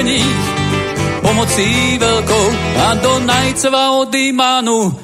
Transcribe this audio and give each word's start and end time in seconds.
souženích 0.00 0.40
pomocí 1.20 2.00
veľkou 2.00 2.48
a 2.88 2.88
do 3.04 3.20
najceva 3.20 4.00
od 4.00 4.08
Imánu 4.08 4.96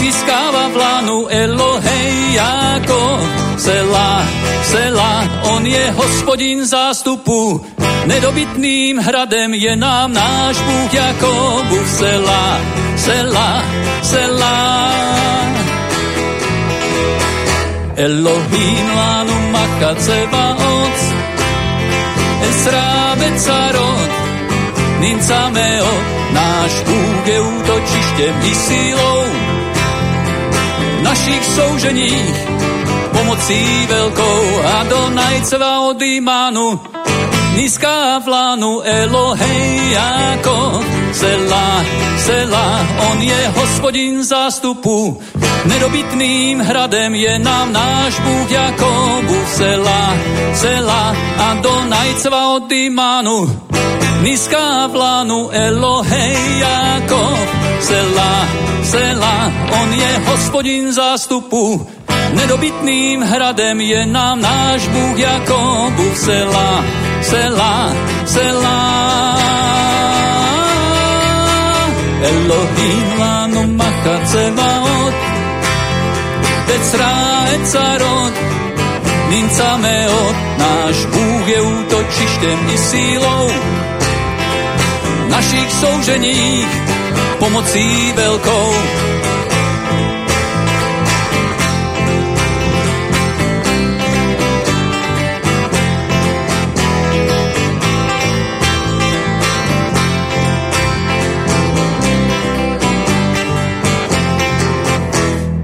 získáva 0.00 0.72
vlánu 0.72 1.28
Elohej 1.28 2.32
jako 2.32 3.20
Sela, 3.60 4.24
Sela, 4.64 5.28
on 5.52 5.66
je 5.66 5.84
hospodin 5.92 6.64
zástupu 6.64 7.60
Nedobytným 8.08 8.98
hradem 8.98 9.54
je 9.54 9.76
nám 9.76 10.12
náš 10.12 10.58
Bůh 10.58 10.94
Jakobu. 10.94 11.78
Sela, 11.86 12.60
Sela, 12.96 13.62
Sela. 14.02 14.58
Elohim 17.94 18.86
lanu 18.96 19.36
macha 19.52 19.92
oc 20.58 21.00
Esra 22.42 23.14
Becarot 23.18 24.21
Nincameo, 25.02 25.92
náš 26.30 26.72
Bůh 26.82 27.26
je 27.26 27.40
útočištěm 27.40 28.34
i 28.42 28.54
sílou 28.54 29.22
našich 31.02 31.44
souženích 31.44 32.36
pomocí 33.12 33.86
veľkou 33.90 34.42
a 34.64 34.76
do 34.86 35.10
najceva 35.10 35.90
od 35.90 35.98
Imánu 36.02 36.80
nízká 37.58 38.18
vlánu 38.22 38.80
Elohej 38.80 39.90
jako 39.92 40.80
Sela, 41.12 41.84
Sela, 42.18 42.68
on 43.10 43.18
je 43.22 43.40
hospodin 43.58 44.24
zástupu 44.24 45.20
Nedobytným 45.64 46.60
hradem 46.60 47.14
je 47.14 47.38
nám 47.38 47.72
náš 47.72 48.20
Bůh 48.20 48.50
Jakobu 48.50 49.38
Sela, 49.46 50.16
Sela 50.54 51.16
a 51.38 51.54
do 51.54 51.74
najceva 51.90 52.48
od 52.56 52.72
Imánu 52.72 53.38
nízká 54.22 54.86
vlánu 54.86 55.50
Elohej 55.50 56.58
jako 56.58 57.38
Sela, 57.80 58.48
Sela, 58.82 59.52
on 59.82 59.92
je 59.92 60.18
hospodin 60.26 60.92
zástupu. 60.92 61.86
Nedobytným 62.32 63.22
hradem 63.22 63.80
je 63.80 64.06
nám 64.06 64.40
náš 64.40 64.88
Bůh 64.88 65.18
Jakobu 65.18 66.14
Sela, 66.14 66.84
Sela, 67.22 67.92
Sela. 68.26 68.80
Elohim 72.22 73.18
lanu 73.18 73.66
machatzevaot, 73.66 75.14
Tetzra 76.66 77.12
etzarot, 77.54 78.34
Nincameot, 79.28 80.36
náš 80.58 80.96
Bůh 81.04 81.48
je 81.48 81.60
útočištěm 81.60 82.58
i 82.74 82.78
sílou 82.78 83.50
našich 85.32 85.70
souženích 85.80 86.70
pomocí 87.40 88.12
veľkou 88.12 88.70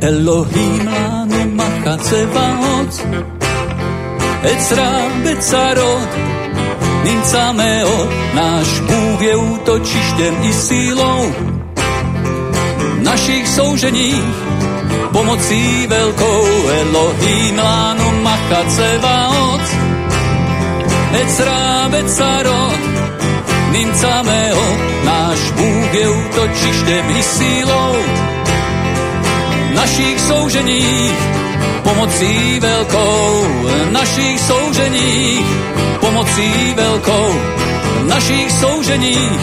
Elohim 0.08 0.88
lanu 0.88 1.42
machatzevaot, 1.52 2.92
Etzra 4.40 4.88
Nincameo, 7.08 8.08
náš 8.34 8.80
Bůh 8.80 9.20
je 9.22 9.36
útočištěm 9.36 10.34
i 10.42 10.52
sílou 10.52 11.34
našich 13.00 13.48
souženích 13.48 14.36
pomocí 15.12 15.88
veľkou 15.88 16.44
Elohim 16.68 17.56
lánu 17.58 18.08
machatzevaot, 18.20 19.64
Etzra 21.16 21.88
betzarot, 21.88 22.82
Nincameo, 23.72 24.64
náš 25.04 25.40
Bůh 25.56 25.94
je 25.94 26.08
útočištěm 26.08 27.04
i 27.16 27.22
sílou 27.22 27.96
našich 29.74 30.20
souženích 30.20 31.37
pomocí 31.82 32.60
veľkou 32.60 33.26
našich 33.92 34.36
souženích 34.40 35.46
pomocí 36.00 36.50
veľkou 36.76 37.28
našich 38.08 38.48
souženích 38.52 39.42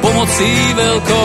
pomocí 0.00 0.52
veľkou 0.74 1.24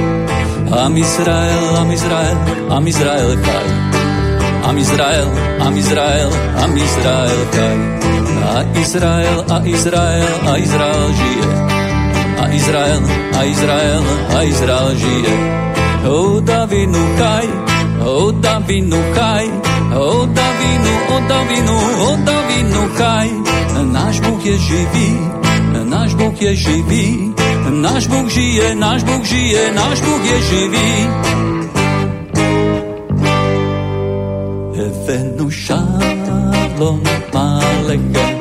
Am 0.71 0.95
Israel, 0.95 1.75
Am 1.77 1.91
Israel, 1.91 2.37
Am 2.71 2.87
Israel, 2.87 3.35
Chai. 3.43 3.67
Am 4.63 4.77
Izrael, 4.77 5.27
Am 5.59 5.75
Izrael, 5.75 6.31
Am 6.63 6.77
Izrael 6.77 7.41
kaj. 7.51 7.77
A 8.55 8.79
Izrael, 8.79 9.37
a 9.51 9.57
Izrael, 9.65 10.31
a 10.47 10.57
Izrael 10.57 11.07
žije. 11.19 11.47
A 12.39 12.45
Izrael, 12.55 13.01
a 13.35 13.43
Izrael, 13.43 14.03
a 14.37 14.43
Izrael 14.43 14.95
žije. 14.95 15.35
O 16.07 16.39
Davinu 16.39 17.03
kaj, 17.19 17.45
o 18.07 18.31
Davinu 18.31 19.01
kaj, 19.15 19.45
o 19.95 20.25
Davinu, 20.25 20.93
o 21.11 21.17
Davinu, 21.27 21.77
o 22.07 22.09
Davinu 22.25 22.83
kaj. 22.97 23.27
Náš 23.91 24.19
Bůh 24.19 24.45
je 24.45 24.57
živý, 24.57 25.19
náš 25.83 26.13
Bůh 26.13 26.41
je 26.41 26.55
živý, 26.55 27.33
Náš 27.71 28.07
Boh 28.11 28.27
žije, 28.27 28.75
náš 28.75 29.07
Boh 29.07 29.23
žije, 29.23 29.71
náš 29.71 29.97
Boh 30.03 30.23
je 30.27 30.37
živý. 30.43 30.91
Hevenu 34.75 35.47
šalom 35.47 36.99
malechem, 37.31 38.37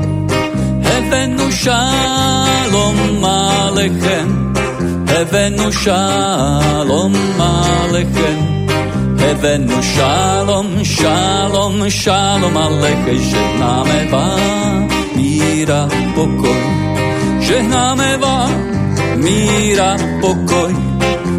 Hevenu 0.83 1.47
šalom 1.53 2.97
malechem, 3.23 4.29
Hevenu 5.07 5.69
šalom 5.71 7.15
malechem, 7.39 8.39
Hevenu 9.15 9.79
šalom, 9.79 10.69
šalom, 10.83 11.77
šalom 11.87 12.57
alechem, 12.57 13.19
žehnáme 13.31 13.99
vám. 14.11 14.89
Míra, 15.15 15.87
pokoj, 16.19 16.63
žehnáme 17.47 18.17
vám 18.19 18.70
míra 19.31 19.97
pokoj, 20.21 20.75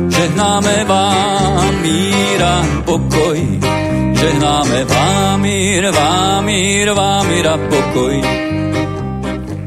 žehnáme 0.10 0.84
vám 0.88 1.82
míra 1.82 2.56
pokoj, 2.86 3.40
žehnáme 4.14 4.80
vámír, 4.86 5.92
vámír, 5.92 6.88
vámír 6.94 7.48
a 7.48 7.58
pokoj. 7.58 8.16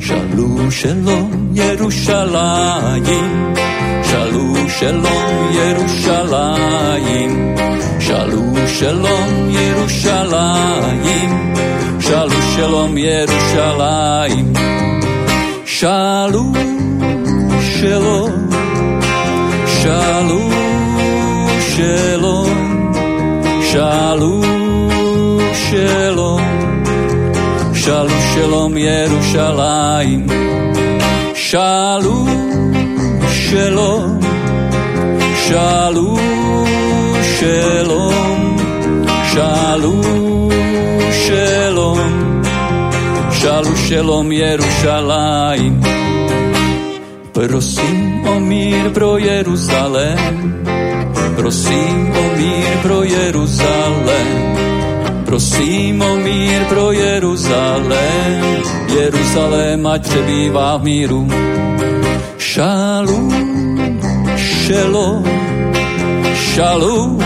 Šalú, 0.04 0.70
šelom, 0.70 1.56
Jerušalájim, 1.56 3.32
šalú, 4.04 4.46
šelom, 4.68 5.32
Jerušalájim, 5.56 7.32
šalú, 8.04 8.44
šelom, 8.68 9.30
Jerušalájim, 9.48 11.32
šalú, 12.04 12.40
šelom, 12.52 12.92
Jerušalájim, 13.00 14.48
šalú, 15.64 16.73
šelom, 17.84 18.32
šalú, 19.80 20.40
šelom, 21.68 22.52
šalú, 23.70 24.34
šelom, 25.64 26.44
šalú, 27.82 28.16
šelom, 28.32 28.76
Jerušalájim, 28.86 30.22
šalú, 31.36 32.16
šelom, 33.40 34.16
šalú, 35.44 36.08
šelom, 37.36 38.56
šalú, 39.34 39.94
šelom, 41.20 42.00
šalú, 43.42 43.76
šelom, 43.84 44.32
Jerušalájim. 44.32 46.03
Prosím 47.34 48.26
o 48.28 48.40
mír 48.40 48.90
pro 48.90 49.18
Jeruzalém, 49.18 50.62
prosím 51.36 52.12
o 52.14 52.36
mír 52.36 52.78
pro 52.82 53.02
Jeruzalém. 53.02 54.54
Prosím 55.24 56.02
o 56.02 56.16
mír 56.16 56.64
pro 56.68 56.92
Jeruzalém, 56.92 58.62
Jeruzalém 58.98 59.86
ať 59.86 60.02
přebývá 60.02 60.76
v 60.76 60.82
míru. 60.82 61.28
Šalu, 62.38 63.30
šelo, 64.36 65.22
šalu, 66.34 67.18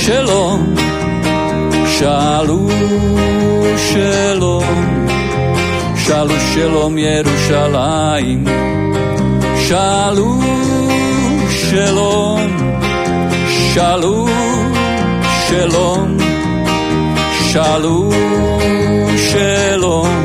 šelo, 0.00 0.58
šalu, 1.98 2.70
šelo, 3.76 4.62
šalu, 4.62 4.62
šelom 6.54 6.98
Jerušalájim. 6.98 8.46
Šalu, 9.68 10.42
šelom, 11.50 12.50
šalu, 13.74 14.28
šelom, 15.48 16.18
šalu, 17.52 18.12
šelom, 19.26 20.16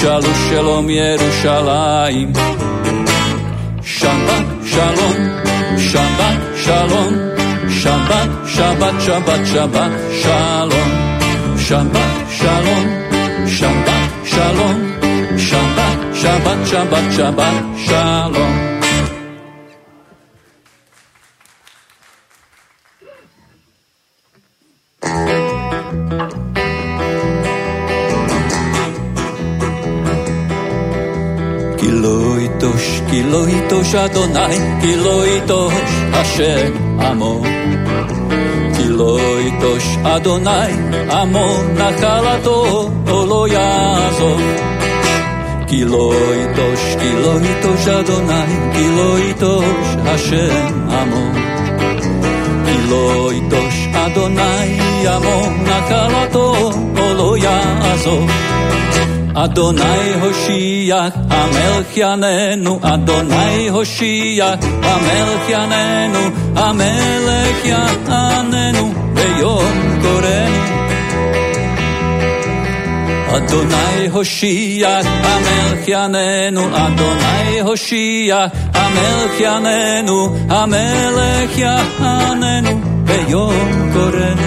šalu, 0.00 0.32
šelom 0.48 0.90
Jerušalájim. 0.90 2.32
Šabat, 3.82 4.46
šalom, 4.74 5.18
šabat, 5.90 6.38
šalom, 6.64 7.12
šabat, 7.82 8.30
šabat, 8.54 8.94
šabat, 9.06 9.42
šabat, 9.54 9.92
šalom, 10.22 10.88
šabat, 11.68 12.14
šalom, 12.38 12.84
šabat, 12.88 12.97
šabat, 16.17 16.59
šabat, 16.65 17.05
šabat, 17.11 17.11
šabat, 17.15 17.63
šalom. 17.85 18.73
כי 33.13 33.23
לא 33.23 33.49
יטוש 33.49 33.95
אדוני, 33.95 34.57
כי 34.81 34.95
לא 34.95 35.27
יטוש 35.27 35.73
השם 36.13 36.99
עמו. 36.99 37.43
כי 38.77 38.83
לא 38.89 39.19
יטוש 39.41 39.97
אדוני 40.03 40.73
עמו 41.11 41.57
נחלתו, 41.73 42.89
או 43.07 43.25
לא 43.25 43.47
יעזוב. 43.47 44.41
Kilo 45.68 46.04
i 46.12 46.14
dosi, 46.56 46.92
Kiloitosh, 47.00 47.00
Kiloitosh 47.00 47.86
Adonai, 47.98 48.52
Kiloitosh 48.74 49.90
Hashem 50.08 50.74
Amon. 51.00 51.34
Kiloitosh 52.66 53.80
Adonai 54.04 54.70
Amon, 55.14 55.52
Nakalato 55.68 56.46
Oloya 57.04 57.56
Azov. 57.92 58.28
Adonai 59.44 60.06
Hoshiach, 60.22 61.14
Amelchianenu, 61.40 62.72
Adonai 62.92 63.60
Hoshiach, 63.74 64.62
Amelchianenu, 64.92 66.22
Amelchianenu, 66.66 68.84
Veyom 69.16 69.74
Korenu. 70.02 70.57
Adonai 73.36 74.02
Hoshiach 74.14 75.06
Amelchianenu 75.32 76.62
Adonai 76.84 77.54
Hoshiach 77.68 78.50
Amelchianenu 78.84 80.18
Amelchianenu 80.60 82.72
Beyom 83.06 83.68
Korenu 83.92 84.46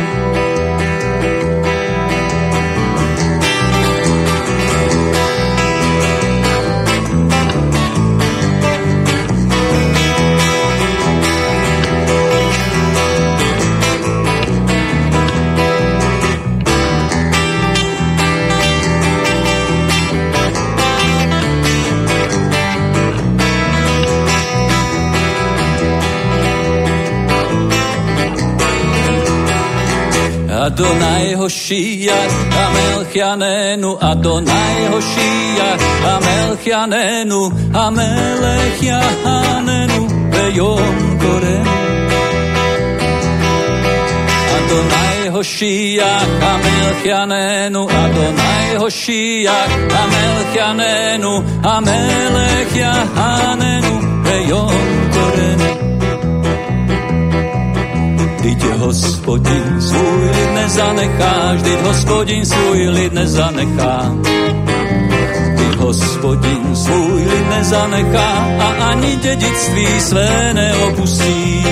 Adonai 30.71 31.35
Hoshiach, 31.35 32.35
Amelchianenu, 32.63 33.91
Adonai 34.09 34.79
Hoshiach, 34.91 35.81
Amelchianenu, 36.13 37.41
Amelchianenu, 37.83 39.99
Beyom 40.31 40.95
Korenu. 41.21 41.73
Adonai 44.55 45.19
Hoshiach, 45.35 46.29
Amelchianenu, 46.51 47.81
Adonai 48.03 48.69
Hoshiach, 48.81 49.71
Amelchianenu, 50.01 51.33
Amelchianenu, 51.73 53.93
Beyom 54.23 54.83
Korenu. 55.15 55.69
Vždyť 58.41 58.63
hospodin 58.81 59.81
svůj 59.81 60.21
lid 60.33 60.51
nezanechá, 60.53 61.53
vždyť 61.53 61.79
hospodin 61.85 62.45
svůj 62.45 62.89
lid 62.89 63.13
nezanechá. 63.13 64.17
Vždyť 65.53 65.77
hospodin 65.77 66.75
svůj 66.75 67.21
lid 67.21 67.49
nezanechá 67.49 68.29
a 68.59 68.67
ani 68.89 69.15
dědictví 69.15 69.87
své 69.99 70.53
neopustí. 70.53 71.65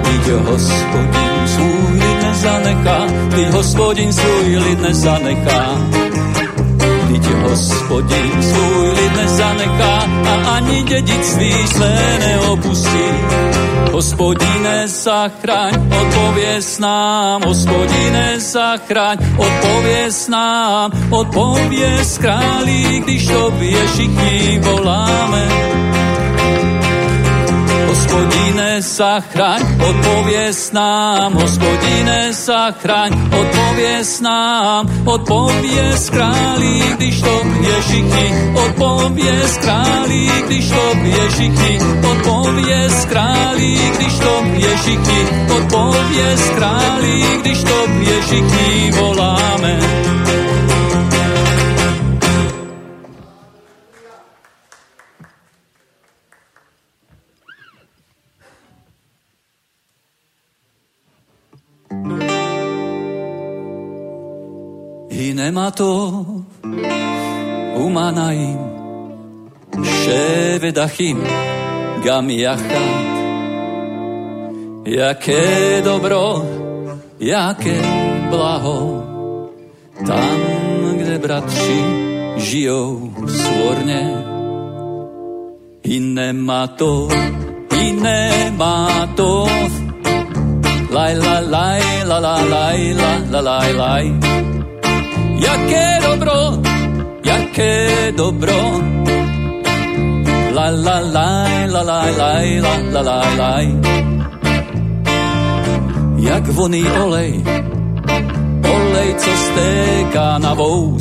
Vždyť 0.00 0.32
hospodin 0.48 1.36
svůj 1.44 2.00
lid 2.00 2.22
nezanechá, 2.22 2.98
vždyť 3.28 3.48
hospodin 3.52 4.12
svůj 4.12 4.56
lid 4.56 4.80
nezanechá. 4.80 5.60
Vždyť 7.04 7.26
hospodin 7.44 8.42
ani 10.56 10.82
dědictví 10.82 11.52
své 11.66 12.18
neopustí. 12.18 13.08
Hospodine 13.92 14.88
zachraň, 14.88 15.72
odpověz 16.00 16.78
nám, 16.78 17.42
hospodine 17.46 18.40
zachraň, 18.40 19.18
odpověz 19.36 20.28
nám, 20.28 20.90
odpověz 21.10 22.18
králi, 22.18 23.02
když 23.04 23.26
tobě 23.26 23.86
všichni 23.86 24.58
voláme 24.62 25.48
hospodine 27.96 28.84
sa 28.84 29.24
chraň, 29.24 29.64
odpovies 29.80 30.68
nám, 30.76 31.32
hospodine 31.32 32.28
sa 32.36 32.68
chraň, 32.76 33.08
odpovies 33.32 34.20
nám, 34.20 34.84
odpovies 35.08 36.12
králi, 36.12 36.76
když 37.00 37.16
to 37.24 37.34
ježichy, 37.64 38.26
odpovies 38.52 39.50
králi, 39.64 40.22
když 40.44 40.66
to 40.68 40.84
ježichy, 41.08 41.72
odpovies 42.04 42.94
králi, 43.08 43.72
když 43.96 44.14
to 44.20 44.34
ježichy, 44.60 45.20
odpovies 45.56 46.42
králi, 46.52 47.16
když 47.40 47.58
to 47.64 47.78
ježichy 48.04 48.92
voláme. 48.92 49.95
נמתו 65.35 66.25
ומנעים 67.75 68.57
שבט 69.83 70.77
אחים 70.77 71.23
גם 72.03 72.29
יחד 72.29 73.11
jaké 74.85 75.81
dobro, 75.83 76.41
jaké 77.19 77.81
blaho, 78.29 79.03
tam, 80.07 80.39
kde 80.97 81.19
bratři 81.19 81.81
žijou 82.37 83.13
svorne. 83.27 84.23
Iné 85.83 86.33
má 86.33 86.67
to, 86.67 87.09
iné 87.77 88.51
má 88.57 89.07
to, 89.15 89.45
laj, 90.89 91.13
la, 91.17 91.39
laj, 91.39 91.83
la, 92.05 92.17
la, 92.19 92.35
laj, 92.45 92.93
la, 92.93 93.11
la, 93.29 93.41
laj, 93.41 93.73
laj. 93.73 94.05
Jaké 95.36 95.86
dobro, 96.02 96.36
jaké 97.24 97.72
dobro. 98.16 98.58
La 100.56 100.70
la 100.70 101.00
la 101.00 101.28
la 101.68 101.82
la 101.82 102.00
la 102.20 102.32
la 102.64 102.74
la 102.92 103.02
la 103.02 103.20
la 103.36 103.54
Jak 106.16 106.48
voný 106.48 106.82
olej, 107.04 107.44
olej, 108.64 109.10
co 109.14 109.30
stéká 109.30 110.38
na 110.38 110.54
vous, 110.54 110.96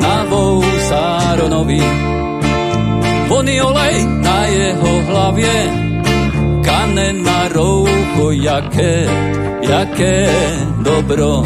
na 0.00 0.24
vous 0.24 0.92
Áronovi. 0.92 1.82
Voný 3.28 3.60
olej 3.62 3.96
na 4.24 4.38
jeho 4.44 4.92
hlavě, 5.06 5.56
kane 6.64 7.12
na 7.12 7.48
roucho, 7.52 8.30
jaké, 8.32 9.06
jaké 9.60 10.28
dobro 10.82 11.44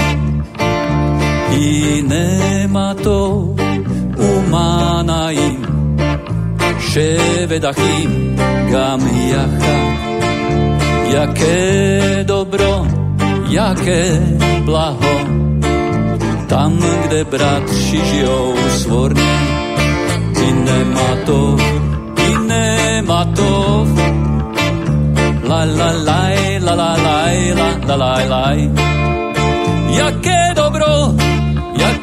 umanaim 4.29 5.61
ševedachim 6.81 8.37
gam 8.71 9.00
jacha. 9.33 9.76
Jaké 11.14 12.25
dobro 12.25 12.87
jaké 13.49 14.05
blaho. 14.64 15.14
Tam, 16.47 16.79
kde 17.07 17.25
bratři 17.25 18.00
žijou 18.05 18.55
svorně 18.71 19.61
nema 20.64 21.17
to 21.26 21.57
to. 23.37 23.87
La 25.49 25.64
la 25.64 25.90
la 26.09 26.23
la 26.67 26.75
la 26.81 26.90
la 27.05 27.67
la 27.88 27.97
la 27.97 28.12
la 28.33 28.45
jaké 29.99 30.29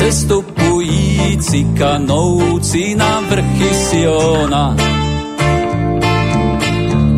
sestupující 0.00 1.64
kanoucí 1.64 2.94
na 2.94 3.20
vrchy 3.20 3.74
Siona. 3.74 4.76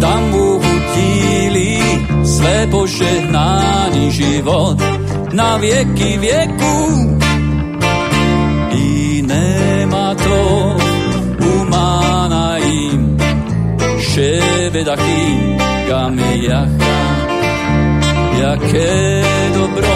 Tam 0.00 0.34
uhutíli 0.34 1.78
své 2.24 2.66
požehnaný 2.66 4.10
život 4.10 4.82
na 5.32 5.56
věky 5.56 6.18
věků. 6.18 7.18
I 8.70 9.22
nemá 9.26 10.14
to 10.14 10.76
umána 11.38 12.56
im, 12.56 13.16
šebedachým 13.98 15.58
gamiachám 15.88 17.12
jaké 18.42 19.22
dobro, 19.54 19.91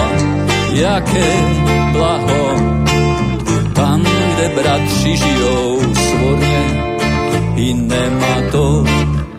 jaké 0.77 1.31
blaho. 1.93 2.45
Tam, 3.73 4.01
kde 4.01 4.47
bratři 4.57 5.17
žijou 5.17 5.81
svorne, 5.95 6.63
i 7.57 7.75
nemá 7.75 8.35
to, 8.53 8.85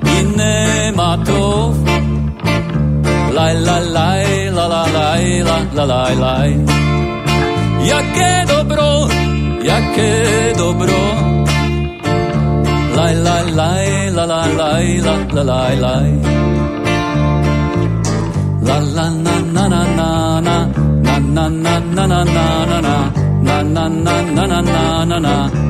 i 0.06 0.18
nemá 0.38 1.18
to. 1.26 1.74
Laj, 3.38 3.54
laj, 3.66 3.86
laj, 3.94 4.26
la, 4.58 4.66
la, 4.68 4.84
laj, 4.94 5.26
la, 5.46 5.58
la, 5.74 5.86
laj, 5.86 6.16
laj. 6.18 6.52
Jaké 7.86 8.34
dobro, 8.50 9.08
jaké 9.62 10.14
dobro. 10.58 11.02
Laj, 12.98 13.14
laj, 13.22 13.46
laj, 13.54 13.88
la, 14.18 14.26
la, 14.26 14.42
laj, 14.58 14.88
la, 15.06 15.16
la, 15.34 15.44
laj, 15.44 15.76
laj 15.86 16.10
la 16.18 16.57
na 21.50 21.80
na 21.80 22.06
na 22.08 22.24
na 22.24 22.82
na 22.82 22.96
na 23.42 23.62
na 23.64 23.88
na 23.88 24.16
na 24.36 24.48
na 24.48 24.80
na 25.06 25.06
na 25.06 25.08
na 25.08 25.08
na 25.08 25.20
na 25.20 25.20
na 25.20 25.68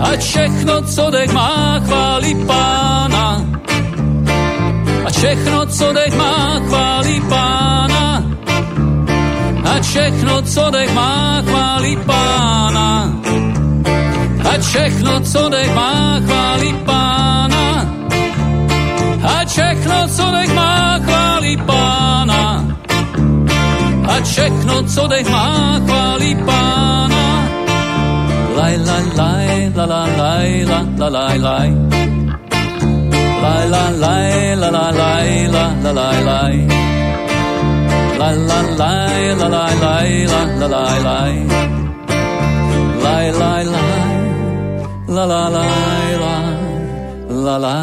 a 0.00 0.16
všechno, 0.16 0.82
co 0.82 1.10
dech 1.10 1.32
má, 1.32 1.80
chválí 1.86 2.34
pána. 2.46 3.46
A 5.06 5.10
všechno, 5.10 5.66
co 5.66 5.92
dech 5.92 6.16
má, 6.16 6.60
chválí 6.68 7.20
pána 7.28 8.24
a 9.64 9.82
všechno, 9.82 10.42
co 10.42 10.70
dech 10.70 10.94
má, 10.94 11.42
chválí 11.42 11.96
pána. 11.96 13.12
Ať 14.60 14.66
všechno, 14.66 15.20
co 15.24 15.48
dech 15.48 15.72
má, 15.72 16.20
chválí 16.20 16.72
pána. 16.84 17.68
Ať 19.24 19.48
všechno, 19.48 19.98
co 20.08 20.24
dech 20.36 20.52
má, 20.52 21.00
chválí 21.00 21.56
pána. 21.64 22.42
Ať 24.04 24.22
všechno, 24.24 24.74
co 24.84 25.02
dech 25.08 25.28
má, 25.32 25.80
chválí 25.80 26.32
pána. 26.44 27.24
Laj, 28.60 28.76
laj, 28.84 29.04
laj, 29.16 29.48
la, 29.80 29.84
la, 29.88 30.02
laj, 30.20 30.50
la, 30.68 30.80
la, 31.00 31.08
laj, 31.08 31.36
laj. 31.40 31.68
Laj, 33.40 33.64
la, 33.64 33.84
laj, 33.96 34.32
la, 34.60 34.68
la, 34.76 34.86
laj, 34.92 35.30
la, 35.56 35.64
la, 35.88 35.92
laj, 35.96 36.18
laj. 36.28 36.54
Laj, 38.20 38.36
la, 38.44 38.60
laj, 38.76 39.20
la, 39.40 39.48
la, 39.56 39.66
laj, 39.80 40.10
la, 40.28 40.40
la, 40.60 40.66
laj, 40.68 40.98
laj. 41.08 41.79
La 45.10 45.24
la 45.24 45.48
la 45.48 45.66
la 46.22 46.34
la 47.28 47.56
la 47.58 47.76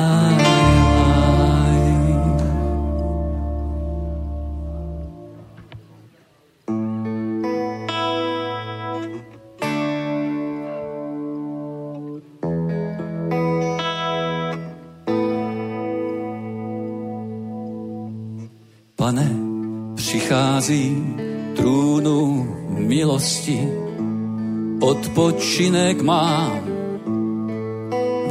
Pane, 18.96 19.29
přichází 19.96 21.05
trúnu 21.55 22.48
milosti, 22.77 23.72
odpočinek 24.79 26.01
mám 26.01 26.67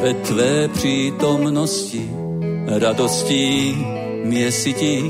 ve 0.06 0.14
tvé 0.14 0.68
přítomnosti, 0.68 2.10
radostí 2.66 3.76
mě 4.24 4.52
sytíš, 4.52 5.02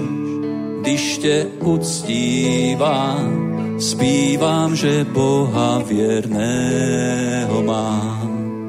když 0.80 1.18
tě 1.18 1.46
uctívám, 1.60 3.28
zpívám, 3.80 4.76
že 4.76 5.04
Boha 5.04 5.82
věrného 5.86 7.62
mám. 7.62 8.68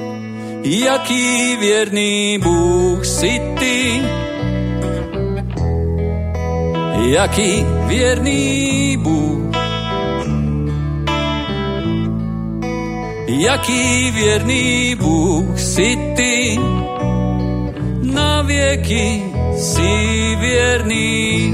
Jaký 0.63 1.55
věrný 1.55 2.39
Bůh 2.43 3.05
si 3.05 3.41
ty, 3.59 4.01
jaký 7.07 7.65
věrný 7.87 8.97
Bůh. 8.97 9.56
Jaký 13.27 14.11
věrný 14.11 14.95
Bůh 14.95 15.59
si 15.59 15.97
ty, 16.15 16.59
na 18.01 18.41
věky 18.41 19.23
si 19.57 20.35
věrný. 20.39 21.53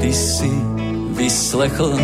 Ty 0.00 0.12
si 0.12 0.50
vyslechl 1.10 1.98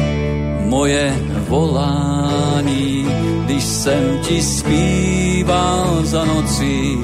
moje 0.58 1.16
volání, 1.48 3.06
když 3.44 3.64
jsem 3.64 4.18
ti 4.18 4.42
zpíval 4.42 6.00
za 6.02 6.24
nocí 6.24 6.98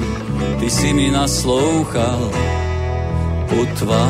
ty 0.61 0.69
si 0.69 0.93
mi 0.93 1.11
naslouchal, 1.11 2.31
pod 3.51 3.67
tvá 3.79 4.07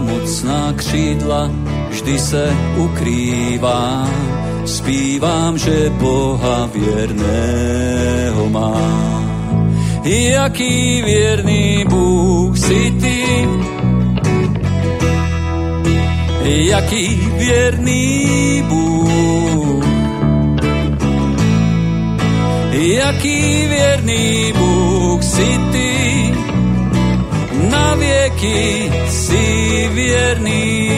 mocná 0.00 0.72
křídla 0.72 1.50
vždy 1.90 2.18
se 2.18 2.56
ukrývám, 2.76 4.10
zpívám, 4.64 5.58
že 5.58 5.90
Boha 5.90 6.70
věrného 6.72 8.48
mám. 8.48 9.18
Jaký 10.04 11.02
věrný 11.02 11.84
Bůh 11.88 12.58
si 12.58 12.90
ty, 13.00 13.48
jaký 16.44 17.20
věrný 17.36 18.62
Bůh, 18.68 19.84
jaký 22.72 23.66
věrný 23.66 24.52
Bůh 24.56 25.22
si 25.24 25.58
ty, 25.72 25.87
vieky 27.98 28.92
si 29.08 29.44
vierný. 29.94 30.90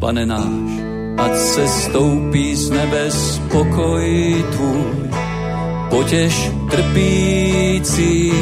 Pane 0.00 0.26
náš, 0.26 0.70
ať 1.18 1.34
se 1.36 1.68
stoupí 1.68 2.56
z 2.56 2.70
nebes 2.70 3.40
pokoj 3.52 4.04
tvůj, 4.52 5.10
potěž 5.90 6.50
trpící 6.70 8.32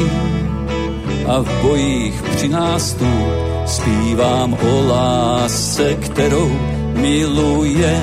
a 1.27 1.41
v 1.41 1.61
bojích 1.61 2.21
při 2.35 2.47
nástup 2.47 3.25
zpívám 3.65 4.53
o 4.53 4.87
lásce, 4.87 5.95
kterou 5.95 6.49
miluje 6.95 7.93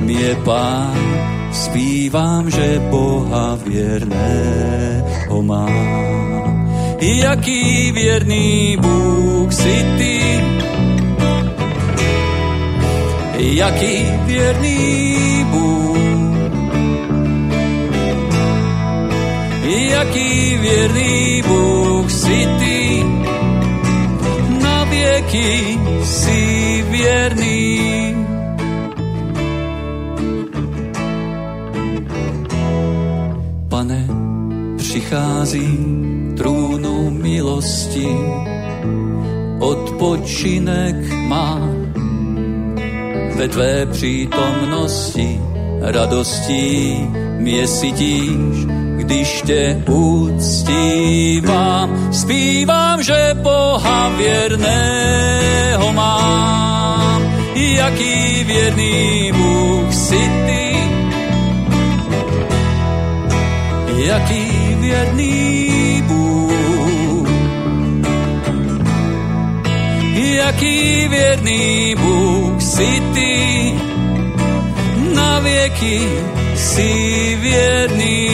mě 0.00 0.36
Pán 0.44 1.35
Zpívám, 1.56 2.50
že 2.50 2.82
Boha 2.90 3.56
věrného 3.64 5.42
mám. 5.42 6.66
Jaký 7.00 7.92
věrný 7.92 8.76
Bůh 8.80 9.52
si 9.52 9.86
ty, 9.98 10.20
jaký 13.38 14.04
věrný 14.26 15.44
Bůh. 15.50 15.96
Jaký 19.90 20.58
věrný 20.58 21.42
Bůh 21.46 22.10
si 22.10 22.48
ty, 22.58 23.04
na 24.62 24.84
věky 24.84 25.78
si 26.04 26.84
věrný. 26.90 28.15
Přichází 35.06 35.78
trůnu 36.36 37.10
milosti, 37.10 38.08
odpočinek 39.58 40.96
má. 41.28 41.60
Ve 43.36 43.48
tvé 43.48 43.86
přítomnosti, 43.86 45.40
radostí 45.80 47.06
mě 47.38 47.66
sytíš, 47.66 48.66
když 48.96 49.42
tě 49.46 49.82
uctívám, 49.90 50.92
zpívám, 52.12 53.02
že 53.02 53.30
Boha 53.42 54.08
věrného 54.08 55.92
mám. 55.92 57.22
Jaký 57.54 58.44
věrný 58.44 59.32
Bůh 59.32 59.94
si 59.94 60.30
ty, 60.46 60.76
jaký 63.96 64.55
věrný 64.86 66.02
Bůh. 66.06 67.28
Jaký 70.14 71.08
věrný 71.08 71.94
Bůh 71.98 72.62
si 72.62 73.02
ty, 73.14 73.72
na 75.14 75.40
věky 75.40 76.00
si 76.54 76.90
věrný. 77.40 78.26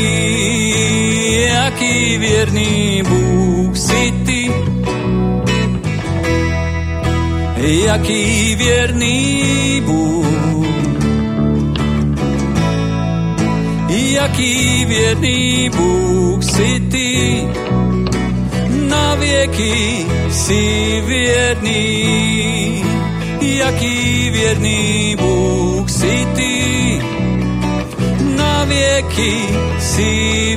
Jaký 1.49 2.19
věrný 2.19 3.03
Bůh 3.09 3.77
si 3.77 4.13
ty, 4.27 4.51
jaký 7.87 8.55
věrný 8.57 9.81
Bůh. 9.85 10.52
Jaký 14.23 14.85
věrný 14.85 15.71
Bůh 15.77 16.45
si 16.45 16.81
ty, 16.81 17.43
na 18.89 19.15
věky 19.15 20.07
si 20.31 21.03
věrný. 21.07 22.85
Jaký 23.41 24.31
věrný 24.31 25.17
Bůh 25.19 25.91
si 25.91 26.27
ty, 26.37 27.01
na 28.37 28.65
věky 28.65 29.35
si 29.79 30.11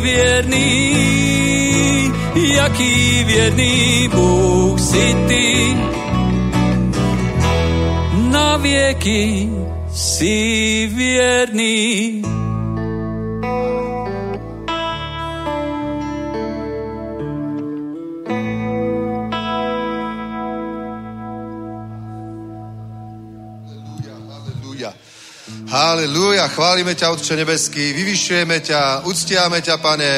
věrný. 0.04 0.72
Jaký 2.36 3.24
věrný 3.24 4.10
Bůh 4.14 4.80
si 4.80 5.16
ty, 5.28 5.78
na 8.30 8.58
věky 8.58 9.50
si 9.92 10.90
věrný. 10.96 12.15
Chválime 26.56 26.96
ťa, 26.96 27.12
Otče 27.12 27.36
nebeský, 27.36 27.92
vyvyšujeme 27.92 28.64
ťa, 28.64 29.04
uctiame 29.04 29.60
ťa, 29.60 29.76
Pane, 29.84 30.12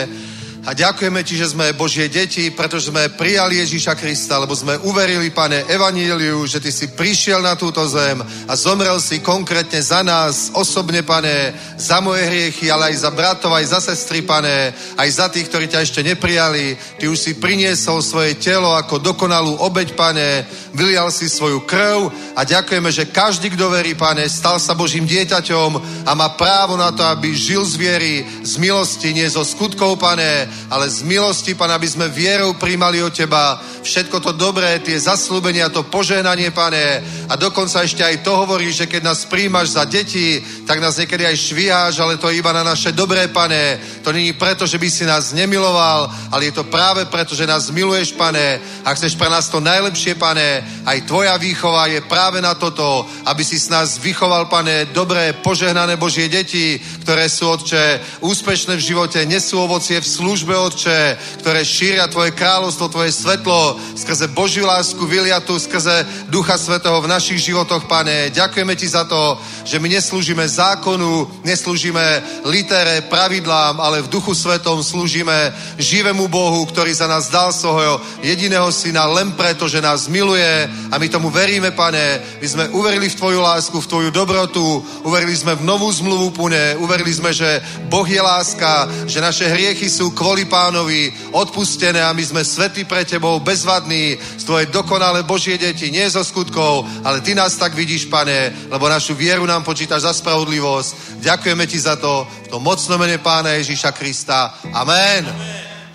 a 0.67 0.75
ďakujeme 0.75 1.23
ti, 1.23 1.39
že 1.39 1.55
sme 1.55 1.71
Božie 1.79 2.11
deti, 2.11 2.51
pretože 2.51 2.91
sme 2.91 3.07
prijali 3.15 3.63
Ježíša 3.63 3.95
Krista, 3.95 4.35
lebo 4.35 4.51
sme 4.51 4.75
uverili, 4.83 5.31
pane, 5.31 5.63
evaníliu, 5.63 6.43
že 6.43 6.59
ty 6.59 6.75
si 6.75 6.91
prišiel 6.91 7.39
na 7.39 7.55
túto 7.55 7.79
zem 7.87 8.19
a 8.19 8.53
zomrel 8.59 8.99
si 8.99 9.23
konkrétne 9.23 9.79
za 9.79 10.03
nás, 10.03 10.51
osobne, 10.51 11.07
pane, 11.07 11.55
za 11.79 12.03
moje 12.03 12.27
hriechy, 12.27 12.67
ale 12.67 12.91
aj 12.91 12.99
za 12.99 13.11
bratov, 13.15 13.55
aj 13.55 13.63
za 13.63 13.79
sestry, 13.79 14.27
pane, 14.27 14.75
aj 14.99 15.07
za 15.07 15.31
tých, 15.31 15.47
ktorí 15.47 15.71
ťa 15.71 15.87
ešte 15.87 16.03
neprijali. 16.03 16.75
Ty 16.99 17.07
už 17.07 17.15
si 17.15 17.39
priniesol 17.39 18.03
svoje 18.03 18.35
telo 18.35 18.75
ako 18.75 18.99
dokonalú 18.99 19.63
obeď, 19.63 19.95
pane, 19.95 20.43
vylial 20.71 21.11
si 21.11 21.27
svoju 21.27 21.67
krv 21.67 22.11
a 22.35 22.47
ďakujeme, 22.47 22.89
že 22.91 23.11
každý, 23.11 23.51
kto 23.51 23.69
verí, 23.69 23.93
pane, 23.93 24.23
stal 24.31 24.57
sa 24.59 24.71
Božím 24.71 25.03
dieťaťom 25.03 26.03
a 26.07 26.11
má 26.15 26.31
právo 26.33 26.79
na 26.79 26.95
to, 26.95 27.03
aby 27.03 27.35
žil 27.35 27.67
z 27.67 27.75
viery, 27.75 28.13
z 28.43 28.55
milosti, 28.57 29.11
nie 29.11 29.27
zo 29.27 29.43
skutkov, 29.43 29.99
pane, 29.99 30.47
ale 30.71 30.85
z 30.87 31.03
milosti, 31.03 31.57
Pane, 31.57 31.73
aby 31.73 31.89
sme 31.89 32.07
vierou 32.13 32.53
príjmali 32.53 33.01
od 33.01 33.09
Teba 33.09 33.57
všetko 33.87 34.19
to 34.19 34.31
dobré, 34.35 34.83
tie 34.83 34.99
zaslúbenia, 34.99 35.71
to 35.71 35.87
požehnanie, 35.87 36.51
pane. 36.51 36.99
A 37.31 37.33
dokonca 37.39 37.81
ešte 37.81 38.03
aj 38.03 38.27
to 38.27 38.35
hovoríš, 38.35 38.83
že 38.83 38.89
keď 38.91 39.01
nás 39.07 39.23
príjmaš 39.23 39.79
za 39.79 39.87
deti, 39.87 40.43
tak 40.67 40.83
nás 40.83 40.99
niekedy 40.99 41.23
aj 41.23 41.37
šviháš, 41.39 41.95
ale 42.03 42.19
to 42.19 42.27
je 42.27 42.43
iba 42.43 42.51
na 42.51 42.67
naše 42.67 42.91
dobré, 42.91 43.31
pane. 43.31 43.79
To 44.03 44.11
není 44.11 44.35
preto, 44.35 44.67
že 44.67 44.75
by 44.75 44.87
si 44.91 45.07
nás 45.07 45.31
nemiloval, 45.31 46.11
ale 46.31 46.51
je 46.51 46.59
to 46.59 46.67
práve 46.67 47.07
preto, 47.07 47.31
že 47.31 47.47
nás 47.47 47.71
miluješ, 47.71 48.11
pane. 48.19 48.59
A 48.83 48.91
chceš 48.91 49.15
pre 49.15 49.31
nás 49.31 49.47
to 49.47 49.63
najlepšie, 49.63 50.19
pane. 50.19 50.63
Aj 50.83 50.97
tvoja 51.07 51.39
výchova 51.39 51.87
je 51.87 52.03
práve 52.03 52.43
na 52.43 52.51
toto, 52.59 53.07
aby 53.23 53.43
si 53.47 53.55
s 53.55 53.71
nás 53.71 53.95
vychoval, 53.95 54.51
pane, 54.51 54.91
dobré, 54.91 55.31
požehnané 55.39 55.95
Božie 55.95 56.27
deti, 56.27 56.75
ktoré 57.07 57.31
sú, 57.31 57.47
Otče, 57.47 58.19
úspešné 58.19 58.75
v 58.75 58.85
živote, 58.91 59.23
nesú 59.23 59.63
ovocie 59.63 60.01
v 60.01 60.07
službe, 60.07 60.51
Otče, 60.51 61.17
ktoré 61.39 61.63
šíria 61.63 62.11
Tvoje 62.11 62.35
kráľovstvo, 62.35 62.91
Tvoje 62.91 63.15
svetlo, 63.15 63.76
skrze 63.95 64.27
Božiu 64.27 64.65
lásku 64.65 64.99
vyliatu, 65.05 65.59
skrze 65.59 66.05
Ducha 66.29 66.57
Svetého 66.57 67.01
v 67.01 67.11
našich 67.11 67.39
životoch, 67.39 67.85
Pane. 67.85 68.29
Ďakujeme 68.29 68.73
Ti 68.75 68.87
za 68.87 69.03
to, 69.05 69.37
že 69.63 69.79
my 69.79 69.87
neslúžime 69.89 70.47
zákonu, 70.47 71.27
neslúžime 71.43 72.23
litere, 72.45 73.01
pravidlám, 73.07 73.79
ale 73.79 74.01
v 74.01 74.11
Duchu 74.11 74.35
Svetom 74.35 74.83
slúžime 74.83 75.53
živému 75.77 76.27
Bohu, 76.27 76.65
ktorý 76.65 76.93
za 76.93 77.07
nás 77.07 77.29
dal 77.29 77.53
svojho 77.53 77.99
jediného 78.21 78.71
syna 78.71 79.05
len 79.07 79.31
preto, 79.33 79.67
že 79.67 79.81
nás 79.81 80.07
miluje 80.07 80.69
a 80.91 80.95
my 80.97 81.07
tomu 81.09 81.29
veríme, 81.29 81.71
Pane. 81.71 82.21
My 82.41 82.47
sme 82.47 82.63
uverili 82.71 83.09
v 83.09 83.17
Tvoju 83.17 83.39
lásku, 83.41 83.75
v 83.81 83.89
Tvoju 83.89 84.09
dobrotu, 84.11 84.83
uverili 85.03 85.35
sme 85.35 85.55
v 85.55 85.65
novú 85.65 85.91
zmluvu, 85.91 86.31
Pune, 86.31 86.75
uverili 86.77 87.13
sme, 87.13 87.33
že 87.33 87.61
Boh 87.89 88.05
je 88.07 88.21
láska, 88.21 88.87
že 89.05 89.23
naše 89.23 89.47
hriechy 89.49 89.89
sú 89.89 90.11
kvôli 90.11 90.45
Pánovi 90.45 91.13
odpustené 91.31 92.01
a 92.03 92.13
my 92.13 92.23
sme 92.23 92.41
svetí 92.43 92.85
pre 92.85 93.05
Tebou, 93.05 93.39
bezvadní, 93.67 94.15
z 94.39 94.43
Tvojej 94.47 94.71
dokonalé 94.71 95.27
Božie 95.27 95.59
deti, 95.59 95.91
nie 95.91 96.07
zo 96.07 96.23
skutkov, 96.23 96.87
ale 97.03 97.19
Ty 97.19 97.35
nás 97.35 97.59
tak 97.59 97.75
vidíš, 97.75 98.07
Pane, 98.07 98.71
lebo 98.71 98.87
našu 98.87 99.11
vieru 99.11 99.43
nám 99.43 99.67
počítaš 99.67 100.07
za 100.07 100.13
spravodlivosť. 100.15 101.19
Ďakujeme 101.19 101.67
Ti 101.67 101.79
za 101.79 101.99
to 101.99 102.23
v 102.23 102.47
tom 102.47 102.63
mocnom 102.63 102.95
mene 102.95 103.19
Pána 103.19 103.59
Ježíša 103.59 103.91
Krista. 103.91 104.55
Amen. 104.71 105.27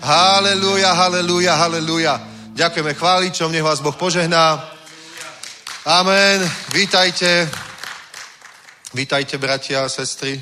Halelúja, 0.05 0.93
halelúja, 0.93 1.57
halelúja. 1.57 2.21
Ďakujeme 2.53 2.93
chváličom, 2.93 3.49
nech 3.49 3.65
vás 3.65 3.81
Boh 3.81 3.97
požehná. 3.97 4.69
Amen. 5.89 6.45
Vítajte. 6.77 7.49
Vítajte, 8.93 9.41
bratia 9.41 9.81
a 9.81 9.89
sestry. 9.89 10.37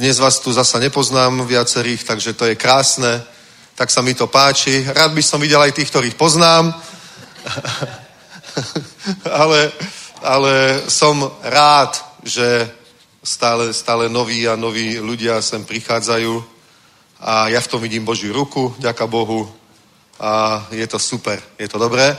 Dnes 0.00 0.16
vás 0.16 0.40
tu 0.40 0.48
zasa 0.48 0.80
nepoznám 0.80 1.44
viacerých, 1.44 2.08
takže 2.08 2.32
to 2.32 2.48
je 2.48 2.56
krásne. 2.56 3.35
Tak 3.76 3.92
sa 3.92 4.00
mi 4.00 4.16
to 4.16 4.24
páči. 4.24 4.88
Rád 4.88 5.12
by 5.12 5.20
som 5.20 5.36
videl 5.36 5.60
aj 5.60 5.76
tých, 5.76 5.92
ktorých 5.92 6.16
poznám. 6.16 6.72
ale, 9.44 9.68
ale 10.24 10.80
som 10.88 11.20
rád, 11.44 12.00
že 12.24 12.72
stále, 13.20 13.76
stále 13.76 14.08
noví 14.08 14.48
a 14.48 14.56
noví 14.56 14.96
ľudia 14.96 15.44
sem 15.44 15.60
prichádzajú. 15.60 16.40
A 17.20 17.52
ja 17.52 17.60
v 17.60 17.68
tom 17.68 17.84
vidím 17.84 18.08
Božiu 18.08 18.32
ruku, 18.32 18.72
ďaká 18.80 19.04
Bohu. 19.04 19.44
A 20.16 20.64
je 20.72 20.86
to 20.88 20.96
super, 20.96 21.36
je 21.60 21.68
to 21.68 21.76
dobré. 21.76 22.16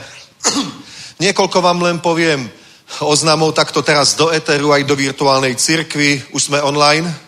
Niekoľko 1.26 1.58
vám 1.58 1.82
len 1.82 1.98
poviem 1.98 2.46
oznámov 3.02 3.50
takto 3.50 3.82
teraz 3.82 4.14
do 4.14 4.30
Eteru, 4.30 4.70
aj 4.70 4.86
do 4.86 4.94
virtuálnej 4.94 5.58
cirkvi. 5.58 6.22
Už 6.30 6.54
sme 6.54 6.62
online. 6.62 7.27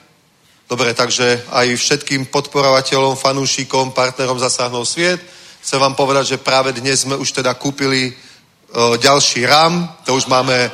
Dobre, 0.70 0.94
takže 0.94 1.42
aj 1.50 1.66
všetkým 1.74 2.30
podporovateľom, 2.30 3.18
fanúšikom, 3.18 3.90
partnerom 3.90 4.38
zasáhnou 4.38 4.86
sviet. 4.86 5.18
Chcem 5.58 5.82
vám 5.82 5.98
povedať, 5.98 6.26
že 6.26 6.38
práve 6.38 6.70
dnes 6.70 7.02
sme 7.02 7.18
už 7.18 7.42
teda 7.42 7.58
kúpili 7.58 8.14
o, 8.14 8.94
ďalší 8.94 9.50
RAM. 9.50 9.90
To 10.06 10.14
už 10.14 10.30
máme 10.30 10.70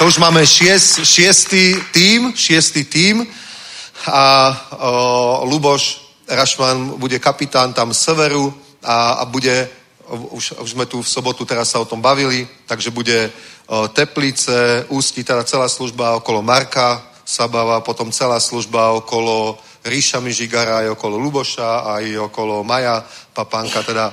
to 0.00 0.08
už 0.08 0.16
máme 0.24 0.40
šiest, 0.40 1.04
šiestý 1.04 1.76
tým, 1.92 2.32
šiestý 2.32 2.88
tým 2.88 3.28
a 4.08 4.48
o, 4.72 5.44
Luboš 5.44 6.00
Rašman 6.24 6.96
bude 6.96 7.20
kapitán 7.20 7.76
tam 7.76 7.92
severu 7.92 8.56
a, 8.80 9.20
a 9.20 9.24
bude 9.28 9.68
už, 10.08 10.64
už 10.64 10.70
sme 10.70 10.88
tu 10.88 11.04
v 11.04 11.08
sobotu 11.08 11.44
teraz 11.44 11.76
sa 11.76 11.80
o 11.80 11.84
tom 11.84 12.00
bavili, 12.00 12.48
takže 12.64 12.88
bude 12.88 13.28
Teplice, 13.92 14.84
Ústí, 14.88 15.24
teda 15.24 15.44
celá 15.44 15.68
služba 15.68 16.18
okolo 16.18 16.42
Marka 16.42 17.02
Sabava, 17.24 17.80
potom 17.80 18.12
celá 18.12 18.40
služba 18.40 18.90
okolo 18.98 19.58
Ríša 19.84 20.20
Mižigara, 20.20 20.84
aj 20.84 20.98
okolo 20.98 21.18
Luboša, 21.18 21.96
aj 21.96 22.04
okolo 22.30 22.64
Maja 22.64 23.02
Papánka, 23.32 23.82
teda 23.82 24.12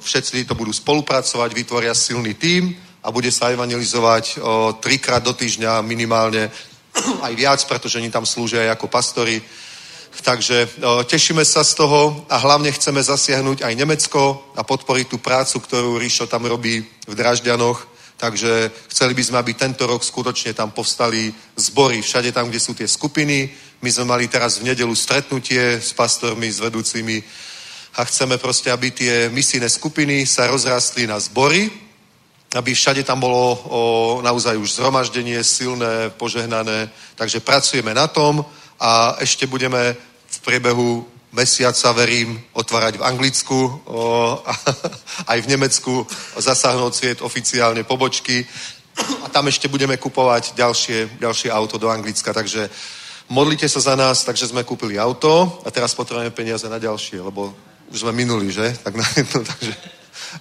všetci 0.00 0.46
to 0.46 0.54
budú 0.54 0.72
spolupracovať, 0.72 1.50
vytvoria 1.52 1.94
silný 1.94 2.34
tím 2.34 2.74
a 3.02 3.10
bude 3.10 3.30
sa 3.30 3.50
evangelizovať 3.50 4.40
trikrát 4.80 5.22
do 5.22 5.34
týždňa 5.34 5.82
minimálne, 5.82 6.50
aj 7.22 7.32
viac, 7.36 7.60
pretože 7.68 7.98
oni 7.98 8.10
tam 8.10 8.26
slúžia 8.26 8.66
aj 8.66 8.78
ako 8.78 8.86
pastori 8.88 9.38
Takže 10.16 10.80
tešíme 11.04 11.44
sa 11.44 11.60
z 11.60 11.76
toho 11.76 12.24
a 12.32 12.40
hlavne 12.40 12.72
chceme 12.72 13.04
zasiahnuť 13.04 13.60
aj 13.60 13.76
Nemecko 13.76 14.48
a 14.56 14.64
podporiť 14.64 15.12
tú 15.12 15.20
prácu, 15.20 15.60
ktorú 15.60 16.00
Ríšo 16.00 16.24
tam 16.24 16.48
robí 16.48 16.80
v 16.80 17.12
Dražďanoch. 17.12 17.95
Takže 18.16 18.70
chceli 18.88 19.12
by 19.14 19.22
sme, 19.24 19.36
aby 19.38 19.52
tento 19.54 19.84
rok 19.84 20.00
skutočne 20.00 20.56
tam 20.56 20.72
povstali 20.72 21.28
zbory, 21.56 22.00
všade 22.00 22.32
tam, 22.32 22.48
kde 22.48 22.60
sú 22.60 22.72
tie 22.72 22.88
skupiny. 22.88 23.52
My 23.84 23.92
sme 23.92 24.04
mali 24.08 24.24
teraz 24.28 24.56
v 24.56 24.72
nedelu 24.72 24.94
stretnutie 24.96 25.76
s 25.76 25.92
pastormi, 25.92 26.48
s 26.48 26.64
vedúcimi 26.64 27.20
a 27.96 28.04
chceme 28.04 28.40
proste, 28.40 28.72
aby 28.72 28.90
tie 28.90 29.28
misijné 29.28 29.68
skupiny 29.68 30.24
sa 30.24 30.48
rozrastli 30.48 31.04
na 31.04 31.20
zbory, 31.20 31.68
aby 32.56 32.72
všade 32.72 33.04
tam 33.04 33.20
bolo 33.20 33.42
o, 33.52 33.56
naozaj 34.24 34.56
už 34.56 34.80
zhromaždenie 34.80 35.44
silné, 35.44 36.08
požehnané. 36.16 36.88
Takže 37.20 37.40
pracujeme 37.40 37.92
na 37.92 38.08
tom 38.08 38.44
a 38.80 39.16
ešte 39.20 39.44
budeme 39.44 39.96
v 40.28 40.38
priebehu 40.40 41.04
mesiaca, 41.36 41.92
verím, 41.92 42.40
otvárať 42.56 42.96
v 42.96 43.04
Anglicku 43.04 43.60
o, 43.84 44.00
a, 44.40 44.52
aj 45.36 45.38
v 45.44 45.50
Nemecku 45.52 45.92
zasáhnout 46.40 46.96
sviet 46.96 47.20
oficiálne 47.20 47.84
pobočky 47.84 48.48
a 49.24 49.28
tam 49.28 49.52
ešte 49.52 49.68
budeme 49.68 50.00
kupovať 50.00 50.56
ďalšie, 50.56 51.20
ďalšie 51.20 51.52
auto 51.52 51.76
do 51.76 51.92
Anglicka, 51.92 52.32
takže 52.32 52.72
modlite 53.28 53.68
sa 53.68 53.80
za 53.80 53.94
nás, 53.94 54.24
takže 54.24 54.48
sme 54.48 54.64
kúpili 54.64 54.96
auto 54.96 55.60
a 55.60 55.68
teraz 55.68 55.92
potrebujeme 55.92 56.32
peniaze 56.32 56.64
na 56.72 56.80
ďalšie, 56.80 57.20
lebo 57.20 57.52
už 57.92 58.00
sme 58.00 58.16
minuli, 58.16 58.48
že? 58.48 58.72
Tak 58.80 58.96
na 58.96 59.04
jedno, 59.12 59.44
takže 59.52 59.72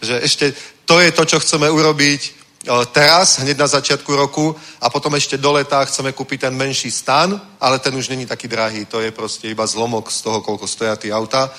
že 0.01 0.15
ešte 0.23 0.45
to 0.88 0.99
je 1.03 1.12
to, 1.12 1.23
čo 1.27 1.38
chceme 1.43 1.67
urobiť 1.67 2.44
teraz, 2.89 3.39
hneď 3.39 3.58
na 3.58 3.67
začiatku 3.67 4.15
roku 4.15 4.56
a 4.82 4.89
potom 4.89 5.13
ešte 5.15 5.38
do 5.38 5.54
leta 5.54 5.86
chceme 5.86 6.12
kúpiť 6.12 6.49
ten 6.49 6.54
menší 6.58 6.91
stan, 6.91 7.41
ale 7.62 7.80
ten 7.80 7.95
už 7.95 8.10
není 8.10 8.25
taký 8.25 8.47
drahý, 8.47 8.86
to 8.86 9.01
je 9.01 9.12
proste 9.12 9.49
iba 9.49 9.67
zlomok 9.67 10.12
z 10.12 10.21
toho, 10.21 10.41
koľko 10.41 10.67
stoja 10.67 10.95
tie 10.95 11.13
auta. 11.13 11.54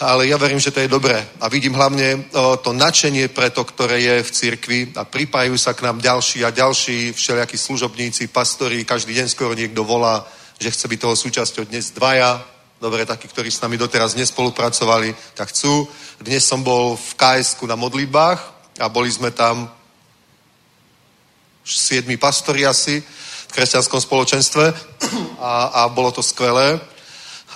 Ale 0.00 0.26
ja 0.26 0.40
verím, 0.40 0.56
že 0.56 0.70
to 0.70 0.80
je 0.80 0.88
dobré. 0.88 1.28
A 1.40 1.48
vidím 1.52 1.76
hlavne 1.76 2.24
to 2.64 2.72
nadšenie 2.72 3.28
preto, 3.28 3.64
ktoré 3.68 4.00
je 4.00 4.16
v 4.22 4.30
cirkvi 4.30 4.80
a 4.96 5.04
pripájajú 5.04 5.58
sa 5.60 5.76
k 5.76 5.84
nám 5.84 6.00
ďalší 6.00 6.40
a 6.40 6.54
ďalší 6.54 7.12
všelijakí 7.12 7.58
služobníci, 7.58 8.32
pastori, 8.32 8.88
každý 8.88 9.12
deň 9.12 9.28
skoro 9.28 9.52
niekto 9.52 9.84
volá, 9.84 10.24
že 10.56 10.72
chce 10.72 10.88
byť 10.88 10.98
toho 11.00 11.16
súčasťou 11.16 11.64
dnes 11.68 11.92
dvaja, 11.92 12.40
dobre, 12.80 13.04
takí, 13.04 13.28
ktorí 13.28 13.52
s 13.52 13.60
nami 13.60 13.76
doteraz 13.76 14.16
nespolupracovali, 14.16 15.12
tak 15.36 15.52
chcú. 15.52 15.84
Dnes 16.16 16.48
som 16.48 16.64
bol 16.64 16.96
v 16.96 17.10
KS 17.20 17.60
na 17.68 17.76
modlitbách 17.76 18.40
a 18.80 18.88
boli 18.88 19.12
sme 19.12 19.36
tam 19.36 19.68
siedmi 21.64 22.16
pastori 22.16 22.66
asi 22.66 23.02
v 23.50 23.52
kresťanskom 23.52 24.00
spoločenstve 24.00 24.64
a, 25.42 25.84
a 25.84 25.88
bolo 25.88 26.10
to 26.10 26.22
skvelé. 26.22 26.80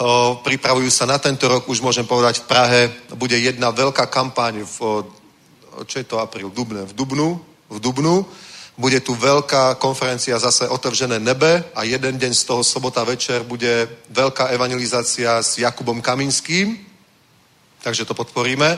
O, 0.02 0.42
pripravujú 0.42 0.90
sa 0.90 1.06
na 1.06 1.22
tento 1.22 1.46
rok, 1.46 1.70
už 1.70 1.78
môžem 1.78 2.02
povedať, 2.02 2.42
v 2.42 2.48
Prahe 2.50 2.80
bude 3.14 3.38
jedna 3.38 3.70
veľká 3.70 4.10
kampaň 4.10 4.66
v, 4.66 5.06
čo 5.86 5.96
je 6.02 6.06
to 6.06 6.18
apríl, 6.18 6.50
Dubne, 6.50 6.82
v 6.82 6.92
Dubnu, 6.92 7.38
v 7.70 7.78
Dubnu. 7.78 8.26
Bude 8.74 8.98
tu 8.98 9.14
veľká 9.14 9.78
konferencia 9.78 10.34
zase 10.34 10.66
Otevřené 10.66 11.22
nebe 11.22 11.62
a 11.78 11.86
jeden 11.86 12.18
deň 12.18 12.34
z 12.34 12.42
toho 12.44 12.66
sobota 12.66 13.06
večer 13.06 13.46
bude 13.46 13.86
veľká 14.10 14.50
evangelizácia 14.50 15.38
s 15.38 15.62
Jakubom 15.62 16.02
Kaminským, 16.02 16.74
takže 17.86 18.02
to 18.02 18.18
podporíme. 18.18 18.74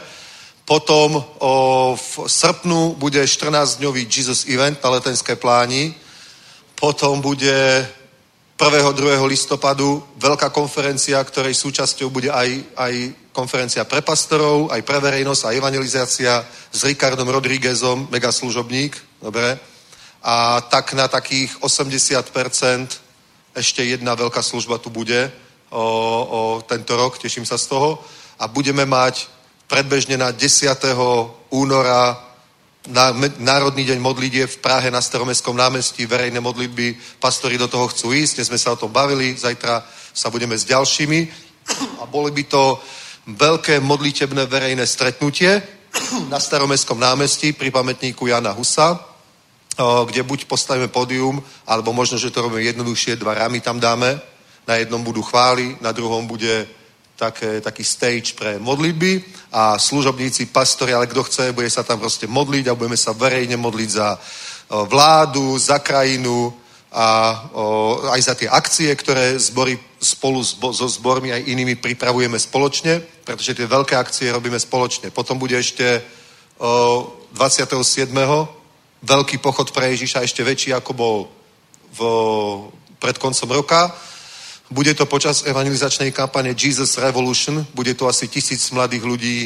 Potom 0.66 1.14
o, 1.14 1.94
v 1.94 2.26
srpnu 2.26 2.98
bude 2.98 3.22
14-dňový 3.22 4.10
Jesus 4.10 4.50
Event 4.50 4.82
na 4.82 4.98
letenské 4.98 5.38
pláni. 5.38 5.94
Potom 6.74 7.22
bude 7.22 7.86
1. 8.58 8.92
2. 8.92 9.22
listopadu 9.30 10.02
veľká 10.18 10.50
konferencia, 10.50 11.22
ktorej 11.22 11.54
súčasťou 11.54 12.10
bude 12.10 12.34
aj, 12.34 12.50
aj 12.74 12.94
konferencia 13.30 13.86
pre 13.86 14.02
pastorov, 14.02 14.72
aj 14.74 14.82
pre 14.82 14.98
verejnosť 14.98 15.42
a 15.46 15.54
evangelizácia 15.54 16.42
s 16.72 16.80
Ricardom 16.82 17.30
Rodríguezom, 17.30 18.10
mega 18.10 18.32
služobník, 18.34 18.98
dobre. 19.22 19.60
A 20.24 20.66
tak 20.66 20.98
na 20.98 21.06
takých 21.06 21.54
80% 21.62 22.26
ešte 23.54 23.86
jedna 23.86 24.18
veľká 24.18 24.42
služba 24.42 24.82
tu 24.82 24.90
bude 24.90 25.30
o, 25.70 25.86
o 26.26 26.40
tento 26.66 26.96
rok, 26.98 27.22
teším 27.22 27.46
sa 27.46 27.54
z 27.54 27.70
toho. 27.70 28.02
A 28.40 28.48
budeme 28.48 28.82
mať 28.82 29.35
predbežne 29.66 30.14
na 30.14 30.30
10. 30.30 30.78
února 31.50 32.22
na 32.86 33.10
Národný 33.42 33.82
deň 33.82 33.98
modlitie 33.98 34.46
v 34.46 34.62
Prahe 34.62 34.94
na 34.94 35.02
Staromestskom 35.02 35.58
námestí, 35.58 36.06
verejné 36.06 36.38
modlitby, 36.38 37.18
pastori 37.18 37.58
do 37.58 37.66
toho 37.66 37.90
chcú 37.90 38.14
ísť, 38.14 38.38
dnes 38.38 38.46
sme 38.46 38.62
sa 38.62 38.72
o 38.72 38.78
tom 38.78 38.94
bavili, 38.94 39.34
zajtra 39.34 39.82
sa 40.14 40.30
budeme 40.30 40.54
s 40.54 40.62
ďalšími. 40.70 41.20
A 41.98 42.06
boli 42.06 42.30
by 42.30 42.46
to 42.46 42.78
veľké 43.26 43.82
modlitebné 43.82 44.46
verejné 44.46 44.86
stretnutie 44.86 45.58
na 46.30 46.38
Staromestskom 46.38 47.02
námestí 47.02 47.50
pri 47.58 47.74
pamätníku 47.74 48.30
Jana 48.30 48.54
Husa, 48.54 49.02
kde 50.06 50.22
buď 50.22 50.46
postavíme 50.46 50.86
pódium, 50.86 51.42
alebo 51.66 51.90
možno, 51.90 52.22
že 52.22 52.30
to 52.30 52.46
robíme 52.46 52.62
jednoduchšie, 52.70 53.18
dva 53.18 53.34
ramy 53.34 53.58
tam 53.58 53.82
dáme, 53.82 54.14
na 54.62 54.78
jednom 54.78 55.02
budú 55.02 55.26
chvály, 55.26 55.74
na 55.82 55.90
druhom 55.90 56.22
bude 56.22 56.70
také, 57.16 57.60
taký 57.60 57.84
stage 57.84 58.36
pre 58.36 58.60
modlitby 58.60 59.24
a 59.52 59.80
služobníci, 59.80 60.52
pastori, 60.52 60.92
ale 60.92 61.08
kto 61.08 61.24
chce, 61.24 61.52
bude 61.52 61.70
sa 61.72 61.82
tam 61.82 61.98
proste 61.98 62.28
modliť 62.28 62.68
a 62.68 62.76
budeme 62.76 62.96
sa 62.96 63.16
verejne 63.16 63.56
modliť 63.56 63.90
za 63.90 64.20
vládu, 64.68 65.58
za 65.58 65.78
krajinu 65.78 66.52
a 66.92 67.06
o, 67.52 67.64
aj 68.08 68.20
za 68.22 68.34
tie 68.34 68.48
akcie, 68.48 68.88
ktoré 68.94 69.36
zbory 69.36 69.78
spolu 70.00 70.44
so 70.72 70.86
zbormi 70.88 71.32
aj 71.32 71.48
inými 71.48 71.76
pripravujeme 71.76 72.38
spoločne, 72.38 73.00
pretože 73.24 73.56
tie 73.56 73.66
veľké 73.66 73.96
akcie 73.96 74.32
robíme 74.32 74.60
spoločne. 74.60 75.10
Potom 75.10 75.40
bude 75.40 75.56
ešte 75.58 76.00
o, 76.56 77.04
27. 77.34 78.12
veľký 79.02 79.36
pochod 79.44 79.68
pre 79.72 79.92
Ježiša, 79.92 80.24
ešte 80.24 80.40
väčší 80.40 80.72
ako 80.72 80.92
bol 80.96 81.16
v, 81.96 82.00
pred 82.96 83.16
koncom 83.20 83.48
roka 83.52 83.92
bude 84.70 84.94
to 84.94 85.06
počas 85.06 85.46
evangelizačnej 85.46 86.10
kampane 86.10 86.54
Jesus 86.58 86.98
Revolution, 86.98 87.66
bude 87.74 87.94
to 87.94 88.08
asi 88.08 88.28
tisíc 88.28 88.70
mladých 88.70 89.04
ľudí 89.04 89.38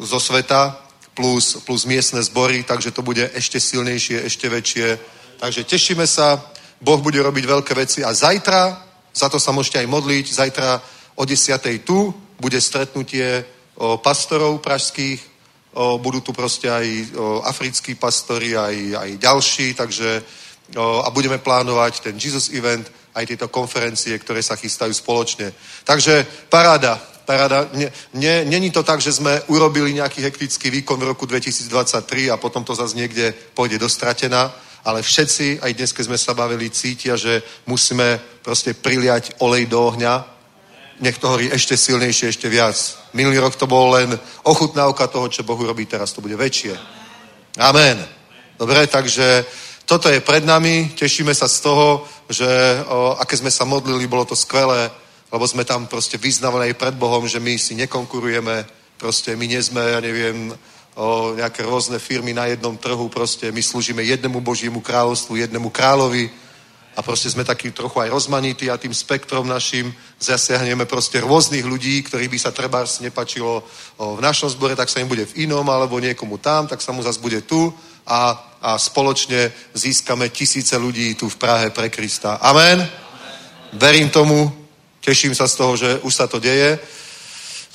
zo 0.00 0.20
sveta, 0.20 0.84
plus, 1.14 1.62
plus 1.66 1.86
miestne 1.86 2.22
zbory, 2.22 2.62
takže 2.62 2.90
to 2.90 3.02
bude 3.02 3.30
ešte 3.34 3.60
silnejšie, 3.60 4.26
ešte 4.26 4.46
väčšie. 4.50 4.98
Takže 5.38 5.64
tešíme 5.64 6.06
sa, 6.06 6.42
Boh 6.82 6.98
bude 6.98 7.22
robiť 7.22 7.44
veľké 7.46 7.72
veci 7.74 8.02
a 8.04 8.14
zajtra, 8.14 8.82
za 9.14 9.30
to 9.30 9.38
sa 9.38 9.54
môžete 9.54 9.78
aj 9.78 9.86
modliť, 9.86 10.26
zajtra 10.26 10.82
o 11.14 11.22
10. 11.22 11.86
tu 11.86 12.10
bude 12.38 12.58
stretnutie 12.60 13.46
o 13.78 13.98
pastorov 13.98 14.58
pražských, 14.58 15.22
o, 15.74 15.98
budú 15.98 16.20
tu 16.20 16.32
proste 16.34 16.70
aj 16.70 16.86
o, 16.86 17.42
africkí 17.46 17.94
pastori, 17.94 18.58
aj, 18.58 18.74
aj 18.98 19.10
ďalší, 19.18 19.74
takže 19.74 20.22
o, 20.74 21.02
a 21.02 21.10
budeme 21.10 21.38
plánovať 21.38 22.10
ten 22.10 22.14
Jesus 22.18 22.50
event 22.50 22.90
aj 23.14 23.24
tieto 23.26 23.48
konferencie, 23.48 24.18
ktoré 24.18 24.42
sa 24.42 24.58
chystajú 24.58 24.90
spoločne. 24.90 25.54
Takže 25.86 26.26
paráda, 26.50 26.98
paráda. 27.24 27.70
Není 28.12 28.70
to 28.70 28.82
tak, 28.82 29.00
že 29.00 29.16
sme 29.16 29.40
urobili 29.48 29.94
nejaký 29.94 30.20
hektický 30.22 30.70
výkon 30.70 31.00
v 31.00 31.08
roku 31.14 31.26
2023 31.26 32.30
a 32.30 32.36
potom 32.36 32.66
to 32.66 32.74
zase 32.74 32.98
niekde 32.98 33.32
pôjde 33.54 33.78
dostratená, 33.78 34.52
ale 34.84 35.00
všetci, 35.00 35.64
aj 35.64 35.72
dnes, 35.72 35.92
keď 35.96 36.04
sme 36.04 36.18
sa 36.18 36.36
bavili, 36.36 36.68
cítia, 36.68 37.16
že 37.16 37.40
musíme 37.64 38.20
proste 38.44 38.76
priliať 38.76 39.40
olej 39.40 39.64
do 39.64 39.80
ohňa, 39.80 40.14
nech 41.00 41.18
to 41.18 41.26
horí 41.26 41.48
ešte 41.50 41.74
silnejšie, 41.74 42.28
ešte 42.28 42.46
viac. 42.52 42.76
Minulý 43.16 43.40
rok 43.40 43.56
to 43.56 43.66
bolo 43.66 43.96
len 43.96 44.12
ochutnávka 44.44 45.08
toho, 45.08 45.26
čo 45.32 45.42
Bohu 45.42 45.64
robí, 45.64 45.88
teraz 45.88 46.12
to 46.12 46.20
bude 46.20 46.36
väčšie. 46.36 46.76
Amen. 47.58 47.98
Dobre, 48.54 48.86
takže 48.86 49.42
toto 49.84 50.08
je 50.08 50.20
pred 50.20 50.44
nami, 50.44 50.96
tešíme 50.96 51.34
sa 51.36 51.44
z 51.44 51.60
toho, 51.60 52.08
že 52.28 52.48
o, 52.88 53.20
aké 53.20 53.36
sme 53.36 53.52
sa 53.52 53.68
modlili, 53.68 54.08
bolo 54.08 54.24
to 54.24 54.32
skvelé, 54.32 54.88
lebo 55.28 55.44
sme 55.44 55.64
tam 55.64 55.84
proste 55.84 56.16
vyznávali 56.16 56.72
aj 56.72 56.80
pred 56.80 56.94
Bohom, 56.96 57.28
že 57.28 57.36
my 57.36 57.52
si 57.60 57.76
nekonkurujeme, 57.76 58.64
proste 58.96 59.36
my 59.36 59.44
nie 59.44 59.60
sme, 59.60 59.84
ja 59.84 60.00
neviem, 60.00 60.56
o, 60.96 61.36
nejaké 61.36 61.68
rôzne 61.68 62.00
firmy 62.00 62.32
na 62.32 62.48
jednom 62.48 62.80
trhu, 62.80 63.12
proste 63.12 63.52
my 63.52 63.60
slúžime 63.60 64.00
jednému 64.00 64.40
Božiemu 64.40 64.80
kráľovstvu, 64.80 65.36
jednému 65.36 65.68
kráľovi. 65.68 66.32
A 66.94 67.02
proste 67.02 67.26
sme 67.26 67.42
takí 67.42 67.74
trochu 67.74 68.06
aj 68.06 68.14
rozmanití 68.14 68.70
a 68.70 68.78
tým 68.78 68.94
spektrom 68.94 69.50
našim 69.50 69.90
zasiahneme 70.22 70.86
proste 70.86 71.18
rôznych 71.18 71.66
ľudí, 71.66 72.06
ktorých 72.06 72.30
by 72.30 72.38
sa 72.38 72.54
treba 72.54 72.86
nepačilo 73.02 73.60
o, 73.60 74.16
v 74.16 74.20
našom 74.24 74.48
zbore, 74.48 74.78
tak 74.78 74.88
sa 74.88 75.02
im 75.02 75.10
bude 75.10 75.26
v 75.28 75.44
inom, 75.44 75.66
alebo 75.68 76.00
niekomu 76.00 76.38
tam, 76.38 76.70
tak 76.70 76.80
sa 76.80 76.94
mu 76.94 77.02
zase 77.02 77.18
bude 77.20 77.42
tu 77.44 77.74
a, 78.06 78.36
a 78.62 78.78
spoločne 78.78 79.52
získame 79.74 80.28
tisíce 80.28 80.76
ľudí 80.76 81.14
tu 81.14 81.28
v 81.28 81.36
Prahe 81.36 81.70
pre 81.70 81.88
Krista. 81.88 82.36
Amen? 82.40 82.88
Verím 83.72 84.10
tomu, 84.10 84.52
teším 85.00 85.34
sa 85.34 85.48
z 85.48 85.54
toho, 85.54 85.76
že 85.76 85.98
už 85.98 86.14
sa 86.14 86.26
to 86.26 86.38
deje. 86.38 86.78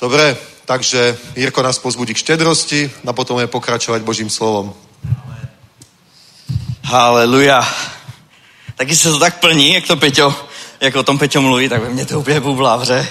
Dobre, 0.00 0.36
takže 0.64 1.18
Jirko 1.36 1.62
nás 1.62 1.78
pozbudí 1.78 2.14
k 2.14 2.22
štedrosti 2.24 2.90
a 3.06 3.12
potom 3.12 3.38
je 3.38 3.46
pokračovať 3.46 4.02
Božím 4.02 4.30
slovom. 4.30 4.74
Haleluja. 6.84 7.62
Taky 8.76 8.96
se 8.96 9.12
to 9.12 9.18
tak 9.18 9.40
plní, 9.40 9.74
jak 9.74 9.86
to 9.86 9.96
Peťo, 9.96 10.34
jak 10.80 10.96
o 10.96 11.02
tom 11.02 11.18
Peťo 11.18 11.42
mluví, 11.42 11.68
tak 11.68 11.82
ve 11.82 11.88
mně 11.88 12.06
to 12.06 12.20
úplně 12.20 12.40
bublá 12.40 12.76
vře. 12.76 13.08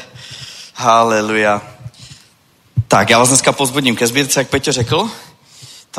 Haleluja. 0.75 1.61
Tak, 2.87 3.09
já 3.09 3.19
vás 3.19 3.29
dneska 3.29 3.51
pozbudím 3.51 3.95
ke 3.95 4.07
sbírce, 4.07 4.39
jak 4.39 4.49
Peťo 4.49 4.71
řekl. 4.71 5.09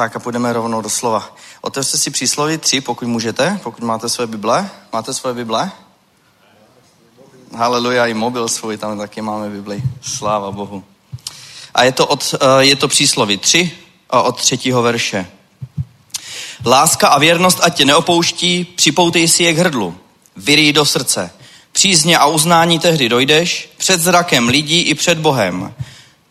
Tak 0.01 0.17
a 0.17 0.19
půjdeme 0.19 0.53
rovnou 0.53 0.81
do 0.81 0.91
slova. 0.91 1.35
Otevřte 1.61 1.99
si 1.99 2.11
přísloví 2.11 2.59
3, 2.59 2.81
pokud 2.81 3.09
můžete, 3.09 3.61
pokud 3.63 3.85
máte 3.85 4.09
své 4.09 4.27
Bible. 4.27 4.71
Máte 4.93 5.15
své 5.15 5.35
Bible? 5.35 5.71
Haleluja, 7.57 8.07
i 8.07 8.15
mobil 8.15 8.49
svůj, 8.49 8.77
tam 8.77 8.99
taky 8.99 9.23
máme 9.23 9.49
Bibli. 9.49 9.83
Sláva 10.03 10.51
Bohu. 10.51 10.85
A 11.75 11.85
je 11.85 11.93
to, 11.93 12.07
od, 12.07 12.35
eh, 12.41 12.65
je 12.65 12.77
to 12.77 12.89
přísloví 12.89 13.37
3 13.37 13.73
od 14.11 14.37
třetího 14.37 14.83
verše. 14.83 15.27
Láska 16.67 17.09
a 17.09 17.19
věrnost 17.19 17.59
ať 17.63 17.77
tě 17.77 17.85
neopouští, 17.85 18.65
připoutej 18.65 19.29
si 19.29 19.43
je 19.43 19.53
k 19.53 19.59
hrdlu, 19.59 19.95
vyrí 20.37 20.73
do 20.73 20.85
srdce. 20.85 21.31
Přízně 21.73 22.19
a 22.19 22.27
uznání 22.27 22.79
tehdy 22.79 23.09
dojdeš, 23.09 23.71
před 23.77 24.01
zrakem 24.01 24.49
lidí 24.49 24.81
i 24.81 24.95
před 24.95 25.19
Bohem. 25.19 25.75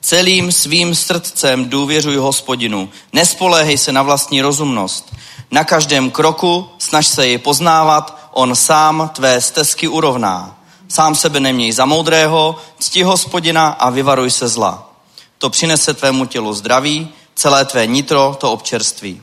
Celým 0.01 0.51
svým 0.51 0.95
srdcem 0.95 1.69
důvěřuj 1.69 2.15
hospodinu. 2.15 2.89
Nespoléhej 3.13 3.77
se 3.77 3.91
na 3.91 4.03
vlastní 4.03 4.41
rozumnost. 4.41 5.15
Na 5.51 5.63
každém 5.63 6.11
kroku 6.11 6.69
snaž 6.77 7.07
se 7.07 7.27
jej 7.27 7.37
poznávat, 7.37 8.29
on 8.31 8.55
sám 8.55 9.09
tvé 9.15 9.41
stezky 9.41 9.87
urovná. 9.87 10.57
Sám 10.87 11.15
sebe 11.15 11.39
neměj 11.39 11.71
za 11.71 11.85
moudrého, 11.85 12.55
cti 12.79 13.03
hospodina 13.03 13.67
a 13.67 13.89
vyvaruj 13.89 14.31
se 14.31 14.47
zla. 14.47 14.89
To 15.37 15.49
přinese 15.49 15.93
tvému 15.93 16.25
tělu 16.25 16.53
zdraví, 16.53 17.09
celé 17.35 17.65
tvé 17.65 17.87
nitro 17.87 18.37
to 18.39 18.51
občerství. 18.51 19.21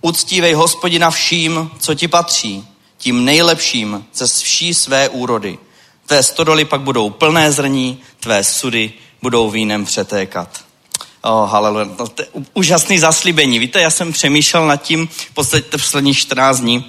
Uctívej 0.00 0.52
hospodina 0.52 1.10
vším, 1.10 1.70
co 1.78 1.94
ti 1.94 2.08
patří, 2.08 2.68
tím 2.98 3.24
nejlepším 3.24 4.04
ze 4.14 4.26
vší 4.26 4.74
své 4.74 5.08
úrody. 5.08 5.58
Tvé 6.06 6.22
stodoly 6.22 6.64
pak 6.64 6.80
budou 6.80 7.10
plné 7.10 7.52
zrní, 7.52 8.00
tvé 8.20 8.44
sudy 8.44 8.92
budou 9.24 9.50
vínem 9.50 9.84
přetékat. 9.84 10.64
Oh, 11.22 11.50
haleluja. 11.50 11.84
No, 11.98 12.08
to 12.08 12.22
je 12.22 12.28
úžasný 12.54 12.98
zaslíbení. 12.98 13.58
Víte, 13.58 13.80
já 13.80 13.90
jsem 13.90 14.12
přemýšlel 14.12 14.66
nad 14.66 14.76
tím 14.76 15.08
v 15.08 15.34
podstatě 15.34 15.64
posledních 15.70 16.18
14 16.18 16.60
dní 16.60 16.84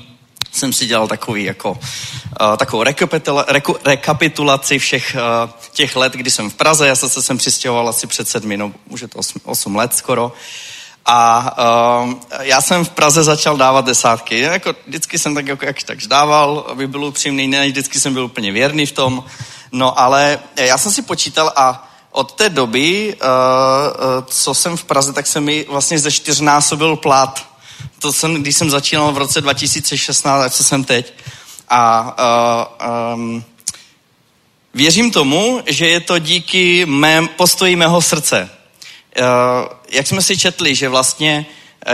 jsem 0.52 0.74
si 0.74 0.86
dělal 0.86 1.08
takový 1.08 1.44
jako, 1.44 1.72
uh, 1.72 2.58
takovou 2.58 2.84
reku, 3.48 3.76
rekapitulaci 3.86 4.80
všech 4.80 5.16
uh, 5.16 5.50
těch 5.72 5.96
let, 5.96 6.14
kdy 6.14 6.32
jsem 6.32 6.50
v 6.50 6.54
Praze. 6.54 6.88
Já 6.88 6.96
se 6.96 7.22
sem 7.22 7.38
přistěhoval 7.38 7.90
asi 7.90 8.08
před 8.08 8.28
sedmi, 8.28 8.58
no 8.58 8.74
už 8.90 9.02
je 9.02 9.08
to 9.08 9.20
8, 9.20 9.40
8 9.46 9.76
let 9.76 9.94
skoro. 9.96 10.34
A 11.06 11.56
uh, 12.04 12.14
já 12.40 12.62
jsem 12.62 12.86
v 12.86 12.90
Praze 12.90 13.24
začal 13.24 13.58
dávat 13.58 13.86
desátky. 13.86 14.40
Jako, 14.40 14.76
vždycky 14.88 15.20
jsem 15.20 15.36
tak 15.36 15.48
jako, 15.48 15.66
jak 15.66 15.84
tak 15.84 16.08
dával, 16.08 16.66
aby 16.68 16.88
byl 16.88 17.04
upřímný, 17.04 17.48
ne 17.48 17.68
vždycky 17.68 18.00
jsem 18.00 18.14
byl 18.14 18.26
úplně 18.26 18.52
věrný 18.52 18.86
v 18.86 18.92
tom. 18.92 19.24
No 19.72 20.00
ale 20.00 20.40
já 20.56 20.78
jsem 20.78 20.92
si 20.92 21.02
počítal 21.02 21.54
a 21.56 21.95
od 22.16 22.32
té 22.32 22.50
doby, 22.50 23.16
uh, 23.16 23.28
uh, 23.28 24.26
co 24.28 24.54
jsem 24.54 24.78
v 24.78 24.84
Praze, 24.84 25.14
tak 25.14 25.28
se 25.28 25.42
mi 25.42 25.66
vlastně 25.70 26.00
ze 26.00 26.12
čtyřnásobil 26.12 26.96
plat. 26.96 27.46
To 28.00 28.14
jsem, 28.14 28.42
když 28.42 28.56
jsem 28.56 28.70
začínal 28.70 29.12
v 29.12 29.18
roce 29.18 29.42
2016, 29.42 30.56
co 30.56 30.64
jsem 30.64 30.84
teď. 30.84 31.14
A 31.70 32.16
um, 33.14 33.44
věřím 34.74 35.12
tomu, 35.12 35.62
že 35.66 35.88
je 35.88 36.00
to 36.00 36.20
díky 36.20 36.86
mém 36.86 37.28
postoji 37.28 37.76
mého 37.76 38.02
srdce. 38.02 38.50
Jak 39.90 40.08
jsme 40.08 40.22
si 40.22 40.38
četli, 40.38 40.76
že 40.76 40.90
vlastně, 40.90 41.46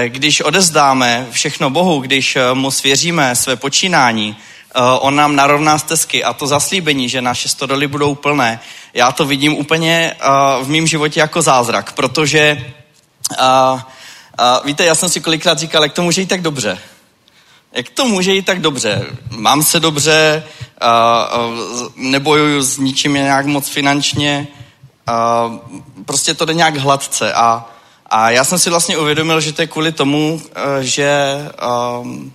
když 0.08 0.42
odezdáme 0.42 1.28
všechno 1.32 1.70
Bohu, 1.70 2.00
když 2.00 2.38
mu 2.54 2.72
svěříme 2.72 3.36
své 3.36 3.56
počínání, 3.56 4.38
on 5.00 5.16
nám 5.16 5.36
narovná 5.36 5.78
stezky 5.78 6.24
a 6.24 6.34
to 6.34 6.48
zaslíbení, 6.48 7.10
že 7.10 7.22
naše 7.22 7.50
stodoly 7.50 7.88
budou 7.88 8.16
plné, 8.16 8.60
já 8.94 9.12
to 9.12 9.26
vidím 9.26 9.54
úplně 9.54 10.16
uh, 10.60 10.66
v 10.66 10.70
mém 10.70 10.88
životě 10.88 11.20
jako 11.20 11.42
zázrak, 11.42 11.94
protože 11.94 12.74
uh, 13.42 13.80
víte, 14.66 14.86
já 14.86 14.96
jsem 14.96 15.10
si 15.10 15.22
kolikrát 15.22 15.60
říkal, 15.60 15.84
jak 15.84 15.94
to 15.94 16.02
může 16.02 16.22
jít 16.22 16.28
tak 16.28 16.42
dobře. 16.42 16.80
Jak 17.74 17.90
to 17.90 18.06
může 18.06 18.34
jít 18.34 18.46
tak 18.46 18.62
dobře? 18.62 19.06
Mám 19.30 19.64
se 19.64 19.80
dobře, 19.80 20.44
nebojuju 21.96 22.62
s 22.62 22.78
ničím 22.78 23.14
nějak 23.14 23.46
moc 23.46 23.70
finančně, 23.70 24.48
prostě 26.06 26.34
to 26.34 26.46
jde 26.46 26.54
nějak 26.54 26.78
hladce 26.78 27.34
a, 27.34 27.70
a 28.06 28.30
já 28.30 28.44
jsem 28.44 28.60
si 28.60 28.70
vlastně 28.70 28.98
uvědomil, 28.98 29.42
že 29.42 29.54
to 29.54 29.62
je 29.62 29.68
kvůli 29.68 29.92
tomu, 29.92 30.42
eh, 30.56 30.84
že, 30.84 31.38
um, 32.02 32.34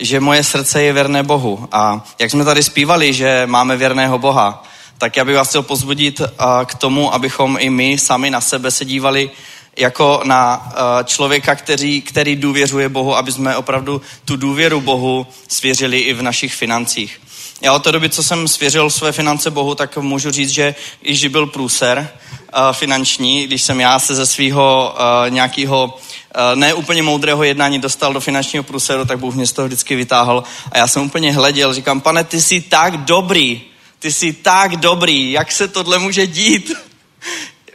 že 0.00 0.20
moje 0.20 0.44
srdce 0.44 0.82
je 0.82 0.92
věrné 0.92 1.22
Bohu. 1.22 1.68
A 1.72 2.04
jak 2.18 2.30
jsme 2.30 2.44
tady 2.44 2.62
zpívali, 2.62 3.12
že 3.12 3.42
máme 3.46 3.76
věrného 3.76 4.18
Boha, 4.18 4.64
tak 4.98 5.16
já 5.16 5.24
bych 5.24 5.36
vás 5.36 5.48
chtěl 5.48 5.62
pozbudit 5.62 6.20
uh, 6.20 6.26
k 6.64 6.74
tomu, 6.74 7.14
abychom 7.14 7.56
i 7.60 7.70
my 7.70 7.98
sami 7.98 8.30
na 8.30 8.40
sebe 8.40 8.70
se 8.70 8.84
dívali 8.84 9.30
jako 9.76 10.20
na 10.24 10.66
uh, 10.66 11.04
člověka, 11.04 11.54
který, 11.54 12.02
který 12.02 12.36
důvěřuje 12.36 12.88
Bohu, 12.88 13.16
aby 13.16 13.32
jsme 13.32 13.56
opravdu 13.56 14.00
tu 14.24 14.36
důvěru 14.36 14.80
Bohu 14.80 15.26
svěřili 15.48 15.98
i 15.98 16.12
v 16.12 16.22
našich 16.22 16.54
financích. 16.54 17.20
Já 17.62 17.72
od 17.72 17.84
té 17.84 17.92
doby, 17.92 18.08
co 18.08 18.22
jsem 18.22 18.48
svěřil 18.48 18.90
své 18.90 19.12
finance 19.12 19.50
Bohu, 19.50 19.74
tak 19.74 19.96
můžu 19.96 20.30
říct, 20.30 20.50
že 20.50 20.74
již 21.02 21.26
byl 21.26 21.46
průser 21.46 22.08
uh, 22.56 22.72
finanční, 22.72 23.46
když 23.46 23.62
jsem 23.62 23.80
já 23.80 23.98
se 23.98 24.14
ze 24.14 24.26
svého 24.26 24.94
uh, 24.94 25.30
nějakého 25.30 25.84
uh, 25.84 26.58
ne 26.58 26.74
úplně 26.74 27.02
moudrého 27.02 27.44
jednání 27.44 27.78
dostal 27.78 28.12
do 28.12 28.20
finančního 28.20 28.62
průseru, 28.62 29.04
tak 29.04 29.18
Bůh 29.18 29.34
mě 29.34 29.46
z 29.46 29.52
toho 29.52 29.66
vždycky 29.68 29.96
vytáhl 29.96 30.44
a 30.72 30.78
já 30.78 30.88
jsem 30.88 31.02
úplně 31.02 31.32
hleděl, 31.32 31.74
říkám, 31.74 32.00
pane, 32.00 32.24
ty 32.24 32.40
jsi 32.40 32.60
tak 32.60 32.96
dobrý, 32.96 33.62
ty 33.98 34.12
jsi 34.12 34.32
tak 34.32 34.76
dobrý, 34.76 35.32
jak 35.32 35.52
se 35.52 35.68
tohle 35.68 35.98
může 35.98 36.26
dít? 36.26 36.72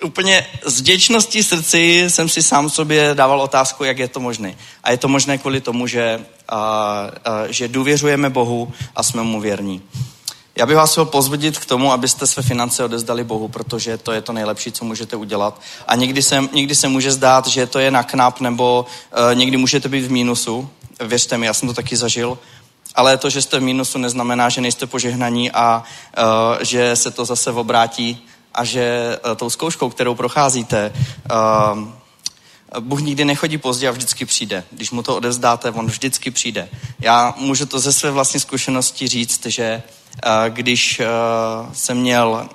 Úplně 0.05 0.45
z 0.65 0.79
vděčností 0.79 1.43
srdci 1.43 2.05
jsem 2.07 2.29
si 2.29 2.43
sám 2.43 2.69
sobě 2.69 3.09
dával 3.13 3.41
otázku, 3.41 3.83
jak 3.83 3.99
je 3.99 4.07
to 4.07 4.19
možné. 4.19 4.55
A 4.83 4.91
je 4.91 4.97
to 4.97 5.07
možné 5.07 5.37
kvůli 5.37 5.61
tomu, 5.61 5.87
že, 5.87 6.25
a, 6.49 6.57
a, 6.57 7.11
že 7.49 7.67
důvěřujeme 7.67 8.29
Bohu 8.29 8.73
a 8.95 9.03
jsme 9.03 9.23
mu 9.23 9.41
věrní. 9.41 9.81
Já 10.57 10.65
bych 10.65 10.75
vás 10.75 10.91
chtěl 10.91 11.05
pozvedit 11.05 11.59
k 11.59 11.65
tomu, 11.65 11.91
abyste 11.91 12.27
své 12.27 12.43
finance 12.43 12.83
odezdali 12.83 13.23
Bohu, 13.23 13.47
protože 13.47 13.97
to 13.97 14.11
je 14.11 14.21
to 14.21 14.33
nejlepší, 14.33 14.71
co 14.71 14.85
můžete 14.85 15.15
udělat. 15.15 15.61
A 15.87 15.95
někdy 15.95 16.21
se, 16.21 16.43
někdy 16.53 16.75
se 16.75 16.87
může 16.87 17.11
zdát, 17.11 17.47
že 17.47 17.67
to 17.67 17.79
je 17.79 17.91
na 17.91 18.03
knap, 18.03 18.39
nebo 18.39 18.85
uh, 18.85 19.35
někdy 19.35 19.57
můžete 19.57 19.89
být 19.89 20.05
v 20.05 20.11
mínusu. 20.11 20.69
Věřte 20.99 21.37
mi, 21.37 21.45
já 21.45 21.53
jsem 21.53 21.67
to 21.67 21.73
taky 21.73 21.97
zažil. 21.97 22.37
Ale 22.95 23.17
to, 23.17 23.29
že 23.29 23.41
jste 23.41 23.59
v 23.59 23.63
mínusu, 23.63 23.97
neznamená, 23.97 24.49
že 24.49 24.61
nejste 24.61 24.85
požehnaní 24.87 25.51
a 25.51 25.83
uh, 26.17 26.23
že 26.63 26.95
se 26.95 27.11
to 27.11 27.25
zase 27.25 27.51
obrátí 27.51 28.25
a 28.55 28.63
že 28.63 29.17
uh, 29.25 29.35
tou 29.35 29.49
zkouškou, 29.49 29.89
kterou 29.89 30.15
procházíte, 30.15 30.93
uh, 31.73 31.87
Bůh 32.79 33.01
nikdy 33.01 33.25
nechodí 33.25 33.57
pozdě 33.57 33.87
a 33.87 33.91
vždycky 33.91 34.25
přijde. 34.25 34.63
Když 34.71 34.91
mu 34.91 35.03
to 35.03 35.15
odevzdáte, 35.15 35.71
on 35.71 35.85
vždycky 35.85 36.31
přijde. 36.31 36.69
Já 36.99 37.33
můžu 37.37 37.65
to 37.65 37.79
ze 37.79 37.93
své 37.93 38.11
vlastní 38.11 38.39
zkušenosti 38.39 39.07
říct, 39.07 39.45
že 39.45 39.83
uh, 40.25 40.31
když 40.49 40.99
uh, 40.99 41.05
jsem 41.73 41.97
měl, 41.97 42.49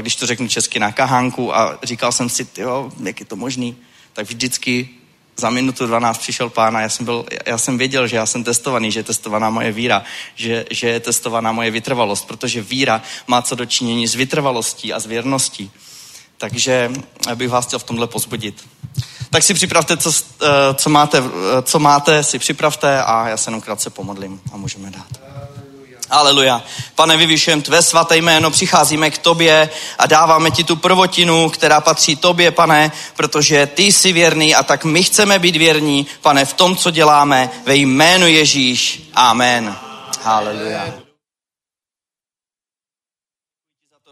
když 0.00 0.16
to 0.16 0.26
řeknu 0.26 0.48
česky, 0.48 0.78
na 0.78 0.92
kahánku 0.92 1.56
a 1.56 1.78
říkal 1.82 2.12
jsem 2.12 2.28
si, 2.28 2.46
jo, 2.58 2.92
jak 3.04 3.20
je 3.20 3.26
to 3.26 3.36
možný, 3.36 3.76
tak 4.12 4.26
vždycky 4.26 4.88
za 5.36 5.50
minutu 5.50 5.86
12 5.86 6.18
přišel 6.18 6.48
pán 6.48 6.76
a 6.76 6.80
já 6.80 6.88
jsem, 6.88 7.04
byl, 7.04 7.24
já 7.46 7.58
jsem 7.58 7.78
věděl, 7.78 8.06
že 8.06 8.16
já 8.16 8.26
jsem 8.26 8.44
testovaný, 8.44 8.92
že 8.92 9.00
je 9.00 9.04
testovaná 9.04 9.50
moje 9.50 9.72
víra, 9.72 10.02
že, 10.34 10.64
že 10.70 10.88
je 10.88 11.00
testovaná 11.00 11.52
moje 11.52 11.70
vytrvalost, 11.70 12.26
protože 12.26 12.62
víra 12.62 13.02
má 13.26 13.42
co 13.42 13.54
dočinění 13.54 14.06
s 14.08 14.14
vytrvalostí 14.14 14.92
a 14.92 15.00
s 15.00 15.06
věrností. 15.06 15.70
Takže 16.38 16.90
bych 17.34 17.48
vás 17.48 17.66
chtěl 17.66 17.78
v 17.78 17.84
tomhle 17.84 18.06
pozbudit. 18.06 18.68
Tak 19.30 19.42
si 19.42 19.54
připravte, 19.54 19.96
co, 19.96 20.12
co, 20.74 20.90
máte, 20.90 21.22
co 21.62 21.78
máte, 21.78 22.24
si 22.24 22.38
připravte 22.38 23.02
a 23.02 23.28
já 23.28 23.36
se 23.36 23.48
jenom 23.48 23.60
krátce 23.60 23.90
pomodlím 23.90 24.40
a 24.52 24.56
můžeme 24.56 24.90
dát. 24.90 25.32
Aleluja. 26.12 26.62
Pane, 26.94 27.16
vyvyšujem 27.16 27.62
tvé 27.62 27.82
svaté 27.82 28.16
jméno, 28.16 28.50
přicházíme 28.50 29.10
k 29.10 29.18
tobě 29.18 29.70
a 29.98 30.06
dáváme 30.06 30.50
ti 30.50 30.64
tu 30.64 30.76
prvotinu, 30.76 31.50
která 31.50 31.80
patří 31.80 32.16
tobě, 32.16 32.50
pane, 32.50 32.92
protože 33.16 33.66
ty 33.66 33.82
jsi 33.82 34.12
věrný 34.12 34.54
a 34.54 34.62
tak 34.62 34.84
my 34.84 35.02
chceme 35.02 35.38
být 35.38 35.56
věrní, 35.56 36.06
pane, 36.20 36.44
v 36.44 36.52
tom, 36.52 36.76
co 36.76 36.90
děláme, 36.90 37.50
ve 37.66 37.76
jménu 37.76 38.26
Ježíš. 38.26 39.02
Amen. 39.14 39.76
Haleluja. 40.22 40.92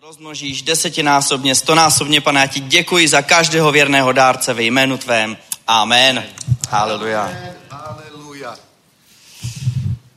rozmnožíš 0.00 0.62
desetinásobně, 0.62 1.54
stonásobně, 1.54 2.20
pane, 2.20 2.40
já 2.40 2.46
ti 2.46 2.60
děkuji 2.60 3.08
za 3.08 3.22
každého 3.22 3.72
věrného 3.72 4.12
dárce 4.12 4.54
ve 4.54 4.62
jménu 4.62 4.98
tvém. 4.98 5.36
Amen. 5.66 6.24
Haleluja. 6.70 7.30
Haleluja. 7.70 8.56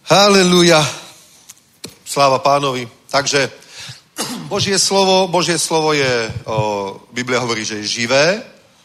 Haleluja. 0.04 1.03
Sláva 2.14 2.38
pánovi. 2.40 2.86
Takže 3.10 3.50
Božie 4.46 4.78
slovo, 4.78 5.26
Božie 5.28 5.58
slovo 5.58 5.98
je, 5.98 6.30
o, 6.46 7.02
Biblia 7.10 7.42
hovorí, 7.42 7.66
že 7.66 7.82
je 7.82 8.06
živé, 8.06 8.38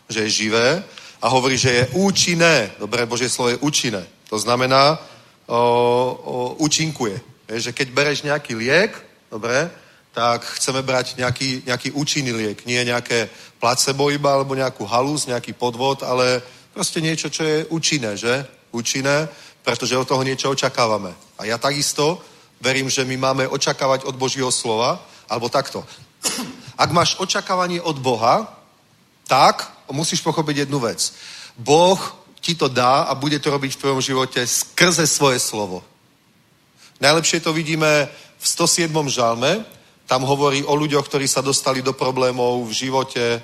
že 0.08 0.24
je 0.24 0.30
živé 0.48 0.80
a 1.20 1.28
hovorí, 1.28 1.60
že 1.60 1.70
je 1.70 1.88
účinné. 1.92 2.72
Dobré, 2.80 3.04
Božie 3.04 3.28
slovo 3.28 3.52
je 3.52 3.60
účinné. 3.60 4.00
To 4.32 4.40
znamená, 4.40 4.96
o, 5.44 5.52
o, 5.52 6.56
účinkuje. 6.64 7.20
Je, 7.52 7.68
že 7.68 7.76
keď 7.76 7.92
bereš 7.92 8.24
nejaký 8.24 8.56
liek, 8.56 8.96
dobre, 9.28 9.68
tak 10.16 10.48
chceme 10.56 10.80
brať 10.80 11.20
nejaký, 11.20 11.68
nejaký 11.68 11.92
účinný 12.00 12.32
liek. 12.32 12.64
Nie 12.64 12.80
nejaké 12.88 13.28
placebo 13.60 14.08
iba, 14.08 14.40
alebo 14.40 14.56
nejakú 14.56 14.88
halus, 14.88 15.28
nejaký 15.28 15.52
podvod, 15.52 16.00
ale 16.00 16.40
proste 16.72 17.04
niečo, 17.04 17.28
čo 17.28 17.44
je 17.44 17.68
účinné, 17.68 18.16
že? 18.16 18.40
Účinné, 18.72 19.28
pretože 19.60 20.00
od 20.00 20.08
toho 20.08 20.24
niečo 20.24 20.48
očakávame. 20.48 21.12
A 21.36 21.44
ja 21.44 21.60
takisto 21.60 22.24
verím, 22.60 22.90
že 22.90 23.04
my 23.04 23.16
máme 23.16 23.48
očakávať 23.48 24.04
od 24.04 24.16
Božího 24.16 24.50
slova, 24.50 25.02
alebo 25.28 25.48
takto. 25.48 25.84
Ak 26.82 26.90
máš 26.90 27.16
očakávanie 27.18 27.80
od 27.80 27.98
Boha, 27.98 28.46
tak 29.26 29.66
musíš 29.90 30.20
pochopiť 30.20 30.66
jednu 30.66 30.78
vec. 30.80 31.12
Boh 31.58 31.98
ti 32.40 32.54
to 32.54 32.68
dá 32.68 33.02
a 33.10 33.14
bude 33.14 33.38
to 33.38 33.50
robiť 33.50 33.74
v 33.74 33.80
tvojom 33.80 34.00
živote 34.00 34.40
skrze 34.46 35.06
svoje 35.06 35.38
slovo. 35.42 35.82
Najlepšie 37.00 37.40
to 37.40 37.52
vidíme 37.52 38.08
v 38.38 38.44
107. 38.46 38.90
žalme, 39.10 39.64
tam 40.08 40.24
hovorí 40.24 40.64
o 40.64 40.74
ľuďoch, 40.74 41.04
ktorí 41.04 41.28
sa 41.28 41.44
dostali 41.44 41.82
do 41.82 41.92
problémov 41.92 42.64
v 42.64 42.72
živote, 42.72 43.42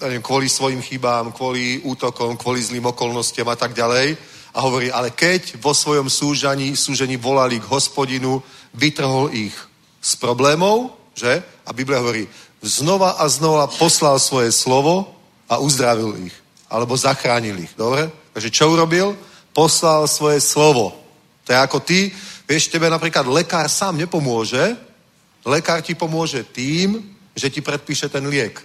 neviem, 0.00 0.22
kvôli 0.24 0.48
svojim 0.48 0.80
chybám, 0.80 1.32
kvôli 1.32 1.84
útokom, 1.84 2.36
kvôli 2.40 2.62
zlým 2.64 2.88
okolnostiam 2.88 3.48
a 3.52 3.56
tak 3.56 3.76
ďalej. 3.76 4.16
A 4.56 4.64
hovorí, 4.64 4.88
ale 4.88 5.12
keď 5.12 5.60
vo 5.60 5.76
svojom 5.76 6.08
súžení, 6.08 6.72
súžení 6.72 7.20
volali 7.20 7.60
k 7.60 7.68
hospodinu, 7.68 8.40
vytrhol 8.72 9.28
ich 9.36 9.52
z 10.00 10.16
problémov, 10.16 10.96
že? 11.12 11.44
A 11.68 11.76
Biblia 11.76 12.00
hovorí, 12.00 12.24
znova 12.64 13.20
a 13.20 13.28
znova 13.28 13.68
poslal 13.68 14.16
svoje 14.16 14.48
slovo 14.56 15.12
a 15.44 15.60
uzdravil 15.60 16.16
ich. 16.24 16.32
Alebo 16.72 16.96
zachránil 16.96 17.60
ich. 17.60 17.76
Dobre? 17.76 18.08
Takže 18.32 18.48
čo 18.48 18.72
urobil? 18.72 19.12
Poslal 19.52 20.08
svoje 20.08 20.40
slovo. 20.40 20.96
To 21.44 21.52
je 21.52 21.58
ako 21.60 21.78
ty, 21.84 22.08
vieš, 22.48 22.72
tebe 22.72 22.88
napríklad 22.88 23.28
lekár 23.28 23.68
sám 23.68 24.00
nepomôže, 24.00 24.72
lekár 25.44 25.84
ti 25.84 25.92
pomôže 25.92 26.42
tým, 26.48 27.04
že 27.36 27.52
ti 27.52 27.60
predpíše 27.60 28.08
ten 28.08 28.24
liek. 28.24 28.56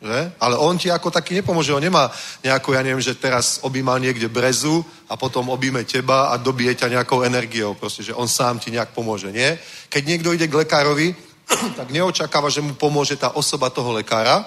Že? 0.00 0.32
Ale 0.40 0.56
on 0.56 0.80
ti 0.80 0.88
ako 0.88 1.12
taký 1.12 1.36
nepomôže. 1.36 1.76
On 1.76 1.84
nemá 1.84 2.08
nejakú, 2.40 2.72
ja 2.72 2.80
neviem, 2.80 3.04
že 3.04 3.20
teraz 3.20 3.60
objíma 3.60 4.00
niekde 4.00 4.32
brezu 4.32 4.80
a 5.04 5.16
potom 5.20 5.52
objíme 5.52 5.84
teba 5.84 6.32
a 6.32 6.40
dobije 6.40 6.72
ťa 6.80 6.88
nejakou 6.88 7.20
energiou. 7.20 7.76
Proste, 7.76 8.00
že 8.00 8.16
on 8.16 8.24
sám 8.24 8.56
ti 8.56 8.72
nejak 8.72 8.96
pomôže. 8.96 9.28
Nie? 9.28 9.60
Keď 9.92 10.02
niekto 10.08 10.32
ide 10.32 10.48
k 10.48 10.56
lekárovi, 10.56 11.12
tak 11.78 11.92
neočakáva, 11.92 12.48
že 12.48 12.64
mu 12.64 12.72
pomôže 12.80 13.20
tá 13.20 13.36
osoba 13.36 13.68
toho 13.68 13.92
lekára, 13.92 14.40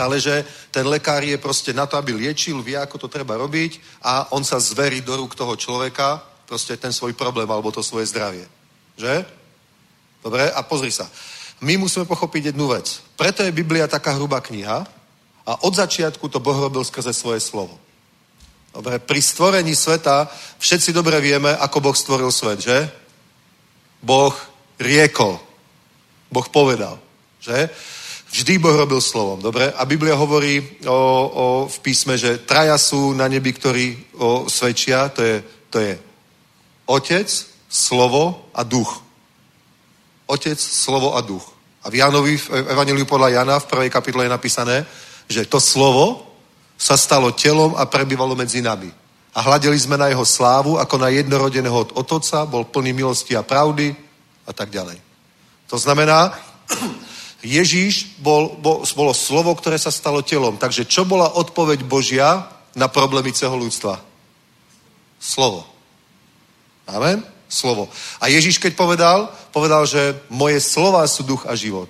ale 0.00 0.20
že 0.20 0.44
ten 0.72 0.88
lekár 0.88 1.20
je 1.20 1.36
proste 1.36 1.76
na 1.76 1.84
to, 1.84 2.00
aby 2.00 2.16
liečil, 2.16 2.64
vie, 2.64 2.76
ako 2.76 3.06
to 3.06 3.08
treba 3.08 3.36
robiť 3.36 4.00
a 4.04 4.32
on 4.32 4.44
sa 4.44 4.60
zverí 4.60 5.00
do 5.00 5.16
rúk 5.16 5.36
toho 5.36 5.56
človeka, 5.56 6.20
proste 6.48 6.76
ten 6.76 6.92
svoj 6.92 7.12
problém 7.12 7.48
alebo 7.48 7.72
to 7.72 7.84
svoje 7.84 8.08
zdravie. 8.08 8.44
Že? 8.96 9.24
Dobre? 10.24 10.48
A 10.52 10.60
pozri 10.64 10.92
sa. 10.92 11.08
My 11.60 11.76
musíme 11.76 12.04
pochopiť 12.04 12.52
jednu 12.52 12.68
vec. 12.68 13.05
Preto 13.16 13.42
je 13.42 13.52
Biblia 13.52 13.88
taká 13.88 14.12
hrubá 14.12 14.44
kniha 14.44 14.84
a 15.46 15.52
od 15.64 15.72
začiatku 15.72 16.28
to 16.28 16.40
Boh 16.40 16.56
robil 16.56 16.84
skrze 16.84 17.16
svoje 17.16 17.40
slovo. 17.40 17.80
Dobre, 18.76 19.00
pri 19.00 19.20
stvorení 19.24 19.72
sveta 19.72 20.28
všetci 20.60 20.92
dobre 20.92 21.16
vieme, 21.24 21.56
ako 21.56 21.80
Boh 21.80 21.96
stvoril 21.96 22.28
svet, 22.28 22.60
že? 22.60 22.78
Boh 24.04 24.36
riekol. 24.76 25.40
Boh 26.28 26.44
povedal, 26.52 27.00
že? 27.40 27.72
Vždy 28.28 28.60
Boh 28.60 28.76
robil 28.76 29.00
slovom, 29.00 29.40
dobre? 29.40 29.72
A 29.72 29.88
Biblia 29.88 30.12
hovorí 30.12 30.60
o, 30.84 30.92
o, 30.92 31.44
v 31.72 31.76
písme, 31.80 32.20
že 32.20 32.44
traja 32.44 32.76
sú 32.76 33.16
na 33.16 33.24
nebi, 33.32 33.48
ktorí 33.48 34.12
o, 34.12 34.44
svedčia, 34.44 35.08
to 35.08 35.24
je, 35.24 35.36
to 35.72 35.80
je 35.80 35.96
Otec, 36.84 37.32
Slovo 37.64 38.52
a 38.52 38.60
Duch. 38.60 39.00
Otec, 40.28 40.60
Slovo 40.60 41.16
a 41.16 41.24
Duch. 41.24 41.55
A 41.86 41.90
v 41.90 42.02
Jánovi, 42.02 42.34
v 42.34 42.66
Evangeliu 42.66 43.06
podľa 43.06 43.30
Jana 43.30 43.62
v 43.62 43.70
prvej 43.70 43.90
kapitole 43.94 44.26
je 44.26 44.34
napísané, 44.34 44.82
že 45.30 45.46
to 45.46 45.62
slovo 45.62 46.34
sa 46.74 46.98
stalo 46.98 47.30
telom 47.30 47.78
a 47.78 47.86
prebývalo 47.86 48.34
medzi 48.34 48.58
nami. 48.58 48.90
A 49.30 49.38
hľadeli 49.38 49.78
sme 49.78 49.94
na 49.94 50.10
jeho 50.10 50.26
slávu, 50.26 50.82
ako 50.82 50.98
na 50.98 51.14
jednorodeného 51.14 51.86
od 51.86 51.90
otoca, 51.94 52.42
bol 52.42 52.66
plný 52.66 52.90
milosti 52.90 53.38
a 53.38 53.46
pravdy 53.46 53.94
a 54.42 54.50
tak 54.50 54.74
ďalej. 54.74 54.98
To 55.70 55.78
znamená, 55.78 56.34
Ježíš 57.46 58.18
bol, 58.18 58.58
bol, 58.58 58.82
bolo 58.82 59.14
slovo, 59.14 59.54
ktoré 59.54 59.78
sa 59.78 59.94
stalo 59.94 60.26
telom. 60.26 60.58
Takže 60.58 60.90
čo 60.90 61.06
bola 61.06 61.38
odpoveď 61.38 61.86
Božia 61.86 62.50
na 62.74 62.90
problémy 62.90 63.30
celého 63.30 63.62
ľudstva? 63.62 64.02
Slovo. 65.22 65.62
Amen? 66.90 67.35
Slovo. 67.48 67.88
A 68.20 68.26
Ježíš 68.26 68.58
keď 68.58 68.74
povedal, 68.74 69.30
povedal, 69.54 69.86
že 69.86 70.18
moje 70.28 70.58
slova 70.58 71.06
sú 71.06 71.22
duch 71.22 71.46
a 71.46 71.54
život. 71.54 71.88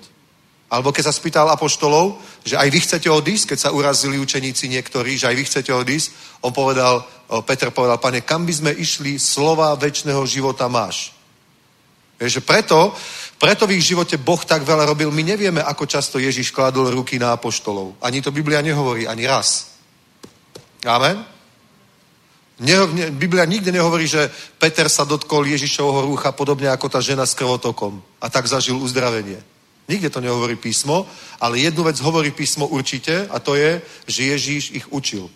Alebo 0.67 0.91
keď 0.91 1.07
sa 1.07 1.15
spýtal 1.15 1.47
apoštolov, 1.47 2.19
že 2.43 2.59
aj 2.59 2.67
vy 2.67 2.79
chcete 2.83 3.07
odísť, 3.07 3.55
keď 3.55 3.57
sa 3.59 3.71
urazili 3.71 4.19
učeníci 4.19 4.67
niektorí, 4.67 5.15
že 5.15 5.31
aj 5.31 5.35
vy 5.39 5.43
chcete 5.47 5.71
odísť, 5.71 6.07
on 6.43 6.51
povedal, 6.51 7.07
Peter 7.47 7.71
povedal, 7.71 7.97
pane, 8.03 8.21
kam 8.21 8.43
by 8.43 8.53
sme 8.53 8.71
išli, 8.75 9.15
slova 9.15 9.71
väčšného 9.79 10.19
života 10.27 10.67
máš. 10.67 11.15
Vieš, 12.19 12.41
že 12.41 12.43
preto, 12.43 12.91
preto 13.39 13.63
v 13.63 13.79
ich 13.79 13.87
živote 13.87 14.19
Boh 14.19 14.41
tak 14.43 14.67
veľa 14.67 14.89
robil. 14.91 15.07
My 15.13 15.23
nevieme, 15.23 15.63
ako 15.63 15.87
často 15.87 16.19
Ježiš 16.19 16.51
kladol 16.51 16.91
ruky 16.91 17.15
na 17.15 17.37
apoštolov. 17.37 17.95
Ani 18.03 18.19
to 18.19 18.35
Biblia 18.35 18.59
nehovorí, 18.59 19.07
ani 19.07 19.23
raz. 19.23 19.77
Amen? 20.83 21.36
Ne, 22.59 22.73
ne, 22.87 23.11
Biblia 23.11 23.45
nikde 23.45 23.71
nehovorí, 23.71 24.09
že 24.09 24.33
Peter 24.57 24.89
sa 24.89 25.05
dotkol 25.05 25.45
Ježišovho 25.45 26.09
rúcha 26.09 26.33
podobne 26.33 26.73
ako 26.73 26.89
tá 26.89 26.97
žena 27.01 27.25
s 27.25 27.37
krvotokom 27.37 28.01
a 28.17 28.33
tak 28.33 28.49
zažil 28.49 28.81
uzdravenie. 28.81 29.37
Nikde 29.87 30.09
to 30.09 30.19
nehovorí 30.19 30.55
písmo, 30.57 31.05
ale 31.39 31.59
jednu 31.61 31.83
vec 31.85 32.01
hovorí 32.01 32.31
písmo 32.33 32.67
určite 32.67 33.29
a 33.29 33.39
to 33.39 33.55
je, 33.55 33.81
že 34.09 34.23
Ježíš 34.23 34.63
ich 34.73 34.85
učil. 34.89 35.29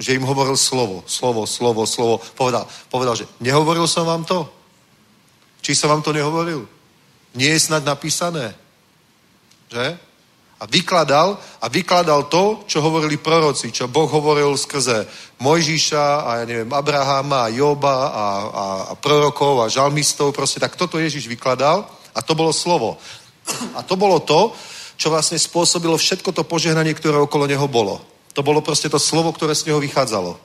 Že 0.00 0.16
im 0.16 0.24
hovoril 0.24 0.56
slovo, 0.56 1.04
slovo, 1.06 1.46
slovo, 1.46 1.86
slovo. 1.86 2.20
Povedal, 2.34 2.66
povedal 2.88 3.16
že 3.16 3.28
nehovoril 3.40 3.84
som 3.84 4.08
vám 4.08 4.24
to? 4.24 4.48
Či 5.60 5.76
som 5.76 5.92
vám 5.92 6.02
to 6.02 6.12
nehovoril? 6.12 6.68
Nie 7.36 7.52
je 7.52 7.68
snad 7.68 7.84
napísané. 7.84 8.56
Že? 9.68 9.98
A 10.56 10.64
vykladal, 10.64 11.36
a 11.36 11.66
vykladal 11.68 12.32
to, 12.32 12.64
čo 12.64 12.80
hovorili 12.80 13.20
proroci, 13.20 13.68
čo 13.68 13.92
Boh 13.92 14.08
hovoril 14.08 14.56
skrze 14.56 15.04
Mojžiša 15.36 16.24
a 16.24 16.30
ja 16.40 16.44
neviem, 16.48 16.72
Abrahama 16.72 17.44
a 17.44 17.52
Joba 17.52 17.92
a, 17.92 18.06
a, 18.08 18.24
a 18.88 18.92
prorokov 18.96 19.60
a 19.60 19.68
žalmistov, 19.68 20.32
proste 20.32 20.56
tak 20.56 20.72
toto 20.80 20.96
Ježiš 20.96 21.28
vykladal 21.28 21.84
a 22.16 22.20
to 22.24 22.32
bolo 22.32 22.56
slovo. 22.56 22.96
A 23.76 23.84
to 23.84 24.00
bolo 24.00 24.16
to, 24.24 24.56
čo 24.96 25.12
vlastne 25.12 25.36
spôsobilo 25.36 26.00
všetko 26.00 26.32
to 26.32 26.48
požehnanie, 26.48 26.96
ktoré 26.96 27.20
okolo 27.20 27.44
neho 27.44 27.68
bolo. 27.68 28.00
To 28.32 28.40
bolo 28.40 28.64
proste 28.64 28.88
to 28.88 28.96
slovo, 28.96 29.36
ktoré 29.36 29.52
z 29.52 29.68
neho 29.68 29.80
vychádzalo. 29.80 30.40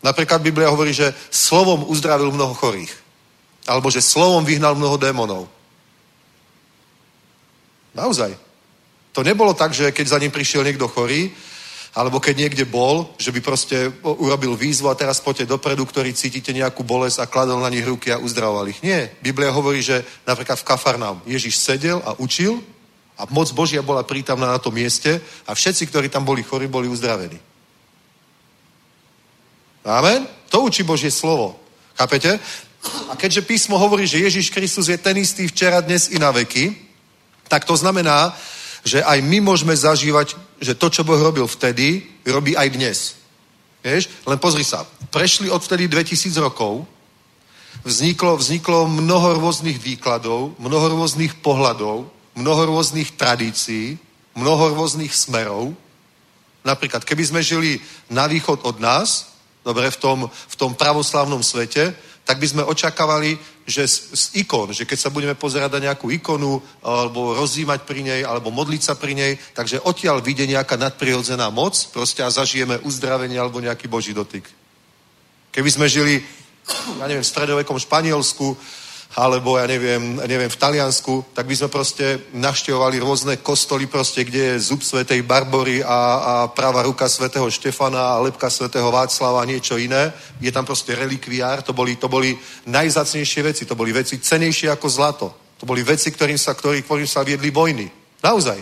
Napríklad 0.00 0.40
Biblia 0.40 0.72
hovorí, 0.72 0.96
že 0.96 1.12
slovom 1.28 1.84
uzdravil 1.86 2.32
mnoho 2.32 2.56
chorých. 2.56 2.90
Alebo 3.68 3.92
že 3.92 4.00
slovom 4.00 4.42
vyhnal 4.42 4.74
mnoho 4.74 4.96
démonov. 4.96 5.46
Naozaj. 7.92 8.51
To 9.12 9.20
nebolo 9.22 9.54
tak, 9.54 9.72
že 9.76 9.92
keď 9.92 10.06
za 10.08 10.18
ním 10.18 10.30
prišiel 10.30 10.64
niekto 10.64 10.88
chorý, 10.88 11.32
alebo 11.92 12.20
keď 12.20 12.48
niekde 12.48 12.64
bol, 12.64 13.12
že 13.20 13.28
by 13.32 13.40
proste 13.44 13.92
urobil 14.00 14.56
výzvu 14.56 14.88
a 14.88 14.96
teraz 14.96 15.20
poďte 15.20 15.52
dopredu, 15.52 15.84
ktorí 15.84 16.16
cítite 16.16 16.48
nejakú 16.56 16.80
bolesť 16.80 17.20
a 17.20 17.28
kladol 17.28 17.60
na 17.60 17.68
nich 17.68 17.84
ruky 17.84 18.08
a 18.08 18.16
uzdravoval 18.16 18.72
ich. 18.72 18.80
Nie. 18.80 19.12
Biblia 19.20 19.52
hovorí, 19.52 19.84
že 19.84 20.00
napríklad 20.24 20.56
v 20.56 20.64
Kafarnám 20.64 21.20
Ježiš 21.28 21.60
sedel 21.60 22.00
a 22.00 22.16
učil 22.16 22.64
a 23.20 23.28
moc 23.28 23.52
Božia 23.52 23.84
bola 23.84 24.08
prítomná 24.08 24.48
na 24.48 24.58
tom 24.58 24.72
mieste 24.72 25.20
a 25.44 25.52
všetci, 25.52 25.92
ktorí 25.92 26.08
tam 26.08 26.24
boli 26.24 26.40
chorí, 26.40 26.64
boli 26.64 26.88
uzdravení. 26.88 27.36
Amen? 29.84 30.24
To 30.48 30.64
učí 30.64 30.82
Božie 30.82 31.12
slovo. 31.12 31.60
Chápete? 31.92 32.40
A 33.10 33.16
keďže 33.20 33.44
písmo 33.44 33.76
hovorí, 33.76 34.08
že 34.08 34.24
Ježiš 34.24 34.48
Kristus 34.50 34.88
je 34.88 34.96
ten 34.96 35.16
istý 35.20 35.44
včera, 35.44 35.84
dnes 35.84 36.08
i 36.08 36.16
na 36.18 36.32
veky, 36.32 36.72
tak 37.52 37.68
to 37.68 37.76
znamená, 37.76 38.32
že 38.82 39.02
aj 39.02 39.18
my 39.22 39.38
môžeme 39.40 39.74
zažívať, 39.74 40.34
že 40.58 40.74
to, 40.74 40.90
čo 40.90 41.06
Boh 41.06 41.18
robil 41.18 41.46
vtedy, 41.46 42.02
robí 42.26 42.58
aj 42.58 42.68
dnes. 42.74 42.98
Vieš? 43.82 44.10
Len 44.26 44.38
pozri 44.38 44.62
sa. 44.66 44.86
Prešli 45.10 45.50
odvtedy 45.50 45.86
2000 45.90 46.38
rokov, 46.38 46.86
vzniklo, 47.86 48.38
vzniklo 48.38 48.86
mnoho 48.90 49.42
rôznych 49.42 49.78
výkladov, 49.78 50.54
mnoho 50.58 50.98
rôznych 50.98 51.38
pohľadov, 51.42 52.10
mnoho 52.34 52.62
rôznych 52.74 53.14
tradícií, 53.18 53.98
mnoho 54.34 54.74
rôznych 54.74 55.12
smerov. 55.12 55.74
Napríklad, 56.62 57.02
keby 57.02 57.22
sme 57.26 57.40
žili 57.42 57.82
na 58.06 58.30
východ 58.30 58.62
od 58.62 58.78
nás, 58.78 59.34
dobre, 59.66 59.90
v 59.90 59.98
tom, 59.98 60.18
v 60.30 60.54
tom 60.58 60.74
pravoslavnom 60.74 61.42
svete, 61.42 61.94
tak 62.22 62.38
by 62.38 62.46
sme 62.46 62.62
očakávali, 62.62 63.34
že 63.66 63.86
z, 63.86 63.96
z 64.14 64.24
ikon, 64.46 64.70
že 64.70 64.86
keď 64.86 64.98
sa 64.98 65.10
budeme 65.10 65.34
pozerať 65.34 65.70
na 65.78 65.90
nejakú 65.90 66.10
ikonu, 66.10 66.62
alebo 66.82 67.34
rozímať 67.34 67.82
pri 67.82 68.00
nej, 68.02 68.20
alebo 68.22 68.54
modliť 68.54 68.82
sa 68.82 68.94
pri 68.94 69.14
nej, 69.14 69.32
takže 69.54 69.82
odtiaľ 69.82 70.22
vyjde 70.22 70.54
nejaká 70.54 70.78
nadprirodzená 70.78 71.50
moc, 71.50 71.74
proste 71.90 72.22
a 72.22 72.30
zažijeme 72.30 72.78
uzdravenie 72.86 73.38
alebo 73.38 73.58
nejaký 73.58 73.90
boží 73.90 74.14
dotyk. 74.14 74.46
Keby 75.50 75.70
sme 75.70 75.86
žili, 75.90 76.22
ja 76.98 77.04
neviem, 77.10 77.26
v 77.26 77.32
stredovekom 77.32 77.78
Španielsku, 77.78 78.54
alebo 79.12 79.60
ja 79.60 79.68
neviem, 79.68 80.16
neviem, 80.24 80.48
v 80.48 80.56
Taliansku, 80.56 81.36
tak 81.36 81.44
by 81.44 81.52
sme 81.52 81.68
proste 81.68 82.32
navštevovali 82.32 82.96
rôzne 82.96 83.34
kostoly 83.44 83.84
proste, 83.84 84.24
kde 84.24 84.56
je 84.56 84.72
zub 84.72 84.80
svätej 84.80 85.20
Barbory 85.20 85.84
a, 85.84 86.00
a 86.16 86.34
práva 86.48 86.80
ruka 86.80 87.04
svätého 87.12 87.44
Štefana 87.52 88.16
a 88.16 88.22
lepka 88.24 88.48
svätého 88.48 88.88
Václava 88.88 89.44
a 89.44 89.48
niečo 89.48 89.76
iné. 89.76 90.16
Je 90.40 90.48
tam 90.48 90.64
proste 90.64 90.96
relikviár, 90.96 91.60
to 91.60 91.76
boli, 91.76 92.00
to 92.00 92.08
boli 92.08 92.32
najzacnejšie 92.64 93.40
veci, 93.44 93.68
to 93.68 93.76
boli 93.76 93.92
veci 93.92 94.16
cenejšie 94.16 94.72
ako 94.72 94.88
zlato. 94.88 95.28
To 95.60 95.68
boli 95.68 95.84
veci, 95.84 96.08
ktorým 96.08 96.40
sa, 96.40 96.56
ktorý, 96.56 96.80
ktorým 96.82 97.06
sa 97.06 97.20
viedli 97.20 97.52
vojny. 97.52 97.86
Naozaj. 98.24 98.58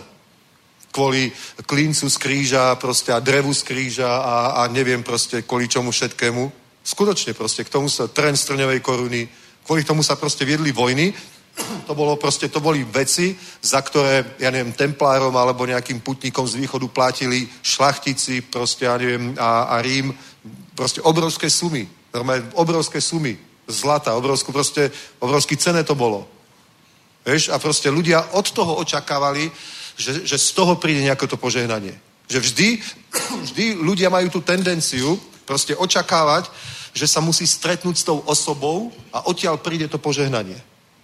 Kvôli 0.91 1.31
klíncu 1.63 2.11
z 2.11 2.17
kríža 2.19 2.75
proste 2.75 3.15
a 3.15 3.23
drevu 3.23 3.55
z 3.55 3.63
kríža 3.63 4.11
a, 4.11 4.35
a 4.59 4.67
neviem 4.67 4.99
proste 4.99 5.47
kvôli 5.47 5.71
čomu 5.71 5.95
všetkému. 5.95 6.51
Skutočne 6.83 7.31
proste 7.31 7.63
k 7.63 7.71
tomu 7.71 7.87
sa 7.87 8.11
trend 8.11 8.35
strňovej 8.35 8.83
koruny, 8.83 9.23
Kvôli 9.71 9.87
tomu 9.87 10.03
sa 10.03 10.19
proste 10.19 10.43
viedli 10.43 10.75
vojny. 10.75 11.15
To, 11.87 11.95
bolo 11.95 12.19
proste, 12.19 12.51
to 12.51 12.59
boli 12.59 12.83
veci, 12.83 13.31
za 13.63 13.79
ktoré, 13.79 14.35
ja 14.35 14.51
neviem, 14.51 14.75
templárom 14.75 15.31
alebo 15.31 15.63
nejakým 15.63 16.03
putníkom 16.03 16.43
z 16.43 16.59
východu 16.59 16.91
platili 16.91 17.47
šlachtici, 17.63 18.43
proste, 18.51 18.83
ja 18.83 18.99
neviem, 18.99 19.31
a, 19.39 19.71
a 19.71 19.79
Rím, 19.79 20.11
proste 20.75 20.99
obrovské 20.99 21.47
sumy. 21.47 21.87
Normálne 22.11 22.51
obrovské 22.59 22.99
sumy. 22.99 23.39
Zlata, 23.63 24.11
obrovskú, 24.19 24.51
proste, 24.51 24.91
obrovský 25.23 25.55
cené 25.55 25.87
to 25.87 25.95
bolo. 25.95 26.27
Vieš, 27.23 27.55
a 27.55 27.55
proste 27.55 27.87
ľudia 27.87 28.35
od 28.35 28.51
toho 28.51 28.75
očakávali, 28.75 29.47
že, 29.95 30.27
že 30.27 30.35
z 30.35 30.51
toho 30.51 30.75
príde 30.75 30.99
nejaké 30.99 31.31
to 31.31 31.39
požehnanie. 31.39 31.95
Že 32.27 32.39
vždy, 32.43 32.67
vždy 33.47 33.79
ľudia 33.79 34.11
majú 34.11 34.27
tú 34.35 34.43
tendenciu 34.43 35.15
proste 35.47 35.79
očakávať, 35.79 36.51
že 36.91 37.07
sa 37.07 37.23
musí 37.23 37.47
stretnúť 37.47 37.95
s 37.97 38.07
tou 38.07 38.19
osobou 38.27 38.91
a 39.15 39.27
odtiaľ 39.27 39.57
príde 39.59 39.87
to 39.87 40.01
požehnanie. 40.01 40.59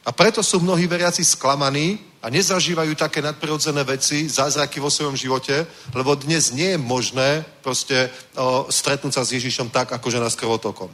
A 0.08 0.16
preto 0.16 0.40
sú 0.40 0.64
mnohí 0.64 0.88
veriaci 0.88 1.20
sklamaní 1.20 2.00
a 2.24 2.32
nezažívajú 2.32 2.96
také 2.96 3.20
nadprirodzené 3.20 3.84
veci, 3.84 4.32
zázraky 4.32 4.80
vo 4.80 4.88
svojom 4.88 5.20
živote, 5.20 5.68
lebo 5.92 6.16
dnes 6.16 6.56
nie 6.56 6.76
je 6.76 6.80
možné 6.80 7.44
proste 7.60 8.08
o, 8.36 8.72
stretnúť 8.72 9.14
sa 9.20 9.24
s 9.28 9.36
Ježišom 9.36 9.68
tak, 9.68 9.92
ako 9.92 10.08
žena 10.08 10.32
s 10.32 10.40
krvotokom. 10.40 10.88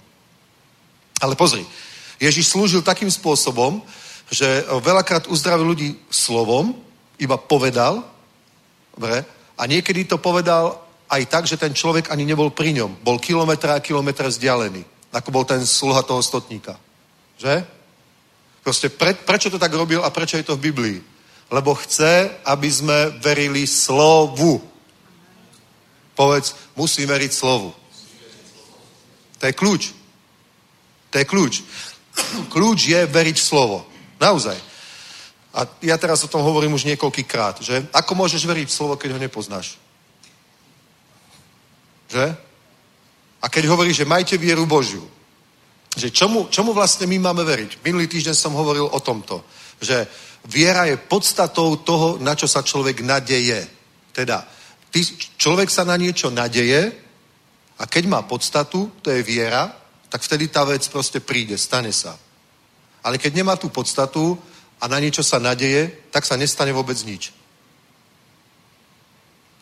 Ale 1.22 1.38
pozri, 1.38 1.62
Ježiš 2.18 2.50
slúžil 2.52 2.82
takým 2.82 3.10
spôsobom, 3.10 3.86
že 4.34 4.66
veľakrát 4.82 5.30
uzdravil 5.30 5.72
ľudí 5.72 5.89
slovom, 6.10 6.74
iba 7.22 7.38
povedal, 7.38 8.02
dobre, 8.98 9.22
a 9.54 9.64
niekedy 9.70 10.10
to 10.10 10.18
povedal 10.18 10.82
aj 11.14 11.24
tak, 11.30 11.43
že 11.45 11.61
ten 11.61 11.74
človek 11.74 12.09
ani 12.09 12.26
nebol 12.26 12.49
pri 12.49 12.74
ňom. 12.74 13.05
Bol 13.05 13.22
kilometr 13.22 13.70
a 13.70 13.84
kilometr 13.84 14.26
vzdialený. 14.26 14.82
Ako 15.14 15.30
bol 15.30 15.45
ten 15.45 15.61
sluha 15.61 16.01
toho 16.01 16.26
stotníka. 16.26 16.74
Že? 17.38 17.61
Proste 18.66 18.89
pre, 18.89 19.14
prečo 19.14 19.53
to 19.53 19.61
tak 19.61 19.70
robil 19.74 20.01
a 20.01 20.09
prečo 20.09 20.38
je 20.41 20.47
to 20.47 20.57
v 20.57 20.74
Biblii? 20.74 20.97
Lebo 21.53 21.78
chce, 21.78 22.41
aby 22.49 22.70
sme 22.72 23.14
verili 23.22 23.70
slovu. 23.70 24.57
Povedz, 26.18 26.74
musím 26.74 27.14
veriť 27.14 27.32
slovu. 27.34 27.70
To 29.38 29.43
je 29.45 29.53
kľúč. 29.53 29.84
To 31.14 31.16
je 31.22 31.26
kľúč. 31.30 31.53
Kľúč 32.53 32.89
je 32.89 33.05
veriť 33.05 33.38
slovo. 33.38 33.86
Naozaj. 34.18 34.57
A 35.53 35.70
ja 35.86 35.97
teraz 36.01 36.26
o 36.26 36.32
tom 36.32 36.41
hovorím 36.41 36.74
už 36.74 36.89
niekoľkýkrát, 36.89 37.61
že 37.61 37.86
ako 37.93 38.18
môžeš 38.18 38.41
veriť 38.49 38.70
slovo, 38.74 38.97
keď 38.97 39.14
ho 39.14 39.20
nepoznáš? 39.22 39.78
Že? 42.14 42.26
A 43.41 43.45
keď 43.49 43.64
hovorí, 43.74 43.89
že 43.89 44.05
majte 44.05 44.38
vieru 44.38 44.70
Božiu, 44.70 45.01
že 45.97 46.14
čomu, 46.14 46.47
čomu 46.53 46.74
vlastne 46.74 47.09
my 47.09 47.18
máme 47.18 47.41
veriť? 47.41 47.82
Minulý 47.82 48.05
týždeň 48.05 48.34
som 48.38 48.53
hovoril 48.53 48.86
o 48.86 48.99
tomto, 49.01 49.41
že 49.82 50.05
viera 50.45 50.86
je 50.86 50.97
podstatou 50.97 51.82
toho, 51.82 52.18
na 52.22 52.38
čo 52.38 52.45
sa 52.45 52.61
človek 52.61 53.01
nadeje. 53.01 53.66
Teda, 54.14 54.45
ty, 54.93 55.01
človek 55.38 55.70
sa 55.70 55.86
na 55.86 55.97
niečo 55.97 56.30
nadeje 56.30 56.93
a 57.78 57.84
keď 57.89 58.03
má 58.05 58.22
podstatu, 58.22 58.93
to 59.01 59.09
je 59.09 59.26
viera, 59.26 59.74
tak 60.09 60.22
vtedy 60.22 60.47
tá 60.53 60.61
vec 60.66 60.86
proste 60.93 61.18
príde, 61.18 61.57
stane 61.57 61.89
sa. 61.89 62.14
Ale 63.01 63.18
keď 63.18 63.41
nemá 63.41 63.57
tú 63.57 63.74
podstatu 63.74 64.38
a 64.78 64.86
na 64.86 65.01
niečo 65.01 65.26
sa 65.26 65.41
nadeje, 65.41 65.89
tak 66.14 66.26
sa 66.26 66.38
nestane 66.38 66.70
vôbec 66.70 66.97
nič. 67.01 67.34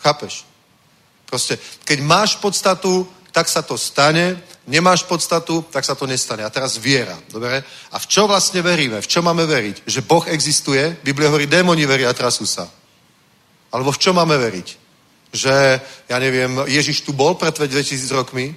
Chápeš? 0.03 0.50
Proste, 1.31 1.55
keď 1.87 2.03
máš 2.03 2.35
podstatu, 2.43 3.07
tak 3.31 3.47
sa 3.47 3.63
to 3.63 3.79
stane, 3.79 4.35
nemáš 4.67 5.07
podstatu, 5.07 5.63
tak 5.71 5.87
sa 5.87 5.95
to 5.95 6.03
nestane. 6.03 6.43
A 6.43 6.51
teraz 6.51 6.75
viera, 6.75 7.15
dobre? 7.31 7.63
A 7.91 7.97
v 7.99 8.05
čo 8.11 8.27
vlastne 8.27 8.59
veríme? 8.59 8.99
V 8.99 9.07
čo 9.07 9.23
máme 9.23 9.47
veriť? 9.47 9.87
Že 9.87 10.01
Boh 10.03 10.27
existuje? 10.27 10.99
Biblia 10.99 11.31
hovorí, 11.31 11.47
démoni 11.47 11.87
veria 11.87 12.11
a 12.11 12.17
trasú 12.17 12.43
sa. 12.43 12.67
Alebo 13.71 13.95
v 13.95 14.01
čo 14.03 14.11
máme 14.11 14.35
veriť? 14.35 14.67
Že, 15.31 15.55
ja 16.11 16.17
neviem, 16.19 16.51
Ježiš 16.67 17.07
tu 17.07 17.15
bol 17.15 17.39
pred 17.39 17.55
2000 17.55 18.11
rokmi? 18.11 18.51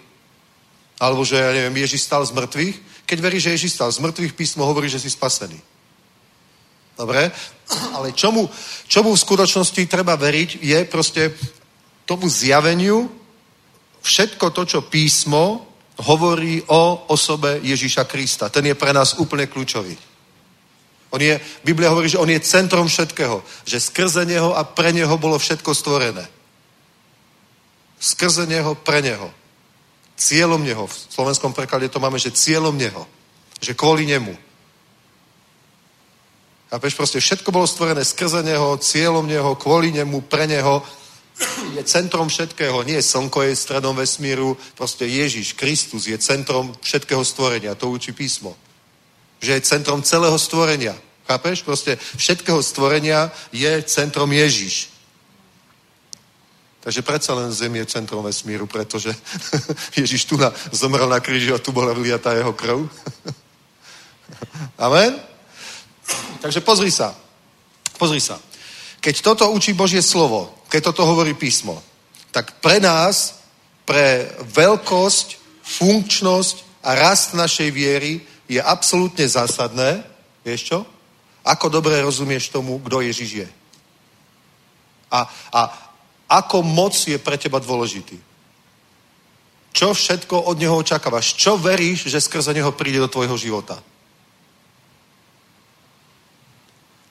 Alebo 0.98 1.22
že, 1.22 1.38
ja 1.38 1.54
neviem, 1.54 1.78
Ježiš 1.78 2.10
stal 2.10 2.26
z 2.26 2.34
mŕtvych? 2.34 3.06
Keď 3.06 3.18
veríš, 3.22 3.42
že 3.46 3.54
Ježiš 3.54 3.78
stal 3.78 3.94
z 3.94 4.02
mŕtvych, 4.02 4.34
písmo 4.34 4.66
hovorí, 4.66 4.90
že 4.90 4.98
si 4.98 5.14
spasený. 5.14 5.62
Dobre? 6.98 7.30
Ale 7.94 8.10
čomu, 8.14 8.50
čomu 8.90 9.14
v 9.14 9.22
skutočnosti 9.22 9.86
treba 9.86 10.18
veriť, 10.18 10.58
je 10.58 10.78
proste 10.90 11.30
tomu 12.04 12.28
zjaveniu 12.28 13.10
všetko 14.04 14.50
to, 14.50 14.62
čo 14.64 14.80
písmo 14.84 15.66
hovorí 16.04 16.62
o 16.66 17.08
osobe 17.08 17.60
Ježíša 17.62 18.04
Krista. 18.04 18.48
Ten 18.48 18.66
je 18.66 18.74
pre 18.74 18.92
nás 18.92 19.16
úplne 19.16 19.46
kľúčový. 19.46 19.96
On 21.14 21.22
je, 21.22 21.38
Biblia 21.62 21.94
hovorí, 21.94 22.10
že 22.10 22.18
on 22.18 22.26
je 22.26 22.42
centrom 22.42 22.90
všetkého. 22.90 23.38
Že 23.64 23.78
skrze 23.80 24.22
neho 24.26 24.50
a 24.50 24.66
pre 24.66 24.90
neho 24.90 25.14
bolo 25.14 25.38
všetko 25.38 25.70
stvorené. 25.70 26.26
Skrze 28.02 28.50
neho, 28.50 28.74
pre 28.74 28.98
neho. 28.98 29.30
Cieľom 30.18 30.66
neho. 30.66 30.90
V 30.90 30.94
slovenskom 31.14 31.54
preklade 31.54 31.86
to 31.86 32.02
máme, 32.02 32.18
že 32.18 32.34
cieľom 32.34 32.74
neho. 32.74 33.06
Že 33.62 33.78
kvôli 33.78 34.10
nemu. 34.10 34.34
Chápeš, 36.74 36.98
proste 36.98 37.22
všetko 37.22 37.54
bolo 37.54 37.70
stvorené 37.70 38.02
skrze 38.02 38.42
neho, 38.42 38.74
cieľom 38.82 39.22
neho, 39.30 39.54
kvôli 39.54 39.94
nemu, 39.94 40.26
pre 40.26 40.50
neho. 40.50 40.82
Je 41.76 41.82
centrom 41.84 42.28
všetkého. 42.28 42.82
Nie 42.82 43.02
slnko 43.02 43.42
je 43.42 43.56
stredom 43.56 43.96
vesmíru, 43.96 44.56
proste 44.78 45.06
Ježiš, 45.06 45.52
Kristus 45.58 46.06
je 46.06 46.18
centrom 46.18 46.74
všetkého 46.82 47.24
stvorenia. 47.24 47.74
To 47.74 47.90
učí 47.90 48.12
písmo. 48.12 48.56
Že 49.42 49.52
je 49.52 49.60
centrom 49.60 50.02
celého 50.02 50.38
stvorenia. 50.38 50.94
Chápeš? 51.26 51.62
Proste 51.64 51.96
všetkého 51.96 52.62
stvorenia 52.62 53.32
je 53.52 53.82
centrom 53.82 54.30
Ježiš. 54.32 54.94
Takže 56.84 57.00
predsa 57.00 57.32
len 57.32 57.48
Zem 57.48 57.72
je 57.80 57.86
centrom 57.88 58.20
vesmíru, 58.20 58.68
pretože 58.68 59.08
Ježiš 59.98 60.28
tu 60.28 60.36
na, 60.36 60.52
zomrel 60.68 61.08
na 61.08 61.16
kríži 61.16 61.48
a 61.48 61.58
tu 61.58 61.72
bola 61.72 61.96
vyliatá 61.96 62.36
jeho 62.36 62.52
krv. 62.52 62.84
Amen? 64.84 65.16
Takže 66.44 66.60
pozri 66.60 66.92
sa. 66.92 67.16
Pozri 67.96 68.20
sa. 68.20 68.36
Keď 69.00 69.14
toto 69.24 69.48
učí 69.48 69.72
Božie 69.72 70.04
slovo, 70.04 70.52
keď 70.74 70.90
toto 70.90 71.06
hovorí 71.06 71.38
písmo, 71.38 71.78
tak 72.34 72.58
pre 72.58 72.82
nás, 72.82 73.46
pre 73.86 74.26
veľkosť, 74.42 75.38
funkčnosť 75.62 76.82
a 76.82 76.98
rast 76.98 77.38
našej 77.38 77.70
viery 77.70 78.18
je 78.50 78.58
absolútne 78.58 79.22
zásadné, 79.22 80.02
vieš 80.42 80.74
čo? 80.74 80.78
Ako 81.46 81.70
dobre 81.70 82.02
rozumieš 82.02 82.50
tomu, 82.50 82.82
kto 82.82 83.06
Ježiš 83.06 83.46
je. 83.46 83.48
A, 85.14 85.30
a 85.54 85.60
ako 86.42 86.66
moc 86.66 86.98
je 86.98 87.22
pre 87.22 87.38
teba 87.38 87.62
dôležitý. 87.62 88.18
Čo 89.70 89.94
všetko 89.94 90.50
od 90.50 90.58
neho 90.58 90.74
očakávaš? 90.74 91.38
Čo 91.38 91.54
veríš, 91.54 92.10
že 92.10 92.18
skrze 92.18 92.50
neho 92.50 92.74
príde 92.74 92.98
do 92.98 93.06
tvojho 93.06 93.38
života? 93.38 93.78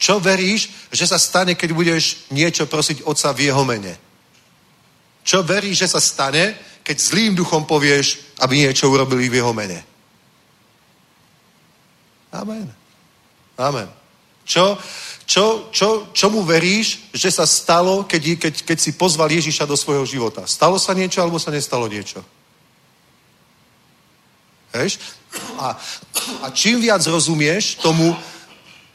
Čo 0.04 0.20
veríš, 0.20 0.92
že 0.92 1.08
sa 1.08 1.16
stane, 1.16 1.56
keď 1.56 1.72
budeš 1.72 2.28
niečo 2.28 2.68
prosiť 2.68 3.08
Otca 3.08 3.32
v 3.32 3.48
jeho 3.48 3.64
mene? 3.64 3.96
Čo 5.24 5.48
veríš, 5.48 5.88
že 5.88 5.96
sa 5.96 6.04
stane, 6.04 6.60
keď 6.84 7.00
zlým 7.00 7.32
duchom 7.40 7.64
povieš, 7.64 8.36
aby 8.44 8.68
niečo 8.68 8.92
urobili 8.92 9.32
v 9.32 9.40
jeho 9.40 9.56
mene? 9.56 9.80
Amen. 12.36 12.68
Amen. 13.56 13.88
Čo, 14.44 14.76
čo, 15.24 15.72
čo, 15.72 16.12
čomu 16.12 16.44
veríš, 16.44 17.08
že 17.16 17.32
sa 17.32 17.48
stalo, 17.48 18.04
keď, 18.04 18.36
keď, 18.36 18.54
keď 18.68 18.78
si 18.84 18.92
pozval 19.00 19.32
Ježiša 19.32 19.64
do 19.64 19.80
svojho 19.80 20.04
života? 20.04 20.44
Stalo 20.44 20.76
sa 20.76 20.92
niečo, 20.92 21.24
alebo 21.24 21.40
sa 21.40 21.48
nestalo 21.48 21.88
niečo? 21.88 22.20
Hej? 24.76 25.00
A, 25.64 25.80
a 26.44 26.48
čím 26.52 26.84
viac 26.84 27.00
rozumieš 27.08 27.80
tomu, 27.80 28.12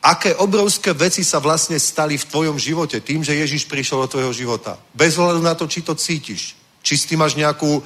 aké 0.03 0.35
obrovské 0.39 0.95
veci 0.95 1.27
sa 1.27 1.43
vlastne 1.43 1.79
stali 1.79 2.15
v 2.19 2.29
tvojom 2.29 2.57
živote 2.59 3.03
tým, 3.03 3.25
že 3.27 3.39
Ježiš 3.39 3.67
prišiel 3.67 4.07
do 4.07 4.13
tvojho 4.19 4.33
života. 4.33 4.79
Bez 4.95 5.19
hľadu 5.19 5.43
na 5.43 5.55
to, 5.55 5.67
či 5.67 5.83
to 5.83 5.95
cítiš. 5.99 6.55
Či 6.83 6.95
s 6.97 7.07
tým 7.11 7.19
máš 7.19 7.35
nejakú 7.35 7.83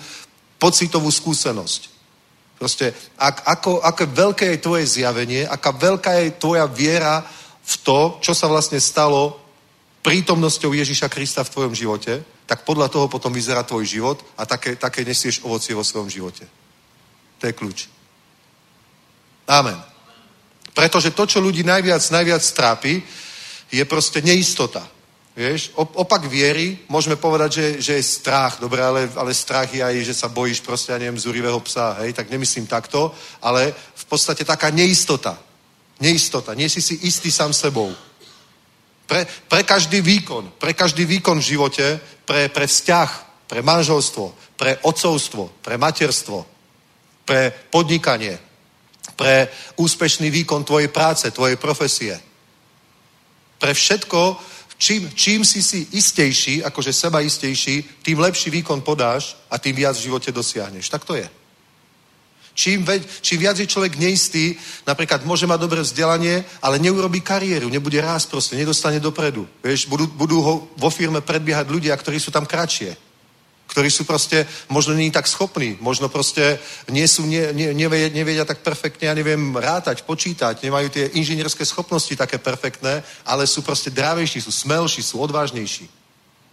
pocitovú 0.61 1.11
skúsenosť. 1.11 1.91
Proste, 2.61 2.95
ak, 3.19 3.43
ako, 3.49 3.83
aké 3.83 4.07
veľké 4.07 4.47
je 4.55 4.63
tvoje 4.63 4.85
zjavenie, 4.87 5.43
aká 5.43 5.75
veľká 5.75 6.13
je 6.23 6.39
tvoja 6.39 6.69
viera 6.71 7.27
v 7.63 7.75
to, 7.83 8.23
čo 8.23 8.31
sa 8.35 8.47
vlastne 8.47 8.79
stalo 8.79 9.43
prítomnosťou 10.07 10.71
Ježiša 10.71 11.11
Krista 11.11 11.43
v 11.43 11.51
tvojom 11.51 11.75
živote, 11.75 12.23
tak 12.47 12.63
podľa 12.63 12.91
toho 12.91 13.11
potom 13.11 13.35
vyzerá 13.35 13.63
tvoj 13.67 13.87
život 13.87 14.19
a 14.39 14.47
také, 14.47 14.77
také 14.79 15.03
nesieš 15.03 15.43
ovocie 15.43 15.75
vo 15.75 15.83
svojom 15.83 16.11
živote. 16.11 16.47
To 17.39 17.51
je 17.51 17.55
kľúč. 17.55 17.91
Amen. 19.51 19.92
Pretože 20.73 21.13
to, 21.13 21.29
čo 21.29 21.45
ľudí 21.45 21.65
najviac, 21.65 22.01
najviac 22.01 22.43
trápi, 22.43 23.03
je 23.73 23.85
proste 23.85 24.21
neistota. 24.25 24.85
Vieš, 25.33 25.73
opak 25.77 26.29
viery, 26.29 26.85
môžeme 26.93 27.17
povedať, 27.17 27.51
že, 27.53 27.67
že 27.81 27.93
je 27.97 28.05
strach, 28.05 28.61
dobre, 28.61 28.85
ale, 28.85 29.09
ale 29.17 29.33
strach 29.33 29.65
je 29.73 29.81
aj, 29.81 30.05
že 30.05 30.13
sa 30.13 30.29
bojíš 30.29 30.61
proste, 30.61 30.93
ja 30.93 31.01
neviem, 31.01 31.17
zúrivého 31.17 31.57
psa, 31.65 31.97
hej, 32.05 32.13
tak 32.13 32.29
nemyslím 32.29 32.69
takto, 32.69 33.09
ale 33.41 33.73
v 33.73 34.05
podstate 34.05 34.45
taká 34.45 34.69
neistota. 34.69 35.41
Neistota, 36.05 36.53
nie 36.53 36.69
si 36.69 36.85
si 36.85 37.01
istý 37.09 37.33
sám 37.33 37.57
sebou. 37.57 37.89
Pre, 39.09 39.25
pre 39.49 39.65
každý 39.65 40.05
výkon, 40.05 40.53
pre 40.61 40.77
každý 40.77 41.09
výkon 41.09 41.41
v 41.41 41.49
živote, 41.57 42.01
pre, 42.29 42.53
pre 42.53 42.69
vzťah, 42.69 43.11
pre 43.49 43.65
manželstvo, 43.65 44.57
pre 44.61 44.85
otcovstvo, 44.85 45.65
pre 45.65 45.81
materstvo, 45.81 46.45
pre 47.25 47.49
podnikanie, 47.73 48.37
pre 49.23 49.47
úspešný 49.79 50.35
výkon 50.35 50.67
tvojej 50.67 50.91
práce, 50.91 51.31
tvojej 51.31 51.55
profesie. 51.55 52.19
Pre 53.55 53.71
všetko, 53.71 54.37
čím, 54.75 55.07
čím 55.15 55.47
si 55.47 55.63
si 55.63 55.87
istejší, 55.95 56.67
akože 56.67 56.91
seba 56.91 57.23
istejší, 57.23 58.03
tým 58.03 58.19
lepší 58.19 58.51
výkon 58.51 58.83
podáš 58.83 59.39
a 59.47 59.63
tým 59.63 59.79
viac 59.79 59.95
v 59.95 60.11
živote 60.11 60.35
dosiahneš. 60.35 60.91
Tak 60.91 61.07
to 61.07 61.15
je. 61.15 61.31
Čím, 62.53 62.85
veď, 62.85 63.07
čím 63.23 63.39
viac 63.41 63.57
je 63.63 63.71
človek 63.71 63.97
neistý, 63.97 64.59
napríklad 64.85 65.23
môže 65.25 65.47
mať 65.47 65.61
dobré 65.63 65.81
vzdelanie, 65.81 66.45
ale 66.59 66.83
neurobí 66.83 67.23
kariéru, 67.23 67.71
nebude 67.71 67.97
rásť 68.03 68.29
proste, 68.29 68.59
nedostane 68.59 69.01
dopredu. 69.01 69.47
Vieš, 69.63 69.87
budú, 69.87 70.11
budú 70.11 70.43
ho 70.43 70.53
vo 70.77 70.91
firme 70.91 71.23
predbiehať 71.23 71.71
ľudia, 71.71 71.95
ktorí 71.95 72.19
sú 72.19 72.35
tam 72.35 72.45
kratšie 72.45 73.12
ktorí 73.73 73.89
sú 73.89 74.05
proste, 74.05 74.45
možno 74.69 74.93
nie 74.93 75.09
tak 75.09 75.25
schopní, 75.25 75.81
možno 75.81 76.13
proste 76.13 76.61
nie 76.93 77.09
sú, 77.09 77.25
nie, 77.25 77.41
nie, 77.57 77.73
nevedia, 77.73 78.13
nevedia 78.13 78.45
tak 78.45 78.61
perfektne, 78.61 79.09
ja 79.09 79.17
neviem, 79.17 79.57
rátať, 79.57 80.05
počítať, 80.05 80.61
nemajú 80.61 80.93
tie 80.93 81.09
inžinierské 81.17 81.65
schopnosti 81.65 82.13
také 82.13 82.37
perfektné, 82.37 83.01
ale 83.25 83.49
sú 83.49 83.65
proste 83.65 83.89
drávejší, 83.89 84.45
sú 84.45 84.53
smelší, 84.53 85.01
sú 85.01 85.17
odvážnejší. 85.25 85.89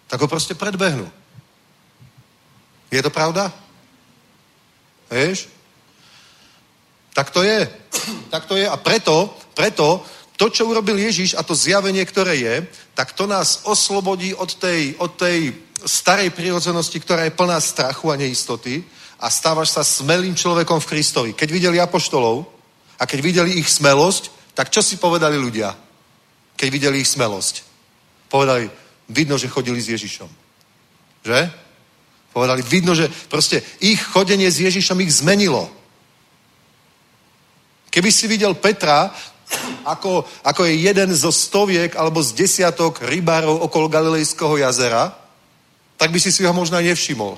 Tak 0.07 0.23
ho 0.23 0.31
proste 0.31 0.55
predbehnú. 0.55 1.11
Je 2.87 3.03
to 3.03 3.11
pravda? 3.11 3.51
Vieš? 5.11 5.51
Tak 7.11 7.35
to 7.35 7.43
je. 7.43 7.67
Tak 8.31 8.47
to 8.47 8.55
je 8.55 8.63
a 8.63 8.79
preto, 8.79 9.35
preto 9.51 9.99
to, 10.39 10.47
čo 10.47 10.71
urobil 10.71 10.95
Ježiš 10.95 11.35
a 11.35 11.43
to 11.43 11.51
zjavenie, 11.51 11.99
ktoré 12.07 12.39
je, 12.39 12.55
tak 12.95 13.11
to 13.11 13.27
nás 13.27 13.67
oslobodí 13.67 14.31
od 14.31 14.55
tej, 14.55 14.95
od 15.03 15.19
tej 15.19 15.67
starej 15.85 16.31
prírodzenosti, 16.35 16.99
ktorá 16.99 17.23
je 17.27 17.35
plná 17.35 17.59
strachu 17.59 18.11
a 18.11 18.19
neistoty 18.19 18.83
a 19.19 19.27
stávaš 19.27 19.75
sa 19.75 19.83
smelým 19.83 20.35
človekom 20.35 20.79
v 20.79 20.89
Kristovi. 20.89 21.31
Keď 21.35 21.49
videli 21.51 21.77
apoštolov 21.79 22.47
a 22.99 23.03
keď 23.03 23.19
videli 23.19 23.51
ich 23.59 23.67
smelosť, 23.67 24.55
tak 24.55 24.71
čo 24.71 24.79
si 24.79 24.99
povedali 24.99 25.35
ľudia, 25.35 25.75
keď 26.55 26.67
videli 26.71 27.03
ich 27.03 27.11
smelosť? 27.11 27.63
Povedali, 28.31 28.69
vidno, 29.09 29.37
že 29.37 29.51
chodili 29.51 29.81
s 29.81 29.91
Ježišom. 29.91 30.29
Že? 31.25 31.39
Povedali, 32.31 32.61
vidno, 32.63 32.95
že 32.95 33.11
proste 33.27 33.59
ich 33.83 33.99
chodenie 33.99 34.47
s 34.47 34.63
Ježišom 34.63 34.99
ich 35.03 35.11
zmenilo. 35.11 35.67
Keby 37.89 38.09
si 38.13 38.29
videl 38.29 38.53
Petra, 38.55 39.11
ako, 39.85 40.23
ako 40.45 40.61
je 40.63 40.73
jeden 40.85 41.09
zo 41.15 41.33
stoviek 41.33 41.97
alebo 41.97 42.21
z 42.21 42.37
desiatok 42.37 43.01
rybárov 43.01 43.65
okolo 43.65 43.89
Galilejského 43.89 44.61
jazera, 44.61 45.18
tak 45.99 46.15
by 46.15 46.19
si 46.19 46.31
si 46.31 46.47
ho 46.47 46.55
možno 46.55 46.79
aj 46.79 46.95
nevšimol. 46.95 47.35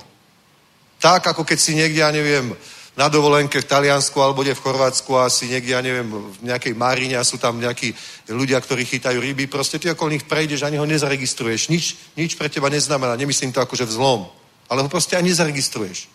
Tak, 1.02 1.34
ako 1.34 1.42
keď 1.42 1.58
si 1.58 1.74
niekde, 1.74 1.98
ja 1.98 2.14
neviem, 2.14 2.54
na 2.94 3.10
dovolenke 3.10 3.58
v 3.58 3.66
Taliansku 3.66 4.14
alebo 4.22 4.46
kde 4.46 4.54
v 4.54 4.62
Chorvátsku 4.62 5.18
a 5.18 5.26
asi 5.26 5.50
niekde, 5.50 5.74
ja 5.74 5.82
neviem, 5.82 6.06
v 6.06 6.46
nejakej 6.46 6.78
Marine 6.78 7.18
a 7.18 7.26
sú 7.26 7.42
tam 7.42 7.58
nejakí 7.58 7.90
ľudia, 8.30 8.60
ktorí 8.62 8.86
chytajú 8.86 9.18
ryby, 9.18 9.50
proste 9.50 9.82
ty 9.82 9.90
okolo 9.90 10.14
nich 10.14 10.28
prejdeš, 10.28 10.62
ani 10.62 10.78
ho 10.78 10.86
nezaregistruješ. 10.86 11.72
Nič, 11.74 12.14
nič 12.14 12.38
pre 12.38 12.46
teba 12.46 12.70
neznamená, 12.70 13.18
nemyslím 13.18 13.50
to 13.50 13.58
akože 13.58 13.88
vzlom, 13.88 14.30
ale 14.70 14.84
ho 14.84 14.88
proste 14.92 15.18
ani 15.18 15.34
nezaregistruješ. 15.34 16.06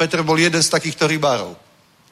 Peter 0.00 0.22
bol 0.22 0.38
jeden 0.38 0.62
z 0.62 0.72
takýchto 0.72 1.04
rybárov. 1.04 1.52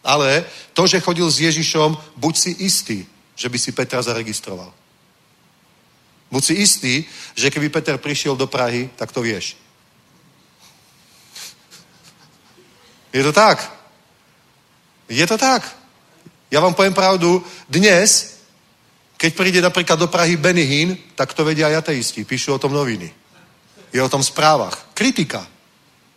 Ale 0.03 0.45
to, 0.75 0.87
že 0.91 1.01
chodil 1.01 1.31
s 1.31 1.39
Ježišom, 1.39 1.95
buď 2.19 2.35
si 2.35 2.51
istý, 2.67 2.99
že 3.39 3.49
by 3.49 3.59
si 3.59 3.71
Petra 3.71 4.03
zaregistroval. 4.03 4.75
Buď 6.27 6.43
si 6.43 6.55
istý, 6.59 6.95
že 7.39 7.55
keby 7.55 7.71
Peter 7.71 7.95
prišiel 8.03 8.35
do 8.35 8.51
Prahy, 8.51 8.91
tak 8.99 9.15
to 9.15 9.23
vieš. 9.23 9.55
Je 13.13 13.23
to 13.23 13.33
tak? 13.33 13.73
Je 15.09 15.27
to 15.27 15.37
tak? 15.37 15.77
Ja 16.49 16.61
vám 16.61 16.75
poviem 16.75 16.95
pravdu, 16.97 17.45
dnes, 17.69 18.41
keď 19.17 19.35
príde 19.37 19.61
napríklad 19.61 19.99
do 20.01 20.09
Prahy 20.09 20.37
Benny 20.37 20.65
Hinn, 20.65 20.97
tak 21.17 21.35
to 21.37 21.45
vedia 21.45 21.69
aj 21.69 21.77
ateisti, 21.85 22.25
píšu 22.25 22.55
o 22.57 22.59
tom 22.59 22.73
noviny. 22.73 23.13
Je 23.93 24.03
o 24.03 24.09
tom 24.09 24.23
správach. 24.25 24.89
Kritika. 24.97 25.47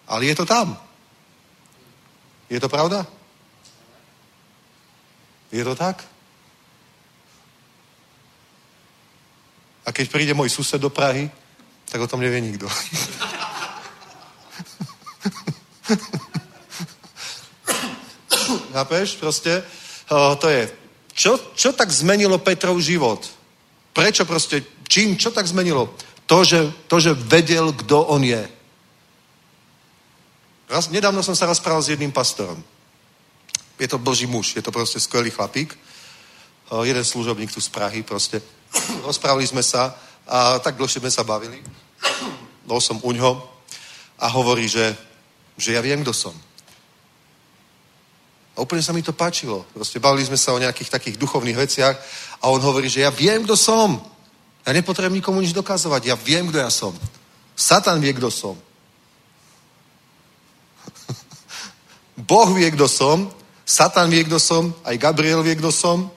Ale 0.07 0.25
je 0.25 0.35
to 0.35 0.45
tam. 0.47 0.79
Je 2.49 2.59
to 2.59 2.69
pravda? 2.69 3.05
Je 5.51 5.63
to 5.63 5.75
tak? 5.75 6.03
A 9.85 9.91
keď 9.91 10.09
príde 10.09 10.33
môj 10.33 10.49
sused 10.49 10.81
do 10.81 10.89
Prahy, 10.89 11.29
tak 11.85 12.01
o 12.01 12.07
tom 12.07 12.19
nevie 12.19 12.41
nikto. 12.41 12.67
Chápeš? 18.75 19.15
Proste 19.15 19.63
o, 20.11 20.35
to 20.35 20.51
je. 20.51 20.67
Čo, 21.15 21.39
čo 21.55 21.71
tak 21.71 21.87
zmenilo 21.87 22.35
Petrov 22.43 22.75
život? 22.83 23.23
Prečo 23.95 24.27
proste? 24.27 24.83
Čím? 24.83 25.15
Čo 25.15 25.31
tak 25.31 25.47
zmenilo? 25.47 25.95
To, 26.27 26.43
že, 26.43 26.67
to, 26.91 26.99
že 26.99 27.15
vedel, 27.15 27.71
kto 27.71 28.03
on 28.11 28.19
je. 28.19 28.43
Raz, 30.67 30.91
nedávno 30.91 31.23
som 31.23 31.39
sa 31.39 31.47
rozprával 31.47 31.87
s 31.87 31.95
jedným 31.95 32.11
pastorom. 32.11 32.59
Je 33.79 33.87
to 33.87 33.95
boží 33.95 34.27
muž, 34.27 34.59
je 34.59 34.63
to 34.65 34.75
proste 34.75 34.99
skvelý 34.99 35.31
chlapík. 35.31 35.71
O, 36.67 36.83
jeden 36.83 37.05
služobník 37.05 37.55
tu 37.55 37.63
z 37.63 37.71
Prahy 37.71 38.03
proste. 38.03 38.43
Rozprávali 39.07 39.47
sme 39.47 39.63
sa 39.63 39.95
a 40.27 40.59
tak 40.59 40.75
dlhšie 40.75 40.99
sme 40.99 41.11
sa 41.15 41.23
bavili. 41.23 41.63
Bol 42.67 42.83
som 42.83 42.99
u 42.99 43.11
ňo 43.15 43.39
a 44.19 44.27
hovorí, 44.35 44.67
že, 44.67 44.91
že 45.55 45.71
ja 45.71 45.79
viem, 45.79 46.03
kto 46.03 46.11
som. 46.11 46.35
A 48.55 48.63
úplne 48.63 48.79
sa 48.79 48.95
mi 48.95 49.03
to 49.03 49.11
páčilo. 49.11 49.67
Proste 49.75 49.99
bavili 49.99 50.23
sme 50.23 50.39
sa 50.39 50.55
o 50.55 50.61
nejakých 50.63 50.87
takých 50.87 51.19
duchovných 51.19 51.59
veciach 51.59 51.95
a 52.39 52.47
on 52.47 52.63
hovorí, 52.63 52.87
že 52.87 53.03
ja 53.03 53.11
viem, 53.11 53.43
kto 53.43 53.59
som. 53.59 53.99
Ja 54.63 54.71
nepotrebujem 54.71 55.19
nikomu 55.19 55.43
nič 55.43 55.51
dokazovať. 55.51 56.07
Ja 56.07 56.15
viem, 56.15 56.47
kto 56.47 56.63
ja 56.63 56.71
som. 56.71 56.95
Satan 57.51 57.99
vie, 57.99 58.15
kto 58.15 58.31
som. 58.31 58.55
boh 62.31 62.49
vie, 62.55 62.71
kto 62.71 62.87
som. 62.87 63.27
Satan 63.67 64.07
vie, 64.07 64.23
kto 64.23 64.39
som. 64.39 64.71
Aj 64.87 64.95
Gabriel 64.95 65.43
vie, 65.43 65.59
kto 65.59 65.75
som. 65.75 66.07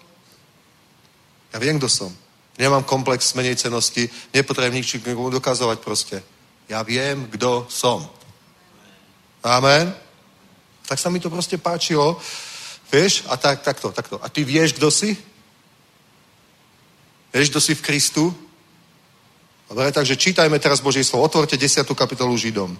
Ja 1.50 1.58
viem, 1.58 1.82
kto 1.82 1.90
som. 1.90 2.14
Nemám 2.54 2.86
komplex 2.86 3.34
menej 3.34 3.58
cenosti. 3.58 4.06
Nepotrebujem 4.30 4.78
nič 4.78 4.94
nikomu 5.02 5.34
dokazovať 5.34 5.78
proste. 5.82 6.22
Ja 6.70 6.86
viem, 6.86 7.26
kto 7.34 7.66
som. 7.66 8.06
Amen 9.42 10.07
tak 10.88 10.96
sa 10.96 11.12
mi 11.12 11.20
to 11.20 11.28
proste 11.28 11.60
páčilo. 11.60 12.16
Vieš? 12.88 13.28
A 13.28 13.36
tak, 13.36 13.60
takto, 13.60 13.92
takto. 13.92 14.16
A 14.24 14.32
ty 14.32 14.40
vieš, 14.40 14.72
kto 14.72 14.88
si? 14.88 15.12
Vieš, 17.28 17.52
kto 17.52 17.60
si 17.60 17.76
v 17.76 17.84
Kristu? 17.84 18.32
Dobre, 19.68 19.92
takže 19.92 20.16
čítajme 20.16 20.56
teraz 20.56 20.80
Božie 20.80 21.04
slovo. 21.04 21.28
Otvorte 21.28 21.60
10. 21.60 21.84
kapitolu 21.92 22.32
Židom. 22.40 22.72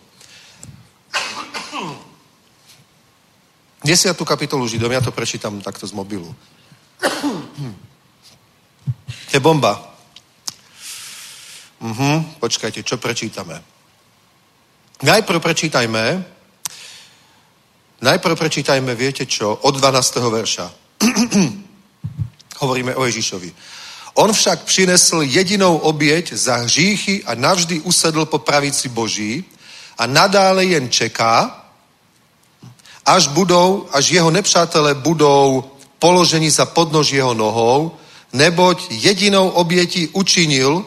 10. 3.84 4.16
kapitolu 4.24 4.64
Židom, 4.64 4.88
ja 4.88 5.04
to 5.04 5.12
prečítam 5.12 5.60
takto 5.60 5.84
z 5.84 5.92
mobilu. 5.92 6.32
To 9.28 9.32
je 9.36 9.40
bomba. 9.44 9.76
Mhm, 11.84 12.40
počkajte, 12.40 12.80
čo 12.80 12.96
prečítame? 12.96 13.60
Najprv 15.04 15.38
prečítajme 15.44 16.37
Najprv 17.98 18.38
prečítajme, 18.38 18.94
viete 18.94 19.26
čo, 19.26 19.58
od 19.58 19.74
12. 19.74 20.16
verša. 20.30 20.70
Hovoríme 22.62 22.94
o 22.94 23.04
Ježišovi. 23.04 23.52
On 24.14 24.32
však 24.32 24.62
přinesl 24.62 25.22
jedinou 25.22 25.76
oběť 25.76 26.32
za 26.32 26.56
hříchy 26.56 27.24
a 27.24 27.34
navždy 27.34 27.80
usedl 27.80 28.24
po 28.24 28.38
pravici 28.38 28.88
Boží 28.88 29.44
a 29.98 30.06
nadále 30.06 30.64
jen 30.64 30.90
čeká, 30.90 31.64
až 33.06 33.26
budou, 33.26 33.88
až 33.92 34.10
jeho 34.10 34.30
nepřátelé 34.30 34.94
budou 34.94 35.64
položeni 35.98 36.50
za 36.50 36.66
podnož 36.66 37.10
jeho 37.10 37.34
nohou, 37.34 37.96
neboť 38.32 38.86
jedinou 38.90 39.48
obětí 39.48 40.08
učinil 40.08 40.84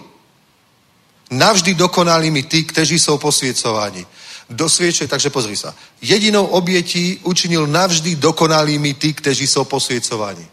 navždy 1.31 1.73
dokonalými 1.73 2.43
tí, 2.43 2.63
kteří 2.63 2.99
jsou 2.99 3.17
posvěcováni 3.17 4.05
dosviečej, 4.51 5.07
takže 5.07 5.29
pozri 5.29 5.55
sa. 5.55 5.75
Jedinou 6.01 6.45
obětí 6.45 7.19
učinil 7.23 7.67
navždy 7.67 8.15
dokonalými 8.15 8.93
tí, 8.93 9.13
kteří 9.13 9.47
jsou 9.47 9.63
posviecovaní. 9.63 10.47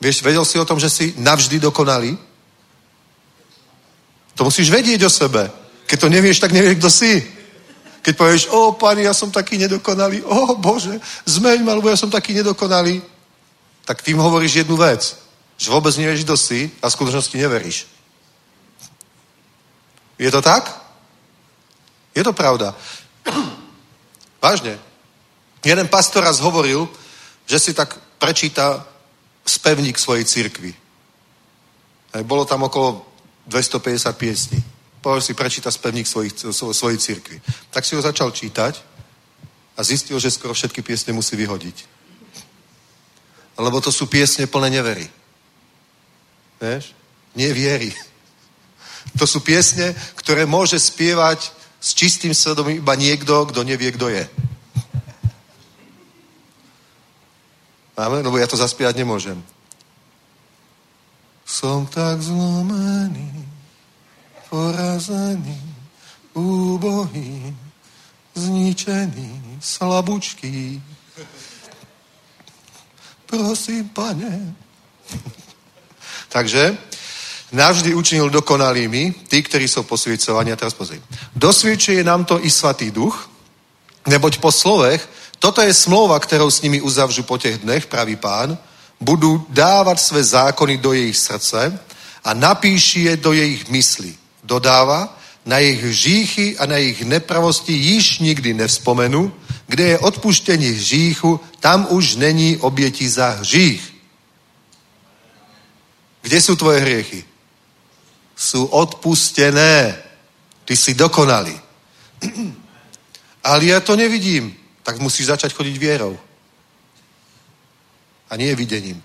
Vieš, 0.00 0.22
vedel 0.22 0.44
si 0.44 0.58
o 0.58 0.64
tom, 0.64 0.80
že 0.80 0.90
si 0.90 1.14
navždy 1.16 1.60
dokonalý? 1.60 2.18
To 4.34 4.44
musíš 4.44 4.70
vedieť 4.70 5.04
o 5.04 5.10
sebe. 5.10 5.50
Keď 5.86 6.00
to 6.00 6.08
nevieš, 6.08 6.40
tak 6.40 6.52
nevieš, 6.52 6.78
kto 6.78 6.90
si. 6.90 7.12
Keď 8.02 8.16
povieš, 8.16 8.42
o, 8.50 8.72
pani, 8.72 9.06
ja 9.06 9.14
som 9.14 9.30
taký 9.30 9.58
nedokonalý, 9.58 10.26
o, 10.26 10.58
Bože, 10.58 10.98
zmeň 11.22 11.62
ma, 11.62 11.78
lebo 11.78 11.86
ja 11.86 11.96
som 11.96 12.10
taký 12.10 12.34
nedokonalý, 12.34 12.98
tak 13.84 14.02
tým 14.02 14.18
hovoríš 14.18 14.66
jednu 14.66 14.74
vec, 14.74 15.14
že 15.54 15.70
vôbec 15.70 15.94
nevieš, 15.94 16.26
kto 16.26 16.34
si 16.34 16.70
a 16.82 16.90
v 16.90 16.96
skutočnosti 16.98 17.36
neveríš. 17.38 17.86
Je 20.18 20.30
to 20.30 20.42
tak? 20.42 20.82
Je 22.14 22.24
to 22.24 22.32
pravda. 22.32 22.74
Vážne. 24.42 24.74
Jeden 25.62 25.86
pastor 25.86 26.26
raz 26.26 26.42
hovoril, 26.42 26.90
že 27.46 27.58
si 27.62 27.70
tak 27.70 27.94
prečíta 28.18 28.82
spevník 29.46 29.94
svojej 29.98 30.26
cirkvi. 30.26 30.74
Bolo 32.26 32.44
tam 32.44 32.66
okolo 32.66 33.06
250 33.46 34.18
piesní. 34.18 34.58
Povedal 34.98 35.22
si 35.22 35.34
prečíta 35.34 35.70
spevník 35.70 36.06
svojich, 36.06 36.34
svojej 36.52 36.98
cirkvi. 36.98 37.38
Tak 37.70 37.86
si 37.86 37.94
ho 37.94 38.02
začal 38.02 38.34
čítať 38.34 38.74
a 39.78 39.80
zistil, 39.82 40.18
že 40.18 40.30
skoro 40.30 40.54
všetky 40.54 40.82
piesne 40.82 41.14
musí 41.14 41.38
vyhodiť. 41.38 41.76
Lebo 43.58 43.78
to 43.78 43.94
sú 43.94 44.10
piesne 44.10 44.50
plné 44.50 44.70
nevery. 44.70 45.06
Vieš? 46.58 46.94
Nie. 47.38 47.54
To 49.18 49.26
sú 49.26 49.40
piesne, 49.40 49.94
ktoré 50.18 50.46
môže 50.46 50.78
spievať 50.78 51.61
s 51.82 51.98
čistým 51.98 52.30
svedomím 52.30 52.78
iba 52.78 52.94
niekto, 52.94 53.42
kto 53.50 53.66
nevie, 53.66 53.90
kto 53.90 54.06
je. 54.06 54.22
Máme? 57.98 58.22
Lebo 58.22 58.38
ja 58.38 58.46
to 58.46 58.54
zaspievať 58.54 59.02
nemôžem. 59.02 59.42
Som 61.42 61.90
tak 61.90 62.22
zlomený, 62.22 63.44
porazený, 64.46 65.58
úbohý, 66.32 67.50
zničený, 68.38 69.58
slabučký. 69.58 70.78
Prosím, 73.26 73.88
pane. 73.90 74.54
Takže 76.32 76.78
navždy 77.52 77.94
učinil 77.94 78.30
dokonalými 78.30 79.28
tí, 79.28 79.42
ktorí 79.42 79.68
sú 79.68 79.84
posviecovaní. 79.84 80.52
A 80.52 80.56
teraz 80.56 80.74
pozri. 80.74 80.98
Dosviečuje 81.36 82.04
nám 82.04 82.24
to 82.24 82.40
i 82.40 82.50
Svatý 82.50 82.90
duch, 82.90 83.28
neboť 84.08 84.40
po 84.40 84.52
slovech, 84.52 85.08
toto 85.38 85.62
je 85.62 85.74
smlouva, 85.74 86.20
kterou 86.20 86.50
s 86.50 86.62
nimi 86.62 86.80
uzavřu 86.80 87.22
po 87.22 87.38
těch 87.38 87.58
dnech, 87.58 87.86
pravý 87.86 88.16
pán, 88.16 88.58
budu 89.00 89.46
dávat 89.48 90.00
své 90.00 90.24
zákony 90.24 90.76
do 90.78 90.92
jejich 90.92 91.16
srdce 91.16 91.78
a 92.24 92.34
napíši 92.34 93.00
je 93.00 93.16
do 93.16 93.32
jejich 93.32 93.68
mysli. 93.68 94.14
Dodává, 94.44 95.18
na 95.46 95.58
jejich 95.58 95.84
hříchy 95.84 96.58
a 96.58 96.66
na 96.66 96.76
jejich 96.76 97.04
nepravosti 97.04 97.72
již 97.72 98.18
nikdy 98.18 98.54
nevzpomenu, 98.54 99.32
kde 99.66 99.84
je 99.84 99.98
odpuštění 99.98 100.66
hříchu, 100.66 101.40
tam 101.60 101.86
už 101.90 102.16
není 102.16 102.56
obětí 102.56 103.08
za 103.08 103.30
hřích. 103.30 103.94
Kde 106.22 106.40
jsou 106.40 106.56
tvoje 106.56 106.80
hriechy? 106.80 107.24
Sú 108.42 108.66
odpustené. 108.66 110.02
Ty 110.66 110.74
si 110.76 110.98
dokonalý. 110.98 111.54
Ale 113.48 113.64
ja 113.64 113.78
to 113.78 113.94
nevidím. 113.94 114.50
Tak 114.82 114.98
musíš 114.98 115.30
začať 115.30 115.54
chodiť 115.54 115.78
vierou. 115.78 116.18
A 118.30 118.36
nie 118.36 118.50
videním. 118.54 118.98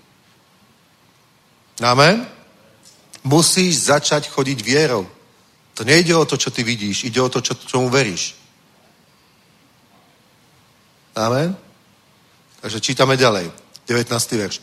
Amen? 1.78 2.26
Musíš 3.22 3.86
začať 3.86 4.26
chodiť 4.26 4.58
vierou. 4.62 5.06
To 5.74 5.86
nejde 5.86 6.16
o 6.16 6.24
to, 6.26 6.34
čo 6.34 6.50
ty 6.50 6.66
vidíš, 6.66 7.06
ide 7.06 7.22
o 7.22 7.28
to, 7.28 7.38
čo, 7.38 7.54
čomu 7.54 7.86
veríš. 7.86 8.34
Amen? 11.14 11.54
Takže 12.60 12.80
čítame 12.80 13.14
ďalej. 13.14 13.50
19. 13.86 14.10
verš. 14.42 14.60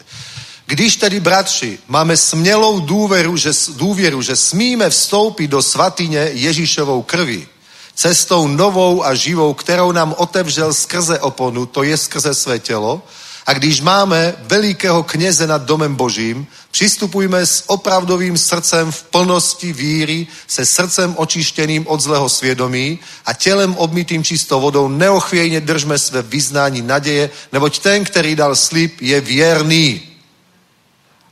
Když 0.65 0.95
tedy, 0.95 1.19
bratři, 1.19 1.79
máme 1.87 2.17
smělou 2.17 2.79
důvěru 2.79 3.37
že, 3.37 3.51
důvěru, 3.75 4.21
že 4.21 4.35
smíme 4.35 4.89
vstoupit 4.89 5.47
do 5.47 5.61
svatyně 5.61 6.29
Ježíšovou 6.33 7.01
krvi, 7.01 7.47
cestou 7.95 8.47
novou 8.47 9.03
a 9.03 9.15
živou, 9.15 9.53
kterou 9.53 9.91
nám 9.91 10.15
otevřel 10.17 10.73
skrze 10.73 11.19
oponu, 11.19 11.65
to 11.65 11.83
je 11.83 11.97
skrze 11.97 12.33
své 12.33 12.59
tělo, 12.59 13.01
a 13.45 13.53
když 13.53 13.81
máme 13.81 14.35
velikého 14.39 15.03
kněze 15.03 15.47
nad 15.47 15.61
domem 15.61 15.95
Božím, 15.95 16.47
přistupujme 16.71 17.45
s 17.45 17.63
opravdovým 17.67 18.37
srdcem 18.37 18.91
v 18.91 19.03
plnosti 19.03 19.73
víry, 19.73 20.27
se 20.47 20.65
srdcem 20.65 21.15
očištěným 21.17 21.87
od 21.87 22.01
zlého 22.01 22.29
svědomí 22.29 22.99
a 23.25 23.33
tělem 23.33 23.75
obmytým 23.75 24.23
čistou 24.23 24.61
vodou 24.61 24.87
neochvějně 24.87 25.61
držme 25.61 25.99
své 25.99 26.21
vyznání 26.21 26.81
naděje, 26.81 27.29
neboť 27.53 27.79
ten, 27.79 28.05
který 28.05 28.35
dal 28.35 28.55
slib, 28.55 29.01
je 29.01 29.21
věrný. 29.21 30.14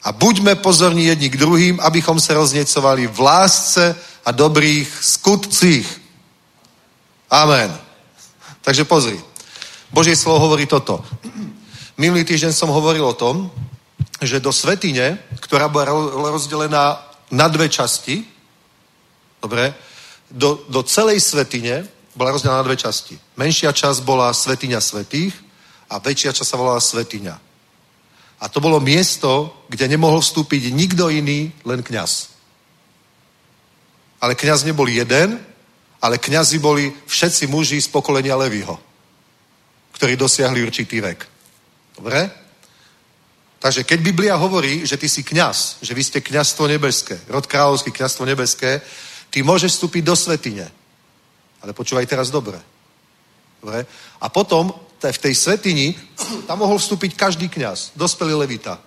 A 0.03 0.11
buďme 0.11 0.55
pozorní 0.55 1.05
jedni 1.05 1.29
k 1.29 1.37
druhým, 1.37 1.79
abychom 1.79 2.19
se 2.19 2.33
rozněcovali 2.33 3.07
v 3.07 3.19
lásce 3.19 3.95
a 4.25 4.31
dobrých 4.31 4.87
skutcích. 5.01 6.01
Amen. 7.29 7.77
Takže 8.61 8.83
pozri. 8.83 9.21
Božie 9.91 10.15
slovo 10.15 10.39
hovorí 10.39 10.65
toto. 10.65 11.05
Minulý 11.97 12.23
týždeň 12.23 12.53
som 12.53 12.73
hovoril 12.73 13.05
o 13.05 13.13
tom, 13.13 13.51
že 14.21 14.39
do 14.39 14.51
svetine, 14.53 15.19
ktorá 15.39 15.67
bola 15.67 15.85
rozdelená 16.31 16.99
na 17.31 17.47
dve 17.47 17.69
časti, 17.69 18.25
dobre, 19.41 19.73
do, 20.31 20.65
do 20.69 20.83
celej 20.83 21.21
svetine 21.21 21.87
bola 22.15 22.31
rozdelená 22.31 22.61
na 22.61 22.67
dve 22.67 22.77
časti. 22.77 23.19
Menšia 23.37 23.71
časť 23.71 24.01
bola 24.01 24.33
svetiňa 24.33 24.79
svetých 24.81 25.33
a 25.89 25.99
väčšia 25.99 26.33
časť 26.33 26.49
sa 26.49 26.57
volala 26.57 26.81
svetiňa. 26.81 27.52
A 28.43 28.51
to 28.51 28.59
bolo 28.59 28.83
miesto, 28.83 29.63
kde 29.71 29.87
nemohol 29.87 30.19
vstúpiť 30.19 30.75
nikto 30.75 31.07
iný, 31.07 31.47
len 31.63 31.79
kňaz. 31.79 32.35
Ale 34.19 34.35
kňaz 34.35 34.67
nebol 34.67 34.91
jeden, 34.91 35.39
ale 36.03 36.19
kňazi 36.19 36.59
boli 36.59 36.91
všetci 37.07 37.47
muži 37.47 37.79
z 37.79 37.87
pokolenia 37.87 38.35
Levího, 38.35 38.75
ktorí 39.95 40.19
dosiahli 40.19 40.59
určitý 40.59 40.99
vek. 40.99 41.19
Dobre? 41.95 42.27
Takže 43.63 43.87
keď 43.87 43.99
Biblia 44.03 44.35
hovorí, 44.35 44.83
že 44.83 44.99
ty 44.99 45.07
si 45.07 45.23
kňaz, 45.23 45.79
že 45.79 45.95
vy 45.95 46.03
ste 46.03 46.19
kňazstvo 46.19 46.67
nebeské, 46.67 47.15
rod 47.31 47.47
kráľovský 47.47 47.95
kňazstvo 47.95 48.27
nebeské, 48.27 48.83
ty 49.31 49.39
môžeš 49.39 49.79
vstúpiť 49.79 50.03
do 50.03 50.15
svetine. 50.19 50.67
Ale 51.63 51.71
počúvaj 51.71 52.03
teraz 52.11 52.27
dobre. 52.27 52.59
dobre? 53.63 53.87
A 54.19 54.27
potom 54.27 54.82
v 55.11 55.23
tej 55.27 55.33
svetini 55.35 55.97
tam 56.47 56.63
mohol 56.63 56.79
vstúpiť 56.79 57.19
každý 57.19 57.51
kňaz, 57.51 57.97
dospelý 57.97 58.39
levita. 58.39 58.79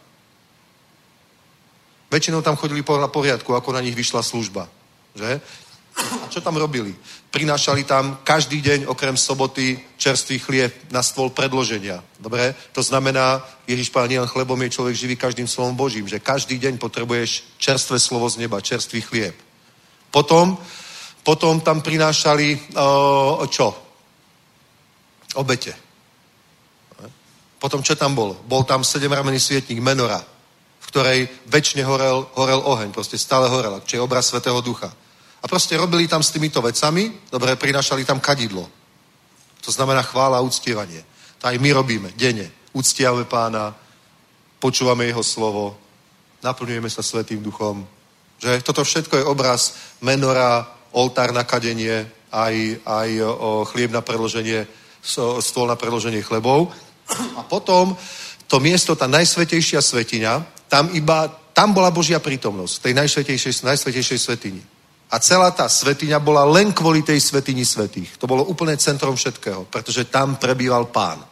Väčšinou 2.09 2.41
tam 2.41 2.57
chodili 2.57 2.81
na 2.87 3.11
poriadku, 3.11 3.53
ako 3.53 3.75
na 3.75 3.83
nich 3.83 3.99
vyšla 3.99 4.23
služba. 4.23 4.71
Že? 5.13 5.41
A 5.97 6.29
čo 6.29 6.41
tam 6.41 6.57
robili? 6.57 6.95
Prinášali 7.31 7.85
tam 7.85 8.21
každý 8.25 8.61
deň, 8.63 8.87
okrem 8.87 9.17
soboty, 9.17 9.81
čerstvý 9.97 10.39
chlieb 10.39 10.73
na 10.93 11.03
stôl 11.03 11.31
predloženia. 11.33 12.05
Dobre? 12.21 12.55
To 12.73 12.83
znamená, 12.83 13.43
Ježiš 13.67 13.91
pán 13.91 14.09
nie 14.09 14.21
len 14.21 14.29
chlebom 14.29 14.61
je 14.63 14.71
človek 14.77 14.95
živý 14.95 15.17
každým 15.17 15.49
slovom 15.49 15.77
Božím, 15.77 16.09
že 16.09 16.23
každý 16.23 16.59
deň 16.61 16.79
potrebuješ 16.79 17.59
čerstvé 17.59 17.99
slovo 17.99 18.29
z 18.29 18.45
neba, 18.45 18.61
čerstvý 18.61 19.01
chlieb. 19.01 19.37
Potom, 20.11 20.57
potom 21.25 21.61
tam 21.61 21.81
prinášali 21.81 22.77
uh, 22.77 23.45
čo? 23.49 23.75
Obete. 25.35 25.86
Potom 27.57 27.81
čo 27.83 27.97
tam 27.97 28.15
bolo? 28.15 28.37
Bol 28.45 28.65
tam 28.65 28.85
sedemramený 28.85 29.41
svietník 29.41 29.81
Menora, 29.81 30.21
v 30.81 30.87
ktorej 30.93 31.19
väčšine 31.49 31.83
horel, 31.83 32.29
horel 32.37 32.61
oheň, 32.61 32.93
proste 32.93 33.17
stále 33.19 33.49
horel, 33.49 33.81
čo 33.89 33.97
je 33.97 34.05
obraz 34.05 34.29
Svetého 34.29 34.61
Ducha. 34.61 34.93
A 35.43 35.45
proste 35.49 35.77
robili 35.77 36.09
tam 36.09 36.23
s 36.23 36.31
týmito 36.31 36.63
vecami, 36.63 37.13
dobre, 37.33 37.57
prinašali 37.57 38.05
tam 38.05 38.21
kadidlo. 38.21 38.69
To 39.65 39.71
znamená 39.73 40.03
chvála 40.03 40.39
a 40.39 40.47
uctievanie. 40.47 41.03
To 41.39 41.49
aj 41.49 41.59
my 41.59 41.71
robíme, 41.73 42.09
denne. 42.17 42.51
Uctiame 42.73 43.25
pána, 43.25 43.75
počúvame 44.61 45.09
jeho 45.09 45.23
slovo, 45.25 45.77
naplňujeme 46.43 46.91
sa 46.91 47.03
Svetým 47.03 47.43
duchom. 47.43 47.87
Že? 48.39 48.63
Toto 48.63 48.85
všetko 48.85 49.17
je 49.17 49.25
obraz 49.25 49.75
menora, 50.05 50.67
oltár 50.93 51.33
na 51.33 51.45
kadenie, 51.45 52.05
aj, 52.33 52.55
aj 52.85 53.09
o 53.25 53.65
chlieb 53.65 53.91
na 53.93 54.01
preloženie, 54.05 54.67
stôl 55.41 55.67
na 55.69 55.77
preloženie 55.77 56.21
chlebov. 56.23 56.73
A 57.39 57.43
potom 57.47 57.97
to 58.47 58.63
miesto, 58.63 58.95
tá 58.95 59.07
najsvetejšia 59.11 59.83
svetiňa, 59.83 60.33
tam 60.71 60.91
iba, 60.95 61.31
tam 61.55 61.75
bola 61.75 61.91
Božia 61.91 62.23
prítomnosť, 62.23 62.83
tej 62.83 62.93
najsvetejšej, 62.95 63.67
najsvetejšej 63.67 64.19
svetini. 64.19 64.63
A 65.07 65.23
celá 65.23 65.55
tá 65.55 65.71
svetiňa 65.71 66.19
bola 66.19 66.43
len 66.43 66.75
kvôli 66.75 67.03
tej 67.03 67.23
svetini 67.23 67.63
svetých. 67.63 68.19
To 68.19 68.27
bolo 68.27 68.43
úplne 68.43 68.75
centrom 68.75 69.15
všetkého, 69.15 69.71
pretože 69.71 70.11
tam 70.11 70.35
prebýval 70.35 70.91
pán. 70.91 71.23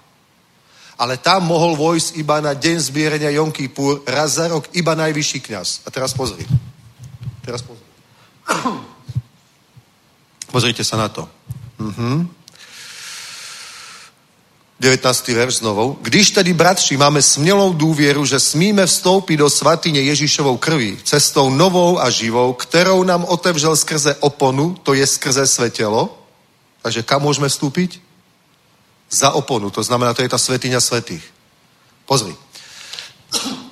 Ale 0.94 1.18
tam 1.18 1.50
mohol 1.50 1.74
vojsť 1.74 2.22
iba 2.22 2.38
na 2.38 2.54
deň 2.54 2.76
zbierenia 2.78 3.34
Jom 3.34 3.50
Kippur, 3.50 4.06
raz 4.06 4.38
za 4.38 4.46
rok, 4.46 4.70
iba 4.78 4.94
najvyšší 4.94 5.38
kňaz. 5.42 5.68
A 5.86 5.88
teraz 5.90 6.14
pozri. 6.14 6.46
Teraz 7.42 7.66
pozri. 7.66 7.82
Pozrite 10.54 10.86
sa 10.86 10.94
na 10.94 11.10
to. 11.10 11.26
Mhm. 11.82 12.43
19. 14.85 15.28
verš 15.28 15.64
znovu. 15.64 15.97
Když 16.03 16.30
tedy, 16.30 16.53
bratři, 16.53 16.97
máme 16.97 17.22
smělou 17.22 17.72
důvěru, 17.72 18.24
že 18.24 18.41
smíme 18.41 18.87
vstoupit 18.87 19.37
do 19.37 19.51
svatyně 19.51 20.01
Ježíšovou 20.01 20.57
krví, 20.57 20.99
cestou 21.05 21.51
novou 21.51 22.01
a 22.01 22.11
živou, 22.11 22.53
kterou 22.53 23.03
nám 23.03 23.24
otevřel 23.24 23.76
skrze 23.76 24.14
oponu, 24.20 24.76
to 24.82 24.95
je 24.95 25.07
skrze 25.07 25.47
své. 25.47 25.72
Takže 26.85 27.01
kam 27.01 27.24
môžeme 27.24 27.49
vstúpiť? 27.49 27.97
Za 29.09 29.32
oponu, 29.32 29.72
to 29.72 29.80
znamená, 29.80 30.12
to 30.12 30.20
je 30.20 30.28
tá 30.28 30.37
svetiňa 30.37 30.80
svetých. 30.85 31.24
Pozri. 32.05 32.37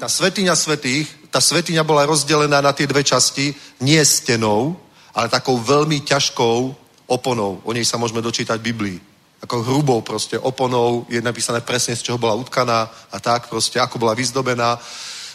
Tá 0.01 0.09
svetiňa 0.09 0.57
svetých, 0.57 1.13
tá 1.29 1.45
svetiňa 1.45 1.85
bola 1.85 2.09
rozdelená 2.09 2.65
na 2.65 2.73
tie 2.73 2.89
dve 2.89 3.05
časti, 3.05 3.53
nie 3.85 4.01
stenou, 4.01 4.81
ale 5.13 5.29
takou 5.29 5.61
veľmi 5.61 6.01
ťažkou 6.09 6.57
oponou. 7.05 7.61
O 7.69 7.71
nej 7.77 7.85
sa 7.85 8.01
môžeme 8.01 8.25
dočítať 8.25 8.57
v 8.57 8.69
Biblii 8.73 9.12
ako 9.43 9.66
hrubou 9.66 10.01
proste 10.07 10.38
oponou, 10.38 11.03
je 11.11 11.18
napísané 11.18 11.61
presne, 11.66 11.99
z 11.99 12.07
čoho 12.07 12.18
bola 12.18 12.38
utkaná 12.38 12.86
a 13.11 13.16
tak 13.18 13.51
proste, 13.51 13.82
ako 13.82 13.99
bola 13.99 14.14
vyzdobená. 14.14 14.78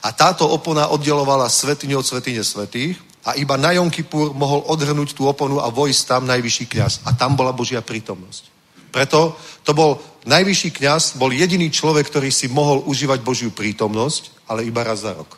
A 0.03 0.10
táto 0.16 0.47
opona 0.47 0.88
oddelovala 0.88 1.51
svetiňu 1.51 1.99
od 1.99 2.08
svetine 2.08 2.39
svetých 2.39 2.95
a 3.28 3.36
iba 3.36 3.60
na 3.60 3.76
Jom 3.76 3.91
Kippur 3.91 4.32
mohol 4.32 4.64
odhrnúť 4.72 5.12
tú 5.12 5.28
oponu 5.28 5.60
a 5.60 5.68
vojsť 5.68 6.01
tam 6.08 6.24
najvyšší 6.24 6.66
kňaz. 6.72 6.93
A 7.03 7.12
tam 7.20 7.36
bola 7.36 7.51
Božia 7.51 7.84
prítomnosť. 7.84 8.55
Preto 8.95 9.36
to 9.68 9.76
bol 9.76 9.99
najvyšší 10.24 10.80
kňaz, 10.80 11.20
bol 11.20 11.36
jediný 11.36 11.68
človek, 11.68 12.08
ktorý 12.08 12.32
si 12.32 12.47
mohol 12.47 12.88
užívať 12.88 13.20
Božiu 13.20 13.51
prítomnosť, 13.51 14.47
ale 14.47 14.64
iba 14.64 14.88
raz 14.88 15.03
za 15.03 15.12
rok. 15.12 15.36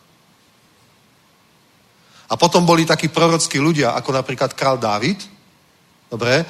A 2.29 2.37
potom 2.37 2.61
boli 2.61 2.85
takí 2.85 3.09
prorockí 3.09 3.57
ľudia, 3.57 3.97
ako 3.97 4.13
napríklad 4.13 4.53
král 4.53 4.77
Dávid, 4.77 5.17
dobre, 6.13 6.45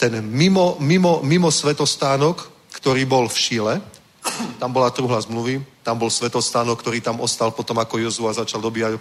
ten 0.00 0.24
mimo, 0.24 0.80
mimo, 0.80 1.20
mimo 1.20 1.52
svetostánok, 1.52 2.48
ktorý 2.72 3.04
bol 3.04 3.28
v 3.28 3.36
Šile, 3.36 3.74
tam 4.56 4.72
bola 4.72 4.88
truhla 4.88 5.20
zmluvy, 5.20 5.60
tam 5.84 6.00
bol 6.00 6.08
svetostánok, 6.08 6.80
ktorý 6.80 7.04
tam 7.04 7.20
ostal 7.20 7.52
potom, 7.52 7.76
ako 7.76 8.00
Jozua 8.00 8.32
začal 8.32 8.64
dobíjať 8.64 8.96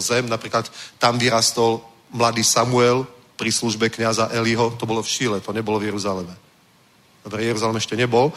zem. 0.00 0.24
Napríklad 0.24 0.64
tam 0.96 1.20
vyrastol 1.20 1.84
mladý 2.12 2.40
Samuel 2.40 3.04
pri 3.36 3.52
službe 3.52 3.92
kniaza 3.92 4.32
Eliho. 4.32 4.72
To 4.80 4.88
bolo 4.88 5.04
v 5.04 5.12
Šile, 5.12 5.44
to 5.44 5.52
nebolo 5.52 5.76
v 5.76 5.92
Jeruzaleme. 5.92 6.32
Dobre, 7.24 7.44
Jeruzalem 7.44 7.76
ešte 7.76 7.96
nebol. 7.96 8.32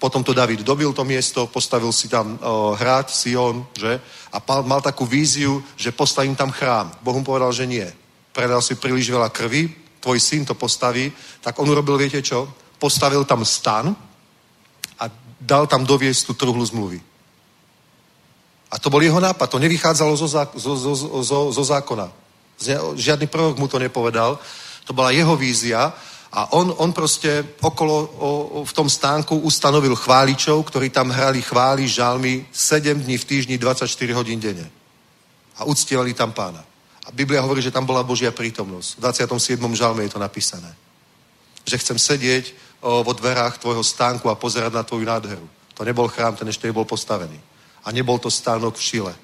Potom 0.00 0.24
to 0.24 0.32
David 0.32 0.64
dobil 0.64 0.92
to 0.92 1.04
miesto, 1.04 1.48
postavil 1.48 1.92
si 1.92 2.08
tam 2.08 2.36
o, 2.40 2.72
hrad, 2.72 3.12
Sion, 3.12 3.64
že? 3.76 4.00
A 4.32 4.40
mal, 4.40 4.64
mal 4.64 4.80
takú 4.80 5.04
víziu, 5.04 5.60
že 5.76 5.92
postavím 5.92 6.36
tam 6.36 6.52
chrám. 6.52 6.92
Boh 7.04 7.16
mu 7.16 7.24
povedal, 7.24 7.52
že 7.52 7.68
nie. 7.68 7.84
Predal 8.32 8.64
si 8.64 8.80
príliš 8.80 9.12
veľa 9.12 9.28
krvi, 9.28 9.79
tvoj 10.00 10.20
syn 10.20 10.44
to 10.44 10.54
postaví, 10.54 11.12
tak 11.40 11.58
on 11.58 11.70
urobil, 11.70 11.96
viete 11.96 12.22
čo? 12.22 12.48
Postavil 12.80 13.24
tam 13.24 13.44
stan 13.44 13.92
a 14.98 15.04
dal 15.40 15.66
tam 15.66 15.84
doviesť 15.84 16.26
tú 16.26 16.32
truhlu 16.34 16.64
zmluvy. 16.64 17.00
A 18.70 18.78
to 18.78 18.90
bol 18.90 19.02
jeho 19.02 19.20
nápad, 19.20 19.50
to 19.50 19.58
nevychádzalo 19.58 20.16
zo, 20.16 20.28
zo, 20.28 20.72
zo, 20.76 20.94
zo, 21.22 21.38
zo 21.52 21.64
zákona. 21.64 22.12
Žiadny 22.94 23.26
prorok 23.26 23.58
mu 23.58 23.68
to 23.68 23.78
nepovedal, 23.78 24.38
to 24.84 24.92
bola 24.92 25.10
jeho 25.10 25.36
vízia 25.36 25.92
A 26.30 26.52
on, 26.52 26.74
on 26.78 26.92
proste 26.92 27.42
okolo 27.58 27.94
o, 27.94 28.30
o, 28.62 28.64
v 28.64 28.72
tom 28.72 28.86
stánku 28.86 29.34
ustanovil 29.42 29.98
chváličov, 29.98 30.62
ktorí 30.62 30.90
tam 30.90 31.10
hrali 31.10 31.42
chvály, 31.42 31.90
žalmy 31.90 32.46
7 32.54 33.02
dní 33.02 33.18
v 33.18 33.24
týždni, 33.24 33.58
24 33.58 33.90
hodín 34.14 34.38
denne. 34.38 34.70
A 35.58 35.66
uctievali 35.66 36.14
tam 36.14 36.30
pána. 36.30 36.62
A 37.10 37.12
Biblia 37.12 37.42
hovorí, 37.42 37.58
že 37.58 37.74
tam 37.74 37.82
bola 37.82 38.06
Božia 38.06 38.30
prítomnosť. 38.30 39.02
V 39.02 39.26
27. 39.26 39.58
žalme 39.74 40.06
je 40.06 40.14
to 40.14 40.22
napísané. 40.22 40.70
Že 41.66 41.82
chcem 41.82 41.98
sedieť 41.98 42.44
o, 42.78 43.02
vo 43.02 43.10
dverách 43.10 43.58
tvojho 43.58 43.82
stánku 43.82 44.30
a 44.30 44.38
pozerať 44.38 44.70
na 44.70 44.86
tvoju 44.86 45.02
nádheru. 45.02 45.46
To 45.74 45.82
nebol 45.82 46.06
chrám, 46.06 46.38
ten 46.38 46.46
ešte 46.46 46.70
nebol 46.70 46.86
postavený. 46.86 47.34
A 47.82 47.90
nebol 47.90 48.22
to 48.22 48.30
stánok 48.30 48.78
v 48.78 48.86
Šile. 48.86 49.14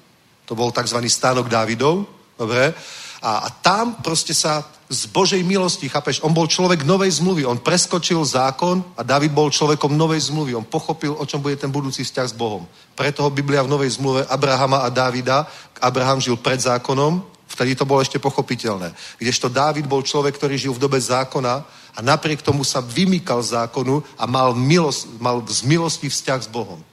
To 0.51 0.55
bol 0.55 0.75
tzv. 0.75 0.99
stánok 1.07 1.47
Dávidov, 1.47 2.03
dobre? 2.35 2.75
A, 3.23 3.47
a 3.47 3.49
tam 3.49 4.03
proste 4.03 4.35
sa 4.35 4.67
z 4.91 5.07
Božej 5.07 5.43
milosti, 5.43 5.87
chápeš, 5.87 6.19
on 6.23 6.31
bol 6.35 6.47
človek 6.47 6.83
novej 6.83 7.19
zmluvy, 7.19 7.43
on 7.47 7.59
preskočil 7.59 8.23
zákon 8.23 8.83
a 8.95 9.03
David 9.03 9.31
bol 9.31 9.51
človekom 9.51 9.95
novej 9.95 10.31
zmluvy, 10.31 10.55
on 10.55 10.67
pochopil, 10.67 11.15
o 11.15 11.27
čom 11.27 11.43
bude 11.43 11.55
ten 11.55 11.71
budúci 11.71 12.03
vzťah 12.03 12.27
s 12.27 12.35
Bohom. 12.35 12.67
Preto 12.95 13.27
Biblia 13.31 13.63
v 13.63 13.71
novej 13.71 13.99
zmluve 13.99 14.23
Abrahama 14.27 14.83
a 14.83 14.89
Dávida, 14.91 15.43
Abraham 15.79 16.23
žil 16.23 16.39
pred 16.39 16.59
zákonom, 16.59 17.36
vtedy 17.47 17.75
to 17.75 17.87
bolo 17.87 18.03
ešte 18.03 18.19
pochopiteľné. 18.19 18.91
Kdežto 19.17 19.47
Dávid 19.49 19.87
bol 19.87 20.03
človek, 20.03 20.35
ktorý 20.35 20.59
žil 20.59 20.73
v 20.75 20.83
dobe 20.83 20.99
zákona 20.99 21.63
a 21.95 21.99
napriek 22.03 22.45
tomu 22.45 22.61
sa 22.61 22.83
vymýkal 22.83 23.41
zákonu 23.41 24.03
a 24.19 24.23
mal, 24.27 24.53
milost, 24.53 25.07
mal 25.17 25.41
z 25.47 25.63
milosti 25.63 26.11
vzťah 26.11 26.39
s 26.43 26.49
Bohom. 26.51 26.83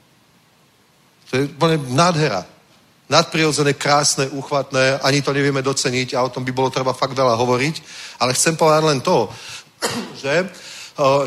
To 1.28 1.32
je 1.36 1.50
nádhera 1.90 2.46
nadprirodzené, 3.08 3.76
krásne, 3.76 4.28
úchvatné, 4.32 4.98
ani 5.04 5.20
to 5.22 5.32
nevieme 5.32 5.62
doceniť 5.62 6.16
a 6.16 6.24
o 6.24 6.32
tom 6.32 6.44
by 6.44 6.52
bolo 6.52 6.72
treba 6.72 6.96
fakt 6.96 7.12
veľa 7.12 7.36
hovoriť, 7.36 7.74
ale 8.20 8.32
chcem 8.32 8.56
povedať 8.56 8.82
len 8.84 9.00
to, 9.04 9.28
že 10.22 10.48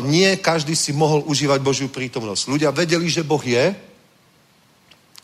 nie 0.02 0.36
každý 0.40 0.72
si 0.72 0.96
mohol 0.96 1.22
užívať 1.28 1.60
Božiu 1.60 1.88
prítomnosť. 1.92 2.48
Ľudia 2.48 2.70
vedeli, 2.72 3.06
že 3.06 3.22
Boh 3.22 3.40
je, 3.40 3.76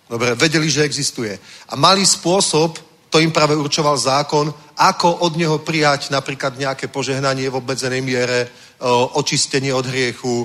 dobre, 0.07 0.37
vedeli, 0.37 0.69
že 0.71 0.85
existuje. 0.85 1.33
A 1.69 1.75
malý 1.75 2.07
spôsob, 2.07 2.79
to 3.15 3.23
im 3.23 3.31
práve 3.31 3.55
určoval 3.55 3.95
zákon, 3.95 4.51
ako 4.75 5.23
od 5.23 5.39
neho 5.39 5.63
prijať 5.63 6.11
napríklad 6.11 6.59
nejaké 6.59 6.91
požehnanie 6.91 7.47
v 7.47 7.63
obmedzenej 7.63 8.03
miere, 8.03 8.51
očistenie 9.15 9.71
od 9.71 9.87
hriechu, 9.87 10.43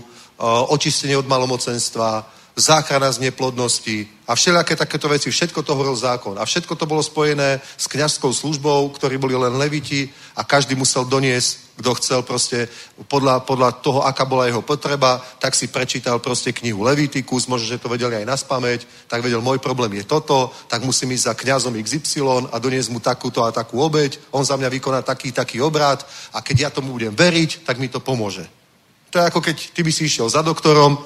očistenie 0.70 1.18
od 1.18 1.26
malomocenstva, 1.26 2.30
záchrana 2.54 3.10
z 3.10 3.26
neplodnosti 3.26 4.06
a 4.30 4.38
všelijaké 4.38 4.78
takéto 4.78 5.10
veci. 5.10 5.34
Všetko 5.34 5.66
to 5.66 5.74
hovoril 5.74 5.98
zákon. 5.98 6.38
A 6.38 6.46
všetko 6.46 6.78
to 6.78 6.86
bolo 6.86 7.02
spojené 7.02 7.58
s 7.58 7.90
kňazskou 7.90 8.30
službou, 8.30 8.94
ktorí 8.94 9.18
boli 9.18 9.34
len 9.34 9.58
leviti 9.58 10.06
a 10.38 10.46
každý 10.46 10.78
musel 10.78 11.10
doniesť, 11.10 11.69
kto 11.80 11.96
chcel 11.96 12.20
proste 12.28 12.68
podľa, 13.08 13.48
podľa 13.48 13.80
toho, 13.80 14.04
aká 14.04 14.28
bola 14.28 14.52
jeho 14.52 14.60
potreba, 14.60 15.24
tak 15.40 15.56
si 15.56 15.72
prečítal 15.72 16.20
proste 16.20 16.52
knihu 16.52 16.84
Levitikus, 16.84 17.48
možno, 17.48 17.72
že 17.72 17.80
to 17.80 17.88
vedeli 17.88 18.20
aj 18.20 18.28
na 18.28 18.36
spameť, 18.36 19.08
tak 19.08 19.24
vedel, 19.24 19.40
môj 19.40 19.64
problém 19.64 19.96
je 19.96 20.04
toto, 20.04 20.52
tak 20.68 20.84
musím 20.84 21.16
ísť 21.16 21.32
za 21.32 21.34
kňazom 21.40 21.80
XY 21.80 22.52
a 22.52 22.60
doniesť 22.60 22.92
mu 22.92 23.00
takúto 23.00 23.48
a 23.48 23.56
takú 23.56 23.80
obeď, 23.80 24.20
on 24.36 24.44
za 24.44 24.60
mňa 24.60 24.68
vykoná 24.68 25.00
taký, 25.08 25.32
taký 25.32 25.64
obrad 25.64 26.04
a 26.36 26.44
keď 26.44 26.56
ja 26.60 26.70
tomu 26.70 26.92
budem 26.92 27.16
veriť, 27.16 27.64
tak 27.64 27.80
mi 27.80 27.88
to 27.88 28.04
pomôže. 28.04 28.44
To 29.10 29.18
je 29.18 29.26
ako 29.26 29.40
keď 29.42 29.58
ty 29.74 29.82
by 29.82 29.92
si 29.96 30.06
išiel 30.06 30.30
za 30.30 30.44
doktorom, 30.44 31.00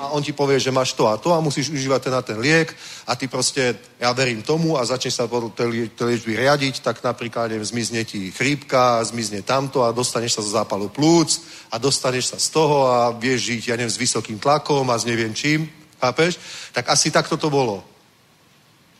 a 0.00 0.08
on 0.16 0.24
ti 0.24 0.32
povie, 0.32 0.56
že 0.56 0.72
máš 0.72 0.96
to 0.96 1.04
a 1.04 1.20
to 1.20 1.28
a 1.36 1.44
musíš 1.44 1.68
užívať 1.68 2.00
ten 2.00 2.14
a 2.14 2.22
ten 2.24 2.38
liek 2.40 2.72
a 3.04 3.12
ty 3.12 3.28
proste, 3.28 3.76
ja 4.00 4.12
verím 4.16 4.40
tomu 4.40 4.80
a 4.80 4.84
začneš 4.84 5.20
sa 5.20 5.28
po 5.28 5.52
tej 5.52 5.92
liečby 5.92 6.40
riadiť, 6.40 6.80
tak 6.80 7.04
napríklad 7.04 7.52
neviem, 7.52 7.68
zmizne 7.68 8.00
ti 8.08 8.32
chrípka, 8.32 9.04
zmizne 9.04 9.44
tamto 9.44 9.84
a 9.84 9.92
dostaneš 9.92 10.40
sa 10.40 10.42
z 10.42 10.54
zápalu 10.56 10.88
plúc 10.88 11.44
a 11.68 11.76
dostaneš 11.76 12.32
sa 12.32 12.38
z 12.40 12.48
toho 12.48 12.88
a 12.88 13.12
vieš 13.12 13.52
žiť, 13.52 13.62
ja 13.68 13.76
neviem, 13.76 13.92
s 13.92 14.00
vysokým 14.00 14.40
tlakom 14.40 14.88
a 14.88 14.96
s 14.96 15.04
neviem 15.04 15.36
čím, 15.36 15.68
chápeš? 16.00 16.40
Tak 16.72 16.88
asi 16.88 17.12
takto 17.12 17.36
to 17.36 17.52
bolo. 17.52 17.84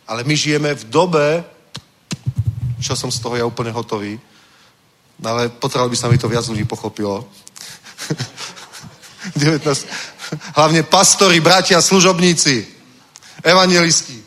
Ale 0.04 0.24
my 0.24 0.36
žijeme 0.36 0.76
v 0.76 0.84
dobe, 0.84 1.44
čo 2.80 2.92
som 2.92 3.08
z 3.08 3.20
toho 3.24 3.40
ja 3.40 3.48
úplne 3.48 3.72
hotový, 3.72 4.20
ale 5.24 5.48
potreboval 5.48 5.88
by 5.90 5.96
sa 5.96 6.12
mi 6.12 6.20
to 6.20 6.28
viac 6.28 6.44
ľudí 6.44 6.68
pochopilo. 6.68 7.24
19, 9.36 9.86
hlavne 10.54 10.82
pastori, 10.82 11.40
bratia, 11.40 11.82
služobníci, 11.82 12.66
evangelisti, 13.42 14.22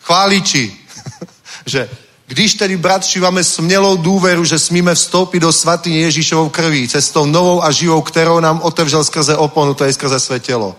chváliči, 0.00 0.72
že 1.66 1.88
když 2.26 2.54
tedy, 2.54 2.76
bratři, 2.76 3.20
máme 3.20 3.44
smělou 3.44 3.96
důveru, 3.96 4.44
že 4.44 4.58
smíme 4.58 4.94
vstoupit 4.94 5.40
do 5.40 5.52
svatyně 5.52 6.00
Ježíšovou 6.00 6.48
krví, 6.48 6.88
cestou 6.88 7.26
novou 7.26 7.64
a 7.64 7.70
živou, 7.70 8.02
kterou 8.02 8.40
nám 8.40 8.60
otevřel 8.62 9.04
skrze 9.04 9.36
oponu, 9.36 9.74
to 9.74 9.84
je 9.84 9.92
skrze 9.92 10.20
své 10.20 10.40
tělo. 10.40 10.76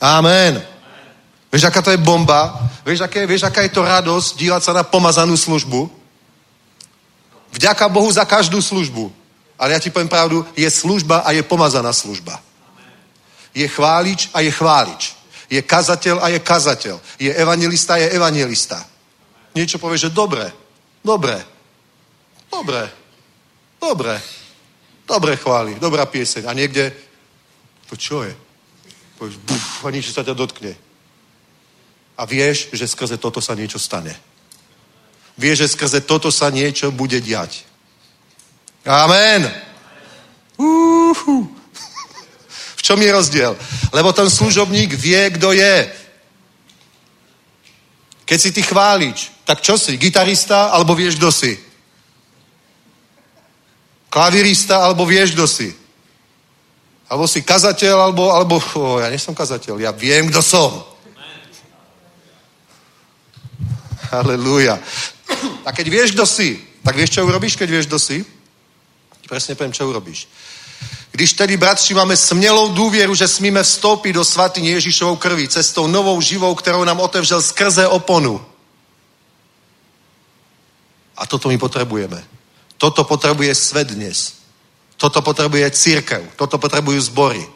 Amen. 0.00 0.62
Vieš, 1.52 1.64
aká 1.64 1.82
to 1.82 1.90
je 1.90 1.96
bomba? 1.96 2.58
Vieš, 2.84 3.00
aké, 3.00 3.26
vieš, 3.26 3.46
aká 3.46 3.62
je 3.62 3.70
to 3.70 3.86
radosť 3.86 4.36
dívat 4.36 4.58
sa 4.64 4.74
na 4.74 4.82
pomazanú 4.82 5.38
službu? 5.38 5.86
Vďaka 7.54 7.88
Bohu 7.88 8.10
za 8.10 8.26
každú 8.26 8.58
službu. 8.58 9.12
Ale 9.54 9.72
ja 9.72 9.78
ti 9.78 9.86
poviem 9.94 10.10
pravdu, 10.10 10.42
je 10.58 10.66
služba 10.66 11.22
a 11.22 11.30
je 11.30 11.46
pomazaná 11.46 11.94
služba. 11.94 12.42
Je 13.54 13.68
chválič 13.68 14.30
a 14.34 14.40
je 14.40 14.50
chválič. 14.50 15.16
Je 15.50 15.62
kazateľ 15.62 16.18
a 16.18 16.28
je 16.28 16.38
kazateľ. 16.42 17.00
Je 17.18 17.30
evangelista 17.30 17.94
a 17.94 18.02
je 18.02 18.10
evangelista. 18.10 18.82
Niečo 19.54 19.78
povie, 19.78 19.98
že 19.98 20.10
dobre, 20.10 20.50
dobre, 21.04 21.38
dobre, 22.50 22.90
dobre, 23.78 24.14
dobre 25.06 25.36
chváli, 25.36 25.78
dobrá 25.78 26.06
pieseň. 26.06 26.50
A 26.50 26.52
niekde, 26.52 26.90
to 27.86 27.94
čo 27.94 28.26
je? 28.26 28.34
Povieš, 29.14 29.38
buf, 29.46 29.84
a 29.86 29.94
niečo 29.94 30.10
sa 30.10 30.26
ťa 30.26 30.34
dotkne. 30.34 30.74
A 32.18 32.26
vieš, 32.26 32.74
že 32.74 32.90
skrze 32.90 33.22
toto 33.22 33.38
sa 33.38 33.54
niečo 33.54 33.78
stane. 33.78 34.18
Vieš, 35.38 35.58
že 35.58 35.68
skrze 35.78 36.00
toto 36.02 36.34
sa 36.34 36.50
niečo 36.50 36.90
bude 36.90 37.22
diať. 37.22 37.62
Amen. 38.82 39.46
Uhu 40.58 41.63
čom 42.84 43.00
je 43.00 43.08
rozdiel? 43.08 43.56
Lebo 43.96 44.12
ten 44.12 44.28
služobník 44.28 44.92
vie, 44.92 45.32
kto 45.32 45.56
je. 45.56 45.88
Keď 48.28 48.38
si 48.40 48.50
ty 48.52 48.60
chválič, 48.60 49.32
tak 49.48 49.64
čo 49.64 49.80
si? 49.80 49.96
Gitarista 49.96 50.68
alebo 50.68 50.92
vieš, 50.92 51.16
kto 51.16 51.32
si? 51.32 51.56
Klavirista 54.12 54.84
alebo 54.84 55.08
vieš, 55.08 55.32
kto 55.32 55.48
si? 55.48 55.72
Alebo 57.08 57.24
si 57.24 57.40
kazateľ, 57.40 57.96
alebo, 58.00 58.32
alebo 58.32 58.56
oh, 58.76 59.00
ja 59.00 59.08
nie 59.08 59.20
som 59.20 59.36
kazateľ, 59.36 59.80
ja 59.80 59.92
viem, 59.92 60.28
kto 60.28 60.40
som. 60.44 60.72
Halelúja. 64.12 64.76
A 65.64 65.72
keď 65.72 65.86
vieš, 65.88 66.08
kto 66.12 66.24
si, 66.28 66.60
tak 66.84 66.96
vieš, 66.96 67.16
čo 67.16 67.24
urobíš, 67.24 67.56
keď 67.56 67.68
vieš, 67.68 67.88
kto 67.88 67.98
si? 68.00 68.24
Presne 69.24 69.56
poviem, 69.56 69.72
čo 69.72 69.88
urobíš. 69.88 70.28
Když 71.14 71.32
tedy, 71.32 71.56
bratři, 71.56 71.94
máme 71.94 72.16
smělou 72.16 72.68
důvěru, 72.68 73.14
že 73.14 73.28
smíme 73.28 73.62
vstoupit 73.62 74.12
do 74.12 74.24
svatyně 74.24 74.70
Ježíšovou 74.70 75.16
krví, 75.16 75.48
cestou 75.48 75.86
novou 75.86 76.20
živou, 76.20 76.54
kterou 76.54 76.84
nám 76.84 77.00
otevřel 77.00 77.42
skrze 77.42 77.86
oponu. 77.88 78.44
A 81.16 81.26
toto 81.26 81.48
my 81.48 81.58
potrebujeme. 81.58 82.24
Toto 82.78 83.04
potrebuje 83.04 83.54
svet 83.54 83.94
dnes. 83.94 84.34
Toto 84.96 85.22
potrebuje 85.22 85.70
církev. 85.70 86.34
Toto 86.34 86.58
potrebujú 86.58 86.98
zbory. 87.00 87.46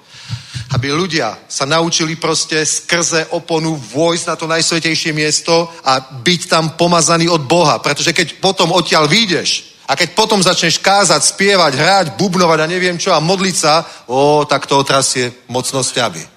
Aby 0.71 0.95
ľudia 0.95 1.39
sa 1.51 1.67
naučili 1.67 2.15
proste 2.15 2.63
skrze 2.63 3.27
oponu 3.35 3.75
vojsť 3.75 4.27
na 4.27 4.37
to 4.39 4.47
najsvetejšie 4.47 5.11
miesto 5.11 5.67
a 5.83 5.99
byť 5.99 6.41
tam 6.47 6.79
pomazaný 6.79 7.27
od 7.27 7.43
Boha. 7.43 7.83
Pretože 7.83 8.15
keď 8.15 8.39
potom 8.39 8.71
odtiaľ 8.71 9.11
vyjdeš, 9.11 9.78
a 9.89 9.97
keď 9.97 10.13
potom 10.13 10.37
začneš 10.45 10.77
kázať, 10.85 11.25
spievať, 11.25 11.73
hrať, 11.73 12.07
bubnovať 12.21 12.61
a 12.61 12.67
neviem 12.69 13.01
čo 13.01 13.17
a 13.17 13.25
modliť 13.25 13.57
sa, 13.57 13.89
o, 14.05 14.45
tak 14.45 14.69
to 14.69 14.77
otrasie 14.77 15.33
mocnosť 15.49 15.91
ťaby. 15.97 16.29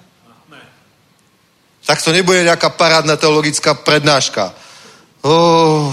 Tak 1.84 2.00
to 2.00 2.16
nebude 2.16 2.48
nejaká 2.48 2.72
parádna 2.72 3.20
teologická 3.20 3.76
prednáška. 3.76 4.56
O, 5.20 5.92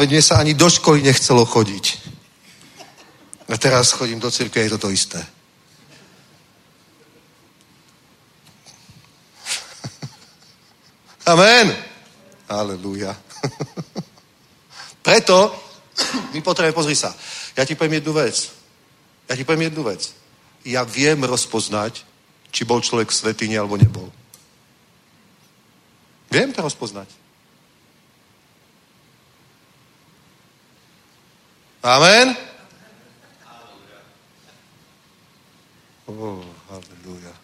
veď 0.00 0.08
mne 0.16 0.22
sa 0.24 0.40
ani 0.40 0.56
do 0.56 0.64
školy 0.72 1.04
nechcelo 1.04 1.44
chodiť. 1.44 2.16
A 3.52 3.60
teraz 3.60 3.92
chodím 3.92 4.16
do 4.16 4.32
cirkvi 4.32 4.64
je 4.64 4.80
to 4.80 4.88
to 4.88 4.90
isté. 4.96 5.20
Amen. 11.28 11.76
Aleluja. 12.48 13.12
Preto 15.04 15.64
my 16.34 16.40
potrebujeme, 16.42 16.74
pozri 16.74 16.96
sa, 16.98 17.14
ja 17.54 17.62
ti 17.62 17.78
poviem 17.78 18.02
jednu 18.02 18.12
vec. 18.12 18.50
Ja 19.30 19.38
ti 19.38 19.46
poviem 19.46 19.70
jednu 19.70 19.82
vec. 19.86 20.10
Ja 20.66 20.82
viem 20.82 21.22
rozpoznať, 21.22 22.02
či 22.50 22.66
bol 22.66 22.82
človek 22.82 23.10
v 23.10 23.18
svetine 23.18 23.56
alebo 23.58 23.78
nebol. 23.78 24.08
Viem 26.34 26.50
to 26.50 26.66
rozpoznať. 26.66 27.06
Amen? 31.84 32.32
Halleluja. 36.08 37.34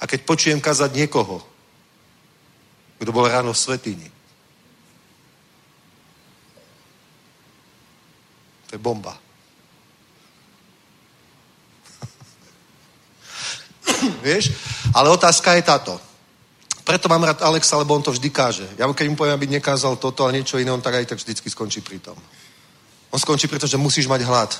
A 0.00 0.02
keď 0.08 0.20
počujem 0.26 0.60
kazať 0.60 0.90
niekoho, 0.96 1.44
kto 3.00 3.10
bol 3.14 3.30
ráno 3.30 3.54
v 3.54 3.62
svetini, 3.62 4.08
to 8.70 8.78
je 8.78 8.78
bomba. 8.78 9.18
Vieš? 14.22 14.54
Ale 14.94 15.10
otázka 15.10 15.58
je 15.58 15.66
táto. 15.66 15.98
Preto 16.86 17.10
mám 17.10 17.26
rád 17.26 17.42
Alexa, 17.42 17.76
lebo 17.76 17.94
on 17.94 18.02
to 18.02 18.14
vždy 18.14 18.30
káže. 18.30 18.66
Ja 18.78 18.86
keď 18.86 19.10
mu 19.10 19.18
poviem, 19.18 19.34
aby 19.34 19.46
nekázal 19.58 19.98
toto 19.98 20.22
a 20.26 20.30
niečo 20.30 20.58
iné, 20.58 20.70
on 20.70 20.80
tak 20.80 20.94
aj 20.94 21.06
tak 21.10 21.18
vždycky 21.18 21.50
skončí 21.50 21.82
pri 21.82 21.98
tom. 21.98 22.14
On 23.10 23.18
skončí, 23.18 23.50
pretože 23.50 23.74
musíš 23.74 24.06
mať 24.06 24.22
hlad. 24.22 24.50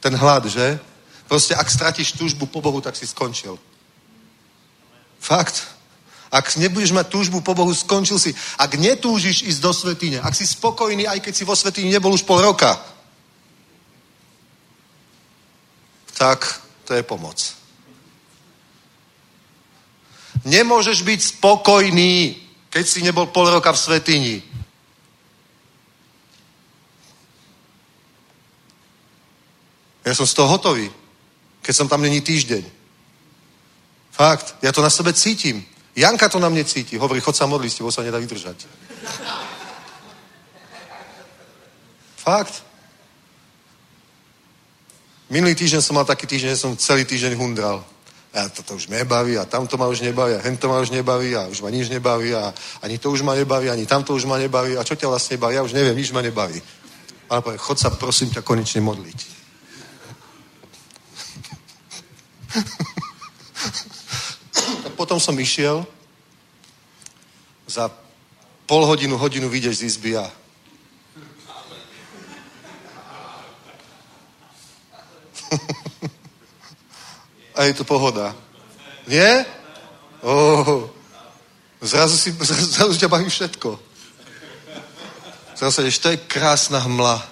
Ten 0.00 0.16
hlad, 0.16 0.48
že? 0.48 0.80
Proste, 1.28 1.52
ak 1.52 1.68
stratíš 1.68 2.16
túžbu 2.16 2.48
po 2.48 2.64
Bohu, 2.64 2.80
tak 2.80 2.96
si 2.96 3.04
skončil. 3.04 3.60
Fakt. 5.20 5.68
Ak 6.32 6.56
nebudeš 6.56 6.92
mať 6.92 7.08
túžbu 7.08 7.40
po 7.40 7.52
Bohu, 7.52 7.72
skončil 7.72 8.16
si. 8.18 8.32
Ak 8.56 8.76
netúžiš 8.76 9.44
ísť 9.44 9.60
do 9.60 9.72
svetine, 9.72 10.18
ak 10.20 10.32
si 10.32 10.48
spokojný, 10.48 11.08
aj 11.08 11.20
keď 11.20 11.32
si 11.32 11.44
vo 11.44 11.56
svetine 11.56 11.92
nebol 11.92 12.12
už 12.12 12.24
pol 12.24 12.40
roka, 12.40 12.93
tak 16.14 16.60
to 16.84 16.94
je 16.94 17.02
pomoc. 17.02 17.36
Nemôžeš 20.44 21.02
byť 21.02 21.20
spokojný, 21.38 22.36
keď 22.68 22.84
si 22.84 23.00
nebol 23.02 23.26
pol 23.32 23.48
roka 23.48 23.72
v 23.72 23.78
svetini. 23.78 24.36
Ja 30.04 30.12
som 30.12 30.28
z 30.28 30.36
toho 30.36 30.52
hotový, 30.52 30.92
keď 31.64 31.74
som 31.74 31.88
tam 31.88 32.04
není 32.04 32.20
týždeň. 32.20 32.64
Fakt, 34.12 34.60
ja 34.60 34.68
to 34.70 34.84
na 34.84 34.92
sebe 34.92 35.16
cítim. 35.16 35.64
Janka 35.96 36.28
to 36.28 36.38
na 36.38 36.52
mne 36.52 36.66
cíti. 36.66 36.98
Hovorí, 37.00 37.24
chod 37.24 37.34
sa 37.34 37.48
modliť, 37.48 37.70
s 37.72 37.78
tebou 37.80 37.90
sa 37.90 38.04
nedá 38.04 38.20
vydržať. 38.20 38.68
Fakt. 42.20 42.73
Minulý 45.34 45.58
týždeň 45.58 45.82
som 45.82 45.98
mal 45.98 46.06
taký 46.06 46.30
týždeň, 46.30 46.54
že 46.54 46.62
som 46.62 46.78
celý 46.78 47.02
týždeň 47.02 47.34
hundral. 47.34 47.82
A 48.30 48.46
toto 48.54 48.78
už 48.78 48.86
nebaví, 48.86 49.34
a 49.34 49.42
tamto 49.42 49.74
ma 49.74 49.90
už 49.90 50.06
nebaví, 50.06 50.38
a 50.38 50.42
hento 50.46 50.70
ma 50.70 50.78
už 50.78 50.94
nebaví, 50.94 51.34
a 51.34 51.50
už 51.50 51.58
ma 51.58 51.74
nič 51.74 51.90
nebaví, 51.90 52.30
a 52.30 52.54
ani 52.86 53.02
to 53.02 53.10
už 53.10 53.26
ma 53.26 53.34
nebaví, 53.34 53.66
ani 53.66 53.82
tamto 53.82 54.14
už 54.14 54.30
ma 54.30 54.38
nebaví, 54.38 54.78
a 54.78 54.86
čo 54.86 54.94
ťa 54.94 55.10
vlastne 55.10 55.34
baví? 55.34 55.58
Ja 55.58 55.66
už 55.66 55.74
neviem, 55.74 55.98
nič 55.98 56.14
ma 56.14 56.22
nebaví. 56.22 56.62
Ale 57.26 57.42
poviem, 57.42 57.58
chod 57.58 57.82
sa 57.82 57.90
prosím 57.90 58.30
ťa 58.30 58.46
konečne 58.46 58.78
modliť. 58.86 59.18
potom 64.98 65.18
som 65.18 65.34
išiel, 65.34 65.82
za 67.66 67.90
pol 68.70 68.86
hodinu, 68.86 69.18
hodinu 69.18 69.50
vyjdeš 69.50 69.82
z 69.82 69.86
izby 69.90 70.14
a 70.14 70.30
a 77.56 77.62
je 77.62 77.74
to 77.74 77.84
pohoda. 77.84 78.34
Nie? 79.06 79.46
Oh. 80.22 80.88
Zrazu, 81.84 82.16
si, 82.16 82.32
zrazu, 82.32 82.66
zrazu 82.66 82.96
ťa 82.96 83.08
baví 83.08 83.28
všetko. 83.28 83.78
Zrazu 85.54 85.70
sa 85.70 86.00
to 86.00 86.10
je 86.10 86.16
krásna 86.16 86.80
hmla. 86.80 87.28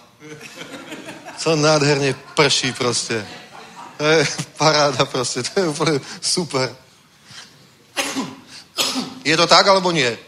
Co 1.38 1.56
nádherne 1.56 2.14
prší 2.36 2.72
proste. 2.72 3.26
To 3.98 4.04
je 4.04 4.28
paráda 4.56 5.04
proste, 5.04 5.42
to 5.42 5.60
je 5.60 5.68
úplne 5.68 6.00
super. 6.20 6.70
Je 9.24 9.36
to 9.36 9.46
tak, 9.46 9.66
alebo 9.66 9.90
nie? 9.90 10.18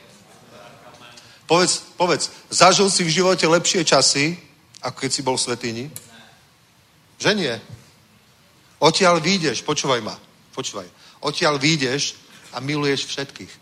Povedz, 1.47 1.85
povedz, 1.97 2.31
zažil 2.51 2.91
si 2.91 3.05
v 3.05 3.15
živote 3.21 3.47
lepšie 3.47 3.85
časy, 3.85 4.39
ako 4.81 4.97
keď 4.97 5.11
si 5.13 5.23
bol 5.23 5.37
v 5.37 5.45
Svetýni? 5.45 5.85
Že 7.21 7.35
nie? 7.35 7.55
Odtiaľ 8.85 9.17
výjdeš, 9.25 9.65
počúvaj 9.65 10.05
ma, 10.05 10.13
počúvaj. 10.53 10.85
Odtiaľ 11.25 11.57
výjdeš 11.57 12.21
a 12.53 12.61
miluješ 12.61 13.09
všetkých. 13.09 13.53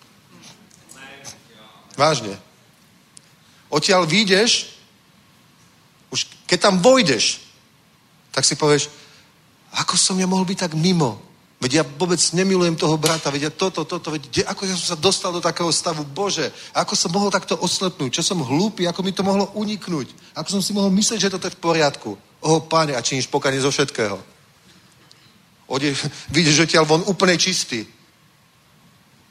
Vážne. 1.95 2.35
Odtiaľ 3.71 4.03
výjdeš, 4.11 4.75
už 6.11 6.27
keď 6.51 6.59
tam 6.59 6.83
vojdeš, 6.83 7.39
tak 8.35 8.43
si 8.43 8.59
povieš, 8.59 8.91
ako 9.79 9.95
som 9.95 10.19
ja 10.19 10.27
mohol 10.27 10.43
byť 10.43 10.59
tak 10.59 10.73
mimo? 10.75 11.23
Veď 11.63 11.71
ja 11.79 11.85
vôbec 11.87 12.19
nemilujem 12.35 12.75
toho 12.75 12.99
brata, 12.99 13.31
veď 13.31 13.43
ja 13.47 13.53
toto, 13.55 13.87
toto, 13.87 14.11
veď 14.11 14.23
kde, 14.27 14.43
ako 14.51 14.67
ja 14.67 14.75
som 14.75 14.99
sa 14.99 14.99
dostal 14.99 15.31
do 15.31 15.39
takého 15.39 15.71
stavu, 15.71 16.03
Bože, 16.03 16.51
ako 16.75 16.99
som 16.99 17.15
mohol 17.15 17.31
takto 17.31 17.55
oslepnúť, 17.55 18.19
čo 18.19 18.27
som 18.27 18.43
hlúpy, 18.43 18.91
ako 18.91 19.07
mi 19.07 19.15
to 19.15 19.23
mohlo 19.23 19.47
uniknúť, 19.55 20.11
ako 20.35 20.59
som 20.59 20.63
si 20.65 20.75
mohol 20.75 20.91
myslieť, 20.91 21.31
že 21.31 21.33
toto 21.39 21.47
je 21.47 21.55
v 21.55 21.63
poriadku. 21.63 22.19
O, 22.43 22.59
páne, 22.67 22.99
a 22.99 23.05
činíš 23.07 23.31
pokanie 23.31 23.63
zo 23.63 23.71
všetkého. 23.71 24.32
Ode, 25.73 25.97
vidíš 26.29 26.69
odtiaľ 26.69 26.85
von 26.85 27.03
úplne 27.09 27.33
čistý. 27.41 27.81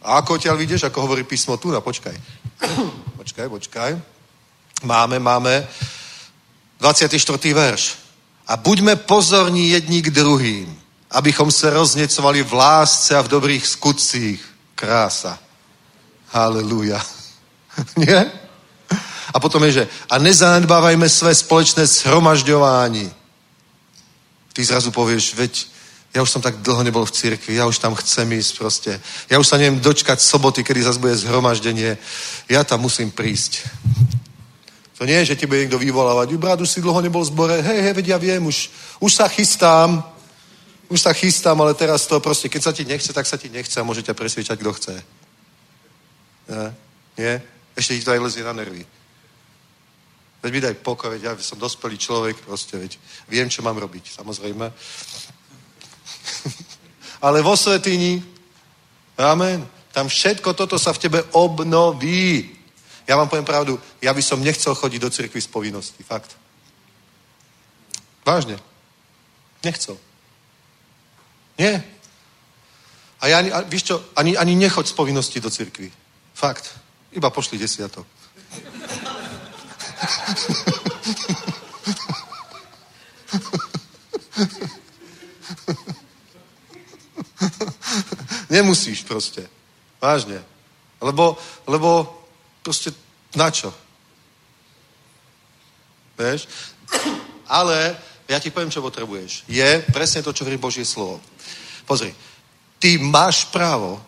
A 0.02 0.18
ako 0.18 0.42
odtiaľ 0.42 0.58
vidíš, 0.58 0.90
ako 0.90 1.06
hovorí 1.06 1.22
písmo 1.22 1.62
tu, 1.62 1.70
no 1.70 1.82
počkaj. 1.86 2.18
počkaj, 3.22 3.46
počkaj. 3.50 3.92
Máme, 4.82 5.22
máme 5.22 5.68
24. 6.82 7.14
verš. 7.54 7.94
A 8.50 8.58
buďme 8.58 8.96
pozorní 8.96 9.70
jedni 9.70 10.02
k 10.02 10.10
druhým, 10.10 10.82
abychom 11.12 11.52
se 11.52 11.70
roznecovali 11.70 12.44
v 12.44 12.54
lásce 12.54 13.16
a 13.16 13.22
v 13.22 13.28
dobrých 13.28 13.68
skutcích. 13.68 14.42
Krása. 14.76 15.38
Haleluja. 16.34 17.06
Nie? 18.02 18.32
A 19.34 19.40
potom 19.40 19.64
je, 19.64 19.72
že 19.72 19.88
a 20.10 20.18
nezanedbávajme 20.18 21.10
své 21.10 21.36
společné 21.36 21.88
shromažďování. 21.88 23.12
Ty 24.54 24.66
zrazu 24.66 24.92
povieš, 24.92 25.34
veď 25.36 25.71
ja 26.12 26.20
už 26.20 26.30
som 26.30 26.42
tak 26.44 26.60
dlho 26.60 26.84
nebol 26.84 27.08
v 27.08 27.12
cirkvi, 27.12 27.56
ja 27.56 27.64
už 27.64 27.80
tam 27.80 27.96
chcem 27.96 28.28
ísť 28.36 28.54
proste. 28.60 28.92
Ja 29.32 29.40
už 29.40 29.48
sa 29.48 29.56
neviem 29.56 29.80
dočkať 29.80 30.20
soboty, 30.20 30.64
kedy 30.64 30.84
zase 30.84 31.00
bude 31.00 31.16
zhromaždenie. 31.16 31.96
Ja 32.52 32.68
tam 32.68 32.84
musím 32.84 33.12
prísť. 33.12 33.64
To 35.00 35.08
nie 35.08 35.16
je, 35.24 35.34
že 35.34 35.36
ti 35.40 35.48
bude 35.48 35.64
niekto 35.64 35.80
vyvolávať. 35.80 36.36
Brat, 36.36 36.62
už 36.62 36.70
si 36.70 36.84
dlho 36.84 37.02
nebol 37.02 37.24
v 37.24 37.32
zbore. 37.32 37.58
Hej, 37.64 37.80
hej, 37.82 37.94
veď 37.96 38.08
ja 38.08 38.18
viem, 38.20 38.44
už, 38.46 38.70
už 39.00 39.12
sa 39.14 39.26
chystám. 39.32 40.04
Už 40.92 41.00
sa 41.02 41.16
chystám, 41.16 41.56
ale 41.64 41.74
teraz 41.74 42.04
to 42.04 42.20
proste, 42.20 42.52
keď 42.52 42.62
sa 42.62 42.72
ti 42.76 42.84
nechce, 42.84 43.14
tak 43.16 43.24
sa 43.24 43.40
ti 43.40 43.48
nechce 43.48 43.80
a 43.80 43.88
môže 43.88 44.04
ťa 44.04 44.12
presviečať, 44.12 44.60
kto 44.60 44.72
chce. 44.76 44.96
Nie? 46.52 46.68
Nie? 47.18 47.34
Ešte 47.72 47.96
ti 47.96 48.04
to 48.04 48.12
aj 48.12 48.20
lezie 48.20 48.44
na 48.44 48.52
nervy. 48.52 48.84
Veď 50.44 50.52
mi 50.52 50.60
daj 50.60 50.76
pokoj, 50.84 51.16
veď 51.16 51.22
ja 51.24 51.34
som 51.40 51.56
dospelý 51.56 51.96
človek, 51.96 52.44
proste, 52.44 52.76
veď 52.76 53.00
viem, 53.32 53.48
čo 53.48 53.64
mám 53.64 53.80
robiť, 53.80 54.20
samozrejme. 54.20 54.68
Ale 57.26 57.42
vo 57.42 57.58
svetini, 57.58 58.22
amen, 59.18 59.66
tam 59.92 60.08
všetko 60.08 60.54
toto 60.54 60.80
sa 60.80 60.94
v 60.94 61.02
tebe 61.02 61.20
obnoví. 61.36 62.56
Ja 63.08 63.20
vám 63.20 63.28
poviem 63.28 63.46
pravdu, 63.46 63.80
ja 64.02 64.14
by 64.14 64.22
som 64.24 64.40
nechcel 64.40 64.74
chodiť 64.74 65.02
do 65.02 65.10
cirkvi 65.10 65.42
z 65.42 65.52
povinnosti, 65.52 66.04
fakt. 66.04 66.38
Vážne. 68.26 68.58
Nechcel. 69.64 69.98
Nie. 71.58 71.84
A 73.22 73.28
ja, 73.28 73.38
a, 73.54 73.62
víš 73.62 73.84
čo, 73.84 74.04
ani, 74.16 74.38
ani 74.38 74.56
nechoď 74.56 74.88
z 74.88 74.98
povinnosti 74.98 75.40
do 75.40 75.50
cirkvi. 75.50 75.92
Fakt. 76.34 76.74
Iba 77.12 77.30
pošli 77.30 77.60
desiatok. 77.60 78.08
Nemusíš 88.54 89.04
proste. 89.04 89.48
Vážne. 90.02 90.42
Lebo, 91.02 91.38
lebo 91.68 92.06
proste 92.62 92.94
na 93.36 93.50
čo? 93.52 93.74
Vieš? 96.18 96.48
Ale 97.48 97.98
ja 98.32 98.40
ti 98.40 98.50
poviem, 98.50 98.72
čo 98.72 98.86
potrebuješ. 98.86 99.44
Je 99.50 99.84
presne 99.92 100.24
to, 100.24 100.32
čo 100.32 100.48
hovorí 100.48 100.58
Božie 100.58 100.86
slovo. 100.88 101.20
Pozri, 101.84 102.16
ty 102.80 102.96
máš 102.96 103.50
právo 103.52 104.00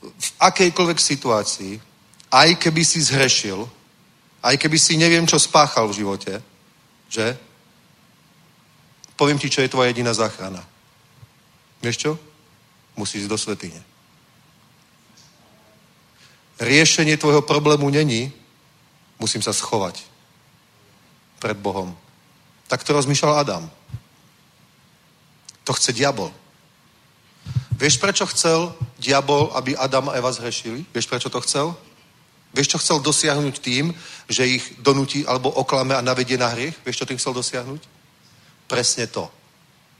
v 0.00 0.28
akejkoľvek 0.40 0.98
situácii, 1.00 1.74
aj 2.32 2.48
keby 2.56 2.82
si 2.84 3.02
zhrešil, 3.02 3.68
aj 4.42 4.56
keby 4.56 4.78
si 4.78 4.96
neviem, 4.96 5.26
čo 5.26 5.36
spáchal 5.36 5.90
v 5.90 5.98
živote, 5.98 6.32
že? 7.10 7.36
Poviem 9.16 9.40
ti, 9.40 9.50
čo 9.50 9.60
je 9.60 9.72
tvoja 9.72 9.90
jediná 9.90 10.12
záchrana. 10.12 10.60
Vieš 11.82 11.96
čo? 11.96 12.12
Musíš 12.96 13.28
ísť 13.28 13.32
do 13.32 13.38
svetine. 13.38 13.80
Riešenie 16.56 17.20
tvojho 17.20 17.44
problému 17.44 17.92
není, 17.92 18.32
musím 19.20 19.44
sa 19.44 19.52
schovať 19.52 20.00
pred 21.38 21.56
Bohom. 21.56 21.92
Tak 22.66 22.82
to 22.82 22.96
rozmýšľal 22.96 23.38
Adam. 23.38 23.64
To 25.68 25.72
chce 25.76 25.92
diabol. 25.92 26.32
Vieš, 27.76 28.00
prečo 28.00 28.24
chcel 28.32 28.72
diabol, 28.96 29.52
aby 29.52 29.76
Adam 29.76 30.08
a 30.08 30.16
Eva 30.16 30.32
zhrešili? 30.32 30.88
Vieš, 30.94 31.06
prečo 31.06 31.28
to 31.28 31.40
chcel? 31.44 31.76
Vieš, 32.56 32.72
čo 32.72 32.78
chcel 32.80 33.04
dosiahnuť 33.04 33.54
tým, 33.60 33.92
že 34.32 34.48
ich 34.48 34.64
donutí 34.80 35.28
alebo 35.28 35.52
oklame 35.52 35.92
a 35.92 36.00
navedie 36.00 36.40
na 36.40 36.48
hriech? 36.48 36.72
Vieš, 36.80 37.04
čo 37.04 37.08
tým 37.08 37.20
chcel 37.20 37.36
dosiahnuť? 37.36 37.82
Presne 38.64 39.04
to. 39.06 39.28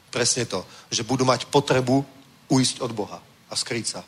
Presne 0.09 0.49
to. 0.49 0.65
Že 0.89 1.05
budú 1.05 1.29
mať 1.29 1.45
potrebu 1.53 2.01
uísť 2.49 2.81
od 2.81 2.93
Boha 2.93 3.19
a 3.51 3.55
skryť 3.57 3.87
sa. 3.87 4.03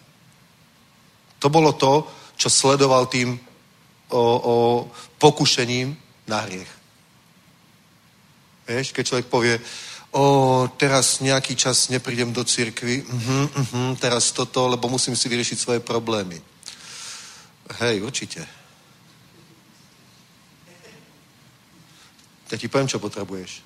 To 1.39 1.49
bolo 1.49 1.73
to, 1.73 2.07
čo 2.37 2.51
sledoval 2.51 3.07
tým 3.07 3.39
o, 4.09 4.23
o 4.23 4.55
pokušením 5.19 5.97
na 6.27 6.39
hriech. 6.47 6.71
Vieš, 8.69 8.93
keď 8.93 9.05
človek 9.07 9.27
povie, 9.27 9.55
o, 10.13 10.69
teraz 10.77 11.21
nejaký 11.21 11.57
čas 11.57 11.89
neprídem 11.89 12.33
do 12.33 12.45
cirkvi, 12.45 13.03
uh-huh, 13.03 13.45
uh-huh, 13.49 13.97
teraz 13.97 14.33
toto, 14.33 14.69
lebo 14.69 14.89
musím 14.89 15.17
si 15.17 15.29
vyriešiť 15.29 15.59
svoje 15.59 15.81
problémy. 15.81 16.37
Hej, 17.81 18.03
určite. 18.03 18.43
Ja 22.49 22.57
ti 22.57 22.69
poviem, 22.69 22.89
čo 22.89 22.97
potrebuješ. 22.97 23.61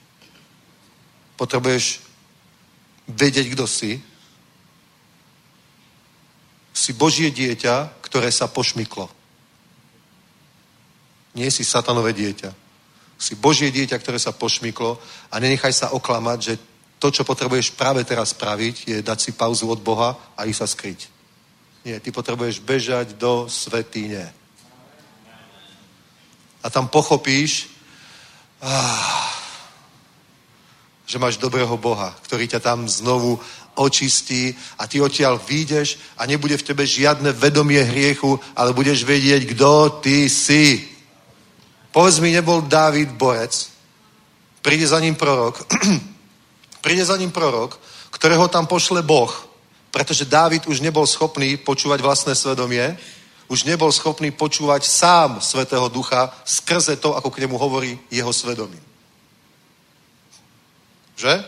Potrebuješ 1.39 2.03
vedieť, 3.07 3.55
kto 3.55 3.67
si. 3.67 4.03
Si 6.73 6.93
Božie 6.97 7.29
dieťa, 7.31 8.01
ktoré 8.01 8.33
sa 8.33 8.49
pošmyklo. 8.49 9.09
Nie 11.37 11.49
si 11.49 11.65
satanové 11.65 12.13
dieťa. 12.13 12.51
Si 13.17 13.37
Božie 13.37 13.71
dieťa, 13.71 13.97
ktoré 14.01 14.19
sa 14.19 14.33
pošmyklo 14.33 14.99
a 15.31 15.35
nenechaj 15.39 15.73
sa 15.73 15.87
oklamať, 15.95 16.39
že 16.43 16.55
to, 16.99 17.11
čo 17.11 17.27
potrebuješ 17.27 17.75
práve 17.75 18.05
teraz 18.07 18.31
spraviť, 18.31 18.75
je 18.87 18.97
dať 19.03 19.19
si 19.19 19.31
pauzu 19.35 19.67
od 19.67 19.83
Boha 19.83 20.15
a 20.39 20.47
ísť 20.47 20.61
sa 20.63 20.69
skryť. 20.71 21.01
Nie, 21.83 21.99
ty 21.99 22.15
potrebuješ 22.15 22.63
bežať 22.63 23.19
do 23.19 23.51
svetýne. 23.51 24.31
A 26.63 26.71
tam 26.71 26.87
pochopíš, 26.87 27.67
ah, 28.63 29.42
že 31.13 31.21
máš 31.21 31.37
dobrého 31.37 31.77
Boha, 31.77 32.17
ktorý 32.25 32.49
ťa 32.49 32.61
tam 32.65 32.89
znovu 32.89 33.37
očistí 33.77 34.57
a 34.81 34.89
ty 34.89 34.97
odtiaľ 34.97 35.37
výjdeš 35.37 36.01
a 36.17 36.25
nebude 36.25 36.57
v 36.57 36.65
tebe 36.73 36.89
žiadne 36.89 37.37
vedomie 37.37 37.85
hriechu, 37.85 38.41
ale 38.57 38.73
budeš 38.73 39.05
vedieť, 39.05 39.53
kto 39.53 40.01
ty 40.01 40.25
si. 40.33 40.89
Povedz 41.93 42.17
mi, 42.25 42.33
nebol 42.33 42.65
Dávid 42.65 43.13
borec, 43.13 43.53
príde 44.65 44.89
za 44.89 44.97
ním 45.05 45.13
prorok, 45.13 45.69
príde 46.85 47.05
za 47.05 47.21
ním 47.21 47.29
prorok, 47.29 47.77
ktorého 48.09 48.49
tam 48.49 48.65
pošle 48.65 49.05
Boh, 49.05 49.29
pretože 49.93 50.25
Dávid 50.25 50.65
už 50.65 50.81
nebol 50.81 51.05
schopný 51.05 51.61
počúvať 51.61 52.01
vlastné 52.01 52.33
svedomie, 52.33 52.97
už 53.53 53.69
nebol 53.69 53.93
schopný 53.93 54.33
počúvať 54.33 54.89
sám 54.89 55.45
Svetého 55.45 55.93
Ducha 55.93 56.33
skrze 56.41 56.97
to, 56.97 57.13
ako 57.13 57.29
k 57.29 57.45
nemu 57.45 57.61
hovorí 57.61 58.01
jeho 58.09 58.33
svedomí. 58.33 58.92
Že? 61.23 61.45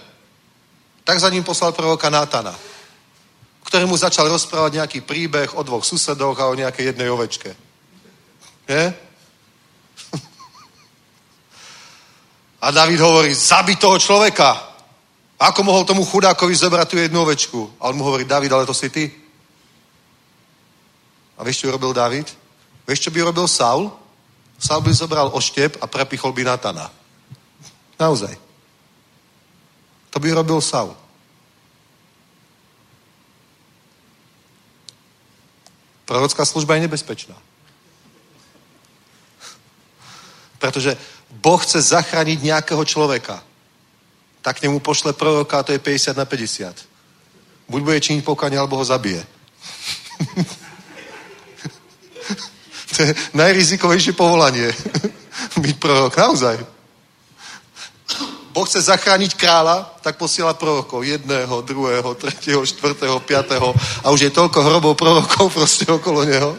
Tak 1.03 1.21
za 1.21 1.29
ním 1.31 1.43
poslal 1.43 1.75
proroka 1.75 2.07
Nátana, 2.11 2.55
ktorému 3.67 3.99
začal 3.99 4.31
rozprávať 4.31 4.79
nejaký 4.79 5.01
príbeh 5.03 5.59
o 5.59 5.67
dvoch 5.67 5.83
susedoch 5.83 6.39
a 6.39 6.47
o 6.47 6.55
nejakej 6.55 6.95
jednej 6.95 7.11
ovečke. 7.11 7.51
Nie? 8.71 8.95
A 12.63 12.71
David 12.71 13.01
hovorí, 13.03 13.35
zabi 13.35 13.77
toho 13.77 13.99
človeka. 13.99 14.73
Ako 15.37 15.67
mohol 15.67 15.85
tomu 15.85 16.07
chudákovi 16.07 16.55
zobrať 16.55 16.87
tú 16.89 16.97
jednu 16.97 17.21
ovečku? 17.21 17.61
A 17.83 17.91
on 17.91 17.99
mu 17.99 18.07
hovorí, 18.07 18.25
David, 18.25 18.53
ale 18.55 18.65
to 18.65 18.73
si 18.73 18.89
ty. 18.89 19.11
A 21.37 21.45
vieš, 21.45 21.67
čo 21.67 21.75
robil 21.75 21.93
David? 21.93 22.31
Vieš, 22.87 23.11
čo 23.11 23.11
by 23.11 23.21
robil 23.27 23.45
Saul? 23.51 23.91
Saul 24.57 24.81
by 24.81 24.93
zobral 24.95 25.29
oštep 25.35 25.83
a 25.83 25.91
prepichol 25.91 26.33
by 26.33 26.47
Natana. 26.47 26.89
Naozaj. 28.01 28.44
To 30.15 30.23
by 30.23 30.31
robil 30.31 30.63
Saul. 30.63 30.95
Prorocká 36.07 36.45
služba 36.47 36.75
je 36.79 36.87
nebezpečná. 36.87 37.35
Pretože 40.63 40.97
Boh 41.35 41.59
chce 41.59 41.83
zachrániť 41.83 42.47
nejakého 42.47 42.85
človeka. 42.87 43.43
Tak 44.39 44.63
k 44.63 44.71
nemu 44.71 44.79
pošle 44.79 45.13
proroka 45.19 45.59
a 45.59 45.67
to 45.67 45.75
je 45.75 45.83
50 45.83 46.15
na 46.15 46.25
50. 46.25 46.71
Buď 47.67 47.81
bude 47.83 48.01
činiť 48.01 48.23
pokanie, 48.23 48.55
alebo 48.55 48.77
ho 48.79 48.85
zabije. 48.85 49.19
to 52.95 53.03
je 53.03 53.11
najrizikovejšie 53.35 54.13
povolanie. 54.15 54.71
Byť 55.65 55.75
prorok, 55.83 56.15
naozaj. 56.15 56.75
Boh 58.55 58.63
chce 58.71 58.87
zachrániť 58.87 59.35
kráľa, 59.35 59.99
tak 59.99 60.15
posiela 60.15 60.55
prorokov. 60.55 61.03
Jedného, 61.03 61.59
druhého, 61.67 62.15
tretieho, 62.15 62.63
štvrtého, 62.63 63.19
piatého. 63.27 63.75
A 64.07 64.15
už 64.15 64.31
je 64.31 64.31
toľko 64.31 64.63
hrobov 64.63 64.95
prorokov 64.95 65.51
proste 65.59 65.83
okolo 65.91 66.23
neho. 66.23 66.55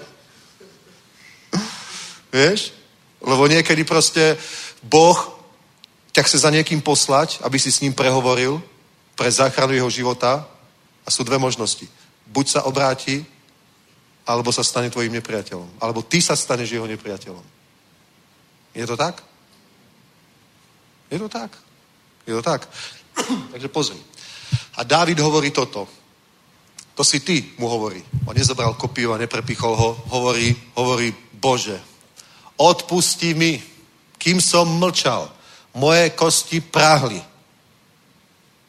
Vieš? 2.36 2.76
Lebo 3.24 3.48
niekedy 3.48 3.88
proste 3.88 4.36
Boh 4.84 5.16
ťa 6.12 6.28
chce 6.28 6.44
za 6.44 6.52
niekým 6.52 6.84
poslať, 6.84 7.40
aby 7.48 7.56
si 7.56 7.72
s 7.72 7.80
ním 7.80 7.96
prehovoril 7.96 8.60
pre 9.16 9.32
záchranu 9.32 9.72
jeho 9.72 9.88
života. 9.88 10.44
A 11.08 11.08
sú 11.08 11.24
dve 11.24 11.40
možnosti. 11.40 11.88
Buď 12.28 12.60
sa 12.60 12.62
obráti, 12.68 13.24
alebo 14.28 14.52
sa 14.52 14.68
stane 14.68 14.92
tvojim 14.92 15.16
nepriateľom. 15.16 15.80
Alebo 15.80 16.04
ty 16.04 16.20
sa 16.20 16.36
staneš 16.36 16.76
jeho 16.76 16.88
nepriateľom. 16.92 17.46
Je 18.76 18.84
to 18.84 19.00
tak? 19.00 19.24
Je 21.08 21.16
to 21.16 21.32
tak. 21.32 21.65
Je 22.28 22.34
to 22.34 22.42
tak. 22.42 22.70
Takže 23.52 23.68
pozri. 23.68 24.00
A 24.76 24.84
Dávid 24.84 25.20
hovorí 25.20 25.52
toto. 25.52 25.88
To 26.96 27.04
si 27.04 27.20
ty, 27.20 27.44
mu 27.58 27.68
hovorí. 27.68 28.04
On 28.26 28.36
nezabral 28.36 28.74
kopiu 28.74 29.14
a 29.14 29.18
neprepichol 29.18 29.76
ho. 29.76 29.90
Hovorí, 30.16 30.56
hovorí, 30.76 31.14
Bože, 31.34 31.80
odpustí 32.56 33.34
mi, 33.34 33.60
kým 34.18 34.42
som 34.42 34.80
mlčal. 34.80 35.28
Moje 35.76 36.10
kosti 36.16 36.64
prahli. 36.64 37.20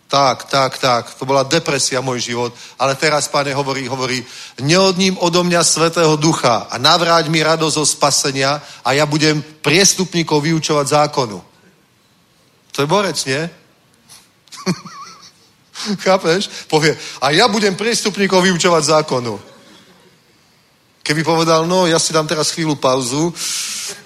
Tak, 0.06 0.44
tak, 0.50 0.78
tak. 0.78 1.14
To 1.18 1.26
bola 1.26 1.42
depresia 1.42 2.02
môj 2.02 2.30
život. 2.30 2.54
Ale 2.78 2.94
teraz, 2.94 3.26
pane, 3.30 3.54
hovorí, 3.54 3.86
hovorí, 3.86 4.22
neodním 4.62 5.18
odo 5.18 5.42
mňa 5.42 5.62
Svetého 5.66 6.14
Ducha 6.18 6.70
a 6.70 6.78
navráť 6.78 7.26
mi 7.30 7.42
radosť 7.42 7.74
zo 7.74 7.86
spasenia 7.86 8.62
a 8.82 8.94
ja 8.94 9.06
budem 9.06 9.42
priestupníkov 9.62 10.46
vyučovať 10.46 10.86
zákonu. 10.86 11.42
To 12.76 12.84
je 12.84 12.92
borec, 12.92 13.16
nie? 13.24 13.40
Chápeš? 16.04 16.68
Povie, 16.68 16.92
a 17.24 17.32
ja 17.32 17.48
budem 17.48 17.72
priestupníkov 17.72 18.44
vyučovať 18.44 18.84
zákonu. 18.84 19.40
Keby 21.00 21.24
povedal, 21.24 21.64
no 21.64 21.88
ja 21.88 21.96
si 21.96 22.12
dám 22.12 22.28
teraz 22.28 22.52
chvíľu 22.52 22.76
pauzu, 22.76 23.32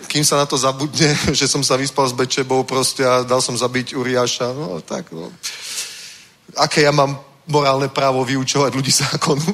kým 0.07 0.23
sa 0.23 0.39
na 0.39 0.47
to 0.47 0.55
zabudne, 0.55 1.19
že 1.39 1.51
som 1.51 1.67
sa 1.67 1.75
vyspal 1.75 2.07
s 2.07 2.15
Bečebou 2.15 2.63
proste 2.63 3.03
a 3.03 3.27
dal 3.27 3.43
som 3.43 3.59
zabiť 3.59 3.99
Uriáša. 3.99 4.55
No 4.55 4.79
tak, 4.87 5.11
no. 5.11 5.35
Aké 6.55 6.87
ja 6.87 6.95
mám 6.95 7.19
morálne 7.51 7.91
právo 7.91 8.23
vyučovať 8.23 8.71
ľudí 8.71 8.95
zákonu? 8.95 9.51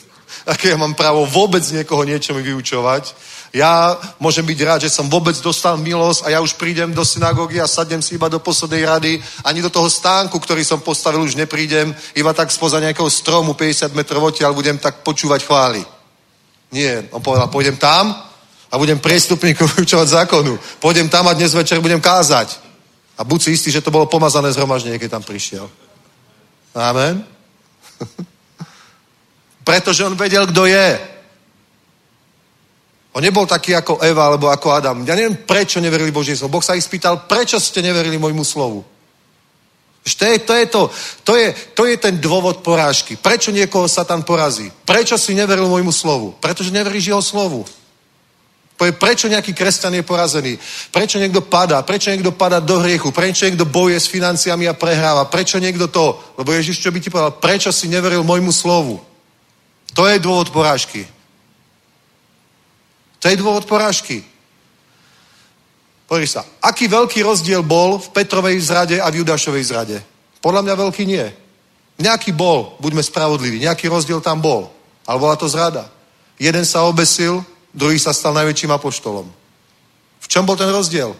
Aké 0.52 0.70
ja 0.70 0.78
mám 0.78 0.94
právo 0.94 1.26
vôbec 1.26 1.66
niekoho 1.74 2.06
niečomu 2.06 2.38
vyučovať? 2.38 3.18
Ja 3.50 3.98
môžem 4.22 4.46
byť 4.46 4.58
rád, 4.62 4.80
že 4.86 4.94
som 4.94 5.10
vôbec 5.10 5.34
dostal 5.42 5.74
milosť 5.74 6.22
a 6.22 6.30
ja 6.30 6.38
už 6.38 6.54
prídem 6.54 6.94
do 6.94 7.02
synagógy 7.02 7.58
a 7.58 7.66
sadnem 7.66 7.98
si 7.98 8.14
iba 8.14 8.30
do 8.30 8.38
poslednej 8.38 8.86
rady. 8.86 9.12
Ani 9.42 9.58
do 9.58 9.70
toho 9.70 9.90
stánku, 9.90 10.38
ktorý 10.38 10.62
som 10.62 10.78
postavil, 10.78 11.18
už 11.26 11.34
neprídem. 11.34 11.90
Iba 12.14 12.30
tak 12.30 12.54
spoza 12.54 12.78
nejakého 12.78 13.10
stromu 13.10 13.58
50 13.58 13.90
metrov 13.98 14.22
odtiaľ 14.22 14.54
budem 14.54 14.78
tak 14.78 15.02
počúvať 15.02 15.42
chvály. 15.42 15.82
Nie, 16.70 17.10
on 17.10 17.18
povedal, 17.18 17.50
pôjdem 17.50 17.74
tam 17.74 18.14
a 18.70 18.74
budem 18.78 19.02
priestupníkom 19.02 19.66
vyučovať 19.66 20.08
zákonu. 20.22 20.54
Pôjdem 20.78 21.10
tam 21.10 21.26
a 21.26 21.34
dnes 21.34 21.50
večer 21.50 21.82
budem 21.82 21.98
kázať. 21.98 22.54
A 23.18 23.26
buď 23.26 23.42
si 23.42 23.50
istý, 23.58 23.74
že 23.74 23.82
to 23.82 23.90
bolo 23.90 24.06
pomazané 24.06 24.54
zhromaždenie, 24.54 24.98
keď 25.02 25.18
tam 25.18 25.26
prišiel. 25.26 25.66
Amen. 26.70 27.26
Pretože 29.66 30.06
on 30.06 30.14
vedel, 30.14 30.46
kto 30.46 30.70
je. 30.70 31.09
On 33.20 33.28
nebol 33.28 33.44
taký 33.44 33.76
ako 33.76 34.00
Eva 34.00 34.32
alebo 34.32 34.48
ako 34.48 34.72
Adam. 34.72 35.04
Ja 35.04 35.12
neviem, 35.12 35.44
prečo 35.44 35.76
neverili 35.76 36.08
Božie 36.08 36.32
slovo. 36.32 36.56
Boh 36.56 36.64
sa 36.64 36.72
ich 36.72 36.88
spýtal, 36.88 37.28
prečo 37.28 37.60
ste 37.60 37.84
neverili 37.84 38.16
môjmu 38.16 38.40
slovu. 38.40 38.80
To 40.00 40.24
je, 40.24 40.38
to, 40.40 40.52
je 40.56 40.66
to, 40.66 40.82
to, 41.28 41.32
je, 41.36 41.48
to 41.76 41.82
je 41.84 41.96
ten 42.00 42.16
dôvod 42.16 42.64
porážky. 42.64 43.20
Prečo 43.20 43.52
niekoho 43.52 43.84
Satan 43.84 44.24
porazí? 44.24 44.72
Prečo 44.88 45.20
si 45.20 45.36
neveril 45.36 45.68
môjmu 45.68 45.92
slovu? 45.92 46.32
Pretože 46.40 46.72
neveríš 46.72 47.12
jeho 47.12 47.20
slovu. 47.20 47.68
Povie, 48.80 48.96
prečo 48.96 49.28
nejaký 49.28 49.52
kresťan 49.52 50.00
je 50.00 50.08
porazený? 50.08 50.56
Prečo 50.88 51.20
niekto 51.20 51.44
padá? 51.44 51.84
Prečo 51.84 52.08
niekto 52.08 52.32
padá 52.32 52.56
do 52.56 52.80
hriechu? 52.80 53.12
Prečo 53.12 53.44
niekto 53.44 53.68
bojuje 53.68 54.00
s 54.00 54.08
financiami 54.08 54.64
a 54.64 54.72
prehráva? 54.72 55.28
Prečo 55.28 55.60
niekto 55.60 55.92
to? 55.92 56.16
Lebo 56.40 56.56
Ježiš, 56.56 56.80
čo 56.80 56.88
by 56.88 56.98
ti 57.04 57.12
povedal? 57.12 57.36
Prečo 57.36 57.68
si 57.68 57.84
neveril 57.84 58.24
môjmu 58.24 58.48
slovu? 58.48 58.96
To 59.92 60.08
je 60.08 60.16
dôvod 60.16 60.48
porážky. 60.48 61.19
To 63.20 63.28
je 63.28 63.36
dôvod 63.36 63.68
porážky. 63.68 64.24
Pozri 66.10 66.26
sa, 66.26 66.42
aký 66.58 66.90
veľký 66.90 67.22
rozdiel 67.22 67.62
bol 67.62 68.02
v 68.02 68.10
Petrovej 68.10 68.58
zrade 68.58 68.98
a 68.98 69.06
v 69.12 69.22
Judášovej 69.22 69.64
zrade? 69.70 69.96
Podľa 70.42 70.66
mňa 70.66 70.74
veľký 70.74 71.04
nie. 71.06 71.22
Nejaký 72.00 72.32
bol, 72.34 72.74
buďme 72.80 73.04
spravodliví, 73.04 73.60
nejaký 73.62 73.86
rozdiel 73.86 74.18
tam 74.18 74.40
bol. 74.42 74.72
Ale 75.06 75.20
bola 75.20 75.36
to 75.36 75.46
zrada. 75.46 75.86
Jeden 76.40 76.64
sa 76.64 76.82
obesil, 76.88 77.44
druhý 77.70 78.00
sa 78.00 78.16
stal 78.16 78.34
najväčším 78.34 78.72
apoštolom. 78.72 79.28
V 80.20 80.26
čom 80.26 80.48
bol 80.48 80.56
ten 80.56 80.72
rozdiel? 80.72 81.14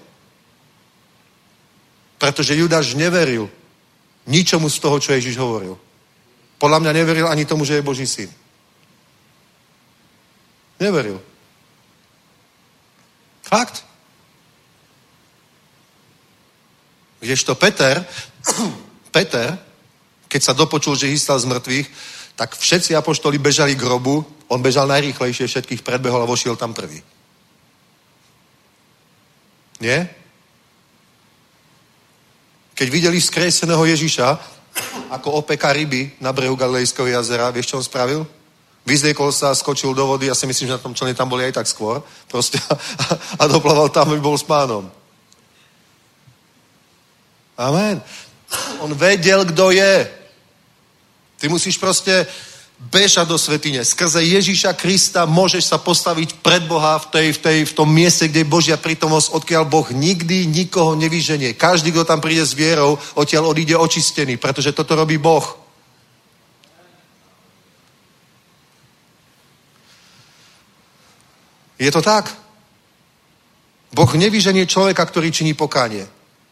Pretože 2.19 2.57
Judáš 2.57 2.97
neveril 2.97 3.47
ničomu 4.27 4.67
z 4.73 4.81
toho, 4.81 4.97
čo 4.99 5.13
Ježiš 5.13 5.37
hovoril. 5.37 5.79
Podľa 6.59 6.81
mňa 6.81 6.93
neveril 6.93 7.27
ani 7.29 7.45
tomu, 7.45 7.65
že 7.65 7.79
je 7.79 7.87
Boží 7.87 8.11
syn. 8.11 8.29
Neveril. 10.81 11.30
Fakt. 13.51 13.83
Kdežto 17.19 17.59
Peter, 17.59 18.07
Peter, 19.17 19.59
keď 20.31 20.41
sa 20.41 20.55
dopočul, 20.55 20.95
že 20.95 21.11
hystal 21.11 21.43
z 21.43 21.51
mŕtvych, 21.51 21.89
tak 22.39 22.55
všetci 22.55 22.95
apoštoli 22.95 23.43
bežali 23.43 23.75
k 23.75 23.83
grobu, 23.83 24.23
on 24.49 24.63
bežal 24.63 24.87
najrýchlejšie, 24.87 25.51
všetkých 25.51 25.83
predbehol 25.83 26.23
a 26.23 26.31
vošiel 26.31 26.55
tam 26.55 26.71
prvý. 26.71 27.03
Nie? 29.83 30.09
Keď 32.79 32.89
videli 32.89 33.19
skreseného 33.21 33.83
Ježiša, 33.83 34.29
ako 35.19 35.43
opeka 35.43 35.75
ryby 35.75 36.23
na 36.23 36.31
brehu 36.31 36.55
Galilejského 36.55 37.11
jazera, 37.11 37.51
vieš, 37.51 37.75
čo 37.75 37.83
on 37.83 37.85
spravil? 37.85 38.23
Vyzliekol 38.87 39.29
sa, 39.33 39.55
skočil 39.55 39.93
do 39.93 40.07
vody, 40.07 40.27
ja 40.27 40.35
si 40.35 40.49
myslím, 40.49 40.73
že 40.73 40.77
na 40.77 40.85
tom 40.85 40.97
člene 40.97 41.15
tam 41.15 41.29
boli 41.29 41.45
aj 41.45 41.61
tak 41.61 41.69
skôr, 41.69 42.01
proste, 42.27 42.57
a, 43.03 43.05
a 43.39 43.43
doplaval 43.47 43.93
tam, 43.93 44.11
aby 44.11 44.21
bol 44.21 44.39
s 44.39 44.47
pánom. 44.47 44.89
Amen. 47.61 48.01
On 48.81 48.89
vedel, 48.97 49.45
kto 49.45 49.71
je. 49.71 50.09
Ty 51.37 51.49
musíš 51.49 51.77
proste 51.77 52.25
bežať 52.89 53.29
do 53.29 53.37
svetine. 53.37 53.85
Skrze 53.85 54.25
Ježíša 54.25 54.73
Krista 54.73 55.29
môžeš 55.29 55.69
sa 55.69 55.77
postaviť 55.77 56.41
pred 56.41 56.65
Boha 56.65 56.97
v, 56.97 57.07
tej, 57.13 57.27
v, 57.37 57.39
tej, 57.39 57.59
v 57.69 57.77
tom 57.77 57.93
mieste, 57.93 58.25
kde 58.25 58.41
je 58.41 58.49
Božia 58.49 58.77
prítomnosť, 58.81 59.37
odkiaľ 59.37 59.69
Boh 59.69 59.85
nikdy 59.93 60.49
nikoho 60.49 60.97
nevyženie. 60.97 61.53
Každý, 61.53 61.93
kto 61.93 62.09
tam 62.09 62.25
príde 62.25 62.41
s 62.41 62.57
vierou, 62.57 62.97
odtiaľ 63.13 63.53
odíde 63.53 63.77
očistený, 63.77 64.41
pretože 64.41 64.73
toto 64.73 64.97
robí 64.97 65.21
Boh. 65.21 65.45
Je 71.81 71.89
to 71.89 72.05
tak? 72.05 72.29
Boh 73.91 74.13
nevyženie 74.15 74.69
človeka, 74.69 75.01
ktorý 75.09 75.33
činí 75.33 75.57
pokánie. 75.57 76.05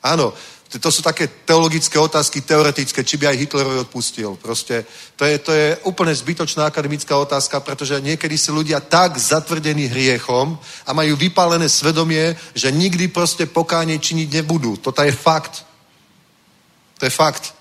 Áno, 0.03 0.33
to 0.69 0.93
sú 0.93 1.01
také 1.01 1.29
teologické 1.49 1.97
otázky, 1.97 2.41
teoretické, 2.41 3.05
či 3.05 3.17
by 3.17 3.33
aj 3.33 3.41
Hitlerovi 3.41 3.79
odpustil. 3.89 4.37
Proste 4.37 4.85
to 5.17 5.25
je, 5.25 5.39
to 5.39 5.53
je 5.53 5.77
úplne 5.89 6.13
zbytočná 6.13 6.69
akademická 6.69 7.17
otázka, 7.17 7.61
pretože 7.61 8.01
niekedy 8.05 8.37
si 8.37 8.53
ľudia 8.53 8.81
tak 8.81 9.17
zatvrdení 9.17 9.89
hriechom 9.89 10.59
a 10.85 10.91
majú 10.93 11.17
vypálené 11.17 11.69
svedomie, 11.69 12.37
že 12.53 12.69
nikdy 12.69 13.09
proste 13.09 13.49
pokánie 13.49 13.97
činiť 13.97 14.29
nebudú. 14.29 14.77
Toto 14.77 15.01
je 15.01 15.13
fakt. 15.13 15.65
To 17.01 17.09
je 17.09 17.13
fakt. 17.13 17.57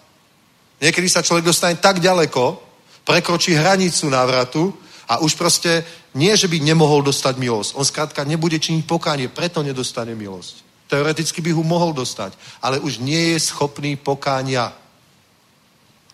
Niekedy 0.84 1.07
sa 1.07 1.23
človek 1.23 1.48
dostane 1.48 1.80
tak 1.80 2.03
ďaleko, 2.03 2.60
prekročí 3.07 3.56
hranicu 3.56 4.11
návratu 4.11 4.86
a 5.08 5.24
už 5.24 5.40
proste 5.40 5.88
nie, 6.12 6.36
že 6.36 6.52
by 6.52 6.60
nemohol 6.60 7.00
dostať 7.02 7.40
milosť. 7.40 7.70
On 7.80 7.86
skrátka 7.88 8.28
nebude 8.28 8.60
činiť 8.60 8.84
pokánie, 8.84 9.32
preto 9.32 9.64
nedostane 9.64 10.12
milosť. 10.12 10.68
Teoreticky 10.88 11.40
by 11.40 11.52
ho 11.56 11.64
mohol 11.64 11.96
dostať, 11.96 12.36
ale 12.60 12.80
už 12.80 13.00
nie 13.00 13.36
je 13.36 13.40
schopný 13.40 13.96
pokáňa. 13.96 14.76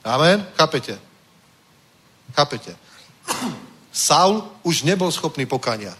Amen? 0.05 0.45
Chápete? 0.57 0.97
Chápete? 2.33 2.75
Saul 3.93 4.45
už 4.65 4.83
nebol 4.85 5.09
schopný 5.13 5.45
pokáňa. 5.45 5.93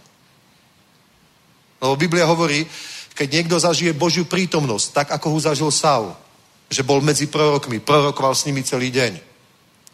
Lebo 1.82 1.96
Biblia 1.96 2.26
hovorí, 2.26 2.66
keď 3.14 3.28
niekto 3.30 3.60
zažije 3.60 3.94
Božiu 3.94 4.26
prítomnosť, 4.26 4.86
tak 4.94 5.08
ako 5.14 5.38
ho 5.38 5.40
zažil 5.40 5.70
Saul, 5.70 6.14
že 6.70 6.82
bol 6.82 7.02
medzi 7.02 7.30
prorokmi, 7.30 7.78
prorokoval 7.80 8.34
s 8.34 8.46
nimi 8.46 8.66
celý 8.66 8.90
deň. 8.90 9.22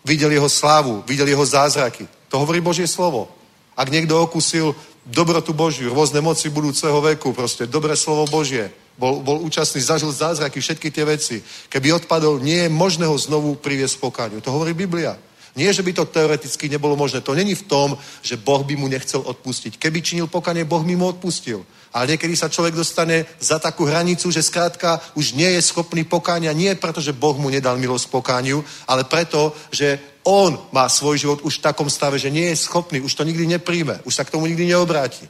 Videl 0.08 0.32
jeho 0.32 0.48
slávu, 0.48 1.04
videl 1.04 1.28
jeho 1.28 1.44
zázraky. 1.44 2.08
To 2.30 2.42
hovorí 2.42 2.62
Božie 2.62 2.86
slovo. 2.86 3.30
Ak 3.74 3.90
niekto 3.90 4.20
okusil 4.20 4.76
dobrotu 5.08 5.56
Božiu, 5.56 5.94
rôzne 5.96 6.22
moci 6.22 6.52
budúceho 6.52 7.00
veku, 7.02 7.34
proste 7.34 7.66
dobré 7.66 7.96
slovo 7.96 8.30
Božie. 8.30 8.70
Bol, 9.00 9.24
bol 9.24 9.40
účastný, 9.40 9.80
zažil 9.80 10.12
zázraky, 10.12 10.60
všetky 10.60 10.92
tie 10.92 11.08
veci. 11.08 11.40
Keby 11.72 12.04
odpadol, 12.04 12.44
nie 12.44 12.68
je 12.68 12.70
možné 12.70 13.08
ho 13.08 13.16
znovu 13.16 13.56
priviesť 13.56 14.04
pokáňu. 14.04 14.44
To 14.44 14.52
hovorí 14.52 14.76
Biblia. 14.76 15.16
Nie, 15.56 15.74
že 15.74 15.82
by 15.82 15.94
to 15.94 16.06
teoreticky 16.06 16.70
nebolo 16.70 16.96
možné. 16.96 17.22
To 17.22 17.34
není 17.34 17.56
v 17.56 17.66
tom, 17.66 17.98
že 18.22 18.38
Boh 18.38 18.62
by 18.64 18.76
mu 18.76 18.88
nechcel 18.88 19.22
odpustiť. 19.26 19.78
Keby 19.82 20.02
činil 20.02 20.28
pokanie, 20.28 20.66
Boh 20.66 20.86
by 20.86 20.96
mu 20.96 21.10
odpustil. 21.10 21.66
Ale 21.90 22.14
niekedy 22.14 22.38
sa 22.38 22.54
človek 22.54 22.78
dostane 22.78 23.26
za 23.42 23.58
takú 23.58 23.90
hranicu, 23.90 24.30
že 24.30 24.46
skrátka 24.46 25.02
už 25.18 25.34
nie 25.34 25.50
je 25.58 25.62
schopný 25.66 26.06
pokáňa. 26.06 26.54
Nie 26.54 26.78
preto, 26.78 27.02
že 27.02 27.18
Boh 27.18 27.34
mu 27.34 27.50
nedal 27.50 27.82
milosť 27.82 28.14
pokániu, 28.14 28.62
ale 28.86 29.10
preto, 29.10 29.58
že 29.74 29.98
on 30.22 30.54
má 30.70 30.86
svoj 30.86 31.18
život 31.18 31.40
už 31.42 31.58
v 31.58 31.66
takom 31.66 31.90
stave, 31.90 32.22
že 32.22 32.30
nie 32.30 32.54
je 32.54 32.62
schopný, 32.62 33.02
už 33.02 33.18
to 33.18 33.26
nikdy 33.26 33.50
nepríjme, 33.50 34.06
už 34.06 34.14
sa 34.14 34.22
k 34.22 34.30
tomu 34.30 34.46
nikdy 34.46 34.70
neobráti. 34.70 35.26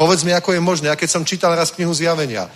Povedz 0.00 0.24
mi, 0.24 0.32
ako 0.32 0.56
je 0.56 0.64
možné. 0.64 0.88
Ja 0.88 0.96
keď 0.96 1.12
som 1.12 1.28
čítal 1.28 1.52
raz 1.52 1.68
knihu 1.68 1.92
Zjavenia, 1.92 2.48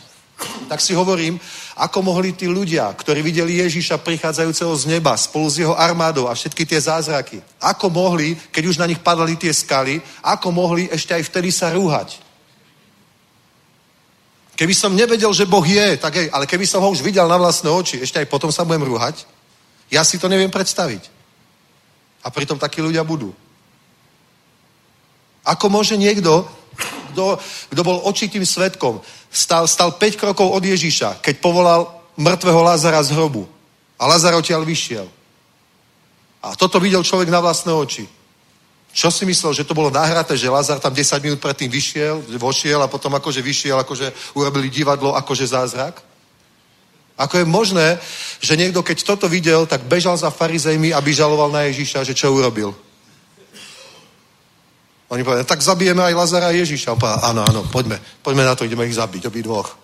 tak 0.69 0.81
si 0.81 0.95
hovorím, 0.95 1.39
ako 1.79 2.03
mohli 2.03 2.35
tí 2.35 2.51
ľudia, 2.51 2.91
ktorí 2.91 3.23
videli 3.23 3.63
Ježíša 3.63 4.03
prichádzajúceho 4.03 4.75
z 4.77 4.85
neba 4.87 5.15
spolu 5.15 5.47
s 5.51 5.59
jeho 5.63 5.75
armádou 5.79 6.27
a 6.27 6.35
všetky 6.35 6.67
tie 6.67 6.81
zázraky, 6.81 7.43
ako 7.63 7.91
mohli, 7.91 8.35
keď 8.51 8.63
už 8.67 8.77
na 8.79 8.87
nich 8.87 8.99
padali 8.99 9.39
tie 9.39 9.55
skaly, 9.55 10.03
ako 10.23 10.51
mohli 10.51 10.91
ešte 10.91 11.15
aj 11.15 11.23
vtedy 11.31 11.51
sa 11.55 11.71
rúhať. 11.71 12.19
Keby 14.55 14.75
som 14.75 14.95
nevedel, 14.95 15.35
že 15.35 15.51
Boh 15.51 15.67
je, 15.67 15.99
tak 15.99 16.15
hej, 16.15 16.31
ale 16.31 16.47
keby 16.47 16.63
som 16.63 16.79
ho 16.79 16.91
už 16.95 17.03
videl 17.03 17.27
na 17.27 17.35
vlastné 17.35 17.67
oči, 17.71 17.99
ešte 17.99 18.23
aj 18.23 18.31
potom 18.31 18.55
sa 18.55 18.63
budem 18.63 18.87
rúhať, 18.87 19.27
ja 19.91 20.07
si 20.07 20.19
to 20.19 20.31
neviem 20.31 20.51
predstaviť. 20.51 21.11
A 22.23 22.31
pritom 22.31 22.57
takí 22.57 22.79
ľudia 22.79 23.03
budú. 23.03 23.35
Ako 25.45 25.69
môže 25.69 25.99
niekto, 25.99 26.47
kto, 27.13 27.83
bol 27.85 28.01
očitým 28.09 28.47
svetkom, 28.47 29.03
stal, 29.35 29.67
stal 29.67 29.91
5 29.99 30.15
krokov 30.15 30.47
od 30.55 30.63
Ježíša, 30.63 31.19
keď 31.19 31.43
povolal 31.43 31.91
mŕtvého 32.15 32.63
Lazara 32.63 33.03
z 33.03 33.11
hrobu. 33.19 33.51
A 33.99 34.07
Lazar 34.07 34.39
odtiaľ 34.39 34.63
vyšiel. 34.63 35.11
A 36.39 36.55
toto 36.55 36.79
videl 36.79 37.03
človek 37.03 37.27
na 37.29 37.43
vlastné 37.43 37.75
oči. 37.75 38.07
Čo 38.95 39.11
si 39.11 39.27
myslel, 39.27 39.59
že 39.59 39.67
to 39.67 39.75
bolo 39.75 39.91
nahraté, 39.91 40.39
že 40.39 40.47
Lazar 40.47 40.79
tam 40.79 40.95
10 40.95 41.19
minút 41.19 41.43
predtým 41.43 41.67
vyšiel, 41.67 42.23
vošiel 42.39 42.79
a 42.79 42.87
potom 42.87 43.11
akože 43.19 43.43
vyšiel, 43.43 43.75
akože 43.83 44.39
urobili 44.39 44.71
divadlo, 44.71 45.19
akože 45.19 45.51
zázrak? 45.51 45.99
Ako 47.19 47.43
je 47.43 47.47
možné, 47.47 47.99
že 48.39 48.59
niekto, 48.59 48.83
keď 48.83 49.03
toto 49.03 49.27
videl, 49.27 49.67
tak 49.67 49.87
bežal 49.87 50.15
za 50.15 50.31
farizejmi, 50.31 50.95
aby 50.95 51.11
žaloval 51.11 51.51
na 51.51 51.67
Ježíša, 51.67 52.07
že 52.07 52.15
čo 52.15 52.31
urobil? 52.31 52.75
Oni 55.15 55.23
povedali, 55.23 55.47
tak 55.47 55.63
zabijeme 55.63 56.03
aj 56.03 56.19
Lazara 56.19 56.51
a 56.51 56.57
Ježíša. 56.59 56.93
On 56.93 56.99
povedal, 56.99 57.23
áno, 57.31 57.47
áno, 57.47 57.63
poďme, 57.71 58.03
poďme 58.19 58.43
na 58.43 58.59
to, 58.59 58.67
ideme 58.67 58.83
ich 58.91 58.99
zabiť, 58.99 59.31
obi 59.31 59.47
dvoch. 59.47 59.79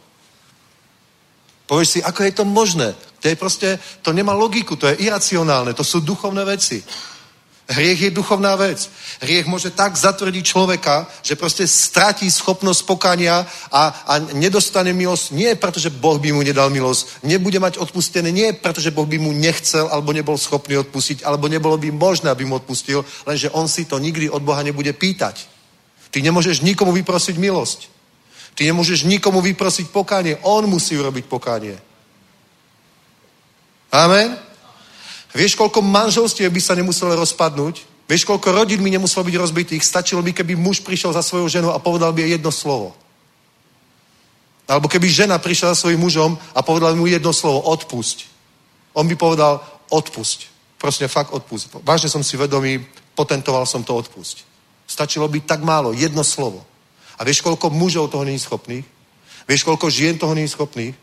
Povieš 1.70 1.88
si, 1.88 1.98
ako 2.02 2.26
je 2.26 2.32
to 2.34 2.42
možné? 2.42 2.98
To 3.22 3.30
je 3.30 3.38
proste, 3.38 3.78
to 4.02 4.10
nemá 4.10 4.34
logiku, 4.34 4.74
to 4.74 4.90
je 4.90 5.06
iracionálne, 5.06 5.70
to 5.70 5.86
sú 5.86 6.02
duchovné 6.02 6.42
veci. 6.42 6.82
Hriech 7.70 8.00
je 8.02 8.10
duchovná 8.10 8.58
vec. 8.58 8.90
Hriech 9.22 9.46
môže 9.46 9.70
tak 9.70 9.94
zatvrdiť 9.94 10.42
človeka, 10.42 11.06
že 11.22 11.38
proste 11.38 11.70
stratí 11.70 12.26
schopnosť 12.26 12.82
pokania 12.82 13.46
a, 13.70 13.82
a 14.10 14.14
nedostane 14.34 14.90
milosť. 14.90 15.30
Nie 15.30 15.54
preto, 15.54 15.78
že 15.78 15.94
Boh 15.94 16.18
by 16.18 16.34
mu 16.34 16.42
nedal 16.42 16.66
milosť. 16.74 17.22
Nebude 17.22 17.62
mať 17.62 17.78
odpustené. 17.78 18.34
Nie 18.34 18.58
preto, 18.58 18.82
že 18.82 18.90
Boh 18.90 19.06
by 19.06 19.22
mu 19.22 19.30
nechcel 19.30 19.86
alebo 19.86 20.10
nebol 20.10 20.34
schopný 20.34 20.82
odpustiť, 20.82 21.22
alebo 21.22 21.46
nebolo 21.46 21.78
by 21.78 21.94
možné, 21.94 22.34
aby 22.34 22.42
mu 22.42 22.58
odpustil, 22.58 23.06
lenže 23.22 23.54
on 23.54 23.70
si 23.70 23.86
to 23.86 24.02
nikdy 24.02 24.26
od 24.26 24.42
Boha 24.42 24.66
nebude 24.66 24.90
pýtať. 24.90 25.46
Ty 26.10 26.26
nemôžeš 26.26 26.66
nikomu 26.66 26.90
vyprosiť 26.90 27.38
milosť. 27.38 27.86
Ty 28.58 28.66
nemôžeš 28.66 29.06
nikomu 29.06 29.38
vyprosiť 29.38 29.94
pokánie. 29.94 30.42
On 30.42 30.66
musí 30.66 30.98
urobiť 30.98 31.24
pokánie. 31.30 31.78
Amen? 33.94 34.49
Vieš, 35.30 35.54
koľko 35.54 35.82
manželstiev 35.82 36.50
by 36.50 36.60
sa 36.60 36.74
nemuselo 36.74 37.14
rozpadnúť, 37.14 37.90
Vieš, 38.10 38.26
koľko 38.26 38.50
rodín 38.50 38.82
mi 38.82 38.90
nemuselo 38.90 39.22
byť 39.22 39.36
rozbitých? 39.38 39.86
Stačilo 39.86 40.18
by, 40.18 40.34
keby 40.34 40.58
muž 40.58 40.82
prišiel 40.82 41.14
za 41.14 41.22
svojou 41.22 41.46
ženou 41.46 41.70
a 41.70 41.78
povedal 41.78 42.10
by 42.10 42.26
jej 42.26 42.34
jedno 42.34 42.50
slovo. 42.50 42.90
Alebo 44.66 44.90
keby 44.90 45.06
žena 45.06 45.38
prišla 45.38 45.78
za 45.78 45.86
svojím 45.86 46.02
mužom 46.02 46.34
a 46.34 46.58
povedala 46.58 46.98
mu 46.98 47.06
jedno 47.06 47.30
slovo, 47.30 47.62
odpusť. 47.70 48.26
On 48.98 49.06
by 49.06 49.14
povedal, 49.14 49.62
odpusť. 49.94 50.50
Prosím, 50.74 51.06
fakt 51.06 51.30
odpusť. 51.30 51.86
Vážne 51.86 52.10
som 52.10 52.26
si 52.26 52.34
vedomý, 52.34 52.82
potentoval 53.14 53.62
som 53.62 53.86
to 53.86 53.94
odpusť. 53.94 54.42
Stačilo 54.90 55.30
by 55.30 55.46
tak 55.46 55.62
málo, 55.62 55.94
jedno 55.94 56.26
slovo. 56.26 56.66
A 57.14 57.22
vieš, 57.22 57.46
koľko 57.46 57.70
mužov 57.70 58.10
toho 58.10 58.26
není 58.26 58.42
schopných? 58.42 58.82
Vieš, 59.46 59.62
koľko 59.62 59.86
žien 59.86 60.18
toho 60.18 60.34
není 60.34 60.50
schopných? 60.50 60.98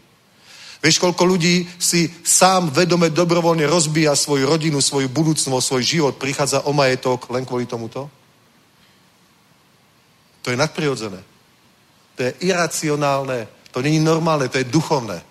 Vieš, 0.77 1.01
koľko 1.01 1.25
ľudí 1.25 1.65
si 1.81 2.05
sám 2.21 2.69
vedome, 2.69 3.09
dobrovoľne 3.09 3.65
rozbíja 3.65 4.13
svoju 4.13 4.45
rodinu, 4.45 4.77
svoju 4.77 5.09
budúcnosť, 5.09 5.65
svoj 5.67 5.83
život, 5.83 6.13
prichádza 6.21 6.69
o 6.69 6.71
majetok 6.73 7.25
len 7.33 7.45
kvôli 7.45 7.65
tomuto? 7.65 8.05
To 10.45 10.53
je 10.53 10.57
nadprirodzené. 10.57 11.17
To 12.15 12.19
je 12.23 12.31
iracionálne. 12.45 13.47
To 13.73 13.81
není 13.81 13.99
normálne, 13.99 14.49
to 14.49 14.61
je 14.61 14.69
duchovné. 14.69 15.21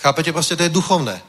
Chápete? 0.00 0.32
Proste 0.32 0.56
to 0.56 0.64
je 0.64 0.72
duchovné. 0.72 1.20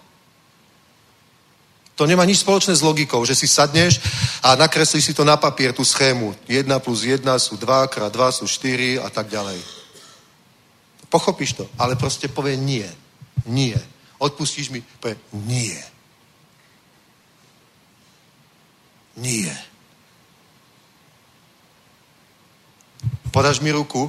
To 1.99 2.07
nemá 2.07 2.25
nič 2.25 2.41
spoločné 2.41 2.73
s 2.73 2.81
logikou, 2.81 3.21
že 3.27 3.35
si 3.35 3.45
sadneš 3.45 3.99
a 4.41 4.55
nakreslíš 4.55 5.11
si 5.11 5.13
to 5.13 5.27
na 5.27 5.35
papier, 5.35 5.75
tú 5.75 5.83
schému. 5.83 6.33
1 6.47 6.65
plus 6.79 7.03
1 7.03 7.21
sú 7.37 7.59
2, 7.59 7.91
krát 7.91 8.09
2 8.09 8.31
sú 8.31 8.47
4 8.47 9.03
a 9.03 9.11
tak 9.11 9.27
ďalej. 9.27 9.80
Pochopíš 11.11 11.59
to, 11.59 11.67
ale 11.75 11.99
proste 11.99 12.31
povie 12.31 12.55
nie. 12.55 12.87
Nie. 13.43 13.75
Odpustíš 14.15 14.71
mi? 14.71 14.79
Povie 14.79 15.19
nie. 15.35 15.75
Nie. 19.19 19.51
Podáš 23.31 23.59
mi 23.59 23.75
ruku? 23.75 24.07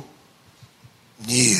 Nie. 1.27 1.59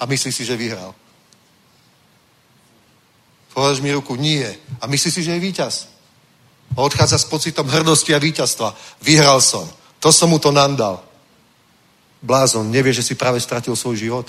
A 0.00 0.04
myslíš 0.04 0.36
si, 0.36 0.44
že 0.44 0.56
vyhral. 0.60 0.92
Podáš 3.56 3.80
mi 3.80 3.92
ruku? 3.92 4.16
Nie. 4.16 4.60
A 4.80 4.86
myslíš 4.86 5.14
si, 5.14 5.22
že 5.24 5.32
je 5.36 5.40
víťaz. 5.40 5.88
A 6.76 6.84
odchádza 6.84 7.18
s 7.18 7.24
pocitom 7.24 7.68
hrdosti 7.68 8.12
a 8.12 8.20
víťazstva. 8.20 8.76
Vyhral 9.00 9.40
som. 9.40 9.64
To 10.00 10.12
som 10.12 10.28
mu 10.28 10.38
to 10.38 10.52
nandal. 10.52 11.09
Blázon, 12.20 12.68
nevie, 12.68 12.92
že 12.92 13.02
si 13.02 13.16
práve 13.16 13.40
stratil 13.40 13.72
svoj 13.72 13.96
život? 13.96 14.28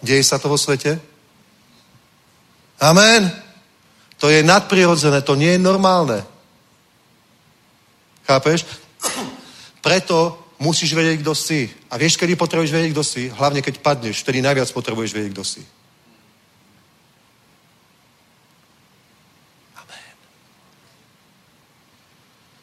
Deje 0.00 0.24
sa 0.24 0.40
to 0.40 0.48
vo 0.48 0.56
svete? 0.56 0.96
Amen. 2.80 3.28
To 4.16 4.32
je 4.32 4.40
nadprirodzené, 4.40 5.20
to 5.20 5.36
nie 5.36 5.56
je 5.56 5.60
normálne. 5.60 6.24
Chápeš? 8.24 8.64
Preto 9.84 10.40
musíš 10.60 10.92
vedieť, 10.92 11.20
kto 11.20 11.32
si. 11.36 11.68
A 11.92 11.96
vieš, 11.96 12.16
kedy 12.16 12.36
potrebuješ 12.36 12.72
vedieť, 12.72 12.92
kto 12.92 13.04
si? 13.04 13.22
Hlavne, 13.28 13.60
keď 13.60 13.80
padneš, 13.80 14.24
vtedy 14.24 14.40
najviac 14.44 14.68
potrebuješ 14.72 15.12
vedieť, 15.12 15.32
kto 15.32 15.44
si. 15.44 15.62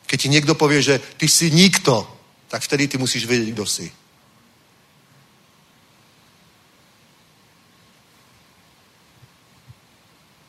Keď 0.07 0.17
ti 0.17 0.29
niekto 0.31 0.55
povie, 0.55 0.81
že 0.81 0.99
ty 1.19 1.27
si 1.27 1.51
nikto, 1.51 2.07
tak 2.47 2.63
vtedy 2.63 2.87
ty 2.87 2.95
musíš 2.97 3.27
vedieť, 3.27 3.53
kto 3.53 3.65
si. 3.67 3.91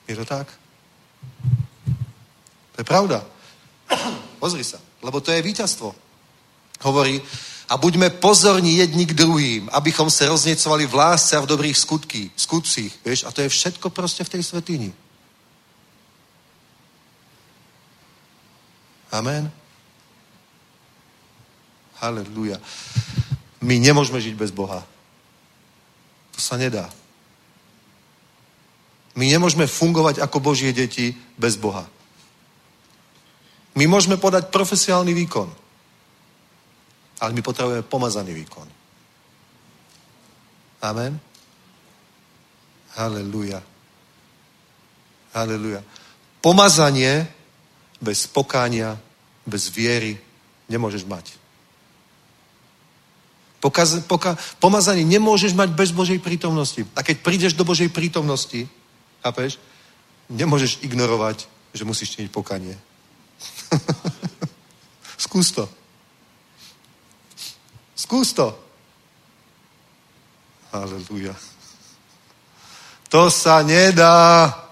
Je 0.09 0.17
to 0.17 0.25
tak? 0.25 0.47
To 2.73 2.77
je 2.79 2.87
pravda. 2.87 3.27
Pozri 4.39 4.65
sa, 4.65 4.79
lebo 5.03 5.21
to 5.21 5.35
je 5.35 5.43
víťazstvo. 5.43 5.95
Hovorí, 6.81 7.21
a 7.69 7.77
buďme 7.77 8.11
pozorní 8.11 8.77
jedni 8.77 9.07
k 9.07 9.13
druhým, 9.13 9.69
abychom 9.73 10.11
se 10.11 10.29
rozněcovali 10.29 10.87
v 10.87 10.95
lásce 10.95 11.37
a 11.37 11.41
v 11.41 11.47
dobrých 11.47 11.77
skutky, 11.77 12.31
skutcích. 12.37 12.99
Vieš? 13.05 13.25
A 13.25 13.33
to 13.33 13.41
je 13.41 13.49
všetko 13.49 13.91
proste 13.91 14.25
v 14.25 14.29
tej 14.29 14.43
svetini. 14.43 14.93
Amen. 19.09 19.49
Halleluja. 21.99 22.61
My 23.65 23.81
nemôžeme 23.81 24.23
žiť 24.23 24.35
bez 24.39 24.55
Boha. 24.55 24.85
To 26.37 26.41
sa 26.41 26.55
nedá. 26.55 26.87
My 29.19 29.27
nemôžeme 29.27 29.67
fungovať 29.67 30.23
ako 30.23 30.39
Božie 30.39 30.71
deti 30.71 31.11
bez 31.35 31.59
Boha. 31.59 31.83
My 33.75 33.91
môžeme 33.91 34.15
podať 34.15 34.51
profesionálny 34.55 35.11
výkon. 35.11 35.51
Ale 37.19 37.35
my 37.35 37.43
potrebujeme 37.43 37.83
pomazaný 37.83 38.31
výkon. 38.31 38.67
Amen. 40.87 41.19
Halleluja. 42.95 43.59
Halleluja. 45.35 45.83
Pomazanie 46.39 47.38
bez 47.99 48.27
pokánia, 48.27 48.99
bez 49.47 49.69
viery 49.69 50.19
nemôžeš 50.71 51.05
mať. 51.05 51.35
Pokaz, 53.59 54.07
poka, 54.07 54.39
pomazanie 54.63 55.03
nemôžeš 55.03 55.51
mať 55.51 55.75
bez 55.75 55.91
Božej 55.91 56.23
prítomnosti. 56.23 56.87
A 56.95 57.03
keď 57.03 57.17
prídeš 57.27 57.53
do 57.59 57.67
Božej 57.67 57.91
prítomnosti, 57.91 58.71
chápeš, 59.19 59.59
nemôžeš 60.31 60.79
ignorovať, 60.87 61.51
že 61.75 61.83
musíš 61.83 62.15
činiť 62.15 62.31
pokanie. 62.31 62.79
Skús 65.27 65.51
to. 65.51 65.67
Skús 67.99 68.31
to. 68.31 68.55
Aleluja. 70.71 71.35
To 73.11 73.27
sa 73.27 73.67
nedá. 73.67 74.68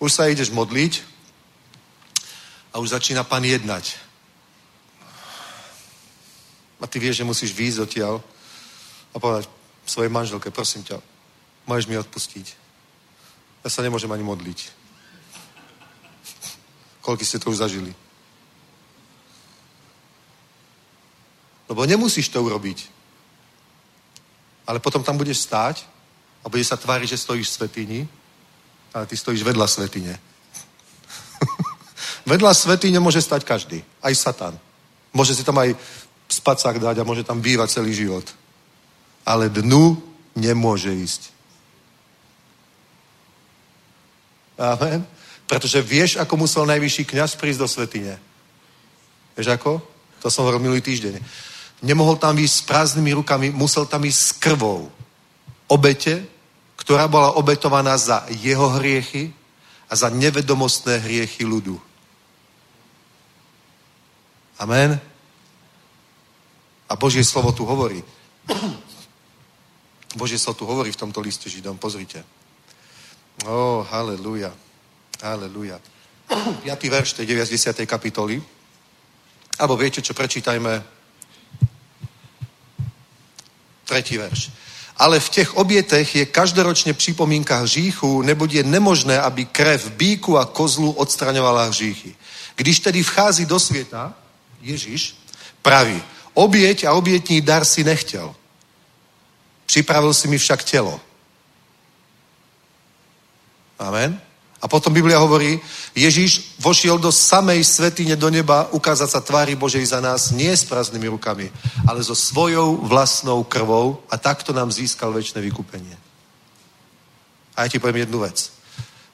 Už 0.00 0.10
sa 0.16 0.32
ideš 0.32 0.48
modliť 0.48 1.04
a 2.72 2.80
už 2.80 2.96
začína 2.96 3.20
pán 3.20 3.44
jednať. 3.44 4.00
A 6.80 6.88
ty 6.88 6.96
vieš, 6.96 7.20
že 7.20 7.28
musíš 7.28 7.52
výjsť 7.52 7.84
odtiaľ 7.84 8.24
a 9.12 9.20
povedať 9.20 9.44
svojej 9.84 10.08
manželke, 10.08 10.48
prosím 10.48 10.80
ťa, 10.88 10.96
môžeš 11.68 11.86
mi 11.92 12.00
odpustiť. 12.00 12.46
Ja 13.60 13.68
sa 13.68 13.84
nemôžem 13.84 14.08
ani 14.08 14.24
modliť. 14.24 14.72
Koľko 17.04 17.20
ste 17.20 17.36
to 17.36 17.52
už 17.52 17.60
zažili? 17.60 17.92
Lebo 21.68 21.84
nemusíš 21.84 22.32
to 22.32 22.40
urobiť. 22.40 22.88
Ale 24.64 24.80
potom 24.80 25.04
tam 25.04 25.20
budeš 25.20 25.44
stáť 25.44 25.84
a 26.40 26.48
budeš 26.48 26.72
sa 26.72 26.80
tváriť, 26.80 27.12
že 27.12 27.20
stojíš 27.20 27.52
v 27.52 27.56
svetini, 27.60 28.00
ale 28.94 29.06
ty 29.06 29.14
stojíš 29.16 29.46
vedľa 29.46 29.66
svetine. 29.66 30.18
vedľa 32.32 32.52
svetine 32.54 32.98
môže 32.98 33.22
stať 33.22 33.46
každý. 33.46 33.78
Aj 34.02 34.14
Satan. 34.14 34.54
Môže 35.10 35.34
si 35.34 35.42
tam 35.42 35.58
aj 35.58 35.74
spacák 36.30 36.78
dať 36.78 37.02
a 37.02 37.06
môže 37.06 37.26
tam 37.26 37.42
bývať 37.42 37.80
celý 37.80 37.94
život. 37.94 38.26
Ale 39.26 39.50
dnu 39.50 39.98
nemôže 40.38 40.90
ísť. 40.90 41.30
Amen. 44.60 45.02
Pretože 45.50 45.82
vieš, 45.82 46.14
ako 46.20 46.46
musel 46.46 46.62
najvyšší 46.68 47.04
kňaz 47.10 47.34
prísť 47.34 47.60
do 47.60 47.68
svetine. 47.68 48.14
Vieš 49.34 49.56
ako? 49.56 49.82
To 50.20 50.28
som 50.30 50.46
hovoril 50.46 50.62
minulý 50.62 50.84
týždeň. 50.84 51.18
Nemohol 51.80 52.20
tam 52.20 52.36
ísť 52.36 52.54
s 52.60 52.66
prázdnymi 52.68 53.16
rukami, 53.16 53.48
musel 53.50 53.88
tam 53.88 54.04
ísť 54.04 54.20
s 54.20 54.32
krvou 54.36 54.92
obete, 55.70 56.26
ktorá 56.90 57.06
bola 57.06 57.38
obetovaná 57.38 57.94
za 57.94 58.26
jeho 58.34 58.66
hriechy 58.82 59.30
a 59.86 59.94
za 59.94 60.10
nevedomostné 60.10 60.98
hriechy 60.98 61.46
ľudu. 61.46 61.78
Amen. 64.58 64.98
A 66.90 66.92
Božie 66.98 67.22
slovo 67.22 67.54
tu 67.54 67.62
hovorí. 67.62 68.02
Božie 70.18 70.34
slovo 70.34 70.58
tu 70.58 70.64
hovorí 70.66 70.90
v 70.90 70.98
tomto 70.98 71.22
liste 71.22 71.46
Židom. 71.46 71.78
Pozrite. 71.78 72.26
Ó, 73.46 73.54
oh, 73.54 73.78
halleluja. 73.86 74.50
Aleluja. 75.22 75.78
5. 76.26 76.66
verš 76.66 77.22
tej 77.22 77.38
90. 77.38 77.86
kapitoly. 77.86 78.42
Alebo 79.62 79.78
viete 79.78 80.02
čo, 80.02 80.10
prečítajme 80.10 80.82
tretí 83.86 84.18
verš. 84.18 84.50
Ale 85.00 85.20
v 85.20 85.28
těch 85.28 85.56
obětech 85.56 86.16
je 86.16 86.26
každoročně 86.26 86.92
připomínka 86.94 87.56
hříchu, 87.56 88.22
neboť 88.22 88.52
je 88.52 88.64
nemožné, 88.64 89.20
aby 89.20 89.44
krev 89.44 89.90
bíku 89.90 90.38
a 90.38 90.46
kozlu 90.46 90.92
odstraňovala 90.92 91.64
hříchy. 91.64 92.16
Když 92.56 92.80
tedy 92.80 93.02
vchází 93.02 93.46
do 93.46 93.60
světa, 93.60 94.12
Ježíš 94.60 95.16
praví, 95.62 96.02
oběť 96.34 96.84
a 96.84 96.92
obětní 96.92 97.40
dar 97.40 97.64
si 97.64 97.84
nechtěl, 97.84 98.34
Připravil 99.66 100.14
si 100.14 100.28
mi 100.28 100.38
však 100.38 100.64
telo. 100.64 101.00
Amen. 103.78 104.20
A 104.60 104.68
potom 104.68 104.92
Biblia 104.92 105.16
hovorí, 105.16 105.56
Ježíš 105.96 106.52
vošiel 106.60 107.00
do 107.00 107.08
samej 107.08 107.64
svetine 107.64 108.12
do 108.12 108.28
neba 108.28 108.68
ukázať 108.76 109.08
sa 109.08 109.20
tvári 109.24 109.56
Božej 109.56 109.80
za 109.88 110.04
nás 110.04 110.36
nie 110.36 110.52
s 110.52 110.68
prázdnymi 110.68 111.08
rukami, 111.08 111.48
ale 111.88 112.04
so 112.04 112.12
svojou 112.12 112.76
vlastnou 112.84 113.40
krvou 113.44 114.04
a 114.12 114.20
takto 114.20 114.52
nám 114.52 114.68
získal 114.68 115.16
väčšie 115.16 115.40
vykúpenie. 115.40 115.96
A 117.56 117.64
ja 117.64 117.72
ti 117.72 117.80
poviem 117.80 118.04
jednu 118.04 118.20
vec. 118.20 118.52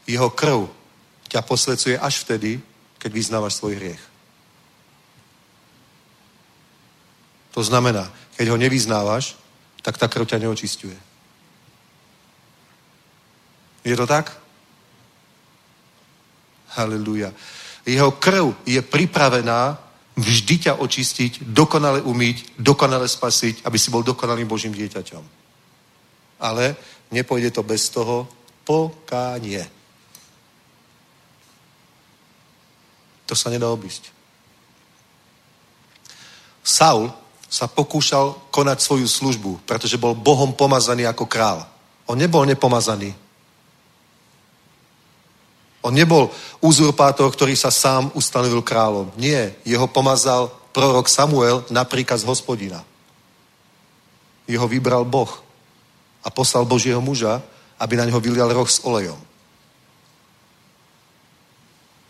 Jeho 0.07 0.31
krv 0.35 0.67
ťa 1.31 1.47
posvedcuje 1.47 1.95
až 1.95 2.27
vtedy, 2.27 2.59
keď 2.99 3.11
vyznávaš 3.15 3.63
svoj 3.63 3.79
hriech. 3.79 4.03
To 7.55 7.63
znamená, 7.63 8.11
keď 8.35 8.51
ho 8.51 8.59
nevyznávaš, 8.59 9.39
tak 9.83 9.95
ta 9.95 10.11
krv 10.11 10.27
ťa 10.27 10.43
neočistuje. 10.43 10.99
Je 13.87 13.95
to 13.95 14.07
tak? 14.11 14.46
Haleluja. 16.77 17.33
Jeho 17.87 18.11
krv 18.21 18.53
je 18.69 18.83
pripravená 18.83 19.79
vždy 20.17 20.69
ťa 20.69 20.73
očistiť, 20.81 21.45
dokonale 21.53 22.01
umýť, 22.05 22.61
dokonale 22.61 23.09
spasiť, 23.09 23.65
aby 23.65 23.79
si 23.81 23.93
bol 23.93 24.05
dokonalým 24.05 24.49
Božím 24.49 24.73
dieťaťom. 24.73 25.25
Ale 26.41 26.77
nepojde 27.13 27.51
to 27.51 27.63
bez 27.63 27.89
toho 27.89 28.29
pokánie. 28.65 29.65
To 33.27 33.35
sa 33.37 33.51
nedá 33.51 33.69
obísť. 33.69 34.13
Saul 36.67 37.13
sa 37.47 37.71
pokúšal 37.71 38.51
konať 38.51 38.79
svoju 38.83 39.07
službu, 39.07 39.65
pretože 39.65 39.97
bol 39.97 40.19
Bohom 40.19 40.53
pomazaný 40.53 41.07
ako 41.07 41.25
král. 41.31 41.63
On 42.11 42.19
nebol 42.19 42.43
nepomazaný. 42.43 43.15
On 45.87 45.95
nebol 45.95 46.35
uzurpátor, 46.59 47.31
ktorý 47.31 47.55
sa 47.55 47.71
sám 47.71 48.11
ustanovil 48.19 48.59
kráľom. 48.59 49.15
Nie, 49.15 49.55
jeho 49.63 49.87
pomazal 49.87 50.51
prorok 50.75 51.07
Samuel 51.07 51.63
na 51.71 51.87
príkaz 51.87 52.27
hospodina. 52.27 52.83
Jeho 54.51 54.67
vybral 54.67 55.07
Boh 55.07 55.31
a 56.27 56.29
poslal 56.35 56.67
Božieho 56.67 56.99
muža, 56.99 57.39
aby 57.79 57.95
na 57.95 58.03
neho 58.03 58.19
vylial 58.19 58.51
roh 58.51 58.67
s 58.67 58.83
olejom. 58.83 59.15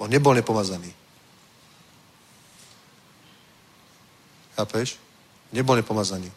On 0.00 0.08
nebol 0.08 0.32
nepomazaný. 0.32 0.88
Chápeš? 4.56 4.96
Nebol 5.52 5.76
nepomazaný. 5.76 6.32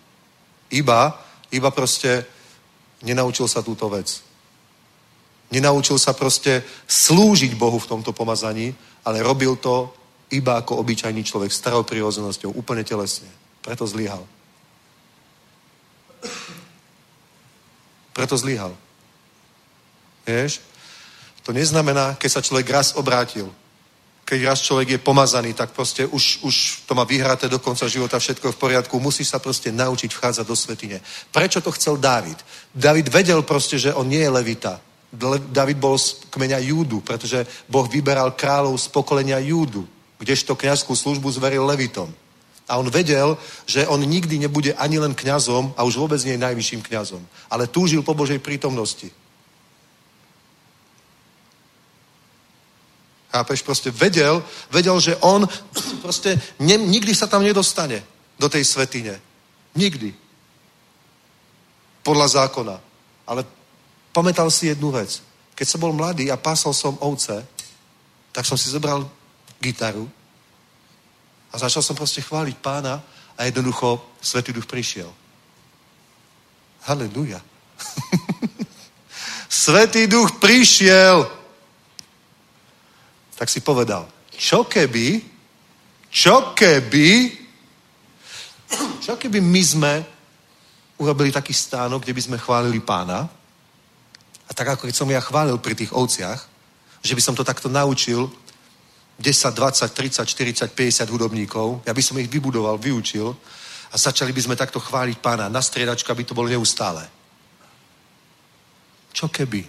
Iba, 0.76 1.16
iba 1.56 1.72
proste 1.72 2.28
nenaučil 3.00 3.48
sa 3.48 3.64
túto 3.64 3.88
vec. 3.88 4.28
Nenaučil 5.50 5.98
sa 5.98 6.14
proste 6.14 6.62
slúžiť 6.86 7.58
Bohu 7.58 7.82
v 7.82 7.90
tomto 7.90 8.14
pomazaní, 8.14 8.76
ale 9.06 9.26
robil 9.26 9.58
to 9.58 9.90
iba 10.30 10.62
ako 10.62 10.86
obyčajný 10.86 11.26
človek, 11.26 11.50
starou 11.50 11.82
prirodzenosťou, 11.84 12.54
úplne 12.54 12.86
telesne. 12.86 13.30
Preto 13.66 13.88
zlyhal. 13.90 14.22
Preto 18.14 18.38
zlyhal. 18.38 18.78
Vieš? 20.26 20.62
To 21.42 21.50
neznamená, 21.50 22.14
keď 22.22 22.30
sa 22.30 22.46
človek 22.46 22.70
raz 22.70 22.94
obrátil, 22.94 23.50
keď 24.22 24.46
raz 24.46 24.62
človek 24.62 24.90
je 24.90 25.00
pomazaný, 25.02 25.58
tak 25.58 25.74
proste 25.74 26.06
už, 26.06 26.46
už 26.46 26.86
to 26.86 26.94
má 26.94 27.02
vyhraté 27.02 27.50
do 27.50 27.58
konca 27.58 27.90
života, 27.90 28.22
všetko 28.22 28.54
v 28.54 28.62
poriadku, 28.62 29.02
musí 29.02 29.26
sa 29.26 29.42
proste 29.42 29.74
naučiť 29.74 30.14
vchádzať 30.14 30.46
do 30.46 30.54
svetine. 30.54 31.02
Prečo 31.34 31.66
to 31.66 31.74
chcel 31.74 31.98
Dávid? 31.98 32.38
David 32.70 33.10
vedel 33.10 33.42
proste, 33.42 33.82
že 33.82 33.90
on 33.90 34.06
nie 34.06 34.22
je 34.22 34.30
levita. 34.30 34.78
David 35.50 35.82
bol 35.82 35.98
z 35.98 36.22
kmeňa 36.30 36.62
Júdu, 36.62 37.02
pretože 37.02 37.42
Boh 37.66 37.90
vyberal 37.90 38.38
kráľov 38.38 38.78
z 38.78 38.94
pokolenia 38.94 39.42
Júdu, 39.42 39.90
kdežto 40.22 40.54
kňazskú 40.54 40.94
službu 40.94 41.34
zveril 41.34 41.66
levitom. 41.66 42.14
A 42.70 42.78
on 42.78 42.86
vedel, 42.94 43.34
že 43.66 43.90
on 43.90 43.98
nikdy 43.98 44.38
nebude 44.38 44.78
ani 44.78 45.02
len 45.02 45.18
kňazom 45.18 45.74
a 45.74 45.82
už 45.82 45.98
vôbec 45.98 46.22
nie 46.22 46.38
najvyšším 46.38 46.86
kňazom. 46.86 47.26
Ale 47.50 47.66
túžil 47.66 48.06
po 48.06 48.14
Božej 48.14 48.38
prítomnosti. 48.38 49.10
Chápeš? 53.34 53.66
Proste 53.66 53.90
vedel, 53.90 54.46
vedel, 54.70 54.98
že 55.02 55.18
on 55.26 55.50
proste 56.06 56.38
ne, 56.62 56.78
nikdy 56.78 57.18
sa 57.18 57.26
tam 57.26 57.42
nedostane 57.42 58.06
do 58.38 58.46
tej 58.46 58.62
svetine. 58.62 59.18
Nikdy. 59.74 60.14
Podľa 62.06 62.28
zákona. 62.46 62.76
Ale 63.26 63.42
pamätal 64.14 64.52
si 64.52 64.68
jednu 64.68 64.92
vec. 64.92 65.22
Keď 65.56 65.68
som 65.68 65.80
bol 65.82 65.94
mladý 65.94 66.32
a 66.32 66.40
pásal 66.40 66.74
som 66.74 66.98
ovce, 67.04 67.44
tak 68.32 68.46
som 68.46 68.56
si 68.56 68.70
zobral 68.70 69.04
gitaru 69.60 70.08
a 71.52 71.56
začal 71.58 71.82
som 71.84 71.98
proste 71.98 72.22
chváliť 72.22 72.56
pána 72.62 73.02
a 73.36 73.42
jednoducho 73.44 74.00
Svetý 74.22 74.52
duch 74.52 74.68
prišiel. 74.68 75.10
Halleluja. 76.88 77.42
Svetý 79.50 80.08
duch 80.08 80.40
prišiel 80.40 81.40
tak 83.40 83.48
si 83.48 83.64
povedal, 83.64 84.04
čo 84.36 84.68
keby, 84.68 85.24
čo 86.12 86.52
keby, 86.52 87.32
čo 89.00 89.16
keby 89.16 89.40
my 89.40 89.62
sme 89.64 89.94
urobili 91.00 91.32
taký 91.32 91.56
stánok, 91.56 92.04
kde 92.04 92.20
by 92.20 92.22
sme 92.28 92.36
chválili 92.36 92.84
pána 92.84 93.32
tak 94.60 94.76
ako 94.76 94.92
keď 94.92 94.96
som 95.00 95.08
ja 95.08 95.24
chválil 95.24 95.56
pri 95.64 95.72
tých 95.72 95.96
ovciach, 95.96 96.36
že 97.00 97.16
by 97.16 97.24
som 97.24 97.32
to 97.32 97.48
takto 97.48 97.72
naučil 97.72 98.28
10, 99.16 99.56
20, 99.56 99.88
30, 99.88 100.28
40, 100.28 100.76
50 100.76 101.08
hudobníkov, 101.08 101.88
ja 101.88 101.96
by 101.96 102.04
som 102.04 102.20
ich 102.20 102.28
vybudoval, 102.28 102.76
vyučil 102.76 103.32
a 103.88 103.96
začali 103.96 104.36
by 104.36 104.42
sme 104.44 104.60
takto 104.60 104.84
chváliť 104.84 105.24
pána. 105.24 105.48
Na 105.48 105.64
striedačka 105.64 106.12
by 106.12 106.24
to 106.28 106.36
bolo 106.36 106.52
neustále. 106.52 107.08
Čo 109.16 109.32
keby? 109.32 109.64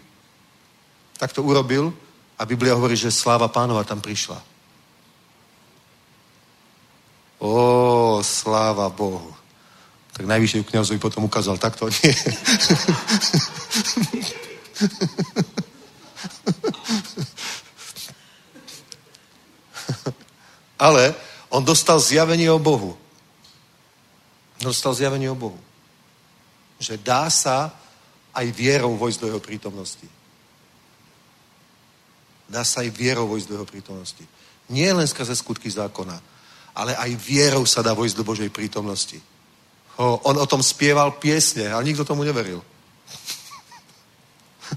Tak 1.23 1.39
to 1.39 1.47
urobil 1.47 1.95
a 2.35 2.43
Biblia 2.43 2.75
hovorí, 2.75 2.99
že 2.99 3.15
sláva 3.15 3.47
pánova 3.47 3.87
tam 3.87 4.03
prišla. 4.03 4.43
Ó, 7.39 8.19
sláva 8.27 8.91
Bohu. 8.91 9.31
Tak 10.19 10.27
najvyššie 10.27 10.67
kniazovi 10.67 10.99
potom 10.99 11.31
ukázal 11.31 11.63
takto. 11.63 11.87
Nie. 11.87 12.11
Ale 20.81 21.13
on 21.53 21.61
dostal 21.65 22.01
zjavenie 22.01 22.51
o 22.51 22.59
Bohu. 22.59 22.99
Dostal 24.61 24.95
zjavenie 24.95 25.31
o 25.31 25.37
Bohu. 25.37 25.61
Že 26.81 26.97
dá 27.05 27.31
sa 27.31 27.77
aj 28.33 28.53
vierou 28.53 28.97
vojsť 28.97 29.21
do 29.21 29.27
jeho 29.27 29.41
prítomnosti. 29.41 30.09
Dá 32.49 32.65
sa 32.65 32.81
aj 32.81 32.91
vierou 32.91 33.29
vojsť 33.29 33.47
do 33.47 33.55
jeho 33.61 33.69
prítomnosti. 33.69 34.25
Nie 34.73 34.97
len 34.97 35.07
skrze 35.07 35.37
skutky 35.37 35.71
zákona, 35.71 36.23
ale 36.75 36.97
aj 36.97 37.15
vierou 37.19 37.67
sa 37.67 37.83
dá 37.83 37.93
vojsť 37.93 38.17
do 38.17 38.25
Božej 38.25 38.51
prítomnosti. 38.51 39.21
Ho, 39.99 40.21
on 40.25 40.39
o 40.39 40.47
tom 40.47 40.63
spieval 40.63 41.13
piesne, 41.21 41.69
ale 41.69 41.85
nikto 41.85 42.05
tomu 42.09 42.25
neveril. 42.25 42.65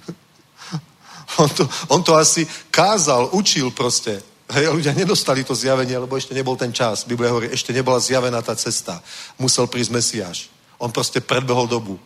on, 1.42 1.50
to, 1.50 1.64
on 1.90 2.02
to 2.04 2.14
asi 2.16 2.48
kázal, 2.72 3.30
učil 3.32 3.72
proste. 3.72 4.22
Hej, 4.54 4.70
ľudia 4.70 4.94
nedostali 4.94 5.42
to 5.42 5.56
zjavenie, 5.56 5.98
lebo 5.98 6.14
ešte 6.14 6.36
nebol 6.36 6.54
ten 6.54 6.70
čas. 6.70 7.08
Biblia 7.08 7.32
hovorí, 7.32 7.50
ešte 7.50 7.74
nebola 7.74 7.98
zjavená 7.98 8.42
tá 8.44 8.54
cesta. 8.54 9.02
Musel 9.40 9.66
prísť 9.66 9.92
Mesiáš. 9.92 10.38
On 10.78 10.92
proste 10.92 11.24
predbehol 11.24 11.66
dobu. 11.66 11.98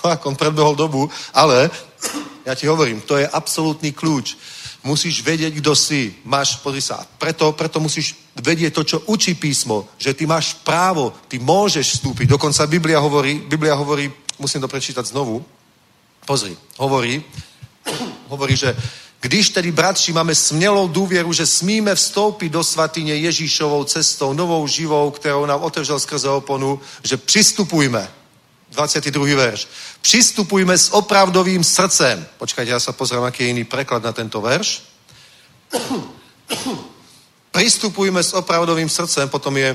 Ako 0.02 0.34
on 0.34 0.36
predbehol 0.40 0.74
dobu, 0.74 1.06
ale 1.36 1.70
ja 2.48 2.56
ti 2.56 2.66
hovorím, 2.66 3.04
to 3.04 3.20
je 3.20 3.28
absolútny 3.28 3.92
kľúč. 3.92 4.34
Musíš 4.80 5.20
vedieť, 5.20 5.60
kto 5.60 5.76
si. 5.76 6.16
Máš, 6.24 6.56
pozri 6.64 6.80
sa, 6.80 7.04
preto, 7.20 7.52
preto 7.52 7.76
musíš 7.84 8.16
vedieť 8.40 8.72
to, 8.72 8.82
čo 8.82 8.96
učí 9.12 9.36
písmo, 9.36 9.92
že 10.00 10.16
ty 10.16 10.24
máš 10.24 10.56
právo, 10.64 11.12
ty 11.28 11.36
môžeš 11.36 12.00
vstúpiť. 12.00 12.32
Dokonca 12.32 12.64
Biblia 12.64 12.96
hovorí, 12.96 13.44
Biblia 13.44 13.76
hovorí, 13.76 14.08
musím 14.40 14.60
to 14.60 14.68
prečítať 14.68 15.06
znovu, 15.06 15.44
pozri, 16.26 16.56
hovorí, 16.80 17.22
hovorí, 18.28 18.56
že 18.56 18.76
když 19.20 19.50
tedy, 19.50 19.72
bratši, 19.72 20.12
máme 20.12 20.34
smělou 20.34 20.88
důvěru, 20.88 21.32
že 21.32 21.46
smíme 21.46 21.94
vstoupit 21.94 22.48
do 22.48 22.64
svatyně 22.64 23.14
Ježíšovou 23.14 23.84
cestou, 23.84 24.32
novou 24.32 24.66
živou, 24.66 25.10
kterou 25.10 25.46
nám 25.46 25.62
otevřel 25.62 26.00
skrze 26.00 26.28
oponu, 26.28 26.80
že 27.04 27.16
přistupujme 27.16 28.08
22. 28.70 29.36
verš. 29.36 29.68
Přistupujme 30.00 30.78
s 30.78 30.94
opravdovým 30.94 31.64
srdcem. 31.64 32.26
Počkajte, 32.38 32.70
ja 32.70 32.80
sa 32.80 32.96
pozriem, 32.96 33.26
aký 33.26 33.44
je 33.44 33.50
iný 33.50 33.64
preklad 33.66 34.00
na 34.02 34.12
tento 34.14 34.40
verš. 34.40 34.82
Pristupujme 37.50 38.22
s 38.22 38.32
opravdovým 38.32 38.88
srdcem, 38.88 39.28
potom 39.28 39.56
je 39.58 39.74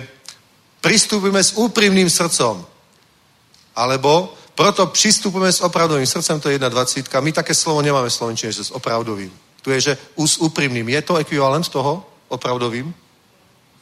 pristupujme 0.81 1.43
s 1.43 1.53
úprimným 1.53 2.09
srdcom. 2.09 2.65
Alebo 3.75 4.33
proto 4.55 4.87
přistupujeme 4.87 5.51
s 5.51 5.61
opravdovým 5.61 6.07
srdcem, 6.07 6.39
to 6.39 6.49
je 6.49 6.59
21. 6.59 7.19
My 7.19 7.31
také 7.31 7.53
slovo 7.53 7.81
nemáme 7.81 8.09
v 8.09 8.13
slovenčine, 8.13 8.51
že 8.51 8.63
s 8.63 8.71
opravdovým. 8.71 9.31
Tu 9.61 9.71
je, 9.71 9.81
že 9.81 9.97
s 10.17 10.37
úprimným. 10.37 10.89
Je 10.89 11.01
to 11.01 11.17
ekvivalent 11.17 11.69
toho 11.69 12.05
opravdovým? 12.27 12.93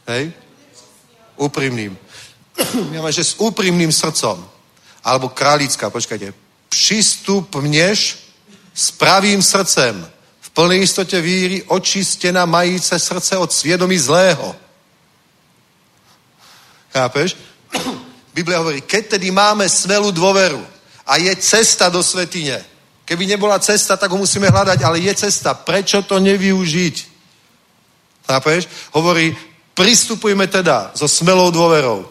Hej? 0.08 0.34
Úprimným. 1.36 1.98
Máme, 2.94 3.12
že 3.12 3.24
s 3.24 3.36
úprimným 3.38 3.92
srdcom. 3.92 4.50
Alebo 5.04 5.30
králická, 5.30 5.90
počkajte. 5.90 6.34
Přistupneš 6.70 8.18
s 8.74 8.92
pravým 8.92 9.44
srdcem. 9.44 10.10
V 10.42 10.50
plnej 10.50 10.82
istote 10.82 11.22
víry 11.22 11.64
očistená 11.64 12.46
majíce 12.46 13.00
srdce 13.00 13.38
od 13.38 13.52
sviedomí 13.52 13.98
zlého. 14.00 14.56
Chápeš? 16.94 17.38
Biblia 18.34 18.60
hovorí, 18.60 18.82
keď 18.82 19.18
tedy 19.18 19.30
máme 19.30 19.70
smelú 19.70 20.10
dôveru 20.10 20.60
a 21.06 21.22
je 21.22 21.30
cesta 21.38 21.90
do 21.94 22.02
svetine, 22.02 22.66
keby 23.06 23.30
nebola 23.30 23.62
cesta, 23.62 23.94
tak 23.94 24.10
ho 24.10 24.18
musíme 24.18 24.50
hľadať, 24.50 24.80
ale 24.82 25.06
je 25.06 25.14
cesta. 25.14 25.54
Prečo 25.54 26.02
to 26.02 26.18
nevyužiť? 26.18 26.96
Chápeš? 28.26 28.66
Hovorí, 28.90 29.38
pristupujme 29.78 30.50
teda 30.50 30.92
so 30.98 31.06
smelou 31.06 31.54
dôverou, 31.54 32.10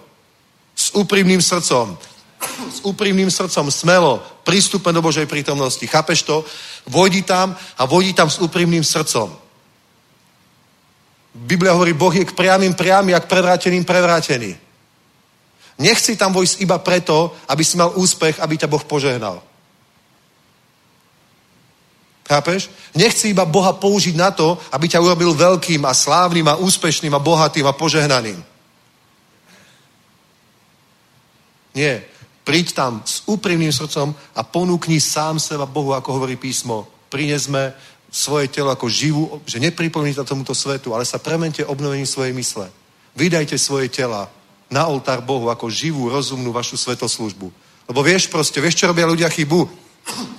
s 0.76 0.94
úprimným 0.94 1.42
srdcom, 1.42 1.98
s 2.70 2.78
úprimným 2.86 3.30
srdcom, 3.30 3.70
smelo, 3.70 4.22
prístupme 4.46 4.94
do 4.94 5.02
Božej 5.02 5.26
prítomnosti. 5.26 5.82
Chápeš 5.86 6.22
to? 6.22 6.44
Vojdi 6.86 7.22
tam 7.22 7.56
a 7.78 7.82
vojdi 7.84 8.12
tam 8.14 8.30
s 8.30 8.38
úprimným 8.38 8.84
srdcom. 8.84 9.30
Biblia 11.34 11.72
hovorí, 11.72 11.96
Boh 11.96 12.12
je 12.12 12.28
k 12.28 12.36
priamým 12.36 12.74
priamy 12.74 13.14
a 13.14 13.20
k 13.20 13.30
prevráteným 13.30 13.84
prevrátený. 13.88 14.71
Nechci 15.78 16.16
tam 16.16 16.32
vojsť 16.32 16.60
iba 16.60 16.78
preto, 16.78 17.32
aby 17.48 17.64
si 17.64 17.76
mal 17.76 17.92
úspech, 17.96 18.40
aby 18.40 18.54
ťa 18.60 18.68
Boh 18.68 18.84
požehnal. 18.84 19.42
Chápeš? 22.22 22.70
Nechci 22.94 23.34
iba 23.34 23.44
Boha 23.44 23.72
použiť 23.76 24.16
na 24.16 24.30
to, 24.30 24.56
aby 24.72 24.88
ťa 24.88 25.02
urobil 25.02 25.34
veľkým 25.34 25.84
a 25.84 25.92
slávnym 25.92 26.48
a 26.48 26.56
úspešným 26.56 27.12
a 27.12 27.20
bohatým 27.20 27.66
a 27.66 27.76
požehnaným. 27.76 28.40
Nie. 31.74 32.04
Príď 32.42 32.74
tam 32.74 33.02
s 33.06 33.22
úprimným 33.26 33.70
srdcom 33.70 34.14
a 34.34 34.42
ponúkni 34.42 34.98
sám 34.98 35.38
seba 35.38 35.66
Bohu, 35.66 35.94
ako 35.94 36.18
hovorí 36.18 36.34
písmo. 36.34 36.90
Prinesme 37.06 37.70
svoje 38.10 38.48
telo 38.50 38.74
ako 38.74 38.88
živú, 38.90 39.40
že 39.46 39.62
nepripomínate 39.62 40.26
tomuto 40.26 40.52
svetu, 40.52 40.92
ale 40.92 41.06
sa 41.06 41.22
premente 41.22 41.64
obnovením 41.64 42.06
svojej 42.06 42.34
mysle. 42.34 42.66
Vydajte 43.16 43.54
svoje 43.60 43.88
tela 43.88 44.26
na 44.72 44.88
oltár 44.88 45.20
Bohu 45.20 45.52
ako 45.52 45.68
živú, 45.68 46.08
rozumnú 46.08 46.48
vašu 46.48 46.80
svetoslužbu. 46.80 47.52
Lebo 47.84 48.00
vieš 48.00 48.32
proste, 48.32 48.56
vieš, 48.56 48.80
čo 48.80 48.88
robia 48.88 49.04
ľudia 49.04 49.28
chybu? 49.28 49.68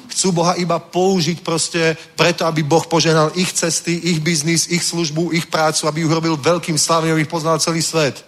Chcú 0.10 0.34
Boha 0.34 0.57
iba 0.57 0.81
použiť 0.81 1.45
proste 1.45 1.93
preto, 2.18 2.49
aby 2.49 2.65
Boh 2.65 2.81
poženal 2.81 3.30
ich 3.38 3.53
cesty, 3.53 3.93
ich 3.93 4.18
biznis, 4.19 4.65
ich 4.73 4.81
službu, 4.81 5.30
ich 5.38 5.45
prácu, 5.45 5.85
aby 5.85 6.01
ju 6.01 6.10
robil 6.10 6.34
veľkým 6.34 6.77
slávnym, 6.81 7.14
aby 7.14 7.30
ich 7.30 7.31
poznal 7.31 7.61
celý 7.61 7.85
svet. 7.85 8.26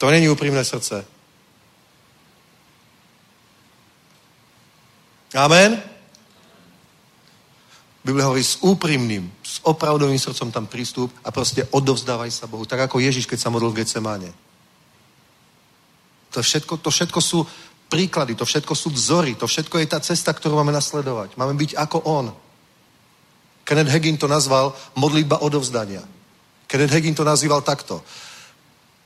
To 0.00 0.08
není 0.08 0.28
úprimné 0.28 0.64
srdce. 0.64 1.04
Amen? 5.36 5.76
Biblia 8.04 8.30
hovorí 8.30 8.44
s 8.44 8.62
úprimným, 8.62 9.26
s 9.42 9.58
opravdovým 9.66 10.20
srdcom 10.20 10.48
tam 10.54 10.64
prístup 10.70 11.10
a 11.26 11.34
proste 11.34 11.66
odovzdávaj 11.74 12.30
sa 12.30 12.46
Bohu. 12.46 12.62
Tak 12.62 12.86
ako 12.86 13.02
Ježiš, 13.02 13.26
keď 13.26 13.38
sa 13.42 13.50
modlil 13.50 13.74
v 13.74 13.82
Getsemáne. 13.82 14.30
To 16.30 16.42
všetko, 16.42 16.76
to 16.82 16.90
všetko 16.90 17.20
sú 17.20 17.46
príklady, 17.88 18.34
to 18.34 18.44
všetko 18.44 18.74
sú 18.74 18.90
vzory, 18.90 19.34
to 19.34 19.46
všetko 19.46 19.78
je 19.78 19.86
tá 19.86 19.98
cesta, 20.00 20.34
ktorú 20.34 20.58
máme 20.58 20.74
nasledovať. 20.74 21.38
Máme 21.38 21.54
byť 21.54 21.78
ako 21.78 21.98
on. 22.02 22.26
Kenneth 23.66 23.90
Hagin 23.90 24.18
to 24.18 24.30
nazval 24.30 24.74
modlitba 24.94 25.42
odovzdania. 25.42 26.02
Kenneth 26.66 26.92
Hagin 26.92 27.14
to 27.14 27.24
nazýval 27.24 27.62
takto. 27.62 28.02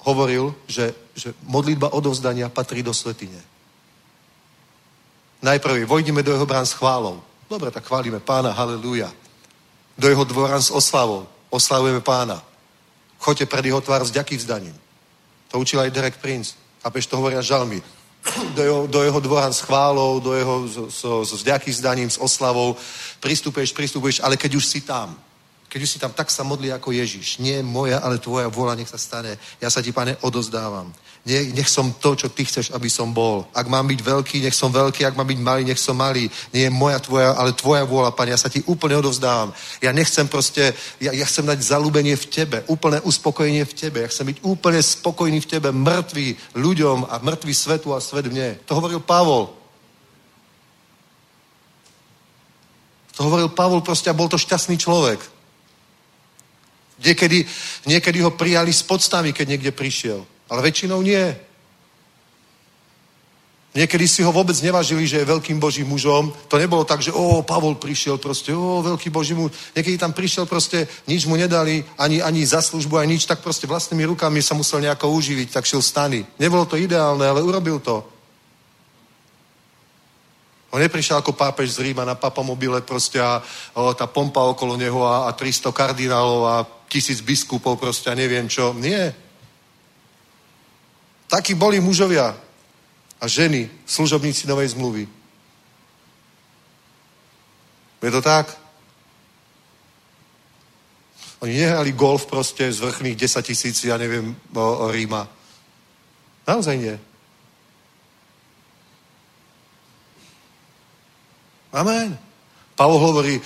Hovoril, 0.05 0.57
že, 0.69 0.97
že 1.17 1.37
modlitba 1.45 1.93
odovzdania 1.93 2.49
patrí 2.49 2.81
do 2.81 2.93
svetine. 2.93 3.41
Najprv 5.41 5.89
vojdeme 5.89 6.21
do 6.23 6.33
jeho 6.33 6.45
brán 6.49 6.69
s 6.69 6.77
chválou. 6.77 7.25
Dobre, 7.49 7.73
tak 7.73 7.85
chválime 7.85 8.21
pána, 8.21 8.53
haleluja. 8.53 9.13
Do 9.97 10.09
jeho 10.09 10.25
dvoran 10.25 10.61
s 10.61 10.71
oslavou. 10.71 11.29
Oslavujeme 11.51 12.01
pána. 12.01 12.45
Choďte 13.19 13.47
pred 13.47 13.65
jeho 13.65 13.81
tvár 13.81 14.05
s 14.05 14.13
ďaký 14.13 14.37
vzdaním. 14.37 14.77
To 15.53 15.59
učil 15.59 15.81
aj 15.81 15.91
Derek 15.91 16.17
Prince. 16.21 16.57
Chápeš, 16.83 17.07
to 17.07 17.17
hovoria 17.17 17.43
žalmy. 17.43 17.83
Do 18.55 18.63
jeho, 18.63 18.87
do 18.87 19.03
jeho 19.03 19.21
dvoran 19.21 19.53
s 19.53 19.61
chválou, 19.61 20.21
do 20.21 20.35
jeho 20.35 20.69
s, 20.69 20.77
s, 21.01 21.41
s 21.41 21.43
ďaký 21.43 21.71
vzdaním, 21.71 22.11
s 22.11 22.21
oslavou. 22.21 22.77
Pristupuješ, 23.21 23.73
pristupuješ, 23.73 24.21
ale 24.21 24.37
keď 24.37 24.55
už 24.55 24.67
si 24.67 24.81
tam, 24.81 25.17
keď 25.71 25.81
už 25.87 25.91
si 25.91 26.03
tam, 26.03 26.11
tak 26.11 26.35
sa 26.35 26.43
modlí 26.43 26.75
ako 26.75 26.91
Ježiš. 26.91 27.39
Nie 27.39 27.63
moja, 27.63 28.03
ale 28.03 28.19
tvoja 28.19 28.51
vôľa 28.51 28.75
nech 28.75 28.91
sa 28.91 28.99
stane. 28.99 29.39
Ja 29.63 29.71
sa 29.71 29.79
ti, 29.79 29.95
pane, 29.95 30.19
odozdávam. 30.27 30.91
Nie, 31.23 31.47
nech 31.55 31.71
som 31.71 31.95
to, 31.95 32.19
čo 32.19 32.27
ty 32.27 32.43
chceš, 32.43 32.75
aby 32.75 32.91
som 32.91 33.15
bol. 33.15 33.47
Ak 33.55 33.71
mám 33.71 33.87
byť 33.87 34.03
veľký, 34.03 34.43
nech 34.43 34.57
som 34.57 34.75
veľký, 34.75 35.07
ak 35.07 35.15
mám 35.15 35.31
byť 35.31 35.39
malý, 35.39 35.63
nech 35.63 35.79
som 35.79 35.95
malý. 35.95 36.27
Nie 36.51 36.67
je 36.67 36.75
moja 36.75 36.99
tvoja, 36.99 37.39
ale 37.39 37.55
tvoja 37.55 37.87
vôľa, 37.87 38.11
pane. 38.11 38.35
Ja 38.35 38.41
sa 38.43 38.51
ti 38.51 38.67
úplne 38.67 38.99
odovzdávam. 38.99 39.55
Ja 39.79 39.95
nechcem 39.95 40.27
proste, 40.27 40.75
ja, 40.99 41.15
ja 41.15 41.23
chcem 41.23 41.47
dať 41.47 41.63
zalúbenie 41.63 42.19
v 42.19 42.27
tebe, 42.27 42.67
úplné 42.67 42.99
uspokojenie 43.07 43.63
v 43.63 43.77
tebe. 43.79 44.03
Ja 44.03 44.11
chcem 44.11 44.27
byť 44.27 44.43
úplne 44.43 44.83
spokojný 44.83 45.39
v 45.39 45.51
tebe, 45.55 45.71
mŕtvý 45.71 46.59
ľuďom 46.59 47.07
a 47.07 47.23
mŕtvý 47.23 47.55
svetu 47.55 47.95
a 47.95 48.03
svet 48.03 48.27
mne. 48.27 48.59
To 48.67 48.75
hovoril 48.75 48.99
Pavol. 48.99 49.55
To 53.15 53.21
hovoril 53.23 53.55
Pavol 53.55 53.87
proste 53.87 54.11
a 54.11 54.19
bol 54.19 54.27
to 54.27 54.35
šťastný 54.35 54.75
človek. 54.75 55.40
Niekedy, 57.01 57.45
niekedy 57.89 58.19
ho 58.21 58.31
prijali 58.37 58.73
s 58.73 58.85
podstavy, 58.85 59.33
keď 59.33 59.57
niekde 59.57 59.73
prišiel. 59.73 60.21
Ale 60.53 60.61
väčšinou 60.63 61.01
nie. 61.01 61.37
Niekedy 63.71 64.03
si 64.11 64.27
ho 64.27 64.35
vôbec 64.35 64.59
nevažili, 64.67 65.07
že 65.07 65.23
je 65.23 65.31
veľkým 65.31 65.63
božím 65.63 65.87
mužom. 65.87 66.35
To 66.51 66.59
nebolo 66.59 66.83
tak, 66.83 66.99
že 67.07 67.15
o, 67.15 67.39
Pavol 67.47 67.79
prišiel 67.79 68.19
proste, 68.19 68.51
o, 68.51 68.83
veľký 68.83 69.15
boží 69.15 69.31
muž. 69.31 69.55
Niekedy 69.79 69.95
tam 69.95 70.11
prišiel 70.11 70.43
proste, 70.51 70.91
nič 71.07 71.23
mu 71.31 71.39
nedali, 71.39 71.87
ani, 71.95 72.19
ani 72.19 72.43
za 72.43 72.59
službu, 72.67 72.99
ani 72.99 73.15
nič, 73.15 73.31
tak 73.31 73.39
proste 73.39 73.71
vlastnými 73.71 74.11
rukami 74.11 74.43
sa 74.43 74.59
musel 74.59 74.83
nejako 74.83 75.15
uživiť, 75.15 75.55
tak 75.55 75.71
šiel 75.71 75.87
stany. 75.87 76.27
Nebolo 76.43 76.67
to 76.67 76.75
ideálne, 76.75 77.23
ale 77.23 77.47
urobil 77.47 77.79
to. 77.79 78.03
On 80.75 80.83
neprišiel 80.83 81.23
ako 81.23 81.39
pápež 81.39 81.79
z 81.79 81.83
Ríma 81.83 82.03
na 82.03 82.19
papamobile 82.19 82.83
proste 82.83 83.23
a 83.23 83.39
o, 83.75 83.95
tá 83.95 84.11
pompa 84.11 84.43
okolo 84.51 84.75
neho 84.75 85.07
a, 85.07 85.27
a 85.27 85.35
300 85.35 85.71
kardinálov 85.71 86.43
a 86.43 86.67
tisíc 86.91 87.23
biskupov 87.23 87.79
proste 87.79 88.11
a 88.11 88.19
neviem 88.19 88.51
čo. 88.51 88.75
Nie. 88.75 89.15
Takí 91.31 91.55
boli 91.55 91.79
mužovia 91.79 92.35
a 93.23 93.25
ženy, 93.31 93.71
služobníci 93.87 94.51
novej 94.51 94.75
zmluvy. 94.75 95.07
Je 98.03 98.11
to 98.11 98.23
tak? 98.23 98.51
Oni 101.41 101.57
nehrali 101.57 101.93
golf 101.93 102.27
proste 102.27 102.73
z 102.73 102.81
vrchných 102.81 103.17
10 103.17 103.47
tisíc, 103.47 103.77
ja 103.85 103.97
neviem, 103.97 104.37
o, 104.53 104.61
o 104.61 104.87
Ríma. 104.91 105.29
Naozaj 106.45 106.77
nie. 106.77 106.97
Amen. 111.73 112.19
Pavol 112.75 112.99
hovorí, 112.99 113.41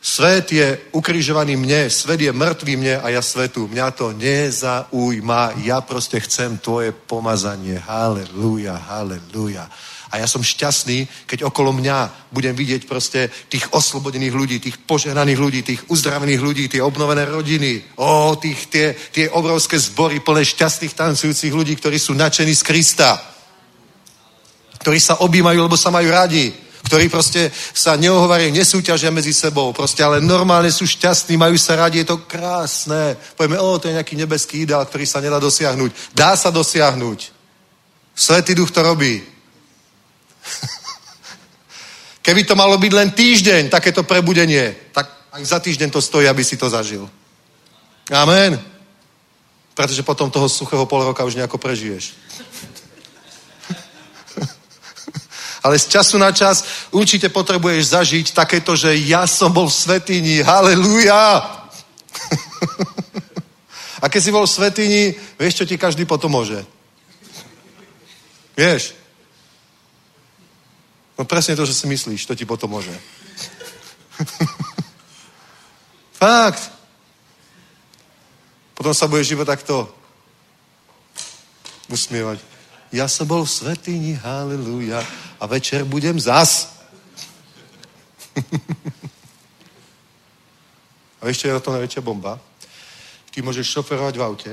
Svet 0.00 0.52
je 0.52 0.80
ukrižovaný 0.96 1.60
mne, 1.60 1.92
svet 1.92 2.24
je 2.24 2.32
mŕtvý 2.32 2.74
mne 2.80 2.94
a 3.04 3.12
ja 3.12 3.20
svetu. 3.20 3.68
Mňa 3.68 3.92
to 3.92 4.16
nezaujíma, 4.16 5.60
ja 5.60 5.84
proste 5.84 6.16
chcem 6.24 6.56
tvoje 6.56 6.88
pomazanie. 6.96 7.76
Halelúja, 7.76 8.80
halelúja. 8.80 9.68
A 10.10 10.16
ja 10.16 10.26
som 10.26 10.40
šťastný, 10.40 11.04
keď 11.28 11.52
okolo 11.52 11.76
mňa 11.76 12.32
budem 12.32 12.56
vidieť 12.56 12.88
proste 12.88 13.28
tých 13.52 13.68
oslobodených 13.76 14.32
ľudí, 14.32 14.56
tých 14.56 14.80
požehnaných 14.88 15.38
ľudí, 15.38 15.60
tých 15.62 15.84
uzdravených 15.92 16.40
ľudí, 16.40 16.64
tie 16.72 16.80
obnovené 16.80 17.28
rodiny. 17.28 18.00
O, 18.00 18.34
tých, 18.40 18.72
tie, 18.72 18.96
tie 19.12 19.28
obrovské 19.28 19.76
zbory 19.76 20.24
plné 20.24 20.48
šťastných 20.48 20.96
tancujúcich 20.96 21.52
ľudí, 21.52 21.76
ktorí 21.76 22.00
sú 22.00 22.16
nadšení 22.16 22.56
z 22.56 22.62
Krista. 22.64 23.20
Ktorí 24.80 24.96
sa 24.96 25.20
objímajú, 25.20 25.60
lebo 25.60 25.76
sa 25.76 25.92
majú 25.92 26.08
radi 26.08 26.69
ktorí 26.90 27.06
proste 27.06 27.54
sa 27.54 27.94
neohovarí, 27.94 28.50
nesúťažia 28.50 29.14
medzi 29.14 29.30
sebou, 29.30 29.70
proste, 29.70 30.02
ale 30.02 30.18
normálne 30.18 30.74
sú 30.74 30.90
šťastní, 30.90 31.38
majú 31.38 31.54
sa 31.54 31.78
radi, 31.78 32.02
je 32.02 32.10
to 32.10 32.26
krásne. 32.26 33.14
Povieme, 33.38 33.62
o, 33.62 33.78
to 33.78 33.86
je 33.86 33.94
nejaký 33.94 34.18
nebeský 34.18 34.66
ideál, 34.66 34.82
ktorý 34.82 35.06
sa 35.06 35.22
nedá 35.22 35.38
dosiahnuť. 35.38 36.18
Dá 36.18 36.34
sa 36.34 36.50
dosiahnuť. 36.50 37.30
Svetý 38.10 38.58
duch 38.58 38.74
to 38.74 38.82
robí. 38.82 39.22
Keby 42.26 42.42
to 42.42 42.58
malo 42.58 42.74
byť 42.74 42.90
len 42.90 43.14
týždeň, 43.14 43.70
takéto 43.70 44.02
prebudenie, 44.02 44.90
tak 44.90 45.30
aj 45.30 45.46
za 45.46 45.62
týždeň 45.62 45.94
to 45.94 46.02
stojí, 46.02 46.26
aby 46.26 46.42
si 46.42 46.58
to 46.58 46.66
zažil. 46.66 47.06
Amen. 48.10 48.58
Pretože 49.78 50.02
potom 50.02 50.26
toho 50.26 50.50
suchého 50.50 50.90
pol 50.90 51.06
roka 51.06 51.22
už 51.22 51.38
nejako 51.38 51.54
prežiješ. 51.54 52.18
Ale 55.60 55.78
z 55.78 55.88
času 55.92 56.16
na 56.16 56.32
čas 56.32 56.88
určite 56.88 57.28
potrebuješ 57.28 57.92
zažiť 57.92 58.26
takéto, 58.32 58.72
že 58.76 58.96
ja 58.96 59.28
som 59.28 59.52
bol 59.52 59.68
v 59.68 59.76
svetini, 59.76 60.40
halleluja. 60.40 61.44
A 64.02 64.08
keď 64.08 64.20
si 64.24 64.32
bol 64.32 64.48
v 64.48 64.54
svetini, 64.56 65.02
vieš, 65.36 65.60
čo 65.60 65.68
ti 65.68 65.76
každý 65.76 66.08
potom 66.08 66.32
môže? 66.32 66.64
Vieš? 68.56 68.96
No 71.20 71.28
presne 71.28 71.52
to, 71.52 71.68
že 71.68 71.76
si 71.76 71.84
myslíš, 71.84 72.24
to 72.24 72.32
ti 72.32 72.48
potom 72.48 72.72
môže. 72.72 72.92
Fakt. 76.20 76.72
Potom 78.72 78.96
sa 78.96 79.04
budeš 79.04 79.36
iba 79.36 79.44
takto 79.44 79.92
usmievať. 81.92 82.40
Ja 82.88 83.04
som 83.04 83.28
bol 83.28 83.44
v 83.44 83.52
svetini, 83.52 84.16
haleluja, 84.16 85.04
a 85.40 85.46
večer 85.46 85.84
budem 85.84 86.20
zas. 86.20 86.68
a 91.20 91.28
ešte 91.28 91.48
je 91.48 91.60
to 91.60 91.72
najväčšia 91.72 92.04
bomba. 92.04 92.36
Ty 93.32 93.40
môžeš 93.40 93.72
šoferovať 93.72 94.14
v 94.20 94.22
aute, 94.26 94.52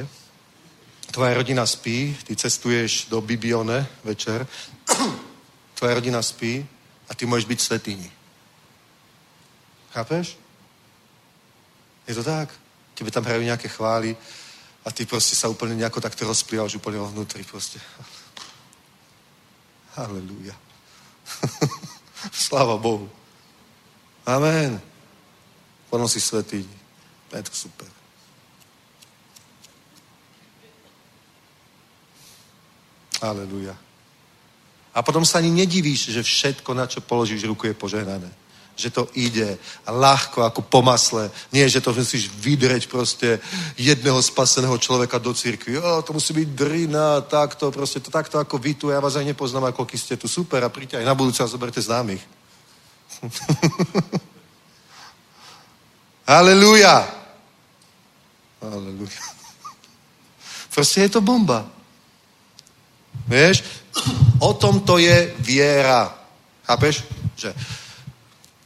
tvoja 1.11 1.33
rodina 1.35 1.65
spí, 1.65 2.15
ty 2.23 2.35
cestuješ 2.35 3.11
do 3.11 3.21
Bibione 3.21 3.87
večer, 4.03 4.47
tvoja 5.75 5.93
rodina 5.99 6.21
spí 6.21 6.63
a 7.09 7.15
ty 7.15 7.25
môžeš 7.25 7.47
byť 7.47 7.59
v 7.59 7.67
svetini. 7.67 8.09
Chápeš? 9.91 10.37
Je 12.07 12.13
to 12.15 12.23
tak? 12.23 12.53
Tebe 12.95 13.11
tam 13.11 13.25
hrajú 13.25 13.43
nejaké 13.43 13.67
chvály 13.67 14.15
a 14.85 14.91
ty 14.91 15.03
proste 15.03 15.35
sa 15.35 15.51
úplne 15.51 15.75
nejako 15.75 15.99
takto 15.99 16.23
rozplývaš 16.23 16.79
úplne 16.79 17.01
vnútri 17.01 17.43
proste. 17.43 17.81
Halelúja. 19.97 20.66
Sláva 22.31 22.77
Bohu. 22.77 23.09
Amen. 24.25 24.81
Potom 25.89 26.07
si 26.07 26.19
svetý. 26.19 26.67
Je 27.31 27.43
to 27.43 27.53
super. 27.55 27.87
Aleluja. 33.21 33.75
A 34.93 35.01
potom 35.01 35.25
sa 35.25 35.37
ani 35.37 35.49
nedivíš, 35.53 36.09
že 36.09 36.21
všetko, 36.23 36.73
na 36.73 36.89
čo 36.89 37.01
položíš 37.01 37.45
ruku, 37.45 37.69
je 37.69 37.77
požehnané. 37.77 38.29
Že 38.77 38.89
to 38.93 39.03
ide 39.17 39.57
ľahko, 39.89 40.45
ako 40.45 40.61
po 40.61 40.85
masle. 40.85 41.33
Nie, 41.49 41.65
že 41.65 41.81
to 41.81 41.97
musíš 41.97 42.29
vydreť 42.29 42.85
proste 42.85 43.41
jedného 43.73 44.21
spaseného 44.21 44.77
človeka 44.77 45.17
do 45.17 45.33
církvy. 45.33 45.81
Jo, 45.81 46.05
to 46.05 46.13
musí 46.13 46.37
byť 46.37 46.49
drina, 46.53 47.25
takto, 47.25 47.73
proste 47.73 47.97
to 47.99 48.13
takto 48.13 48.37
ako 48.37 48.61
vy 48.61 48.77
tu. 48.77 48.93
Ja 48.93 49.01
vás 49.01 49.17
aj 49.17 49.25
nepoznám, 49.25 49.73
ako 49.73 49.89
ste 49.97 50.13
tu. 50.13 50.29
Super, 50.29 50.61
a 50.61 50.69
príďte 50.69 51.01
aj 51.01 51.09
na 51.09 51.17
budúce 51.17 51.41
a 51.41 51.49
zoberte 51.49 51.81
známych. 51.81 52.21
Aleluja. 56.37 57.07
Aleluja. 58.61 59.21
Proste 60.69 61.09
je 61.09 61.17
to 61.17 61.25
bomba. 61.25 61.65
Vieš? 63.25 63.65
O 64.37 64.53
tom 64.53 64.85
to 64.85 65.01
je 65.01 65.33
viera. 65.41 66.13
Chápeš? 66.67 67.01
Že 67.33 67.55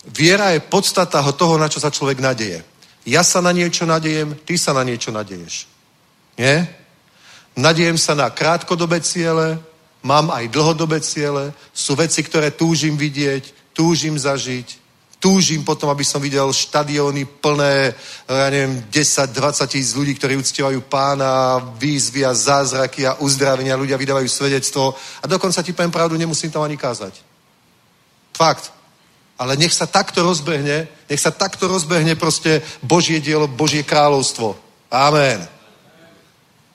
viera 0.07 0.49
je 0.49 0.59
podstata 0.59 1.21
toho, 1.31 1.57
na 1.57 1.69
čo 1.69 1.79
sa 1.79 1.93
človek 1.93 2.19
nadeje. 2.19 2.63
Ja 3.05 3.23
sa 3.23 3.41
na 3.41 3.51
niečo 3.51 3.85
nadejem, 3.85 4.37
ty 4.45 4.57
sa 4.57 4.73
na 4.73 4.83
niečo 4.83 5.11
nadeješ. 5.11 5.67
Nie? 6.37 6.69
Nadejem 7.57 7.97
sa 7.97 8.13
na 8.15 8.29
krátkodobé 8.29 9.01
ciele, 9.01 9.59
mám 10.03 10.31
aj 10.31 10.47
dlhodobé 10.49 11.01
ciele, 11.01 11.53
sú 11.73 11.95
veci, 11.95 12.23
ktoré 12.23 12.51
túžim 12.51 12.97
vidieť, 12.97 13.73
túžim 13.73 14.17
zažiť, 14.17 14.81
túžim 15.21 15.61
potom, 15.61 15.89
aby 15.89 16.01
som 16.01 16.21
videl 16.21 16.49
štadióny 16.49 17.25
plné, 17.25 17.93
ja 18.25 18.49
neviem, 18.49 18.81
10-20 18.89 19.69
tisíc 19.69 19.93
ľudí, 19.93 20.17
ktorí 20.17 20.33
uctievajú 20.37 20.81
pána, 20.89 21.61
výzvy 21.77 22.25
a 22.25 22.33
zázraky 22.33 23.05
a 23.05 23.21
uzdravenia, 23.21 23.77
ľudia 23.77 24.01
vydávajú 24.01 24.25
svedectvo 24.25 24.97
a 25.21 25.25
dokonca 25.29 25.61
ti 25.61 25.73
poviem 25.77 25.93
pravdu, 25.93 26.17
nemusím 26.17 26.49
tam 26.49 26.65
ani 26.65 26.77
kázať. 26.77 27.21
Fakt. 28.33 28.80
Ale 29.41 29.57
nech 29.57 29.73
sa 29.73 29.89
takto 29.89 30.21
rozbehne, 30.21 30.85
nech 31.09 31.17
sa 31.17 31.33
takto 31.33 31.65
rozbehne 31.65 32.13
proste 32.13 32.61
Božie 32.85 33.17
dielo, 33.17 33.49
Božie 33.49 33.81
kráľovstvo. 33.81 34.53
Amen. 34.93 35.41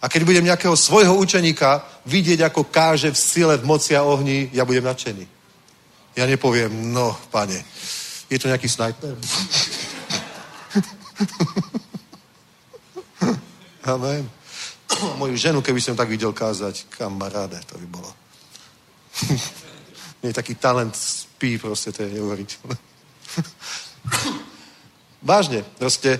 A 0.02 0.10
keď 0.10 0.26
budem 0.26 0.50
nejakého 0.50 0.74
svojho 0.74 1.14
učeníka 1.14 1.86
vidieť, 2.10 2.42
ako 2.42 2.66
káže 2.66 3.14
v 3.14 3.18
sile, 3.18 3.54
v 3.54 3.70
moci 3.70 3.94
a 3.94 4.02
ohni, 4.02 4.50
ja 4.50 4.66
budem 4.66 4.82
nadšený. 4.82 5.22
Ja 6.18 6.26
nepoviem, 6.26 6.90
no, 6.90 7.14
pane, 7.30 7.62
je 8.26 8.34
to 8.34 8.50
nejaký 8.50 8.66
snajper? 8.66 9.14
Amen. 13.94 14.26
Moju 15.22 15.38
ženu, 15.38 15.62
keby 15.62 15.78
som 15.78 15.94
tak 15.94 16.10
videl 16.10 16.34
kázať, 16.34 16.90
kamaráde, 16.90 17.62
to 17.62 17.78
by 17.78 17.86
bolo. 17.86 18.10
Nie 20.26 20.34
taký 20.34 20.58
talent 20.58 20.98
spí, 21.36 21.60
proste, 21.60 21.92
to 21.92 22.00
je 22.00 22.16
neuveriteľné. 22.16 22.76
Vážne, 25.30 25.60
proste, 25.76 26.16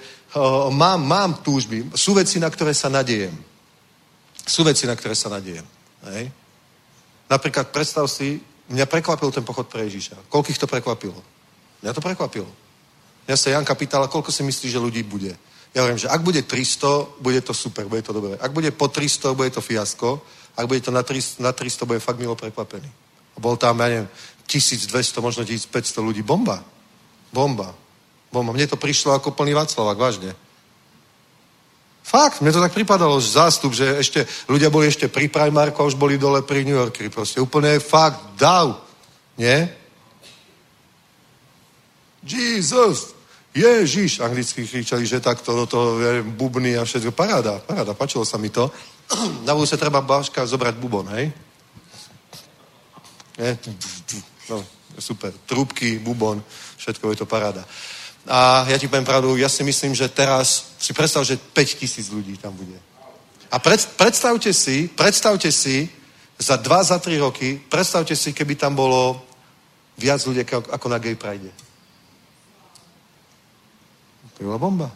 mám, 0.68 1.00
mám 1.00 1.40
túžby. 1.40 1.88
Sú 1.96 2.12
veci, 2.12 2.36
na 2.36 2.52
ktoré 2.52 2.76
sa 2.76 2.92
nadejem. 2.92 3.32
Sú 4.44 4.60
veci, 4.60 4.84
na 4.84 4.92
ktoré 4.92 5.16
sa 5.16 5.32
nadejem. 5.32 5.64
Hej? 6.12 6.28
Napríklad, 7.32 7.72
predstav 7.72 8.04
si, 8.12 8.44
mňa 8.68 8.84
prekvapil 8.84 9.32
ten 9.32 9.40
pochod 9.40 9.64
pre 9.64 9.88
Ježíša. 9.88 10.28
Koľkých 10.28 10.60
to 10.60 10.68
prekvapilo? 10.68 11.16
Mňa 11.80 11.96
to 11.96 12.04
prekvapilo. 12.04 12.52
Ja 13.24 13.40
sa 13.40 13.56
Janka 13.56 13.72
pýtala, 13.72 14.12
koľko 14.12 14.28
si 14.28 14.44
myslí, 14.44 14.68
že 14.68 14.78
ľudí 14.78 15.00
bude. 15.00 15.32
Ja 15.72 15.80
hovorím, 15.80 15.98
že 15.98 16.12
ak 16.12 16.20
bude 16.20 16.44
300, 16.44 17.24
bude 17.24 17.40
to 17.40 17.56
super, 17.56 17.88
bude 17.88 18.04
to 18.04 18.12
dobré. 18.12 18.36
Ak 18.36 18.52
bude 18.52 18.68
po 18.70 18.92
300, 18.92 19.32
bude 19.32 19.48
to 19.48 19.64
fiasko. 19.64 20.20
Ak 20.56 20.68
bude 20.68 20.84
to 20.84 20.92
na 20.92 21.00
300, 21.00 21.40
na 21.40 21.52
300 21.56 21.88
bude 21.88 22.00
fakt 22.04 22.20
milo 22.20 22.36
prekvapený. 22.36 22.88
Bol 23.36 23.60
tam, 23.60 23.76
ja 23.84 23.88
neviem, 23.92 24.08
1200, 24.46 25.18
možno 25.18 25.42
1500 25.42 26.06
ľudí. 26.06 26.22
Bomba. 26.22 26.62
Bomba. 27.34 27.74
Bomba. 28.30 28.54
Mne 28.54 28.70
to 28.70 28.78
prišlo 28.78 29.14
ako 29.18 29.34
plný 29.34 29.54
Václavák, 29.54 29.98
vážne. 29.98 30.32
Fakt, 32.06 32.38
mne 32.38 32.54
to 32.54 32.62
tak 32.62 32.70
pripadalo, 32.70 33.18
zástup, 33.18 33.74
že 33.74 33.98
ešte 33.98 34.22
ľudia 34.46 34.70
boli 34.70 34.86
ešte 34.86 35.10
pri 35.10 35.26
Primarku 35.26 35.82
a 35.82 35.90
už 35.90 35.98
boli 35.98 36.14
dole 36.14 36.46
pri 36.46 36.62
New 36.62 36.78
Yorkeri. 36.78 37.10
Proste 37.10 37.42
úplne 37.42 37.82
fakt, 37.82 38.38
dav. 38.38 38.78
Nie? 39.34 39.74
Jesus, 42.22 43.10
Ježiš, 43.50 44.22
anglicky 44.22 44.62
kričali, 44.62 45.02
že 45.02 45.18
takto 45.18 45.50
do 45.50 45.66
toho 45.66 45.98
ja 45.98 46.14
neviem, 46.14 46.30
bubny 46.30 46.78
a 46.78 46.86
všetko. 46.86 47.10
Paráda, 47.10 47.58
paráda, 47.58 47.90
páčilo 47.96 48.22
sa 48.22 48.38
mi 48.38 48.54
to. 48.54 48.70
Na 49.46 49.58
budúce 49.58 49.74
treba 49.74 49.98
Baška 49.98 50.46
zobrať 50.46 50.78
bubon, 50.78 51.10
hej? 51.10 51.34
No, 54.48 54.64
super. 54.98 55.32
Trúbky, 55.46 55.98
bubon, 55.98 56.42
všetko 56.76 57.10
je 57.10 57.16
to 57.16 57.26
paráda. 57.26 57.64
A 58.26 58.66
ja 58.66 58.78
ti 58.78 58.90
poviem 58.90 59.06
pravdu, 59.06 59.38
ja 59.38 59.48
si 59.48 59.62
myslím, 59.62 59.94
že 59.94 60.10
teraz 60.10 60.74
si 60.78 60.90
predstav, 60.92 61.22
že 61.22 61.38
5 61.38 61.78
tisíc 61.78 62.10
ľudí 62.10 62.36
tam 62.36 62.54
bude. 62.54 62.74
A 63.50 63.62
pred, 63.62 63.78
predstavte 63.94 64.50
si, 64.50 64.90
predstavte 64.90 65.52
si, 65.54 65.86
za 66.38 66.56
dva, 66.56 66.82
za 66.82 66.98
tri 66.98 67.18
roky, 67.18 67.56
predstavte 67.56 68.16
si, 68.16 68.32
keby 68.32 68.54
tam 68.58 68.74
bolo 68.74 69.24
viac 69.96 70.20
ľudí 70.26 70.44
ako 70.44 70.86
na 70.90 70.98
Gay 70.98 71.14
Pride. 71.14 71.50
To 74.36 74.44
bola 74.44 74.58
bomba. 74.58 74.88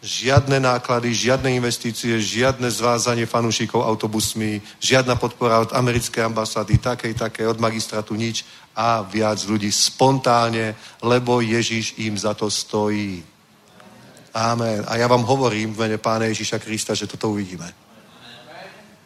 Žiadne 0.00 0.64
náklady, 0.64 1.12
žiadne 1.12 1.52
investície, 1.52 2.16
žiadne 2.16 2.72
zvázanie 2.72 3.28
fanúšikov 3.28 3.84
autobusmi, 3.84 4.64
žiadna 4.80 5.20
podpora 5.20 5.60
od 5.60 5.76
americkej 5.76 6.24
ambasády, 6.24 6.80
takej, 6.80 7.12
také, 7.14 7.44
od 7.44 7.60
magistratu, 7.60 8.16
nič. 8.16 8.48
A 8.72 9.04
viac 9.04 9.44
ľudí 9.44 9.68
spontánne, 9.68 10.72
lebo 11.04 11.44
Ježiš 11.44 12.00
im 12.00 12.16
za 12.16 12.32
to 12.32 12.48
stojí. 12.48 13.20
Amen. 14.32 14.88
A 14.88 14.96
ja 14.96 15.04
vám 15.04 15.20
hovorím 15.20 15.76
v 15.76 15.84
mene 15.84 15.98
Pána 16.00 16.32
Ježiša 16.32 16.58
Krista, 16.64 16.96
že 16.96 17.04
toto 17.04 17.36
uvidíme. 17.36 17.68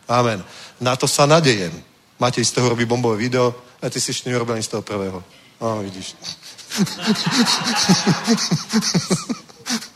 Amen. 0.07 0.45
Na 0.79 0.95
to 0.95 1.11
sa 1.11 1.27
nadejem. 1.27 1.75
Máte 2.23 2.39
z 2.45 2.55
toho 2.55 2.71
robiť 2.71 2.87
bombové 2.87 3.19
video, 3.19 3.51
a 3.83 3.91
ty 3.91 4.01
si 4.01 4.15
ešte 4.15 4.31
nerobil 4.31 4.55
ani 4.55 4.63
z 4.63 4.79
toho 4.79 4.83
prvého. 4.87 5.19
No, 5.61 5.83
vidíš. 5.83 6.15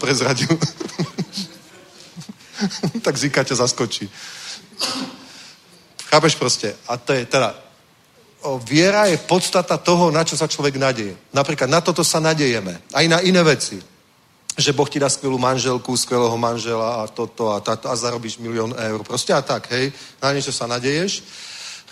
Prezradil. 0.00 0.58
tak 3.00 3.16
Zika 3.16 3.44
ťa 3.44 3.56
zaskočí. 3.56 4.08
Chápeš 6.10 6.34
proste? 6.34 6.74
A 6.90 6.96
to 6.96 7.12
je 7.14 7.24
teda, 7.24 7.54
o, 8.42 8.58
viera 8.58 9.06
je 9.06 9.16
podstata 9.16 9.78
toho, 9.78 10.10
na 10.10 10.24
čo 10.26 10.36
sa 10.36 10.50
človek 10.50 10.76
nadeje. 10.76 11.16
Napríklad 11.30 11.70
na 11.70 11.80
toto 11.80 12.04
sa 12.04 12.20
nadejeme. 12.20 12.82
Aj 12.92 13.06
na 13.08 13.22
iné 13.22 13.42
veci. 13.46 13.78
Že 14.58 14.74
Boh 14.74 14.90
ti 14.90 14.98
dá 14.98 15.08
skvelú 15.08 15.38
manželku, 15.38 15.94
skvelého 15.96 16.36
manžela 16.36 17.00
a 17.00 17.08
toto 17.08 17.54
a 17.54 17.62
táto 17.62 17.86
a 17.88 17.94
zarobíš 17.96 18.42
milión 18.42 18.74
eur. 18.74 19.00
Proste 19.06 19.32
a 19.32 19.40
tak, 19.40 19.70
hej. 19.70 19.94
Na 20.18 20.34
niečo 20.34 20.52
sa 20.52 20.66
nadeješ. 20.66 21.22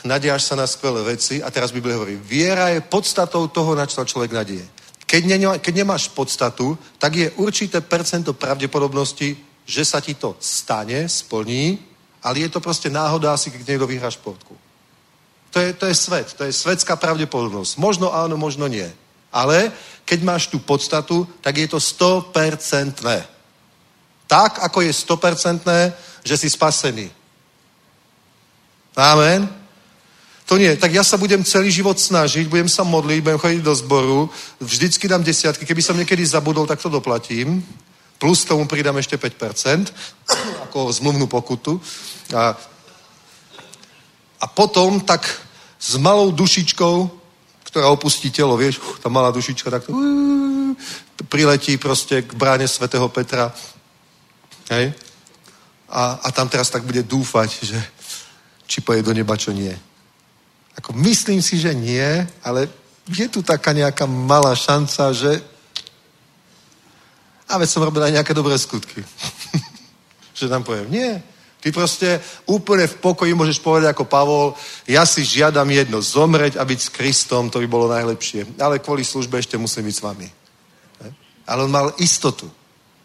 nadejáš 0.04 0.50
sa 0.50 0.54
na 0.54 0.66
skvelé 0.66 1.02
veci 1.02 1.42
a 1.42 1.50
teraz 1.50 1.74
Biblia 1.74 1.98
hovorí, 1.98 2.14
viera 2.18 2.70
je 2.70 2.82
podstatou 2.82 3.46
toho, 3.50 3.74
na 3.74 3.86
čo 3.86 3.98
sa 3.98 4.06
človek 4.06 4.30
nadieje. 4.30 4.66
Keď, 5.08 5.22
ne, 5.24 5.36
keď 5.56 5.74
nemáš 5.74 6.12
podstatu, 6.12 6.76
tak 7.00 7.16
je 7.16 7.32
určité 7.40 7.80
percento 7.80 8.36
pravdepodobnosti, 8.36 9.40
že 9.64 9.82
sa 9.84 10.04
ti 10.04 10.12
to 10.14 10.36
stane, 10.36 11.08
splní, 11.08 11.80
ale 12.20 12.44
je 12.44 12.52
to 12.52 12.60
proste 12.60 12.92
náhoda 12.92 13.32
asi, 13.32 13.48
keď 13.48 13.64
niekto 13.64 13.88
vyhrá 13.88 14.12
športku. 14.12 14.52
To 15.50 15.58
je, 15.60 15.72
to 15.72 15.88
je 15.88 15.96
svet, 15.96 16.28
to 16.36 16.44
je 16.44 16.52
svetská 16.52 17.00
pravdepodobnosť. 17.00 17.80
Možno 17.80 18.12
áno, 18.12 18.36
možno 18.36 18.68
nie. 18.68 18.84
Ale 19.32 19.72
keď 20.04 20.20
máš 20.24 20.52
tú 20.52 20.60
podstatu, 20.60 21.24
tak 21.40 21.56
je 21.56 21.68
to 21.68 21.80
100%. 21.80 23.00
Tak, 24.28 24.60
ako 24.60 24.78
je 24.84 24.92
100%, 24.92 25.64
že 26.20 26.36
si 26.36 26.52
spasený. 26.52 27.08
Amen. 28.92 29.57
To 30.48 30.56
nie. 30.56 30.72
Tak 30.80 30.88
ja 30.92 31.04
sa 31.04 31.20
budem 31.20 31.44
celý 31.44 31.68
život 31.68 32.00
snažiť, 32.00 32.48
budem 32.48 32.72
sa 32.72 32.80
modliť, 32.80 33.20
budem 33.20 33.38
chodiť 33.38 33.60
do 33.60 33.74
zboru, 33.76 34.18
vždycky 34.60 35.04
dám 35.04 35.20
desiatky. 35.20 35.68
Keby 35.68 35.82
som 35.84 35.96
niekedy 35.96 36.24
zabudol, 36.24 36.64
tak 36.64 36.80
to 36.80 36.88
doplatím. 36.88 37.60
Plus 38.16 38.48
tomu 38.48 38.64
pridám 38.64 38.96
ešte 38.96 39.20
5%, 39.20 39.92
ako 40.72 40.88
zmluvnú 40.88 41.28
pokutu. 41.28 41.76
A, 42.32 42.56
a 44.40 44.46
potom 44.48 45.04
tak 45.04 45.28
s 45.76 46.00
malou 46.00 46.32
dušičkou, 46.32 46.96
ktorá 47.68 47.92
opustí 47.92 48.32
telo, 48.32 48.56
vieš, 48.56 48.80
tá 49.04 49.12
malá 49.12 49.28
dušička 49.28 49.68
takto 49.68 49.92
priletí 51.28 51.76
proste 51.76 52.22
k 52.22 52.32
bráne 52.34 52.68
svätého 52.68 53.08
Petra. 53.08 53.52
Hej? 54.70 54.94
A, 55.88 56.24
a 56.24 56.28
tam 56.32 56.48
teraz 56.48 56.70
tak 56.70 56.88
bude 56.88 57.02
dúfať, 57.02 57.50
že 57.64 57.78
či 58.68 58.80
poje 58.80 59.02
do 59.02 59.12
neba, 59.12 59.36
čo 59.36 59.52
nie. 59.52 59.87
Ako 60.78 60.94
myslím 60.94 61.42
si, 61.42 61.58
že 61.58 61.74
nie, 61.74 62.22
ale 62.46 62.70
je 63.10 63.26
tu 63.26 63.42
taká 63.42 63.74
nejaká 63.74 64.06
malá 64.06 64.54
šanca, 64.54 65.10
že 65.10 65.42
a 67.48 67.56
veď 67.56 67.68
som 67.68 67.82
robil 67.82 68.04
aj 68.04 68.14
nejaké 68.20 68.36
dobré 68.36 68.54
skutky. 68.60 69.00
že 70.38 70.52
tam 70.52 70.62
poviem, 70.62 70.86
nie. 70.92 71.12
Ty 71.58 71.74
proste 71.74 72.22
úplne 72.46 72.86
v 72.86 72.98
pokoji 73.02 73.34
môžeš 73.34 73.58
povedať 73.58 73.90
ako 73.90 74.06
Pavol, 74.06 74.54
ja 74.86 75.02
si 75.02 75.26
žiadam 75.26 75.66
jedno, 75.66 75.98
zomreť 75.98 76.54
a 76.54 76.62
byť 76.62 76.78
s 76.78 76.92
Kristom, 76.94 77.50
to 77.50 77.58
by 77.58 77.66
bolo 77.66 77.90
najlepšie. 77.90 78.46
Ale 78.62 78.78
kvôli 78.78 79.02
službe 79.02 79.42
ešte 79.42 79.58
musím 79.58 79.90
byť 79.90 79.96
s 79.96 80.04
vami. 80.04 80.28
Ale 81.48 81.64
on 81.66 81.72
mal 81.72 81.90
istotu. 81.98 82.46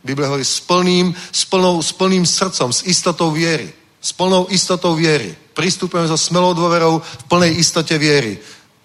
Biblia 0.03 0.27
hovorí 0.27 0.43
s 0.45 0.59
plným, 0.59 1.15
s, 1.15 1.47
plnou, 1.47 1.81
s 1.81 1.95
plným 1.95 2.27
srdcom, 2.27 2.69
s 2.75 2.83
istotou 2.85 3.31
viery. 3.31 3.71
S 4.03 4.11
plnou 4.11 4.51
istotou 4.51 4.95
viery. 4.99 5.31
Pristupujeme 5.55 6.11
so 6.11 6.19
smelou 6.19 6.51
dôverou 6.51 6.99
v 6.99 7.23
plnej 7.31 7.55
istote 7.55 7.95
viery. 7.95 8.35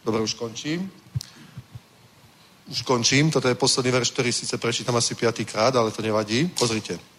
Dobre, 0.06 0.22
už 0.22 0.38
končím. 0.38 0.86
Už 2.70 2.86
končím. 2.86 3.30
Toto 3.34 3.50
je 3.50 3.58
posledný 3.58 3.90
verš, 3.90 4.14
ktorý 4.14 4.30
síce 4.30 4.54
prečítam 4.62 4.94
asi 4.94 5.18
piatýkrát, 5.18 5.74
ale 5.74 5.90
to 5.90 6.02
nevadí. 6.02 6.46
Pozrite. 6.54 7.17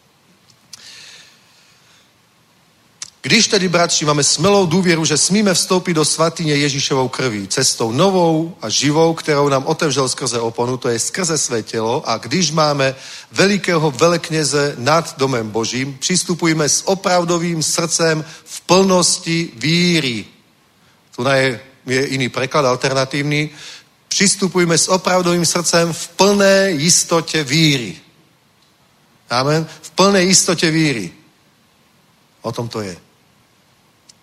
Když 3.21 3.47
tedy, 3.47 3.67
bratři, 3.67 4.05
máme 4.05 4.23
smelou 4.23 4.65
důvěru, 4.65 5.05
že 5.05 5.17
smíme 5.17 5.53
vstoupit 5.53 5.93
do 5.93 6.05
svatyně 6.05 6.55
Ježíšovou 6.55 7.07
krví, 7.07 7.47
cestou 7.47 7.91
novou 7.91 8.55
a 8.61 8.69
živou, 8.69 9.13
kterou 9.13 9.49
nám 9.49 9.65
otevřel 9.65 10.09
skrze 10.09 10.39
oponu, 10.39 10.77
to 10.77 10.89
je 10.89 10.99
skrze 10.99 11.37
své 11.37 11.63
tělo, 11.63 12.09
a 12.09 12.17
když 12.17 12.51
máme 12.51 12.95
velikého 13.31 13.91
velekněze 13.91 14.75
nad 14.77 15.17
domem 15.17 15.49
Božím, 15.49 15.97
přistupujeme 15.97 16.69
s 16.69 16.87
opravdovým 16.87 17.63
srdcem 17.63 18.25
v 18.45 18.61
plnosti 18.61 19.49
víry. 19.55 20.25
Tu 21.15 21.27
je, 21.27 21.59
je 21.85 22.05
iný 22.05 22.29
preklad, 22.29 22.65
alternatívny. 22.65 23.49
Přistupujeme 24.07 24.77
s 24.77 24.87
opravdovým 24.87 25.45
srdcem 25.45 25.93
v 25.93 26.07
plné 26.07 26.71
jistotě 26.71 27.43
víry. 27.43 27.97
Amen. 29.29 29.67
V 29.81 29.89
plné 29.89 30.23
jistotě 30.23 30.71
víry. 30.71 31.11
O 32.41 32.51
tom 32.51 32.69
to 32.69 32.81
je 32.81 33.08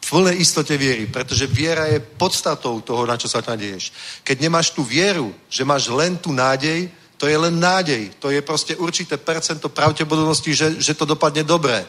v 0.07 0.11
plnej 0.15 0.39
istote 0.39 0.79
viery, 0.79 1.11
pretože 1.11 1.51
viera 1.51 1.91
je 1.91 1.99
podstatou 1.99 2.79
toho, 2.79 3.03
na 3.11 3.19
čo 3.19 3.27
sa 3.27 3.43
nadeješ. 3.43 3.91
Keď 4.23 4.37
nemáš 4.39 4.71
tú 4.71 4.87
vieru, 4.87 5.35
že 5.51 5.67
máš 5.67 5.91
len 5.91 6.15
tú 6.15 6.31
nádej, 6.31 6.87
to 7.19 7.27
je 7.27 7.35
len 7.35 7.59
nádej. 7.59 8.15
To 8.23 8.31
je 8.31 8.39
proste 8.39 8.79
určité 8.79 9.19
percento 9.19 9.67
pravdepodobnosti, 9.67 10.47
že, 10.55 10.79
že 10.79 10.95
to 10.95 11.11
dopadne 11.11 11.43
dobre. 11.43 11.83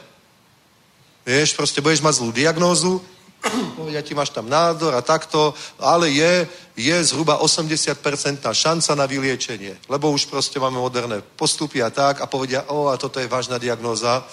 Vieš, 1.30 1.54
proste 1.54 1.78
budeš 1.78 2.02
mať 2.02 2.18
zlú 2.18 2.34
diagnózu, 2.34 2.98
povedia 3.78 4.02
ti, 4.02 4.18
máš 4.18 4.34
tam 4.34 4.50
nádor 4.50 4.98
a 4.98 5.06
takto, 5.06 5.54
ale 5.78 6.10
je, 6.10 6.48
je 6.74 6.98
zhruba 7.04 7.38
80% 7.38 8.02
šanca 8.42 8.92
na 8.98 9.06
vyliečenie. 9.06 9.78
Lebo 9.86 10.10
už 10.10 10.26
proste 10.26 10.58
máme 10.58 10.82
moderné 10.82 11.22
postupy 11.22 11.86
a 11.86 11.94
tak 11.94 12.18
a 12.22 12.26
povedia, 12.26 12.66
o, 12.74 12.90
a 12.90 12.98
toto 12.98 13.22
je 13.22 13.30
vážna 13.30 13.62
diagnóza 13.62 14.26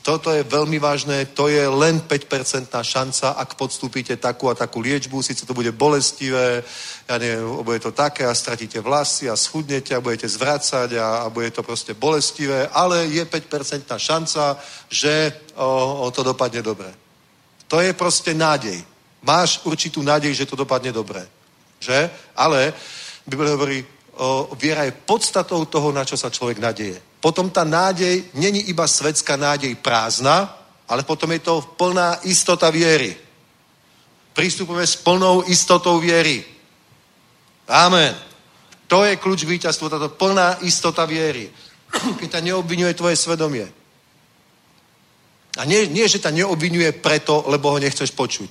toto 0.00 0.32
je 0.32 0.40
veľmi 0.42 0.80
vážne, 0.80 1.28
to 1.36 1.52
je 1.52 1.60
len 1.68 2.00
5% 2.00 2.72
šanca, 2.72 3.36
ak 3.36 3.54
podstúpite 3.54 4.16
takú 4.16 4.48
a 4.48 4.56
takú 4.56 4.80
liečbu, 4.80 5.20
síce 5.20 5.44
to 5.44 5.52
bude 5.52 5.72
bolestivé, 5.76 6.64
ja 7.04 7.18
neviem, 7.20 7.44
bude 7.60 7.78
to 7.84 7.92
také 7.92 8.24
a 8.24 8.34
stratíte 8.34 8.80
vlasy 8.80 9.28
a 9.28 9.36
schudnete 9.36 9.92
a 9.92 10.00
budete 10.00 10.28
zvracať 10.28 10.96
a, 10.96 11.06
a 11.24 11.26
bude 11.28 11.52
to 11.52 11.62
proste 11.62 11.92
bolestivé, 11.94 12.68
ale 12.72 13.12
je 13.12 13.24
5% 13.24 13.98
šanca, 13.98 14.56
že 14.88 15.32
o, 15.60 16.04
o 16.04 16.10
to 16.10 16.24
dopadne 16.24 16.62
dobre. 16.62 16.88
To 17.68 17.80
je 17.80 17.92
proste 17.92 18.32
nádej. 18.34 18.80
Máš 19.20 19.60
určitú 19.68 20.00
nádej, 20.02 20.32
že 20.32 20.48
to 20.48 20.56
dopadne 20.56 20.96
dobre. 20.96 21.28
Že? 21.76 22.10
Ale 22.36 22.72
Biblia 23.28 23.52
hovorí, 23.52 23.84
o, 24.16 24.48
viera 24.56 24.88
je 24.88 24.96
podstatou 24.96 25.64
toho, 25.68 25.92
na 25.92 26.08
čo 26.08 26.16
sa 26.16 26.32
človek 26.32 26.56
nadeje 26.56 27.09
potom 27.20 27.52
tá 27.52 27.68
nádej 27.68 28.32
není 28.34 28.72
iba 28.72 28.88
svetská 28.88 29.36
nádej 29.36 29.76
prázdna, 29.76 30.56
ale 30.88 31.04
potom 31.04 31.28
je 31.32 31.38
to 31.38 31.60
plná 31.76 32.24
istota 32.24 32.72
viery. 32.72 33.16
Pristupujeme 34.32 34.86
s 34.86 34.96
plnou 34.96 35.44
istotou 35.46 36.00
viery. 36.00 36.40
Amen. 37.68 38.16
To 38.88 39.04
je 39.04 39.20
kľúč 39.20 39.44
víťazstva, 39.44 39.92
táto 39.92 40.08
plná 40.16 40.64
istota 40.66 41.04
viery. 41.04 41.52
Keď 42.18 42.28
ťa 42.40 42.40
neobvinuje 42.40 42.96
tvoje 42.96 43.14
svedomie. 43.20 43.68
A 45.58 45.62
nie, 45.68 45.86
nie, 45.86 46.08
že 46.08 46.24
ťa 46.24 46.32
neobvinuje 46.32 47.04
preto, 47.04 47.44
lebo 47.46 47.70
ho 47.70 47.78
nechceš 47.78 48.10
počuť. 48.16 48.50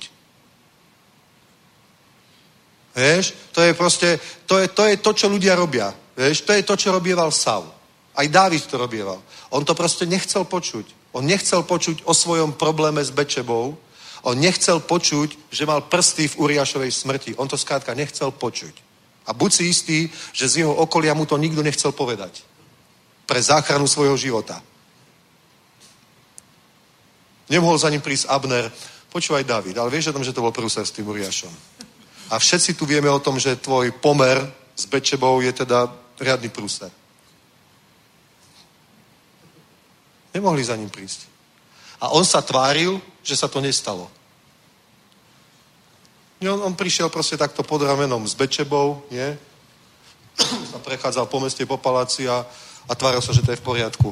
Vieš? 2.94 3.24
To 3.52 3.60
je 3.66 3.72
proste, 3.74 4.08
to 4.46 4.62
je, 4.62 4.68
to 4.68 4.82
je 4.86 4.96
to, 4.96 5.10
čo 5.12 5.26
ľudia 5.28 5.58
robia. 5.58 5.90
Vieš? 6.16 6.46
To 6.46 6.52
je 6.54 6.62
to, 6.62 6.74
čo 6.76 6.94
robieval 6.94 7.34
Saul. 7.34 7.79
Aj 8.14 8.26
Dávid 8.28 8.66
to 8.66 8.78
robieval. 8.78 9.22
On 9.50 9.64
to 9.64 9.74
proste 9.74 10.06
nechcel 10.06 10.44
počuť. 10.44 11.14
On 11.14 11.24
nechcel 11.26 11.62
počuť 11.62 12.06
o 12.06 12.14
svojom 12.14 12.52
probléme 12.52 13.02
s 13.02 13.10
Bečebou. 13.10 13.78
On 14.22 14.36
nechcel 14.36 14.80
počuť, 14.80 15.50
že 15.50 15.66
mal 15.66 15.80
prsty 15.80 16.28
v 16.28 16.38
Uriášovej 16.38 16.92
smrti. 16.92 17.30
On 17.38 17.48
to 17.48 17.56
skrátka 17.56 17.94
nechcel 17.94 18.30
počuť. 18.30 18.74
A 19.26 19.32
buď 19.32 19.50
si 19.52 19.64
istý, 19.70 19.98
že 20.32 20.48
z 20.48 20.56
jeho 20.66 20.74
okolia 20.74 21.14
mu 21.14 21.26
to 21.26 21.38
nikto 21.38 21.62
nechcel 21.62 21.92
povedať. 21.92 22.42
Pre 23.26 23.40
záchranu 23.42 23.86
svojho 23.86 24.16
života. 24.16 24.62
Nemohol 27.50 27.78
za 27.78 27.90
ním 27.90 28.02
prísť 28.02 28.26
Abner. 28.30 28.70
Počúvaj, 29.10 29.42
David, 29.42 29.78
ale 29.78 29.90
vieš 29.90 30.10
o 30.10 30.16
tom, 30.18 30.22
že 30.22 30.34
to 30.34 30.42
bol 30.42 30.54
prúser 30.54 30.86
s 30.86 30.94
tým 30.94 31.06
Uriášom. 31.06 31.50
A 32.30 32.38
všetci 32.38 32.78
tu 32.78 32.86
vieme 32.86 33.10
o 33.10 33.18
tom, 33.18 33.38
že 33.38 33.58
tvoj 33.58 33.90
pomer 33.98 34.38
s 34.76 34.86
Bečebou 34.86 35.42
je 35.42 35.50
teda 35.50 35.90
riadny 36.20 36.46
prúser. 36.46 36.90
Nemohli 40.34 40.62
za 40.64 40.76
ním 40.78 40.90
prísť. 40.90 41.26
A 42.00 42.14
on 42.14 42.24
sa 42.24 42.40
tváril, 42.40 43.02
že 43.20 43.36
sa 43.36 43.50
to 43.50 43.60
nestalo. 43.60 44.08
On, 46.40 46.60
on 46.64 46.72
prišiel 46.72 47.12
proste 47.12 47.36
takto 47.36 47.60
pod 47.60 47.84
ramenom 47.84 48.24
s 48.24 48.32
Bečebou, 48.32 49.04
nie? 49.12 49.36
Sa 50.72 50.80
prechádzal 50.80 51.28
po 51.28 51.36
meste, 51.36 51.68
po 51.68 51.76
paláci 51.76 52.24
a, 52.24 52.40
a 52.88 52.92
tváril 52.96 53.20
sa, 53.20 53.36
že 53.36 53.44
to 53.44 53.52
je 53.52 53.60
v 53.60 53.66
poriadku. 53.66 54.08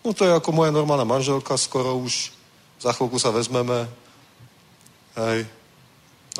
No 0.00 0.16
to 0.16 0.24
je 0.24 0.32
ako 0.32 0.56
moja 0.56 0.72
normálna 0.72 1.04
manželka, 1.04 1.60
skoro 1.60 2.00
už 2.00 2.32
za 2.80 2.96
chvíľku 2.96 3.20
sa 3.20 3.28
vezmeme. 3.28 3.84
Hej. 5.12 5.44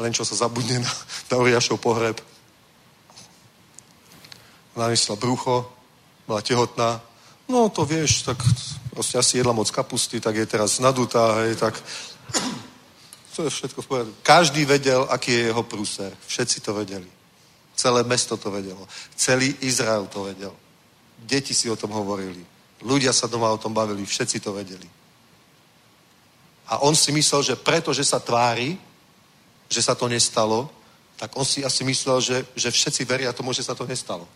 Len 0.00 0.12
čo 0.16 0.24
sa 0.24 0.48
zabudne 0.48 0.80
na, 0.80 0.92
na 1.28 1.34
Uriašov 1.36 1.76
pohreb. 1.76 2.16
Nanesla 4.72 5.20
brucho, 5.20 5.68
bola 6.24 6.40
tehotná, 6.40 7.04
no 7.50 7.68
to 7.68 7.84
vieš, 7.84 8.22
tak 8.22 8.38
proste 8.94 9.18
asi 9.18 9.38
jedla 9.42 9.52
moc 9.52 9.70
kapusty, 9.70 10.20
tak 10.20 10.36
je 10.36 10.46
teraz 10.46 10.78
nadutá, 10.78 11.42
hej, 11.42 11.56
tak 11.58 11.74
to 13.36 13.42
je 13.42 13.50
všetko 13.50 13.82
v 13.82 13.86
poriadku. 13.86 14.14
Každý 14.22 14.64
vedel, 14.64 15.06
aký 15.10 15.32
je 15.32 15.42
jeho 15.50 15.62
prúser. 15.62 16.12
Všetci 16.26 16.60
to 16.60 16.74
vedeli. 16.74 17.10
Celé 17.74 18.04
mesto 18.04 18.36
to 18.36 18.50
vedelo. 18.50 18.86
Celý 19.16 19.56
Izrael 19.60 20.06
to 20.06 20.24
vedel. 20.24 20.54
Deti 21.18 21.54
si 21.54 21.70
o 21.70 21.76
tom 21.76 21.90
hovorili. 21.90 22.44
Ľudia 22.84 23.12
sa 23.12 23.26
doma 23.26 23.48
o 23.52 23.58
tom 23.58 23.74
bavili. 23.74 24.06
Všetci 24.06 24.40
to 24.40 24.52
vedeli. 24.52 24.88
A 26.68 26.78
on 26.86 26.94
si 26.96 27.12
myslel, 27.12 27.42
že 27.42 27.56
preto, 27.56 27.92
že 27.92 28.04
sa 28.04 28.20
tvári, 28.20 28.78
že 29.68 29.82
sa 29.82 29.94
to 29.94 30.08
nestalo, 30.08 30.70
tak 31.16 31.36
on 31.36 31.44
si 31.44 31.64
asi 31.64 31.84
myslel, 31.84 32.20
že, 32.20 32.36
že 32.56 32.70
všetci 32.70 33.04
veria 33.04 33.32
tomu, 33.32 33.52
že 33.52 33.62
sa 33.62 33.74
to 33.74 33.86
nestalo. 33.86 34.28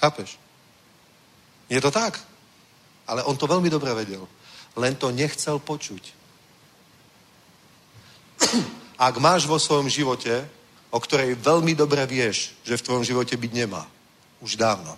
Chápeš? 0.00 0.38
Je 1.68 1.80
to 1.80 1.90
tak. 1.90 2.20
Ale 3.06 3.22
on 3.22 3.36
to 3.36 3.46
veľmi 3.46 3.70
dobre 3.70 3.94
vedel. 3.94 4.28
Len 4.76 4.94
to 4.98 5.10
nechcel 5.10 5.58
počuť. 5.58 6.12
Ak 8.98 9.16
máš 9.20 9.46
vo 9.46 9.60
svojom 9.60 9.88
živote, 9.88 10.48
o 10.90 10.98
ktorej 11.00 11.36
veľmi 11.36 11.76
dobre 11.76 12.04
vieš, 12.06 12.56
že 12.64 12.76
v 12.76 12.84
tvojom 12.84 13.04
živote 13.04 13.36
byť 13.36 13.52
nemá, 13.52 13.84
už 14.40 14.56
dávno. 14.56 14.96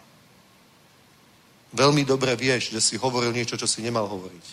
Veľmi 1.72 2.04
dobre 2.04 2.32
vieš, 2.34 2.72
že 2.72 2.80
si 2.80 2.94
hovoril 2.96 3.32
niečo, 3.32 3.56
čo 3.58 3.66
si 3.68 3.84
nemal 3.84 4.08
hovoriť. 4.08 4.46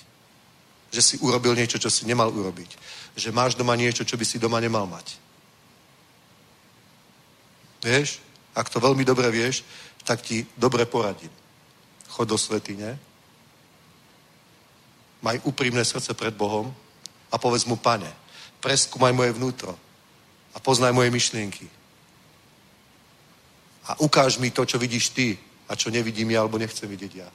Že 0.92 1.02
si 1.02 1.16
urobil 1.24 1.56
niečo, 1.56 1.80
čo 1.80 1.90
si 1.90 2.06
nemal 2.06 2.30
urobiť. 2.30 2.72
Že 3.16 3.30
máš 3.32 3.56
doma 3.56 3.76
niečo, 3.76 4.04
čo 4.04 4.18
by 4.20 4.26
si 4.26 4.38
doma 4.38 4.60
nemal 4.60 4.86
mať. 4.86 5.16
Vieš? 7.86 8.20
Ak 8.56 8.72
to 8.72 8.80
veľmi 8.80 9.04
dobre 9.04 9.30
vieš, 9.32 9.64
tak 10.06 10.22
ti 10.22 10.46
dobre 10.58 10.86
poradím. 10.86 11.34
Chod 12.08 12.30
do 12.30 12.38
svetine, 12.38 12.96
maj 15.26 15.42
úprimné 15.44 15.82
srdce 15.82 16.14
pred 16.14 16.38
Bohom 16.38 16.70
a 17.34 17.36
povedz 17.42 17.66
mu, 17.66 17.76
pane, 17.76 18.08
preskúmaj 18.62 19.12
moje 19.12 19.34
vnútro 19.34 19.74
a 20.54 20.62
poznaj 20.62 20.94
moje 20.94 21.10
myšlienky. 21.10 21.66
A 23.90 24.00
ukáž 24.00 24.38
mi 24.38 24.54
to, 24.54 24.66
čo 24.66 24.78
vidíš 24.78 25.10
ty 25.10 25.38
a 25.66 25.74
čo 25.76 25.90
nevidím 25.90 26.32
ja, 26.32 26.46
alebo 26.46 26.62
nechcem 26.62 26.90
vidieť 26.90 27.14
ja. 27.18 27.30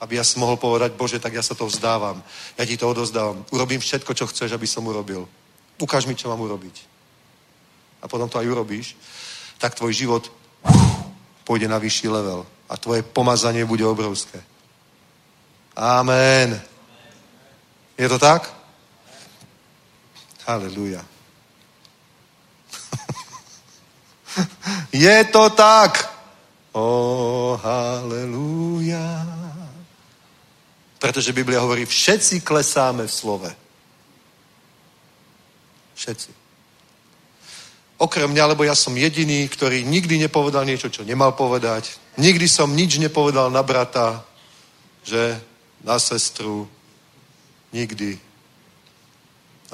Aby 0.00 0.16
ja 0.16 0.24
som 0.24 0.40
mohol 0.40 0.56
povedať, 0.56 0.96
Bože, 0.96 1.20
tak 1.20 1.36
ja 1.36 1.42
sa 1.42 1.52
to 1.52 1.66
vzdávam. 1.68 2.22
Ja 2.56 2.64
ti 2.64 2.78
to 2.78 2.88
odozdávam. 2.88 3.44
Urobím 3.50 3.80
všetko, 3.80 4.14
čo 4.14 4.30
chceš, 4.30 4.54
aby 4.54 4.66
som 4.66 4.86
urobil. 4.86 5.28
Ukáž 5.76 6.06
mi, 6.06 6.14
čo 6.14 6.30
mám 6.30 6.40
urobiť. 6.40 6.87
A 8.02 8.08
potom 8.08 8.28
to 8.28 8.38
aj 8.38 8.46
urobíš. 8.46 8.96
Tak 9.58 9.74
tvoj 9.74 9.92
život 9.92 10.30
pôjde 11.48 11.68
na 11.68 11.78
vyšší 11.78 12.08
level. 12.08 12.46
A 12.68 12.76
tvoje 12.76 13.02
pomazanie 13.02 13.64
bude 13.64 13.86
obrovské. 13.86 14.42
Amen. 15.78 16.60
Je 17.98 18.08
to 18.08 18.18
tak? 18.18 18.54
Halelúja. 20.46 21.04
Je 24.92 25.24
to 25.24 25.50
tak. 25.50 26.14
O, 26.72 26.82
oh, 26.82 27.60
halelúja. 27.60 29.26
Pretože 30.98 31.32
Biblia 31.32 31.62
hovorí, 31.62 31.86
všetci 31.86 32.40
klesáme 32.40 33.06
v 33.06 33.12
slove. 33.12 33.56
Všetci. 35.94 36.47
Okrem 37.98 38.30
mňa, 38.30 38.54
lebo 38.54 38.62
ja 38.62 38.78
som 38.78 38.94
jediný, 38.94 39.50
ktorý 39.50 39.82
nikdy 39.82 40.22
nepovedal 40.22 40.62
niečo, 40.62 40.86
čo 40.86 41.02
nemal 41.02 41.34
povedať. 41.34 41.98
Nikdy 42.14 42.46
som 42.46 42.70
nič 42.70 43.02
nepovedal 43.02 43.50
na 43.50 43.58
brata, 43.66 44.22
že 45.02 45.34
na 45.82 45.98
sestru. 45.98 46.70
Nikdy. 47.74 48.14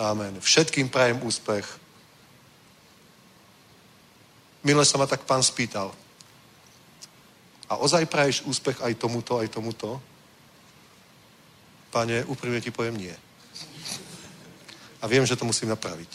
Amen. 0.01 0.41
Všetkým 0.41 0.89
prajem 0.89 1.21
úspech. 1.21 1.69
Minule 4.65 4.89
sa 4.89 4.97
ma 4.97 5.05
tak 5.05 5.29
pán 5.29 5.45
spýtal. 5.45 5.93
A 7.69 7.77
ozaj 7.77 8.09
praješ 8.09 8.41
úspech 8.49 8.81
aj 8.81 8.97
tomuto, 8.97 9.37
aj 9.37 9.53
tomuto? 9.53 10.01
Pane, 11.93 12.25
úprimne 12.25 12.65
ti 12.65 12.73
poviem 12.73 12.97
nie. 12.97 13.15
A 15.01 15.07
viem, 15.07 15.29
že 15.29 15.37
to 15.37 15.45
musím 15.45 15.69
napraviť. 15.69 16.09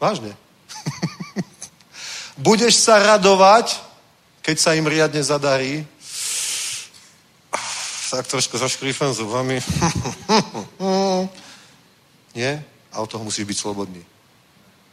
Vážne. 0.00 0.32
Budeš 2.38 2.78
sa 2.78 3.02
radovať, 3.02 3.82
keď 4.46 4.56
sa 4.62 4.78
im 4.78 4.86
riadne 4.86 5.18
zadarí. 5.18 5.82
Tak 8.14 8.30
trošku 8.30 8.54
zaškrífem 8.54 9.10
zubami. 9.10 9.58
nie? 12.38 12.62
A 12.94 13.02
od 13.02 13.10
toho 13.10 13.26
musíš 13.26 13.44
byť 13.44 13.58
slobodný. 13.58 14.02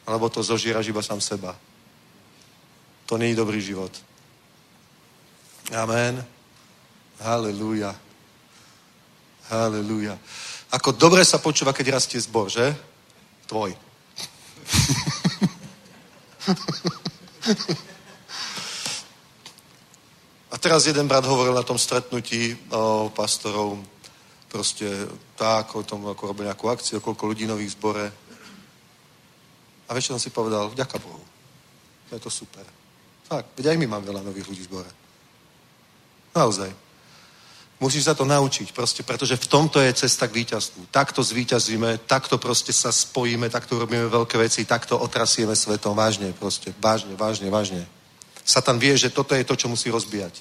Alebo 0.10 0.30
to 0.30 0.44
zožíraš 0.44 0.90
iba 0.90 1.06
sám 1.06 1.22
seba. 1.22 1.56
To 3.06 3.18
není 3.18 3.36
dobrý 3.38 3.62
život. 3.62 3.94
Amen. 5.70 6.26
Halelúja. 7.22 7.94
Halelúja. 9.54 10.18
Ako 10.74 10.98
dobre 10.98 11.22
sa 11.22 11.38
počúva, 11.38 11.78
keď 11.78 12.02
rastie 12.02 12.18
zbor, 12.18 12.50
že? 12.50 12.74
Tvoj. 13.46 13.78
A 20.52 20.56
teraz 20.58 20.86
jeden 20.86 21.08
brat 21.08 21.26
hovoril 21.26 21.54
na 21.54 21.64
tom 21.64 21.78
stretnutí 21.78 22.58
o 22.72 23.12
pastorov, 23.14 23.78
proste 24.50 24.88
tak, 25.36 25.76
o 25.76 25.84
tom, 25.84 26.08
ako 26.08 26.32
robia 26.32 26.50
nejakú 26.50 26.72
akciu, 26.72 27.04
koľko 27.04 27.28
ľudí 27.28 27.44
nových 27.46 27.76
zbore. 27.76 28.08
A 29.86 29.94
večerom 29.94 30.20
si 30.20 30.30
povedal, 30.32 30.70
vďaka 30.72 30.98
Bohu. 30.98 31.22
Je 32.10 32.20
to 32.20 32.30
super. 32.32 32.64
Tak, 33.28 33.46
veď 33.58 33.74
aj 33.74 33.78
my 33.78 33.88
máme 33.88 34.06
veľa 34.06 34.22
nových 34.24 34.48
ľudí 34.48 34.62
v 34.64 34.70
zbore. 34.70 34.92
Naozaj. 36.36 36.85
Musíš 37.76 38.08
sa 38.08 38.16
to 38.16 38.24
naučiť, 38.24 38.72
proste, 38.72 39.04
pretože 39.04 39.36
v 39.36 39.52
tomto 39.52 39.84
je 39.84 39.92
cesta 39.94 40.32
k 40.32 40.40
víťazstvu. 40.40 40.88
Takto 40.96 41.20
zvíťazíme, 41.20 42.08
takto 42.08 42.40
proste 42.40 42.72
sa 42.72 42.88
spojíme, 42.88 43.52
takto 43.52 43.76
robíme 43.76 44.08
veľké 44.08 44.40
veci, 44.40 44.64
takto 44.64 44.96
otrasieme 44.96 45.52
svetom. 45.56 45.92
Vážne, 45.92 46.32
proste, 46.32 46.72
vážne, 46.80 47.20
vážne, 47.20 47.52
vážne. 47.52 47.84
Satan 48.48 48.80
vie, 48.80 48.96
že 48.96 49.12
toto 49.12 49.36
je 49.36 49.44
to, 49.44 49.60
čo 49.60 49.68
musí 49.68 49.92
rozbíjať. 49.92 50.40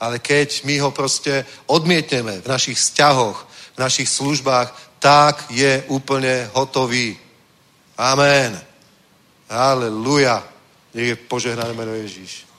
Ale 0.00 0.16
keď 0.16 0.64
my 0.64 0.80
ho 0.80 0.90
proste 0.96 1.44
odmietneme 1.68 2.40
v 2.40 2.48
našich 2.48 2.80
vzťahoch, 2.80 3.36
v 3.76 3.78
našich 3.78 4.08
službách, 4.08 4.72
tak 4.96 5.44
je 5.52 5.84
úplne 5.92 6.48
hotový. 6.56 7.20
Amen. 8.00 8.56
Halleluja. 9.44 10.40
Nech 10.96 11.06
je 11.06 11.16
požehnané 11.16 11.76
meno 11.76 11.92
Ježíš. 11.92 12.49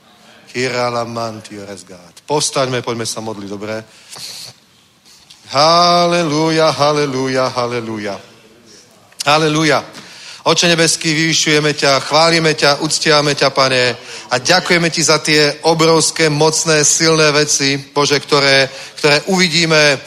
Postaňme, 2.27 2.83
poďme 2.83 3.05
sa 3.07 3.23
modliť, 3.23 3.49
dobre? 3.49 3.83
Haleluja, 5.51 6.71
haleluja, 6.71 7.47
haleluja. 7.51 8.15
Haleluja. 9.25 9.83
Oče 10.41 10.67
nebeský, 10.67 11.13
vyvyšujeme 11.13 11.73
ťa, 11.77 11.99
chválime 12.01 12.57
ťa, 12.57 12.81
uctiame 12.81 13.37
ťa, 13.37 13.53
pane, 13.53 13.93
a 14.31 14.35
ďakujeme 14.41 14.89
ti 14.89 15.03
za 15.05 15.21
tie 15.21 15.61
obrovské, 15.69 16.33
mocné, 16.33 16.81
silné 16.81 17.29
veci, 17.31 17.77
Bože, 17.93 18.17
ktoré, 18.19 18.65
ktoré 18.97 19.21
uvidíme 19.29 20.01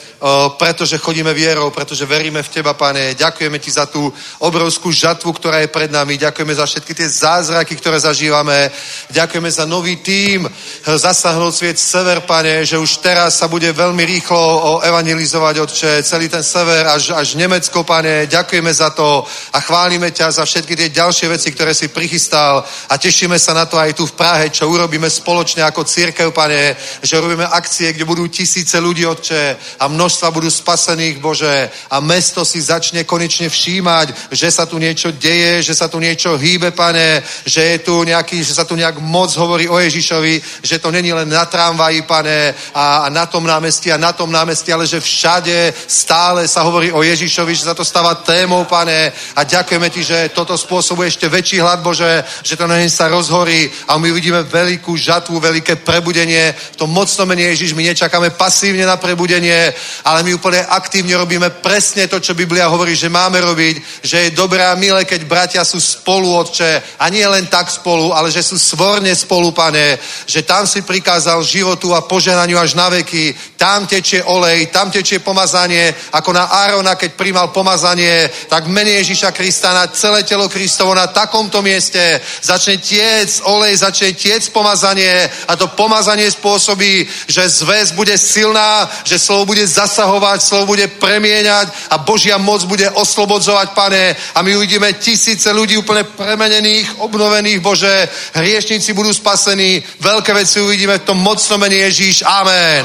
pretože 0.57 0.99
chodíme 0.99 1.35
vierou, 1.35 1.71
pretože 1.71 2.07
veríme 2.07 2.43
v 2.43 2.49
Teba, 2.49 2.73
Pane. 2.73 3.15
Ďakujeme 3.15 3.59
Ti 3.59 3.71
za 3.71 3.87
tú 3.87 4.13
obrovskú 4.39 4.93
žatvu, 4.93 5.33
ktorá 5.33 5.61
je 5.61 5.69
pred 5.69 5.93
nami. 5.93 6.17
Ďakujeme 6.17 6.55
za 6.55 6.67
všetky 6.67 6.95
tie 6.95 7.09
zázraky, 7.09 7.77
ktoré 7.77 8.01
zažívame. 8.01 8.71
Ďakujeme 9.13 9.51
za 9.51 9.69
nový 9.69 9.97
tím 9.97 10.49
zasahnúť 10.85 11.53
sviet 11.55 11.79
sever, 11.79 12.21
Pane, 12.25 12.65
že 12.65 12.81
už 12.81 13.05
teraz 13.05 13.37
sa 13.37 13.53
bude 13.53 13.69
veľmi 13.73 14.01
rýchlo 14.01 14.81
evangelizovať, 14.81 15.55
Otče, 15.61 16.03
celý 16.03 16.33
ten 16.33 16.43
sever 16.43 16.89
až, 16.89 17.13
až 17.13 17.37
Nemecko, 17.37 17.85
Pane. 17.85 18.25
Ďakujeme 18.25 18.73
za 18.73 18.97
to 18.97 19.29
a 19.53 19.61
chválime 19.61 20.09
ťa 20.11 20.31
za 20.31 20.45
všetky 20.45 20.77
tie 20.77 20.89
ďalšie 20.89 21.29
veci, 21.29 21.53
ktoré 21.53 21.75
si 21.75 21.93
prichystal 21.93 22.65
a 22.89 22.95
tešíme 22.97 23.37
sa 23.37 23.53
na 23.53 23.67
to 23.69 23.77
aj 23.77 23.93
tu 23.93 24.09
v 24.09 24.17
Prahe, 24.17 24.49
čo 24.49 24.73
urobíme 24.73 25.11
spoločne 25.11 25.69
ako 25.69 25.85
církev, 25.85 26.33
Pane, 26.33 26.77
že 27.05 27.21
robíme 27.21 27.45
akcie, 27.45 27.93
kde 27.93 28.09
budú 28.09 28.25
tisíce 28.33 28.81
ľudí, 28.81 29.05
Otče, 29.05 29.57
a 29.81 29.85
množstvo 29.89 30.14
množstva 30.15 30.31
budú 30.31 30.47
spasených, 30.51 31.19
Bože, 31.19 31.70
a 31.91 31.99
mesto 31.99 32.47
si 32.47 32.62
začne 32.62 33.03
konečne 33.03 33.51
všímať, 33.51 34.31
že 34.31 34.47
sa 34.47 34.62
tu 34.62 34.78
niečo 34.78 35.11
deje, 35.11 35.66
že 35.66 35.74
sa 35.74 35.91
tu 35.91 35.99
niečo 35.99 36.39
hýbe, 36.39 36.70
pane, 36.70 37.19
že 37.43 37.62
je 37.74 37.78
tu 37.82 37.99
nejaký, 38.07 38.47
že 38.47 38.55
sa 38.55 38.62
tu 38.62 38.78
nejak 38.78 39.03
moc 39.03 39.35
hovorí 39.35 39.66
o 39.66 39.74
Ježišovi, 39.74 40.62
že 40.62 40.78
to 40.78 40.95
není 40.95 41.11
len 41.11 41.27
na 41.27 41.51
tramvaji, 41.51 42.07
pane, 42.07 42.55
a, 42.74 43.03
a 43.05 43.09
na 43.11 43.27
tom 43.27 43.43
námestí 43.43 43.91
a 43.91 43.99
na 43.99 44.15
tom 44.15 44.31
námestí, 44.31 44.70
ale 44.70 44.86
že 44.86 45.03
všade 45.03 45.74
stále 45.91 46.47
sa 46.47 46.62
hovorí 46.62 46.95
o 46.95 47.03
Ježišovi, 47.03 47.51
že 47.55 47.66
sa 47.66 47.74
to 47.74 47.82
stáva 47.82 48.15
témou, 48.15 48.65
pane, 48.70 49.11
a 49.35 49.43
ďakujeme 49.43 49.91
ti, 49.91 50.07
že 50.07 50.31
toto 50.31 50.55
spôsobuje 50.55 51.11
ešte 51.11 51.27
väčší 51.27 51.59
hlad, 51.59 51.82
Bože, 51.82 52.23
že 52.47 52.55
to 52.55 52.70
na 52.70 52.78
sa 52.86 53.11
rozhorí 53.11 53.66
a 53.91 53.99
my 53.99 54.15
vidíme 54.15 54.47
veľkú 54.47 54.95
žatvu, 54.95 55.43
veľké 55.43 55.82
prebudenie. 55.82 56.55
V 56.55 56.86
tom 56.86 56.95
mocnom 56.95 57.27
mene 57.27 57.51
Ježiš, 57.51 57.74
my 57.74 57.82
nečakáme 57.82 58.31
pasívne 58.31 58.86
na 58.86 59.01
prebudenie, 59.01 59.73
ale 60.05 60.22
my 60.22 60.36
úplne 60.36 60.60
aktívne 60.68 61.16
robíme 61.16 61.51
presne 61.64 62.06
to, 62.06 62.20
čo 62.20 62.36
Biblia 62.36 62.68
hovorí, 62.68 62.93
že 62.93 63.09
máme 63.09 63.40
robiť, 63.40 64.05
že 64.05 64.16
je 64.28 64.36
dobré 64.36 64.60
a 64.60 64.76
milé, 64.76 65.05
keď 65.05 65.24
bratia 65.24 65.62
sú 65.64 65.81
spolu, 65.81 66.36
Otče, 66.36 67.01
a 67.01 67.09
nie 67.09 67.24
len 67.24 67.47
tak 67.48 67.72
spolu, 67.72 68.12
ale 68.12 68.28
že 68.28 68.44
sú 68.44 68.60
svorne 68.60 69.16
spolu, 69.16 69.51
pane, 69.56 69.98
že 70.28 70.44
tam 70.44 70.66
si 70.68 70.85
prikázal 70.85 71.40
životu 71.44 71.97
a 71.97 72.05
poženaniu 72.05 72.60
až 72.60 72.76
na 72.76 72.89
veky, 72.93 73.35
tam 73.56 73.86
tečie 73.89 74.20
olej, 74.24 74.68
tam 74.68 74.93
tečie 74.93 75.24
pomazanie, 75.24 75.94
ako 76.12 76.31
na 76.36 76.44
Árona, 76.52 76.94
keď 76.94 77.10
príjmal 77.16 77.48
pomazanie, 77.48 78.28
tak 78.48 78.68
mene 78.68 79.01
Ježíša 79.01 79.32
Krista 79.32 79.72
na 79.72 79.89
celé 79.89 80.22
telo 80.22 80.48
Kristovo 80.48 80.94
na 80.94 81.06
takomto 81.06 81.62
mieste 81.62 82.20
začne 82.43 82.76
tiec 82.76 83.40
olej, 83.44 83.76
začne 83.81 84.12
tiec 84.12 84.48
pomazanie. 84.52 85.31
A 85.48 85.56
to 85.56 85.72
pomazanie 85.72 86.28
spôsobí, 86.31 87.09
že 87.26 87.48
zväz 87.48 87.97
bude 87.97 88.18
silná, 88.18 88.90
že 89.05 89.18
slovo 89.18 89.55
bude 89.55 89.64
zasahovať, 89.85 90.39
slovo 90.40 90.74
bude 90.74 90.89
premieňať 90.89 91.93
a 91.93 92.01
Božia 92.01 92.40
moc 92.40 92.65
bude 92.65 92.89
oslobodzovať, 92.90 93.69
pane, 93.77 94.16
a 94.16 94.39
my 94.43 94.51
uvidíme 94.56 94.97
tisíce 94.97 95.52
ľudí 95.52 95.77
úplne 95.77 96.09
premenených, 96.09 97.05
obnovených, 97.05 97.61
Bože, 97.61 98.09
hriešníci 98.35 98.97
budú 98.97 99.12
spasení, 99.12 99.85
veľké 100.01 100.32
veci 100.32 100.61
uvidíme 100.65 100.98
v 100.98 101.06
tom 101.06 101.20
mocnom 101.20 101.61
mene 101.61 101.77
Ježíš. 101.85 102.24
Amen. 102.24 102.85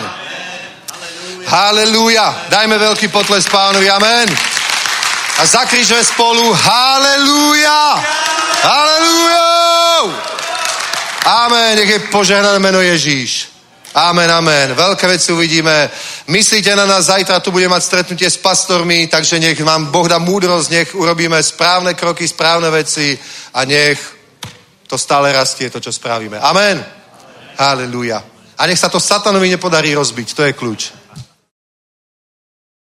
Halelúja. 1.50 2.46
Dajme 2.54 2.78
veľký 2.78 3.10
potles 3.10 3.50
pánovi. 3.50 3.90
Amen. 3.90 4.30
A 5.40 5.46
zakrižme 5.50 5.98
spolu. 6.06 6.46
Halelúja. 6.54 7.98
Halelúja. 8.62 9.50
Amen. 11.26 11.74
Nech 11.82 11.90
je 11.90 12.00
požehnané 12.14 12.60
meno 12.62 12.78
Ježíš. 12.78 13.59
Amen, 13.94 14.30
amen. 14.30 14.78
Veľké 14.78 15.08
veci 15.10 15.34
uvidíme. 15.34 15.90
Myslíte 16.30 16.76
na 16.76 16.86
nás, 16.86 17.10
zajtra 17.10 17.40
tu 17.40 17.50
budeme 17.50 17.74
mať 17.74 17.84
stretnutie 17.84 18.30
s 18.30 18.38
pastormi, 18.38 19.08
takže 19.10 19.40
nech 19.40 19.58
vám 19.62 19.90
Boh 19.90 20.06
dá 20.06 20.22
múdrosť, 20.22 20.70
nech 20.72 20.90
urobíme 20.94 21.42
správne 21.44 21.98
kroky, 21.98 22.28
správne 22.28 22.70
veci 22.70 23.18
a 23.54 23.66
nech 23.66 23.98
to 24.86 24.98
stále 24.98 25.34
rastie, 25.34 25.70
to, 25.70 25.82
čo 25.82 25.90
spravíme. 25.90 26.38
Amen. 26.38 26.86
Halelúja. 27.58 28.22
A 28.58 28.68
nech 28.68 28.78
sa 28.78 28.94
to 28.94 29.00
satanovi 29.00 29.50
nepodarí 29.50 29.94
rozbiť, 29.98 30.28
to 30.34 30.44
je 30.46 30.54
kľúč. 30.54 30.99